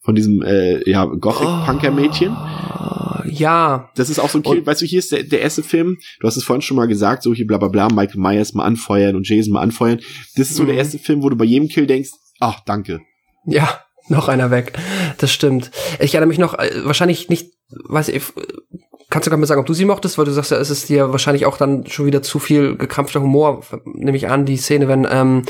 [0.00, 2.30] von diesem, äh, ja, Gothic-Punker-Mädchen.
[2.32, 5.62] Ah, Ja, Das ist auch so ein Kill, weißt du, hier ist der, der erste
[5.62, 8.54] Film, du hast es vorhin schon mal gesagt, so hier bla bla bla, Michael Myers
[8.54, 10.00] mal anfeuern und Jason mal anfeuern.
[10.36, 10.78] Das ist so der Mhm.
[10.78, 13.00] erste Film, wo du bei jedem Kill denkst, ach, danke.
[13.46, 13.68] ja,
[14.08, 14.72] noch einer weg.
[15.18, 15.70] Das stimmt.
[15.98, 17.52] Ich erinnere mich noch, äh, wahrscheinlich nicht,
[17.88, 18.22] weiß ich,
[19.10, 20.88] kannst du gar mal sagen, ob du sie mochtest, weil du sagst ja, es ist
[20.88, 24.88] dir wahrscheinlich auch dann schon wieder zu viel gekrampfter Humor, nehme ich an, die Szene,
[24.88, 25.42] wenn ähm,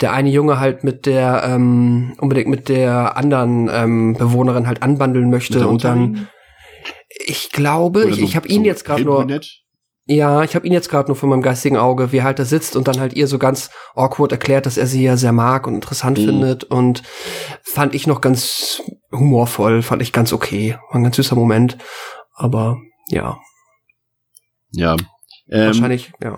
[0.00, 5.28] der eine Junge halt mit der, ähm, unbedingt mit der anderen ähm, Bewohnerin halt anbandeln
[5.30, 6.28] möchte und dann?
[7.28, 9.26] Ich glaube, Oder ich, so- ich habe ihn so jetzt gerade nur.
[10.10, 12.46] Ja, ich habe ihn jetzt gerade nur vor meinem geistigen Auge, wie er halt da
[12.46, 15.66] sitzt und dann halt ihr so ganz awkward erklärt, dass er sie ja sehr mag
[15.66, 16.24] und interessant Mhm.
[16.24, 17.02] findet und
[17.62, 18.80] fand ich noch ganz
[19.12, 21.76] humorvoll, fand ich ganz okay, war ein ganz süßer Moment,
[22.34, 22.78] aber
[23.10, 23.38] ja,
[24.70, 24.96] Ja.
[25.50, 26.36] Ähm, wahrscheinlich, ja.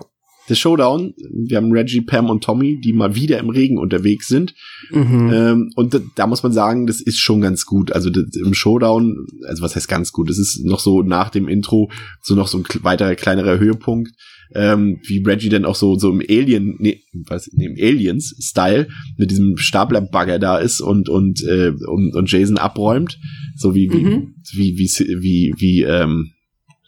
[0.51, 1.13] Der Showdown,
[1.47, 4.53] wir haben Reggie, Pam und Tommy, die mal wieder im Regen unterwegs sind.
[4.91, 5.31] Mhm.
[5.33, 7.91] Ähm, und da, da muss man sagen, das ist schon ganz gut.
[7.91, 10.29] Also das, im Showdown, also was heißt ganz gut?
[10.29, 11.89] Das ist noch so nach dem Intro
[12.21, 14.11] so noch so ein weiterer kleinerer Höhepunkt,
[14.53, 19.31] ähm, wie Reggie dann auch so so im Alien, nee, was, nee, im Aliens-Style mit
[19.31, 23.17] diesem Staplerbagger da ist und und äh, und, und Jason abräumt,
[23.55, 24.35] so wie wie Mhm.
[24.53, 24.89] wie wie
[25.21, 26.31] wie, wie ähm,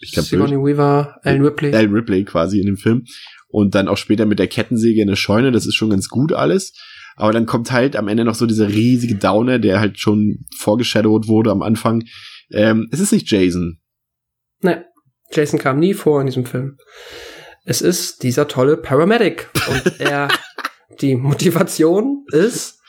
[0.01, 1.73] ich glaube Sigourney Weaver, Alan Ripley.
[1.73, 3.05] Al Ripley quasi in dem Film.
[3.53, 6.33] Und dann auch später mit der Kettensäge in der Scheune, das ist schon ganz gut
[6.33, 6.73] alles.
[7.15, 11.27] Aber dann kommt halt am Ende noch so dieser riesige Downer, der halt schon vorgeshadowed
[11.27, 12.03] wurde am Anfang.
[12.49, 13.79] Ähm, es ist nicht Jason.
[14.61, 14.85] Ne,
[15.31, 16.77] Jason kam nie vor in diesem Film.
[17.63, 20.29] Es ist dieser tolle Paramedic und er,
[21.01, 22.79] die Motivation ist,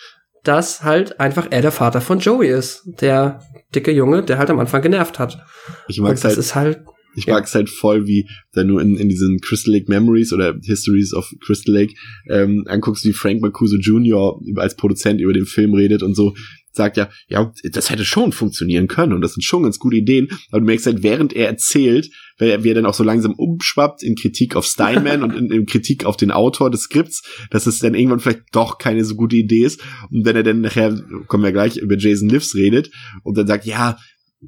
[0.45, 3.43] dass halt einfach er der Vater von Joey ist, der
[3.74, 5.45] dicke Junge, der halt am Anfang genervt hat.
[5.89, 6.85] Ich Und mag's das halt, ist halt
[7.16, 7.35] ich ja.
[7.35, 11.32] mag's halt voll, wie wenn du in, in diesen Crystal Lake Memories oder Histories of
[11.41, 11.95] Crystal Lake
[12.28, 14.41] ähm, anguckst, wie Frank Mancuso Jr.
[14.57, 16.35] als Produzent über den Film redet und so
[16.74, 20.28] sagt ja, ja, das hätte schon funktionieren können und das sind schon ganz gute Ideen.
[20.51, 23.35] Aber du merkst halt, während er erzählt, weil er, wie er dann auch so langsam
[23.35, 27.66] umschwappt in Kritik auf Steinman und in, in Kritik auf den Autor des Skripts, dass
[27.66, 29.81] es dann irgendwann vielleicht doch keine so gute Idee ist.
[30.11, 32.91] Und wenn er dann nachher, kommen wir gleich, über Jason Lives redet
[33.23, 33.97] und dann sagt, ja,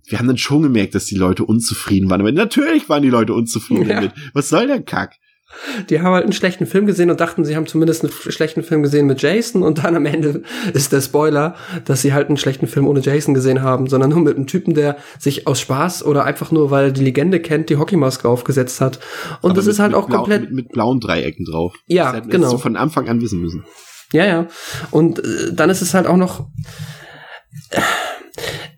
[0.09, 2.21] wir haben dann schon gemerkt, dass die Leute unzufrieden waren.
[2.21, 3.97] Aber natürlich waren die Leute unzufrieden Ja.
[3.97, 4.13] damit.
[4.35, 5.15] Was soll der Kack?
[5.91, 8.83] Die haben halt einen schlechten Film gesehen und dachten, sie haben zumindest einen schlechten Film
[8.83, 10.43] gesehen mit Jason und dann am Ende
[10.75, 11.55] ist der Spoiler,
[11.85, 14.75] dass sie halt einen schlechten Film ohne Jason gesehen haben, sondern nur mit einem Typen,
[14.75, 18.81] der sich aus Spaß oder einfach nur, weil er die Legende kennt, die Hockeymaske aufgesetzt
[18.81, 18.99] hat.
[19.41, 21.75] Und Aber das mit- ist halt auch blau, komplett Mit, mit blauen Dreiecken drauf.
[21.87, 22.51] Ja, das hätten- genau.
[22.51, 23.65] du von Anfang an wissen müssen.
[24.13, 24.49] Ja, ja.
[24.91, 26.49] Und äh, dann ist es halt auch noch.
[27.71, 27.81] Äh,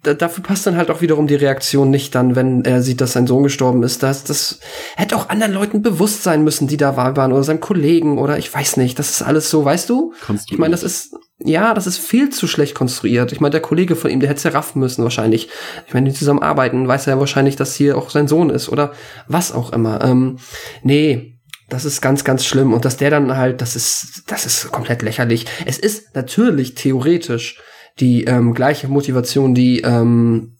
[0.02, 3.12] da, dafür passt dann halt auch wiederum die Reaktion nicht dann, wenn er sieht, dass
[3.12, 4.02] sein Sohn gestorben ist.
[4.02, 4.60] Das, das
[4.96, 8.52] hätte auch anderen Leuten bewusst sein müssen, die da waren, oder seinem Kollegen oder ich
[8.52, 8.98] weiß nicht.
[8.98, 10.12] Das ist alles so, weißt du?
[10.50, 13.32] Ich meine, das ist, ja, das ist viel zu schlecht konstruiert.
[13.32, 15.48] Ich meine, der Kollege von ihm, der hätte es ja raffen müssen wahrscheinlich.
[15.86, 18.68] Ich meine, die zusammen arbeiten, weiß er ja wahrscheinlich, dass hier auch sein Sohn ist
[18.68, 18.92] oder
[19.26, 20.02] was auch immer.
[20.02, 20.38] Ähm,
[20.82, 22.72] nee, das ist ganz, ganz schlimm.
[22.72, 25.46] Und dass der dann halt, das ist, das ist komplett lächerlich.
[25.66, 27.60] Es ist natürlich theoretisch
[28.00, 30.56] die ähm, gleiche Motivation, die ähm,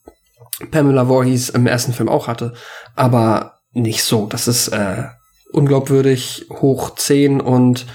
[0.70, 2.54] Pamela Voorhees im ersten Film auch hatte.
[2.94, 4.26] Aber nicht so.
[4.26, 5.04] Das ist äh,
[5.52, 7.86] unglaubwürdig, hoch 10 und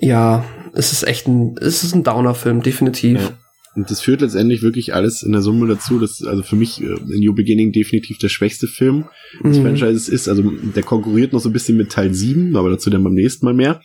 [0.00, 3.20] ja, es ist echt ein, es ist ein Downer-Film, definitiv.
[3.20, 3.30] Ja.
[3.76, 6.86] Und das führt letztendlich wirklich alles in der Summe dazu, dass also für mich äh,
[6.86, 9.04] in New Beginning definitiv der schwächste Film
[9.44, 9.62] des Mhm.
[9.62, 10.28] Franchises ist.
[10.28, 13.46] Also der konkurriert noch so ein bisschen mit Teil 7, aber dazu dann beim nächsten
[13.46, 13.80] Mal mehr.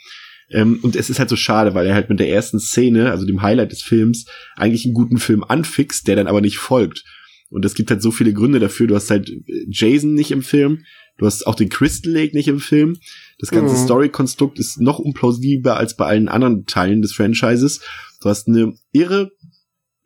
[0.50, 3.26] Ähm, und es ist halt so schade, weil er halt mit der ersten Szene, also
[3.26, 7.04] dem Highlight des Films, eigentlich einen guten Film anfixt, der dann aber nicht folgt.
[7.50, 8.88] Und es gibt halt so viele Gründe dafür.
[8.88, 9.32] Du hast halt
[9.70, 10.84] Jason nicht im Film,
[11.18, 12.98] du hast auch den Crystal Lake nicht im Film.
[13.40, 13.86] Das ganze Mhm.
[13.86, 17.82] Story-Konstrukt ist noch unplausibler als bei allen anderen Teilen des Franchises.
[18.22, 19.32] Du hast eine irre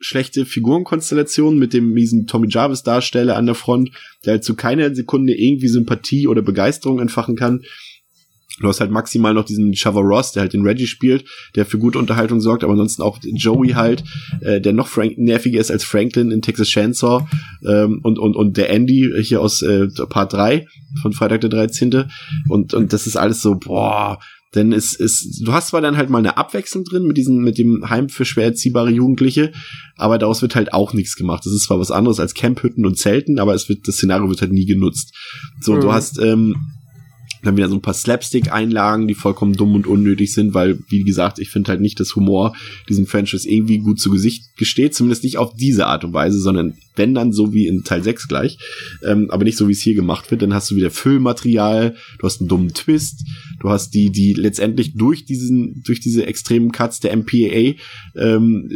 [0.02, 3.92] schlechte Figurenkonstellation mit dem miesen Tommy Jarvis Darsteller an der Front,
[4.26, 7.62] der halt zu keiner Sekunde irgendwie Sympathie oder Begeisterung entfachen kann.
[8.60, 11.26] Du hast halt maximal noch diesen Chava Ross, der halt den Reggie spielt,
[11.56, 14.04] der für gute Unterhaltung sorgt, aber ansonsten auch Joey halt,
[14.42, 17.28] äh, der noch Frank nerviger ist als Franklin in Texas Chainsaw
[17.66, 20.68] ähm, und, und, und der Andy hier aus äh, Part 3
[21.02, 22.06] von Freitag der 13.
[22.50, 24.20] Und, und das ist alles so, boah,
[24.56, 27.60] denn es ist, du hast zwar dann halt mal eine Abwechslung drin mit diesem, mit
[27.60, 29.52] dem Heim für schwer erziehbare Jugendliche,
[29.96, 31.46] aber daraus wird halt auch nichts gemacht.
[31.46, 34.42] Das ist zwar was anderes als Camphütten und Zelten, aber es wird, das Szenario wird
[34.42, 35.16] halt nie genutzt.
[35.62, 35.82] So, mhm.
[35.82, 36.56] du hast, ähm,
[37.44, 41.40] dann wieder so ein paar Slapstick-Einlagen, die vollkommen dumm und unnötig sind, weil, wie gesagt,
[41.40, 42.56] ich finde halt nicht, dass Humor
[42.88, 46.76] diesem Franchise irgendwie gut zu Gesicht gesteht, zumindest nicht auf diese Art und Weise, sondern
[46.96, 48.58] wenn dann so wie in Teil 6 gleich,
[49.04, 52.26] ähm, aber nicht so, wie es hier gemacht wird, dann hast du wieder Füllmaterial, du
[52.26, 53.24] hast einen dummen Twist,
[53.62, 57.76] du hast die, die letztendlich durch diesen, durch diese extremen Cuts der MPAA,
[58.16, 58.70] ähm,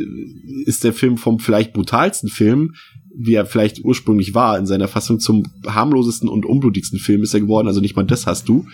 [0.65, 2.73] ist der Film vom vielleicht brutalsten Film
[3.15, 7.41] wie er vielleicht ursprünglich war, in seiner Fassung zum harmlosesten und unblutigsten Film ist er
[7.41, 7.68] geworden.
[7.68, 8.65] Also nicht mal das hast du.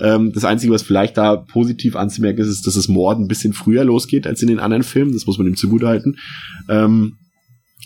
[0.00, 3.52] Ähm, das Einzige, was vielleicht da positiv anzumerken ist, ist, dass das Mord ein bisschen
[3.52, 5.12] früher losgeht als in den anderen Filmen.
[5.12, 6.18] Das muss man ihm zugutehalten.
[6.68, 7.16] Ähm,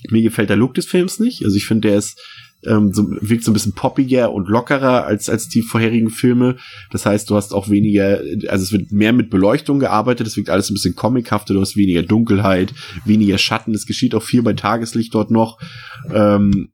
[0.08, 1.44] mir gefällt der Look des Films nicht.
[1.44, 2.18] Also ich finde, der ist
[2.66, 6.56] ähm, so, wirkt so ein bisschen poppiger und lockerer als, als die vorherigen Filme.
[6.90, 10.50] Das heißt, du hast auch weniger, also es wird mehr mit Beleuchtung gearbeitet, es wirkt
[10.50, 12.74] alles ein bisschen comichafter, du hast weniger Dunkelheit,
[13.04, 15.58] weniger Schatten, es geschieht auch viel bei Tageslicht dort noch.
[16.12, 16.72] Ähm,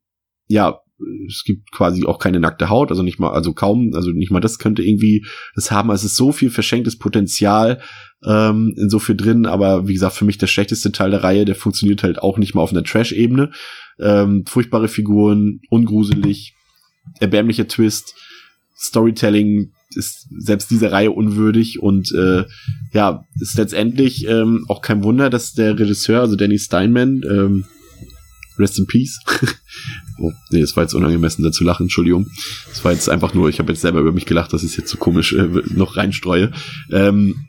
[0.49, 0.81] ja,
[1.29, 4.41] es gibt quasi auch keine nackte Haut, also nicht mal, also kaum, also nicht mal
[4.41, 5.91] das könnte irgendwie das haben.
[5.91, 7.81] Also es ist so viel verschenktes Potenzial
[8.25, 11.45] ähm, in so viel drin, aber wie gesagt, für mich der schlechteste Teil der Reihe,
[11.45, 13.51] der funktioniert halt auch nicht mal auf einer Trash-Ebene.
[13.99, 16.55] Ähm, furchtbare Figuren, ungruselig,
[17.21, 18.15] erbärmlicher Twist,
[18.77, 22.45] Storytelling ist selbst dieser Reihe unwürdig und äh,
[22.93, 27.65] ja, ist letztendlich ähm, auch kein Wunder, dass der Regisseur, also Danny Steinman, ähm,
[28.59, 29.19] Rest in Peace.
[30.19, 32.27] oh, nee, das war jetzt unangemessen, da zu lachen, Entschuldigung.
[32.69, 34.77] Das war jetzt einfach nur, ich habe jetzt selber über mich gelacht, dass ich es
[34.77, 36.53] jetzt so komisch äh, noch reinstreue.
[36.91, 37.47] Ähm,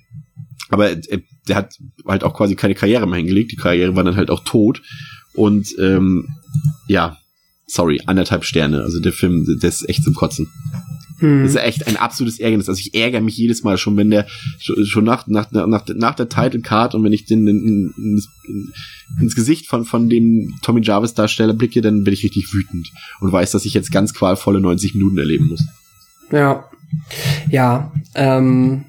[0.70, 1.76] aber äh, der hat
[2.06, 3.52] halt auch quasi keine Karriere mehr hingelegt.
[3.52, 4.82] Die Karriere war dann halt auch tot.
[5.38, 6.28] Und ähm,
[6.88, 7.18] ja,
[7.68, 8.82] sorry, anderthalb Sterne.
[8.82, 10.50] Also der Film, der ist echt zum Kotzen.
[11.20, 11.44] Hm.
[11.44, 12.70] Das ist echt ein absolutes Ärgernis.
[12.70, 14.28] Also ich ärgere mich jedes Mal schon, wenn der
[14.60, 18.74] schon nach, nach, nach, nach der Title Card und wenn ich den in, in, in,
[19.20, 23.32] ins Gesicht von, von dem Tommy Jarvis Darsteller blicke, dann bin ich richtig wütend und
[23.32, 25.64] weiß, dass ich jetzt ganz qualvolle 90 Minuten erleben muss.
[26.32, 26.66] Ja.
[27.50, 28.86] Ja, ähm,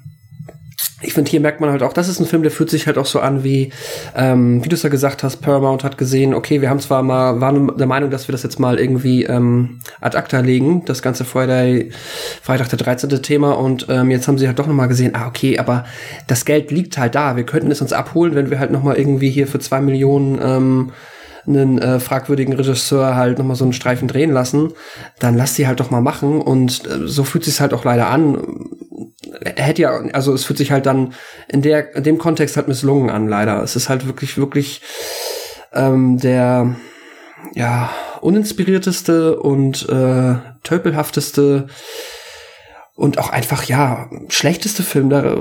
[1.01, 2.97] ich finde, hier merkt man halt auch, das ist ein Film, der fühlt sich halt
[2.97, 3.71] auch so an wie,
[4.15, 7.39] ähm, wie du es ja gesagt hast, Paramount hat gesehen, okay, wir haben zwar mal,
[7.39, 11.23] waren der Meinung, dass wir das jetzt mal irgendwie ähm, ad acta legen, das ganze
[11.23, 11.91] Friday,
[12.41, 13.09] Freitag der 13.
[13.21, 15.85] Thema und ähm, jetzt haben sie halt doch nochmal gesehen, ah, okay, aber
[16.27, 19.29] das Geld liegt halt da, wir könnten es uns abholen, wenn wir halt nochmal irgendwie
[19.29, 20.91] hier für zwei Millionen ähm,
[21.47, 24.73] einen äh, fragwürdigen Regisseur halt nochmal so einen Streifen drehen lassen,
[25.19, 28.09] dann lass sie halt doch mal machen und äh, so fühlt sich halt auch leider
[28.09, 28.37] an
[29.55, 31.13] hätte ja, also es fühlt sich halt dann
[31.47, 33.63] in der, in dem Kontext halt misslungen an, leider.
[33.63, 34.81] Es ist halt wirklich, wirklich
[35.73, 36.75] ähm, der
[37.53, 37.89] ja,
[38.21, 41.67] uninspirierteste und äh, tölpelhafteste
[42.95, 45.35] und auch einfach, ja, schlechteste Film der,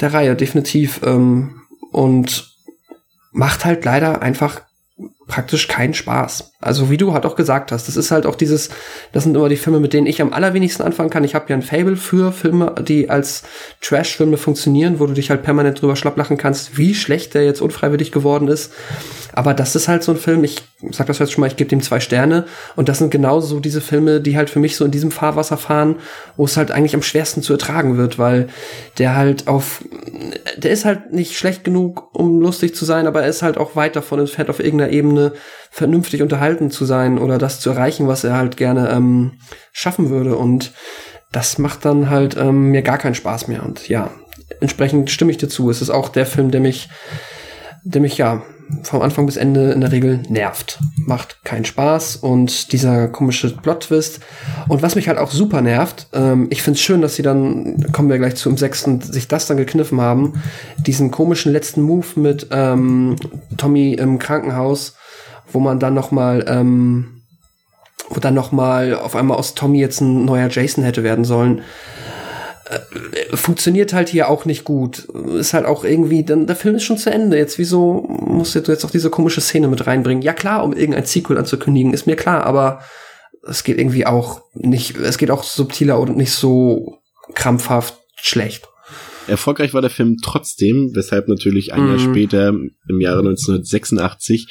[0.00, 1.00] der Reihe, definitiv.
[1.04, 1.60] Ähm,
[1.90, 2.56] und
[3.32, 4.62] macht halt leider einfach
[5.32, 6.52] praktisch keinen Spaß.
[6.60, 8.68] Also wie du halt auch gesagt hast, das ist halt auch dieses,
[9.12, 11.24] das sind immer die Filme, mit denen ich am allerwenigsten anfangen kann.
[11.24, 13.42] Ich habe ja ein Fable für Filme, die als
[13.80, 18.12] Trash-Filme funktionieren, wo du dich halt permanent drüber schlapplachen kannst, wie schlecht der jetzt unfreiwillig
[18.12, 18.74] geworden ist.
[19.32, 21.70] Aber das ist halt so ein Film, ich sag das jetzt schon mal, ich gebe
[21.70, 22.44] dem zwei Sterne.
[22.76, 25.96] Und das sind genauso diese Filme, die halt für mich so in diesem Fahrwasser fahren,
[26.36, 28.48] wo es halt eigentlich am schwersten zu ertragen wird, weil
[28.98, 29.84] der halt auf,
[30.56, 33.76] der ist halt nicht schlecht genug, um lustig zu sein, aber er ist halt auch
[33.76, 35.32] weit davon entfernt, auf irgendeiner Ebene
[35.70, 39.38] vernünftig unterhalten zu sein oder das zu erreichen, was er halt gerne ähm,
[39.72, 40.36] schaffen würde.
[40.36, 40.72] Und
[41.32, 43.64] das macht dann halt ähm, mir gar keinen Spaß mehr.
[43.64, 44.10] Und ja,
[44.60, 45.70] entsprechend stimme ich dir zu.
[45.70, 46.90] Es ist auch der Film, der mich,
[47.84, 48.42] der mich ja
[48.82, 50.78] vom Anfang bis Ende in der Regel nervt.
[51.06, 54.20] Macht keinen Spaß und dieser komische Plot-Twist.
[54.68, 58.08] Und was mich halt auch super nervt, ähm, ich find's schön, dass sie dann, kommen
[58.08, 60.34] wir gleich zu im sechsten, sich das dann gekniffen haben,
[60.78, 63.16] diesen komischen letzten Move mit ähm,
[63.56, 64.96] Tommy im Krankenhaus,
[65.52, 67.22] wo man dann noch mal ähm,
[68.08, 71.62] wo dann noch mal auf einmal aus Tommy jetzt ein neuer Jason hätte werden sollen
[73.34, 75.00] funktioniert halt hier auch nicht gut.
[75.38, 77.36] Ist halt auch irgendwie, dann der Film ist schon zu Ende.
[77.36, 80.22] Jetzt wieso musst du jetzt auch diese komische Szene mit reinbringen?
[80.22, 82.80] Ja klar, um irgendein Sequel anzukündigen, ist mir klar, aber
[83.46, 86.98] es geht irgendwie auch nicht, es geht auch subtiler und nicht so
[87.34, 88.68] krampfhaft schlecht.
[89.28, 92.12] Erfolgreich war der Film trotzdem, weshalb natürlich ein Jahr Mhm.
[92.12, 94.48] später, im Jahre 1986,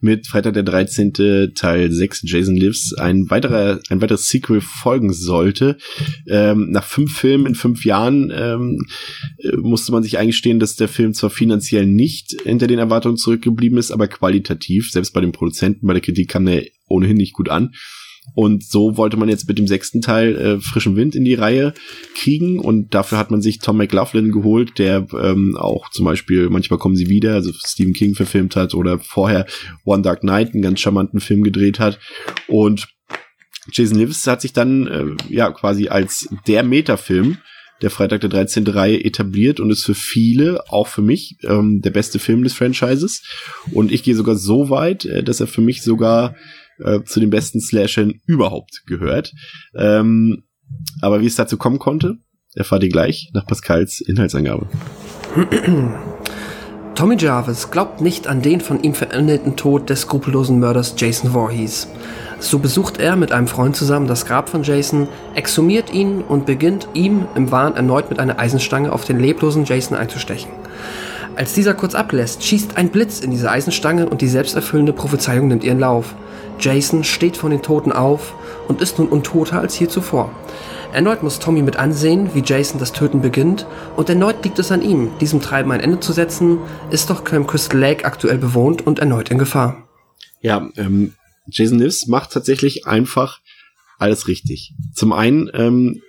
[0.00, 1.52] mit Freitag der 13.
[1.54, 5.78] Teil 6 Jason Lives ein weiterer, ein weiteres Sequel folgen sollte.
[6.28, 8.78] Ähm, nach fünf Filmen in fünf Jahren ähm,
[9.38, 13.78] äh, musste man sich eingestehen, dass der Film zwar finanziell nicht hinter den Erwartungen zurückgeblieben
[13.78, 17.48] ist, aber qualitativ, selbst bei den Produzenten, bei der Kritik kam er ohnehin nicht gut
[17.48, 17.72] an.
[18.34, 21.74] Und so wollte man jetzt mit dem sechsten Teil äh, frischen Wind in die Reihe
[22.16, 26.78] kriegen und dafür hat man sich Tom McLaughlin geholt, der ähm, auch zum Beispiel manchmal
[26.78, 29.46] kommen sie wieder, also Stephen King verfilmt hat oder vorher
[29.84, 31.98] One Dark Knight, einen ganz charmanten Film gedreht hat
[32.48, 32.88] und
[33.72, 37.38] Jason Lives hat sich dann äh, ja quasi als der Metafilm
[37.82, 38.66] der Freitag der 13.
[38.66, 43.22] Reihe etabliert und ist für viele, auch für mich, ähm, der beste Film des Franchises.
[43.72, 46.36] Und ich gehe sogar so weit, äh, dass er für mich sogar
[46.84, 49.32] äh, zu den besten Slashern überhaupt gehört.
[49.74, 50.44] Ähm,
[51.00, 52.16] aber wie es dazu kommen konnte,
[52.54, 54.68] erfahrt ihr gleich nach Pascals Inhaltsangabe.
[56.94, 61.88] Tommy Jarvis glaubt nicht an den von ihm veränderten Tod des skrupellosen Mörders Jason Voorhees.
[62.40, 66.88] So besucht er mit einem Freund zusammen das Grab von Jason, exhumiert ihn und beginnt
[66.92, 70.50] ihm im Wahn erneut mit einer Eisenstange auf den leblosen Jason einzustechen.
[71.36, 75.64] Als dieser kurz ablässt, schießt ein Blitz in diese Eisenstange und die selbsterfüllende Prophezeiung nimmt
[75.64, 76.14] ihren Lauf.
[76.58, 78.34] Jason steht von den Toten auf
[78.68, 80.30] und ist nun untoter als je zuvor.
[80.92, 84.82] Erneut muss Tommy mit ansehen, wie Jason das Töten beginnt, und erneut liegt es an
[84.82, 86.58] ihm, diesem Treiben ein Ende zu setzen,
[86.90, 89.88] ist doch Camp Crystal Lake aktuell bewohnt und erneut in Gefahr.
[90.40, 91.14] Ja, ähm,
[91.46, 93.40] Jason Lives macht tatsächlich einfach
[93.98, 94.74] alles richtig.
[94.92, 96.02] Zum einen ähm,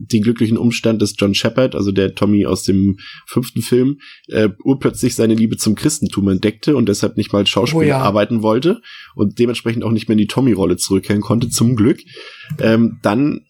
[0.00, 2.96] den glücklichen Umstand, dass John Shepard, also der Tommy aus dem
[3.26, 3.98] fünften Film,
[4.28, 7.98] äh, urplötzlich seine Liebe zum Christentum entdeckte und deshalb nicht mal als Schauspieler Oh ja.
[7.98, 8.80] arbeiten wollte
[9.14, 12.00] und dementsprechend auch nicht mehr in die Tommy-Rolle zurückkehren konnte, zum Glück.
[12.58, 13.42] Ähm, dann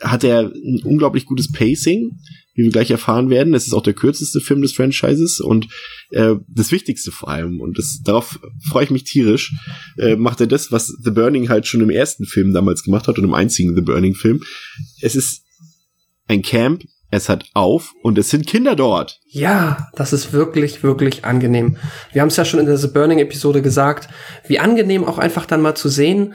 [0.00, 2.10] hat er ein unglaublich gutes Pacing,
[2.58, 3.54] wie wir gleich erfahren werden.
[3.54, 5.68] Es ist auch der kürzeste Film des Franchises und
[6.10, 9.54] äh, das Wichtigste vor allem, und das, darauf freue ich mich tierisch,
[9.96, 13.16] äh, macht er das, was The Burning halt schon im ersten Film damals gemacht hat
[13.16, 14.42] und im einzigen The Burning-Film.
[15.00, 15.44] Es ist
[16.26, 19.20] ein Camp, es hat auf und es sind Kinder dort.
[19.30, 21.76] Ja, das ist wirklich, wirklich angenehm.
[22.12, 24.08] Wir haben es ja schon in der The Burning-Episode gesagt,
[24.48, 26.34] wie angenehm auch einfach dann mal zu sehen,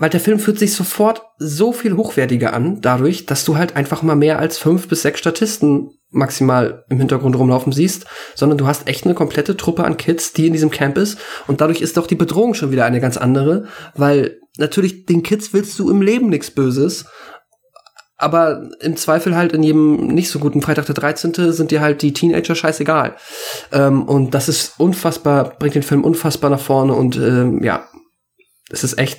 [0.00, 4.02] weil der Film fühlt sich sofort so viel hochwertiger an, dadurch, dass du halt einfach
[4.02, 8.88] mal mehr als fünf bis sechs Statisten maximal im Hintergrund rumlaufen siehst, sondern du hast
[8.88, 12.06] echt eine komplette Truppe an Kids, die in diesem Camp ist und dadurch ist auch
[12.06, 16.30] die Bedrohung schon wieder eine ganz andere, weil natürlich den Kids willst du im Leben
[16.30, 17.04] nichts Böses,
[18.16, 21.52] aber im Zweifel halt in jedem nicht so guten Freitag der 13.
[21.52, 23.16] sind dir halt die Teenager scheißegal.
[23.72, 27.86] Ähm, und das ist unfassbar, bringt den Film unfassbar nach vorne und ähm, ja,
[28.70, 29.18] es ist echt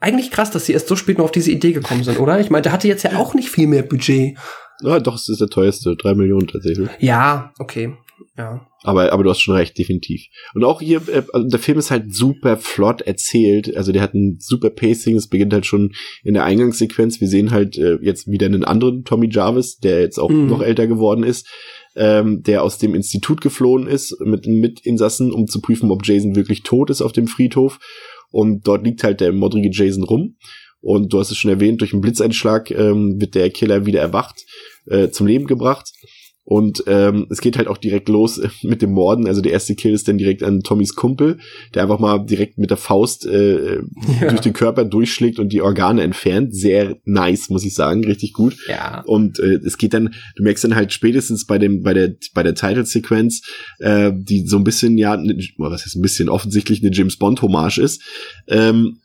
[0.00, 2.40] eigentlich krass, dass sie erst so spät noch auf diese Idee gekommen sind, oder?
[2.40, 4.36] Ich meine, der hatte jetzt ja auch nicht viel mehr Budget.
[4.82, 6.88] Ja, doch, es ist der teuerste, drei Millionen tatsächlich.
[7.00, 7.94] Ja, okay.
[8.36, 8.66] Ja.
[8.82, 10.22] Aber, aber du hast schon recht, definitiv.
[10.54, 13.76] Und auch hier, äh, also der Film ist halt super flott erzählt.
[13.76, 15.16] Also der hat ein super Pacing.
[15.16, 15.92] Es beginnt halt schon
[16.24, 17.20] in der Eingangssequenz.
[17.20, 20.46] Wir sehen halt äh, jetzt wieder einen anderen Tommy Jarvis, der jetzt auch Mhm.
[20.48, 21.46] noch älter geworden ist,
[21.94, 26.62] ähm, der aus dem Institut geflohen ist mit Mitinsassen, um zu prüfen, ob Jason wirklich
[26.62, 27.78] tot ist auf dem Friedhof.
[28.30, 30.36] Und dort liegt halt der modrige Jason rum.
[30.80, 34.46] Und du hast es schon erwähnt, durch einen Blitzeinschlag ähm, wird der Killer wieder erwacht,
[34.86, 35.92] äh, zum Leben gebracht.
[36.50, 39.28] Und ähm, es geht halt auch direkt los mit dem Morden.
[39.28, 41.38] Also der erste Kill ist dann direkt an Tommys Kumpel,
[41.74, 44.28] der einfach mal direkt mit der Faust äh, Ja.
[44.28, 46.52] durch den Körper durchschlägt und die Organe entfernt.
[46.52, 48.56] Sehr nice, muss ich sagen, richtig gut.
[48.66, 49.02] Ja.
[49.06, 52.42] Und äh, es geht dann, du merkst dann halt spätestens bei dem, bei der, bei
[52.42, 53.42] der Title-Sequenz,
[53.78, 57.78] äh, die so ein bisschen, ja, ne, was heißt ein bisschen offensichtlich eine James Bond-Hommage
[57.78, 58.02] ist,
[58.48, 58.98] ähm,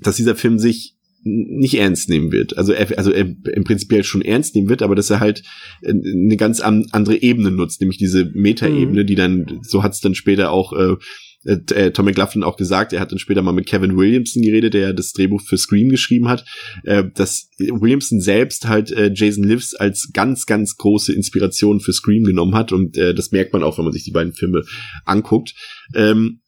[0.00, 2.56] dass dieser Film sich nicht ernst nehmen wird.
[2.56, 5.42] Also er, also er im Prinzip schon ernst nehmen wird, aber dass er halt
[5.82, 10.00] äh, eine ganz an, andere Ebene nutzt, nämlich diese Meta-Ebene, die dann, so hat es
[10.00, 10.96] dann später auch äh,
[11.44, 14.80] äh, Tom McLaughlin auch gesagt, er hat dann später mal mit Kevin Williamson geredet, der
[14.80, 16.44] ja das Drehbuch für Scream geschrieben hat,
[16.84, 22.24] äh, dass Williamson selbst halt äh, Jason Lives als ganz, ganz große Inspiration für Scream
[22.24, 24.62] genommen hat und äh, das merkt man auch, wenn man sich die beiden Filme
[25.04, 25.54] anguckt.
[25.94, 26.40] Ähm,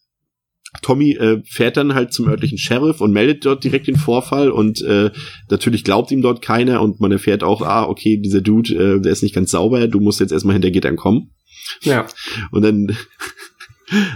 [0.81, 4.81] Tommy äh, fährt dann halt zum örtlichen Sheriff und meldet dort direkt den Vorfall und
[4.83, 5.11] äh,
[5.51, 9.13] natürlich glaubt ihm dort keiner und man erfährt auch, ah, okay, dieser Dude, äh, der
[9.13, 11.33] ist nicht ganz sauber, du musst jetzt erstmal hinter Gittern kommen.
[11.83, 12.07] Ja.
[12.51, 12.97] Und dann,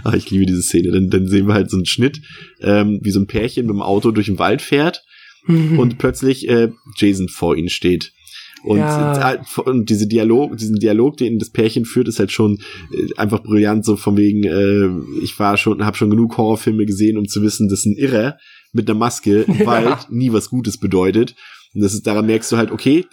[0.03, 2.21] ach, ich liebe diese Szene, dann, dann sehen wir halt so einen Schnitt,
[2.61, 5.03] ähm, wie so ein Pärchen mit dem Auto durch den Wald fährt
[5.47, 8.11] und plötzlich äh, Jason vor ihnen steht.
[8.63, 9.33] Und, Ja.
[9.33, 12.59] äh, und diese Dialog, diesen Dialog, den das Pärchen führt, ist halt schon
[12.91, 14.89] äh, einfach brillant, so von wegen, äh,
[15.23, 18.37] ich war schon, habe schon genug Horrorfilme gesehen, um zu wissen, dass ein Irrer
[18.73, 19.65] mit einer Maske im Ja.
[19.65, 21.35] Wald nie was Gutes bedeutet.
[21.73, 23.05] Und das ist, daran merkst du halt, okay,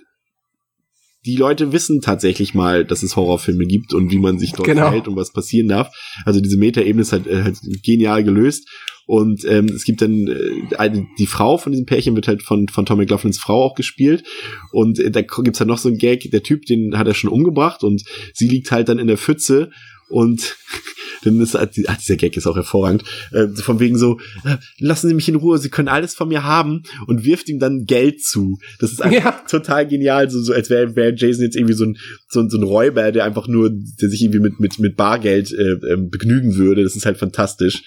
[1.26, 4.82] die Leute wissen tatsächlich mal, dass es Horrorfilme gibt und wie man sich dort Genau.
[4.82, 5.89] verhält und was passieren darf.
[6.26, 8.68] Also diese Metaebene ist halt, äh, halt genial gelöst.
[9.07, 12.86] Und ähm, es gibt dann äh, die Frau von diesem Pärchen wird halt von von
[12.86, 14.24] Tom McLaughlins Frau auch gespielt.
[14.73, 17.31] Und äh, da gibt's halt noch so einen Gag, der Typ, den hat er schon
[17.31, 18.02] umgebracht und
[18.33, 19.70] sie liegt halt dann in der Pfütze
[20.08, 20.57] und
[21.24, 23.02] dann ist ach, dieser Gag ist auch hervorragend.
[23.33, 26.44] Äh, von wegen so, äh, lassen Sie mich in Ruhe, Sie können alles von mir
[26.44, 28.58] haben und wirft ihm dann Geld zu.
[28.78, 29.44] Das ist einfach Ja.
[29.49, 31.97] total genial, so, so als wäre wär Jason jetzt irgendwie so ein,
[32.28, 35.50] so, ein- so ein Räuber, der einfach nur, der sich irgendwie mit, mit, mit Bargeld
[35.52, 36.83] äh, ähm, begnügen würde.
[36.83, 37.83] Das ist halt fantastisch.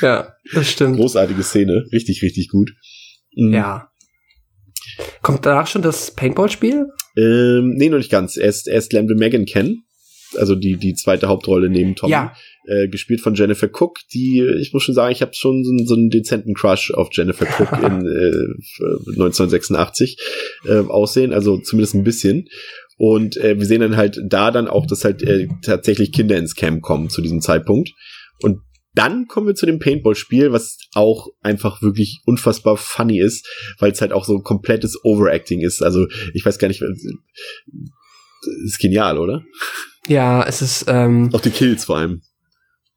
[0.00, 0.96] Ja, das stimmt.
[0.96, 1.86] Großartige Szene.
[1.92, 2.72] Richtig, richtig gut.
[3.36, 3.54] Mhm.
[3.54, 3.88] Ja.
[5.22, 6.86] Kommt danach schon das Paintball-Spiel?
[7.16, 8.36] Ähm, nee, noch nicht ganz.
[8.36, 9.84] Erst, erst lernen wir Megan kennen.
[10.36, 12.12] Also die, die zweite Hauptrolle neben Tommy.
[12.12, 12.32] Ja.
[12.64, 15.84] Äh, gespielt von Jennifer Cook, die, ich muss schon sagen, ich habe schon so, einen-
[15.86, 20.16] so einen dezenten Crush auf Jennifer Cook in äh, 1986
[20.66, 22.48] äh, aussehen, also zumindest ein bisschen.
[22.98, 26.54] Und äh, wir sehen dann halt da dann auch, dass halt äh, tatsächlich Kinder ins
[26.54, 27.90] Camp kommen zu diesem Zeitpunkt.
[28.42, 28.60] Und
[28.94, 33.48] dann kommen wir zu dem Paintball-Spiel, was auch einfach wirklich unfassbar funny ist,
[33.80, 35.82] weil es halt auch so komplettes Overacting ist.
[35.82, 36.82] Also ich weiß gar nicht,
[38.64, 39.42] ist genial, oder?
[40.06, 42.22] Ja, es ist, ähm, Auch die Kills vor allem.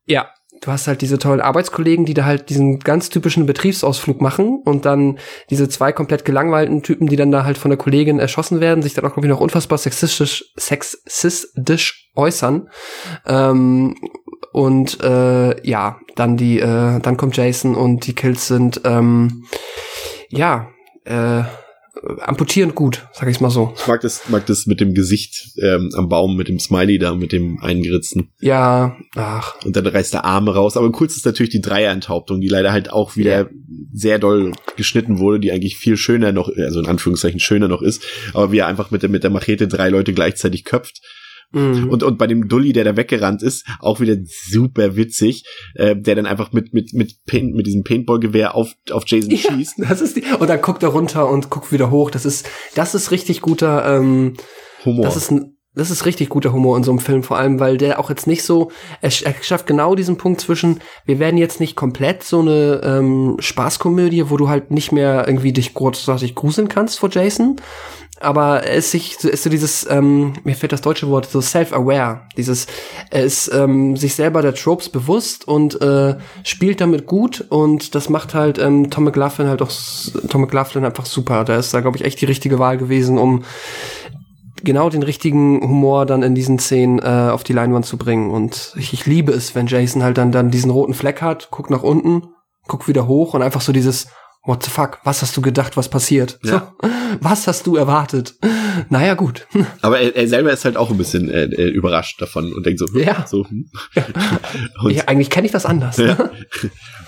[0.06, 0.30] ja,
[0.61, 4.85] du hast halt diese tollen Arbeitskollegen, die da halt diesen ganz typischen Betriebsausflug machen und
[4.85, 5.19] dann
[5.51, 8.93] diese zwei komplett gelangweilten Typen, die dann da halt von der Kollegin erschossen werden, sich
[8.95, 12.69] dann auch irgendwie noch unfassbar sexistisch, sexistisch äußern.
[13.27, 13.95] Ähm,
[14.53, 19.43] und äh, ja, dann die, äh, dann kommt Jason und die Kills sind ähm,
[20.30, 20.69] ja
[21.03, 21.43] äh,
[22.19, 23.74] amputierend gut, sag ich mal so.
[23.77, 27.15] Ich mag das, mag das mit dem Gesicht ähm, am Baum, mit dem Smiley da,
[27.15, 28.30] mit dem eingeritzten.
[28.41, 30.77] Ja, ach, Und dann reißt der Arme raus.
[30.77, 33.49] Aber kurz ist natürlich die Dreierenthauptung, die leider halt auch wieder Ja.
[33.93, 38.03] sehr doll geschnitten wurde, die eigentlich viel schöner noch, also in Anführungszeichen schöner noch ist.
[38.33, 41.01] Aber wie er einfach mit der, mit der Machete drei Leute gleichzeitig köpft.
[41.56, 41.90] Mhm.
[41.90, 46.16] Und, und bei dem Dulli, der da weggerannt ist, auch wieder super witzig, äh, der
[46.16, 49.75] dann einfach mit, mit, mit, Paint, mit diesem Paintball-Gewehr auf, auf Jason Ja, schießt.
[49.77, 52.11] das ist die, und dann guckt er runter und guckt wieder hoch.
[52.11, 54.34] Das ist, das ist richtig guter, ähm,
[54.84, 55.06] Humor.
[55.06, 57.77] das ist ein, das ist richtig guter Humor in so einem Film, vor allem, weil
[57.77, 58.71] der auch jetzt nicht so,
[59.01, 63.35] er, sch- schafft genau diesen Punkt zwischen, wir werden jetzt nicht komplett so eine ähm,
[63.39, 67.57] Spaßkomödie, wo du halt nicht mehr irgendwie dich großartig gruseln kannst vor Jason,
[68.21, 72.21] aber er ist sich, ist so dieses, ähm, mir fehlt das deutsche Wort, so self-aware,
[72.37, 72.67] dieses,
[73.11, 78.07] er ist ähm, sich selber der Tropes bewusst und äh, spielt damit gut und das
[78.07, 79.71] macht halt ähm, Tom McLaughlin halt auch,
[80.29, 81.43] Tom McLaughlin einfach super.
[81.43, 83.43] Da ist da, glaube ich, echt die richtige Wahl gewesen, um
[84.66, 88.30] genau den richtigen Humor dann in diesen Szenen äh, auf die Leinwand zu bringen.
[88.32, 91.69] Und ich, ich liebe es, wenn Jason halt dann, dann diesen roten Fleck hat, guckt
[91.69, 92.24] nach unten,
[92.68, 94.08] guckt wieder hoch und einfach so dieses
[94.48, 95.00] What the fuck?
[95.03, 96.38] Was hast du gedacht, was passiert?
[96.44, 96.72] Ja.
[96.82, 98.35] So, was hast du erwartet?
[98.90, 99.48] Naja, gut.
[99.82, 102.77] Aber er, er selber ist halt auch ein bisschen äh, äh, überrascht davon und denkt
[102.77, 103.26] so, hm, Ja.
[103.27, 103.72] so hm.
[104.84, 105.98] und, Ja, eigentlich kenne ich das anders.
[105.98, 106.30] ja.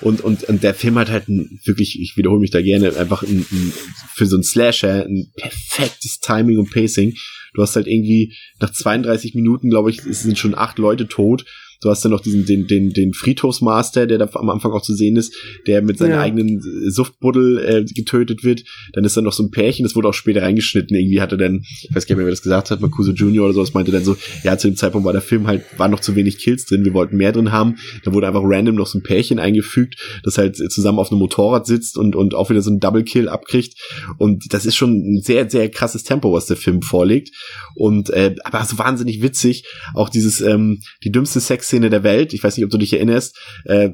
[0.01, 3.21] und, und, und der Film hat halt ein, wirklich, ich wiederhole mich da gerne, einfach
[3.21, 3.73] ein, ein,
[4.15, 7.13] für so einen Slasher ein perfektes Timing und Pacing.
[7.53, 11.45] Du hast halt irgendwie nach 32 Minuten, glaube ich, sind schon acht Leute tot.
[11.81, 14.93] Du hast dann noch diesen, den, den, den Friedhofsmaster, der da am Anfang auch zu
[14.93, 15.35] sehen ist,
[15.67, 16.21] der mit seiner Ja.
[16.21, 18.63] eigenen Suftbuddel äh, getötet wird.
[18.93, 20.95] Dann ist da noch so ein Pärchen, das wurde auch später reingeschnitten.
[20.95, 23.53] Irgendwie hatte dann, ich weiß gar nicht mehr, wer das gesagt hat, Makuso Junior oder
[23.53, 26.15] sowas, meinte dann so, ja, zu dem Zeitpunkt war der Film halt, war noch zu
[26.15, 27.75] wenig Kills drin, wir wollten mehr drin haben.
[28.03, 31.65] Da wurde einfach random noch so ein Pärchen eingefügt, das halt zusammen auf einem Motorrad
[31.67, 33.75] sitzt und, und auch wieder so einen Double Kill abkriegt.
[34.17, 37.29] Und das ist schon ein sehr, sehr krasses Tempo, was der Film vorlegt.
[37.75, 39.65] Und äh, aber so wahnsinnig witzig.
[39.93, 42.33] Auch dieses, ähm, die dümmste Sexszene der Welt.
[42.33, 43.37] Ich weiß nicht, ob du dich erinnerst.
[43.65, 43.89] Äh,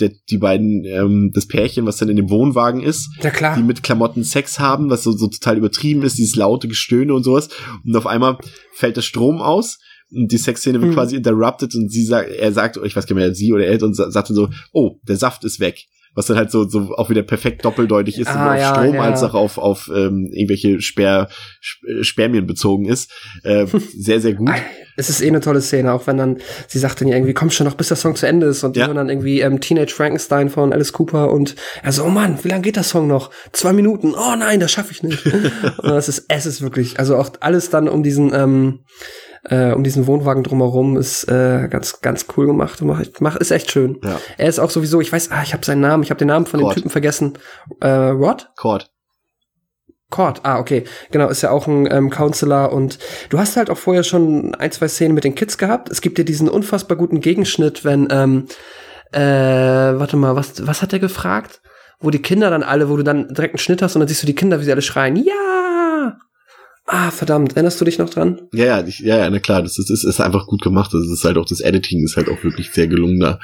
[0.00, 3.56] der, die beiden, ähm, das Pärchen, was dann in dem Wohnwagen ist, Ja, klar.
[3.56, 7.24] die mit Klamotten Sex haben, was so, so total übertrieben ist, dieses laute Gestöhne und
[7.24, 7.48] sowas.
[7.84, 8.38] Und auf einmal
[8.74, 9.78] fällt der Strom aus.
[10.14, 10.94] Und die Sexszene wird Mhm.
[10.94, 13.82] quasi interrupted und sie sagt, er sagt, ich weiß gar nicht mehr, sie oder er
[13.82, 15.84] und sa- sagt dann so, oh, der Saft ist weg.
[16.14, 18.94] Was dann halt so, so auch wieder perfekt doppeldeutig ist, Ah, sowohl auf ja, Strom
[18.96, 19.00] ja.
[19.02, 21.28] als auch auf, auf ähm, irgendwelche Sper,
[21.64, 23.10] Sp- Spermien bezogen ist.
[23.44, 23.66] Äh,
[23.98, 24.50] sehr, sehr gut.
[24.96, 26.36] Es ist eh eine tolle Szene, auch wenn dann,
[26.68, 28.76] sie sagt dann ja irgendwie, komm schon noch, bis der Song zu Ende ist und
[28.76, 28.88] die Ja.
[28.88, 32.48] hören dann irgendwie ähm, Teenage Frankenstein von Alice Cooper und er so, oh Mann, wie
[32.48, 33.30] lange geht der Song noch?
[33.52, 35.24] Zwei Minuten, oh nein, das schaffe ich nicht.
[35.78, 38.80] und es ist, es ist wirklich, also auch alles dann um diesen, ähm,
[39.44, 42.80] äh, um diesen Wohnwagen drumherum ist äh, ganz, ganz cool gemacht.
[42.82, 43.98] Mach, mach, ist echt schön.
[44.02, 44.20] Ja.
[44.38, 46.46] Er ist auch sowieso, ich weiß, ah, ich habe seinen Namen, ich habe den Namen
[46.46, 46.76] von dem Cord.
[46.76, 47.38] Typen vergessen.
[47.80, 48.50] Äh, Rod?
[48.56, 48.90] Cord.
[50.10, 50.84] Cord, ah, okay.
[51.10, 52.98] Genau, ist ja auch ein ähm, Counselor und
[53.30, 55.90] du hast halt auch vorher schon ein, zwei Szenen mit den Kids gehabt.
[55.90, 58.46] Es gibt dir diesen unfassbar guten Gegenschnitt, wenn, ähm,
[59.10, 61.62] äh, warte mal, was, was hat er gefragt?
[61.98, 64.22] Wo die Kinder dann alle, wo du dann direkt einen Schnitt hast und dann siehst
[64.22, 66.18] du die Kinder, wie sie alle schreien, ja!
[66.86, 68.42] Ah, verdammt, erinnerst du dich noch dran?
[68.52, 70.92] Ja, ja, ich, ja, ja, na klar, das ist, ist, ist einfach gut gemacht.
[70.92, 73.38] Das ist halt auch das Editing ist halt auch wirklich sehr gelungen da.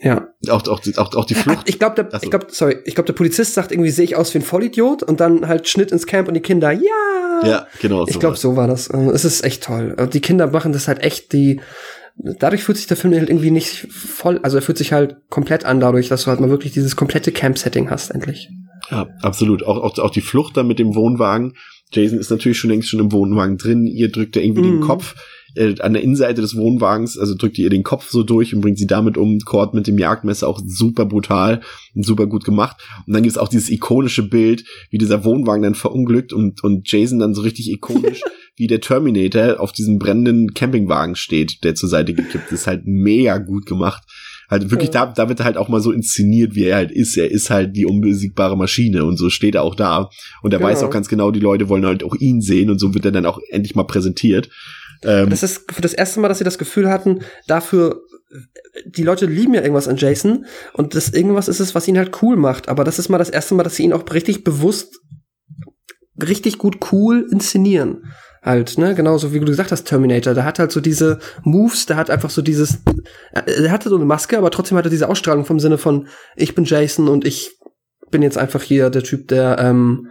[0.00, 0.28] Ja.
[0.50, 1.68] Auch, auch, die- auch, auch die Ach, Flucht.
[1.68, 2.24] ich glaube, der, Ach so.
[2.24, 5.02] ich glaub, sorry, ich glaube, der Polizist sagt irgendwie, sehe ich aus wie ein Vollidiot
[5.02, 7.46] und dann halt Schnitt ins Camp und die Kinder, ja.
[7.48, 8.06] ja, genau.
[8.06, 8.92] Ich glaube, so war das.
[8.92, 9.94] Ähm, Es ist echt toll.
[9.98, 11.60] Und Die Kinder machen das halt echt, die,
[12.16, 15.64] dadurch fühlt sich der Film halt irgendwie nicht voll, also er fühlt sich halt komplett
[15.64, 18.50] an dadurch, dass du halt mal wirklich dieses komplette Camp-Setting hast, endlich.
[18.90, 19.62] Ja, absolut.
[19.64, 21.54] Auch, auch, auch die Flucht dann mit dem Wohnwagen.
[21.92, 23.86] Jason ist natürlich schon längst schon im Wohnwagen drin.
[23.86, 24.80] Ihr drückt er irgendwie den Mhm.
[24.80, 25.14] Kopf
[25.54, 28.78] äh, an der Innenseite des Wohnwagens, also drückt ihr den Kopf so durch und bringt
[28.78, 29.38] sie damit um.
[29.40, 31.60] Cord mit dem Jagdmesser auch super brutal
[31.94, 32.76] und super gut gemacht.
[33.06, 37.18] Und dann gibt's auch dieses ikonische Bild, wie dieser Wohnwagen dann verunglückt und, und Jason
[37.18, 38.22] dann so richtig ikonisch
[38.56, 42.66] wie der Terminator auf diesem brennenden Campingwagen steht, der zur Seite gekippt ist.
[42.66, 44.02] Halt mega gut gemacht.
[44.50, 47.16] Halt wirklich, da, da wird er halt auch mal so inszeniert, wie er halt ist.
[47.16, 50.10] Er ist halt die unbesiegbare Maschine und so steht er auch da.
[50.42, 50.70] Und er Genau.
[50.70, 53.12] weiß auch ganz genau, die Leute wollen halt auch ihn sehen und so wird er
[53.12, 54.50] dann auch endlich mal präsentiert.
[55.02, 58.00] Ähm, Das ist für das erste Mal, dass sie das Gefühl hatten, dafür,
[58.86, 62.20] die Leute lieben ja irgendwas an Jason und das irgendwas ist es, was ihn halt
[62.22, 62.68] cool macht.
[62.68, 65.00] Aber das ist mal das erste Mal, dass sie ihn auch richtig bewusst,
[66.20, 68.04] richtig gut cool inszenieren.
[68.44, 71.96] Halt, ne, genauso wie du gesagt hast, Terminator, der hat halt so diese Moves, der
[71.96, 72.80] hat einfach so dieses,
[73.32, 76.54] er hatte so eine Maske, aber trotzdem hat er diese Ausstrahlung vom Sinne von, ich
[76.54, 77.56] bin Jason und ich
[78.10, 80.08] bin jetzt einfach hier der Typ, der ähm,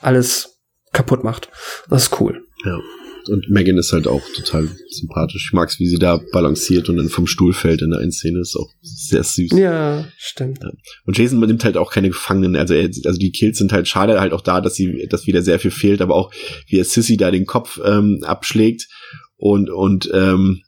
[0.00, 1.50] alles kaputt macht.
[1.90, 2.46] Das ist cool.
[2.64, 2.78] ja.
[3.28, 5.46] Und Megan ist halt auch total sympathisch.
[5.48, 8.40] Ich mag's, wie sie da balanciert und dann vom Stuhl fällt in der einen Szene.
[8.40, 9.52] Ist auch sehr süß.
[9.52, 10.60] Ja, stimmt.
[11.04, 12.56] Und Jason nimmt halt auch keine Gefangenen.
[12.56, 15.42] Also, er, also die Kills sind halt schade halt auch da, dass sie, dass wieder
[15.42, 16.32] sehr viel fehlt, aber auch
[16.68, 18.88] wie er Sissy da den Kopf ähm, abschlägt
[19.36, 20.62] und und ähm,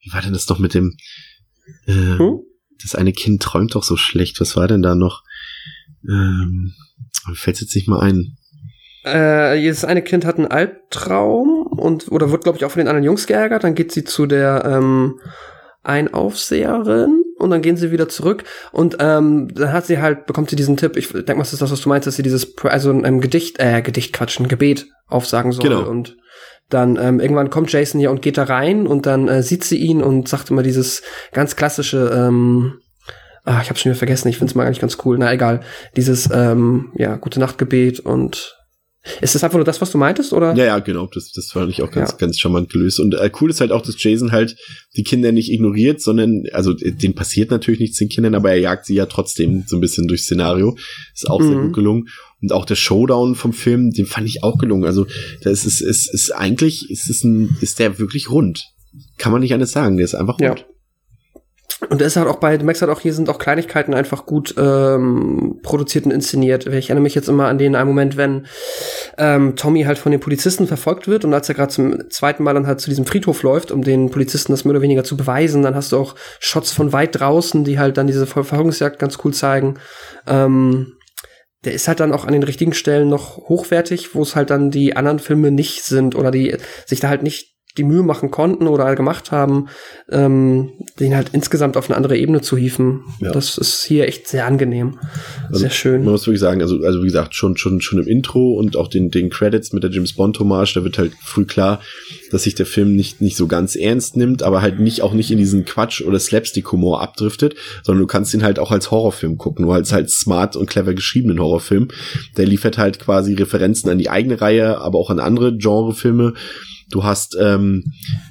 [0.00, 0.96] wie war denn das doch mit dem
[1.86, 2.40] äh, Hm?
[2.82, 4.40] das eine Kind träumt doch so schlecht.
[4.40, 5.22] Was war denn da noch?
[6.08, 6.74] Ähm,
[7.26, 8.36] mir fällt's jetzt nicht mal ein.
[9.04, 12.88] Äh, jedes eine Kind hat einen Albtraum und oder wird, glaube ich, auch von den
[12.88, 13.64] anderen Jungs geärgert.
[13.64, 15.20] Dann geht sie zu der ähm,
[15.82, 20.56] Einaufseherin und dann gehen sie wieder zurück und ähm, dann hat sie halt bekommt sie
[20.56, 20.96] diesen Tipp.
[20.96, 23.58] Ich denke mal, das ist das, was du meinst, dass sie dieses also ein Gedicht,
[23.60, 25.88] äh, Gedicht quatschen, Gebet aufsagen soll Genau.
[25.88, 26.16] und
[26.70, 29.76] dann ähm, irgendwann kommt Jason hier und geht da rein und dann äh, sieht sie
[29.76, 31.02] ihn und sagt immer dieses
[31.32, 32.78] ganz klassische ähm,
[33.46, 35.18] Ah, ich hab's schon wieder vergessen, ich find's mal eigentlich ganz cool.
[35.18, 35.60] Na egal.
[35.96, 38.56] Dieses, ähm, ja, gute Nachtgebet und
[39.20, 40.54] ist das einfach nur das, was du meintest, oder?
[40.54, 41.06] Ja, ja, genau.
[41.12, 42.16] Das, das fand ich auch ganz, Ja.
[42.16, 43.00] ganz charmant gelöst.
[43.00, 44.56] Und äh, cool ist halt auch, dass Jason halt
[44.96, 48.86] die Kinder nicht ignoriert, sondern, also denen passiert natürlich nichts den Kindern, aber er jagt
[48.86, 50.76] sie ja trotzdem so ein bisschen durchs Szenario.
[51.14, 51.62] Ist auch sehr Mhm.
[51.66, 52.08] gut gelungen.
[52.42, 54.84] Und auch der Showdown vom Film, den fand ich auch gelungen.
[54.84, 55.06] Also,
[55.42, 58.64] das ist, ist, ist eigentlich, ist es ein, ist der wirklich rund.
[59.18, 59.96] Kann man nicht anders sagen.
[59.96, 60.54] Der ist einfach Ja.
[61.90, 64.54] Und er ist halt auch bei, merkst halt auch, hier sind auch Kleinigkeiten einfach gut
[64.56, 66.66] ähm, produziert und inszeniert.
[66.66, 68.46] Ich erinnere mich jetzt immer an den einen Moment, wenn
[69.18, 72.54] ähm, Tommy halt von den Polizisten verfolgt wird und als er gerade zum zweiten Mal
[72.54, 75.62] dann halt zu diesem Friedhof läuft, um den Polizisten das mehr oder weniger zu beweisen,
[75.62, 79.18] dann hast du auch Shots von weit draußen, die halt dann diese Ver Verfolgungsjagd ganz
[79.24, 79.74] cool zeigen.
[80.26, 80.94] Ähm,
[81.64, 84.70] der ist halt dann auch an den richtigen Stellen noch hochwertig, wo es halt dann
[84.70, 88.68] die anderen Filme nicht sind oder die sich da halt nicht die Mühe machen konnten
[88.68, 89.68] oder gemacht haben,
[90.08, 93.02] ähm, den halt insgesamt auf eine andere Ebene zu hieven.
[93.20, 93.32] Ja.
[93.32, 94.98] Das ist hier echt sehr angenehm.
[95.48, 96.04] Also, sehr schön.
[96.04, 98.86] Man muss wirklich sagen, also, also wie gesagt, schon, schon, schon im Intro und auch
[98.86, 101.80] den, den Credits mit der James Bond Hommage, da wird halt früh klar,
[102.30, 105.32] dass sich der Film nicht, nicht so ganz ernst nimmt, aber halt nicht, auch nicht
[105.32, 109.64] in diesen Quatsch oder Slapstick-Humor abdriftet, sondern du kannst ihn halt auch als Horrorfilm gucken,
[109.64, 111.88] nur als halt smart und clever geschriebenen Horrorfilm.
[112.36, 116.34] Der liefert halt quasi Referenzen an die eigene Reihe, aber auch an andere Genrefilme.
[116.90, 117.84] Du hast ähm,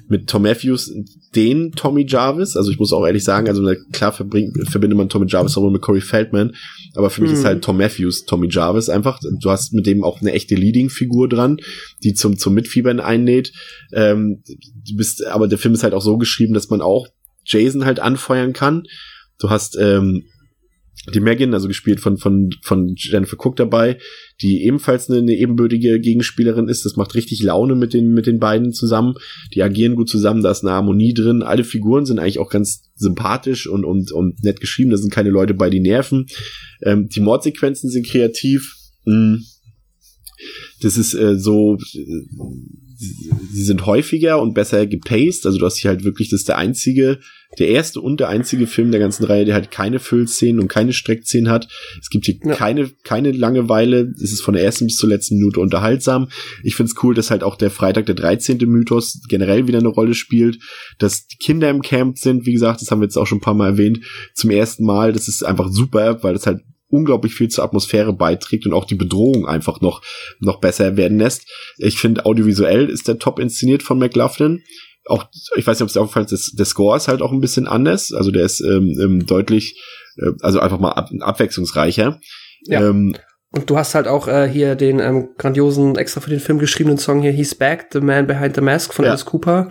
[0.07, 0.91] mit Tom Matthews
[1.35, 5.57] den Tommy Jarvis, also ich muss auch ehrlich sagen, also klar verbindet man Tommy Jarvis
[5.57, 6.53] auch mit Corey Feldman,
[6.95, 7.38] aber für mich Mhm.
[7.38, 9.19] ist halt Tom Matthews Tommy Jarvis einfach.
[9.41, 11.57] Du hast mit dem auch eine echte Leading-Figur dran,
[12.03, 13.51] die zum, zum Mitfiebern einlädt.
[13.91, 17.07] Ähm, du bist, aber der Film ist halt auch so geschrieben, dass man auch
[17.45, 18.83] Jason halt anfeuern kann.
[19.40, 20.23] Du hast ähm,
[21.11, 23.98] die Megan, also gespielt von, von, von Jennifer Cook dabei,
[24.41, 26.85] die ebenfalls eine, eine ebenbürtige Gegenspielerin ist.
[26.85, 29.15] Das macht richtig Laune mit den, mit den beiden zusammen.
[29.53, 31.41] Die agieren gut zusammen, da ist eine Harmonie drin.
[31.41, 34.91] Alle Figuren sind eigentlich auch ganz sympathisch und, und, und nett geschrieben.
[34.91, 36.27] Da sind keine Leute bei, die nerven.
[36.82, 38.75] Ähm, die Mordsequenzen sind kreativ.
[39.06, 39.35] Mm.
[40.82, 41.77] Das ist äh, so,
[42.98, 45.45] sie sind häufiger und besser gepaced.
[45.45, 47.19] Also du hast hier halt wirklich, das ist der einzige,
[47.59, 50.93] der erste und der einzige Film der ganzen Reihe, der halt keine Füllszenen und keine
[50.93, 51.67] Streckszenen hat.
[52.01, 52.56] Es gibt hier Ja.
[52.56, 54.11] keine, keine Langeweile.
[54.15, 56.30] Es ist von der ersten bis zur letzten Minute unterhaltsam.
[56.64, 58.57] Ich find's cool, dass halt auch der Freitag der 13.
[58.67, 60.59] Mythos generell wieder eine Rolle spielt,
[60.99, 62.45] dass die Kinder im Camp sind.
[62.45, 63.99] Wie gesagt, das haben wir jetzt auch schon ein paar Mal erwähnt.
[64.33, 65.14] Zum ersten Mal.
[65.14, 66.61] Das ist einfach super, weil das halt
[66.93, 70.03] unglaublich viel zur Atmosphäre beiträgt und auch die Bedrohung einfach noch,
[70.40, 71.48] noch besser werden lässt.
[71.77, 74.61] Ich finde, audiovisuell ist der top inszeniert von McLaughlin.
[75.06, 75.25] Auch,
[75.56, 78.14] ich weiß nicht, ob es dir auffällt, der Score ist halt auch ein bisschen anders.
[78.14, 79.82] Also der ist ähm, ähm, deutlich,
[80.17, 82.19] äh, also einfach mal ab, abwechslungsreicher.
[82.65, 82.82] Ja.
[82.82, 83.15] Ähm,
[83.56, 86.98] und du hast halt auch äh, hier den ähm, grandiosen, extra für den Film geschriebenen
[86.98, 89.11] Song hier, He's Back, The Man Behind the Mask von ja.
[89.11, 89.69] Alice Cooper,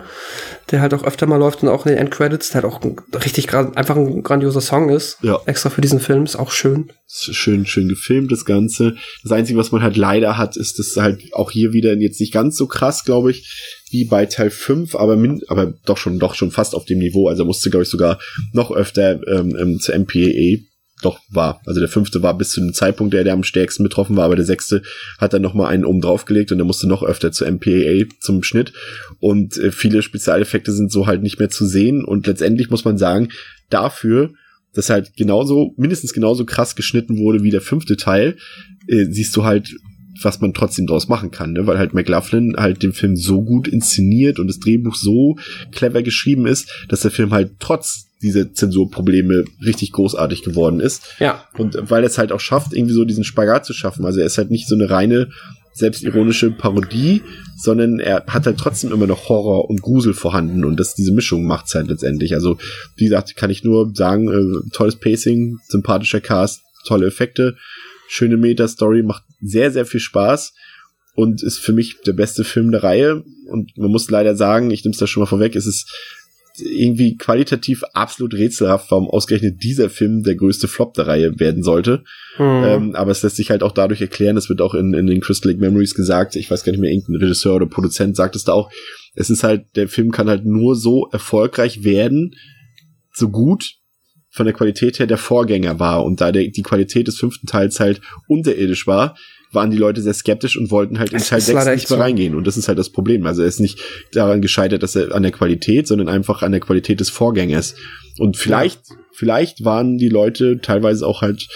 [0.71, 2.95] der halt auch öfter mal läuft und auch in den Endcredits, der halt auch ein,
[3.25, 5.17] richtig einfach ein grandioser Song ist.
[5.21, 5.37] Ja.
[5.47, 6.93] Extra für diesen Film, ist auch schön.
[7.07, 8.95] Schön, schön gefilmt, das Ganze.
[9.21, 12.31] Das Einzige, was man halt leider hat, ist, dass halt auch hier wieder jetzt nicht
[12.31, 16.35] ganz so krass, glaube ich, wie bei Teil 5, aber min aber doch schon, doch
[16.35, 17.27] schon fast auf dem Niveau.
[17.27, 18.17] Also musste, glaube ich, sogar
[18.53, 20.63] noch öfter ähm, ähm, zur MPAA
[21.05, 21.61] doch war.
[21.65, 24.35] Also der fünfte war bis zu dem Zeitpunkt, der, der am stärksten betroffen war, aber
[24.35, 24.81] der sechste
[25.17, 28.73] hat dann nochmal einen oben draufgelegt und der musste noch öfter zur MPAA zum Schnitt.
[29.19, 32.03] Und äh, viele Spezialeffekte sind so halt nicht mehr zu sehen.
[32.03, 33.29] Und letztendlich muss man sagen,
[33.69, 34.33] dafür,
[34.73, 38.37] dass halt genauso, mindestens genauso krass geschnitten wurde wie der fünfte Teil,
[38.87, 39.73] äh, siehst du halt
[40.21, 41.65] was man trotzdem draus machen kann, ne?
[41.65, 45.37] weil halt McLaughlin halt den Film so gut inszeniert und das Drehbuch so
[45.71, 51.03] clever geschrieben ist, dass der Film halt trotz diese Zensurprobleme richtig großartig geworden ist.
[51.19, 51.43] Ja.
[51.57, 54.05] Und weil es halt auch schafft, irgendwie so diesen Spagat zu schaffen.
[54.05, 55.29] Also er ist halt nicht so eine reine
[55.73, 57.23] selbstironische Parodie,
[57.57, 61.45] sondern er hat halt trotzdem immer noch Horror und Grusel vorhanden und das diese Mischung
[61.45, 62.35] macht's halt letztendlich.
[62.35, 62.57] Also
[62.95, 67.57] wie gesagt, kann ich nur sagen, äh, tolles Pacing, sympathischer Cast, tolle Effekte,
[68.07, 70.53] schöne Meta-Story, macht sehr sehr viel Spaß
[71.15, 74.83] und ist für mich der beste Film der Reihe und man muss leider sagen, ich
[74.83, 75.91] nehme es da schon mal vorweg, es ist
[76.57, 82.03] irgendwie qualitativ absolut rätselhaft, warum ausgerechnet dieser Film der größte Flop der Reihe werden sollte.
[82.37, 82.63] Mhm.
[82.63, 85.21] Ähm, aber es lässt sich halt auch dadurch erklären, es wird auch in, in den
[85.21, 88.43] Crystal Lake Memories gesagt, ich weiß gar nicht mehr, irgendein Regisseur oder Produzent sagt es
[88.43, 88.71] da auch,
[89.15, 92.35] es ist halt, der Film kann halt nur so erfolgreich werden,
[93.11, 93.73] so gut
[94.29, 96.03] von der Qualität her der Vorgänger war.
[96.03, 99.15] Und da der, die Qualität des fünften Teils halt unterirdisch war,
[99.53, 101.95] waren die Leute sehr skeptisch und wollten halt in Teil 6 nicht mehr so.
[101.95, 102.35] reingehen.
[102.35, 103.25] Und das ist halt das Problem.
[103.25, 103.79] Also er ist nicht
[104.11, 107.75] daran gescheitert, dass er an der Qualität, sondern einfach an der Qualität des Vorgängers.
[108.19, 108.95] Und vielleicht, ja.
[109.11, 111.47] vielleicht waren die Leute teilweise auch halt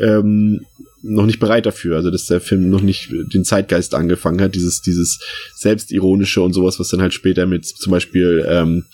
[0.00, 0.64] ähm,
[1.08, 1.96] noch nicht bereit dafür.
[1.96, 5.20] Also, dass der Film noch nicht den Zeitgeist angefangen hat, dieses, dieses
[5.54, 8.84] Selbstironische und sowas, was dann halt später mit zum Beispiel ähm,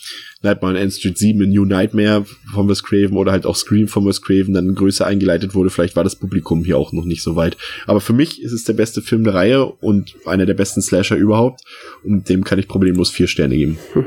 [0.43, 4.07] Nightmare on End Street 7 New Nightmare von Wes Craven oder halt auch Scream von
[4.07, 5.71] Wes Craven dann größer eingeleitet wurde.
[5.71, 7.57] Vielleicht war das Publikum hier auch noch nicht so weit.
[7.87, 11.17] Aber für mich ist es der beste Film der Reihe und einer der besten Slasher
[11.17, 11.63] überhaupt.
[12.05, 13.79] Und dem kann ich problemlos vier Sterne geben.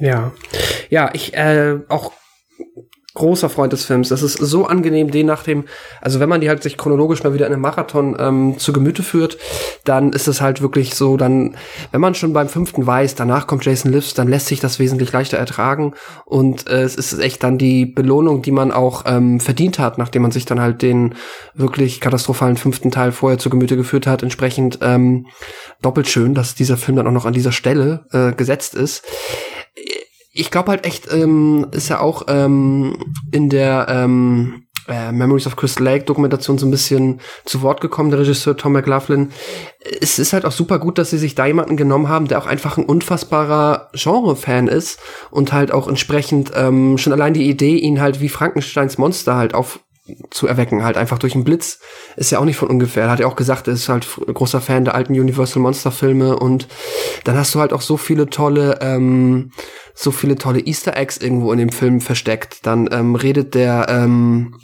[0.00, 0.32] Ja,
[0.88, 2.12] ja, ich äh, auch
[3.20, 4.08] großer Freund des Films.
[4.08, 5.64] Das ist so angenehm, den nach dem,
[6.00, 9.02] also wenn man die halt sich chronologisch mal wieder in einem Marathon ähm, zu Gemüte
[9.02, 9.36] führt,
[9.84, 11.54] dann ist es halt wirklich so, dann,
[11.92, 15.12] wenn man schon beim fünften weiß, danach kommt Jason Lives, dann lässt sich das wesentlich
[15.12, 15.92] leichter ertragen
[16.24, 20.22] und äh, es ist echt dann die Belohnung, die man auch ähm, verdient hat, nachdem
[20.22, 21.14] man sich dann halt den
[21.54, 25.26] wirklich katastrophalen fünften Teil vorher zu Gemüte geführt hat, entsprechend ähm,
[25.82, 29.04] doppelt schön, dass dieser Film dann auch noch an dieser Stelle äh, gesetzt ist
[30.40, 32.96] ich glaube halt echt, ähm, ist ja auch ähm,
[33.30, 38.10] in der ähm, äh, Memories of Crystal Lake Dokumentation so ein bisschen zu Wort gekommen,
[38.10, 39.30] der Regisseur Tom McLaughlin.
[40.00, 42.46] Es ist halt auch super gut, dass sie sich da jemanden genommen haben, der auch
[42.46, 44.98] einfach ein unfassbarer Genre-Fan ist
[45.30, 49.54] und halt auch entsprechend ähm, schon allein die Idee, ihn halt wie Frankensteins Monster halt
[49.54, 49.80] auf
[50.30, 51.78] zu erwecken, halt einfach durch einen Blitz,
[52.16, 53.04] ist ja auch nicht von ungefähr.
[53.04, 56.36] Er hat ja auch gesagt, er ist halt großer Fan der alten Universal Monster Filme
[56.36, 56.66] und
[57.24, 59.52] dann hast du halt auch so viele tolle, ähm,
[60.00, 62.64] so viele tolle Easter Eggs irgendwo in dem Film versteckt.
[62.66, 64.56] Dann ähm, redet der, ähm,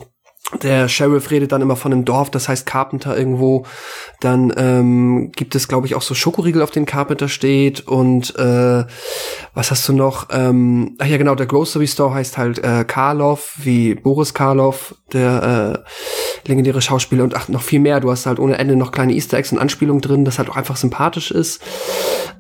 [0.62, 3.66] der Sheriff redet dann immer von einem Dorf, das heißt Carpenter irgendwo.
[4.20, 7.86] Dann ähm, gibt es, glaube ich, auch so Schokoriegel, auf denen Carpenter steht.
[7.86, 8.84] Und äh,
[9.52, 10.28] was hast du noch?
[10.30, 15.84] Ähm, ach ja, genau, der Grocery Store heißt halt äh, Karloff, wie Boris Karloff, der
[15.84, 17.24] äh, legendäre Schauspieler.
[17.24, 18.00] Und ach, noch viel mehr.
[18.00, 20.56] Du hast halt ohne Ende noch kleine Easter Eggs und Anspielungen drin, das halt auch
[20.56, 21.60] einfach sympathisch ist.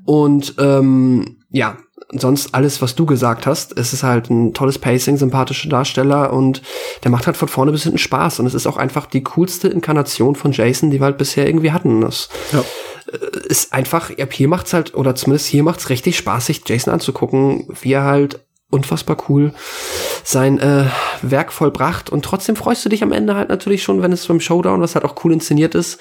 [0.06, 1.76] Und ähm, ja,
[2.12, 3.76] sonst alles, was du gesagt hast.
[3.76, 6.62] Es ist halt ein tolles Pacing, sympathische Darsteller und
[7.02, 8.40] der macht halt von vorne bis hinten Spaß.
[8.40, 11.72] Und es ist auch einfach die coolste Inkarnation von Jason, die wir halt bisher irgendwie
[11.72, 12.00] hatten.
[12.00, 12.60] Das ja.
[13.12, 16.92] Äh, ist einfach, ja, hier macht's halt, oder zumindest hier macht's richtig Spaß, sich Jason
[16.92, 19.52] anzugucken, wie er halt unfassbar cool
[20.24, 20.86] sein äh,
[21.22, 24.40] Werk vollbracht und trotzdem freust du dich am Ende halt natürlich schon, wenn es beim
[24.40, 26.00] Showdown, was halt auch cool inszeniert ist,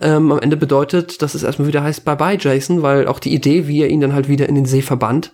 [0.00, 3.32] ähm, am Ende bedeutet, dass es erstmal wieder heißt Bye bye Jason, weil auch die
[3.32, 5.32] Idee, wie er ihn dann halt wieder in den See verbannt,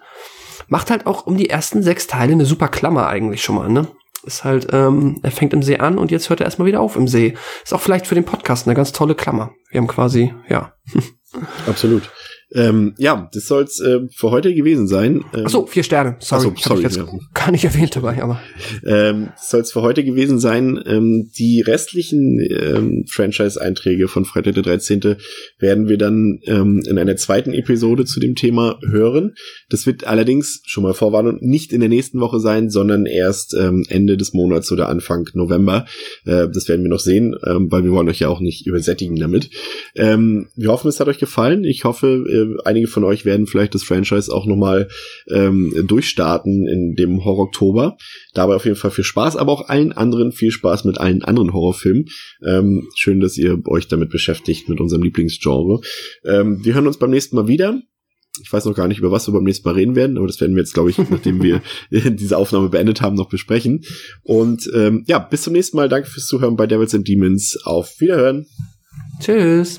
[0.69, 3.89] macht halt auch um die ersten sechs Teile eine super Klammer eigentlich schon mal, ne?
[4.25, 6.97] Ist halt, ähm, er fängt im See an und jetzt hört er erstmal wieder auf
[6.97, 7.35] im See.
[7.65, 9.53] Ist auch vielleicht für den Podcast eine ganz tolle Klammer.
[9.71, 10.75] Wir haben quasi, ja.
[11.67, 12.11] Absolut.
[12.55, 15.25] Ähm, ja, das soll's äh, für heute gewesen sein.
[15.35, 16.17] Ähm, Ach so, vier Sterne.
[16.21, 17.07] Sorry, so, sorry ich jetzt ja.
[17.35, 18.41] gar nicht erwähnt dabei, aber.
[18.87, 20.83] Ähm, soll's für heute gewesen sein.
[20.87, 25.17] Ähm, die restlichen ähm, Franchise-Einträge von Freitag der 13.
[25.59, 29.35] werden wir dann ähm, in einer zweiten Episode zu dem Thema hören.
[29.69, 33.85] Das wird allerdings schon mal Vorwarnung nicht in der nächsten Woche sein, sondern erst ähm,
[33.91, 35.85] Ende des Monats oder Anfang November.
[36.25, 39.17] Äh, das werden wir noch sehen, ähm, weil wir wollen euch ja auch nicht übersättigen
[39.17, 39.51] damit.
[39.95, 41.65] Ähm, wir hoffen, es hat euch gefallen.
[41.65, 44.89] Ich hoffe, äh, einige von euch werden vielleicht das Franchise auch nochmal
[45.29, 47.97] ähm, durchstarten in dem Horror-Oktober.
[48.35, 51.53] Dabei auf jeden Fall viel Spaß, aber auch allen anderen viel Spaß mit allen anderen
[51.53, 52.07] Horrorfilmen.
[52.47, 55.81] Ähm, schön, dass ihr euch damit beschäftigt, mit unserem Lieblingsgenre.
[56.25, 57.81] Ähm, wir hören uns beim nächsten Mal wieder.
[58.43, 60.41] Ich weiß noch gar nicht, über was wir beim nächsten Mal reden werden, aber das
[60.41, 61.61] werden wir jetzt, glaube ich, nachdem wir
[61.91, 63.85] diese Aufnahme beendet haben, noch besprechen.
[64.23, 65.89] Und ähm, ja, bis zum nächsten Mal.
[65.89, 67.59] Danke fürs Zuhören bei Devils and Demons.
[67.65, 68.47] Auf Wiederhören.
[69.21, 69.77] Tschüss.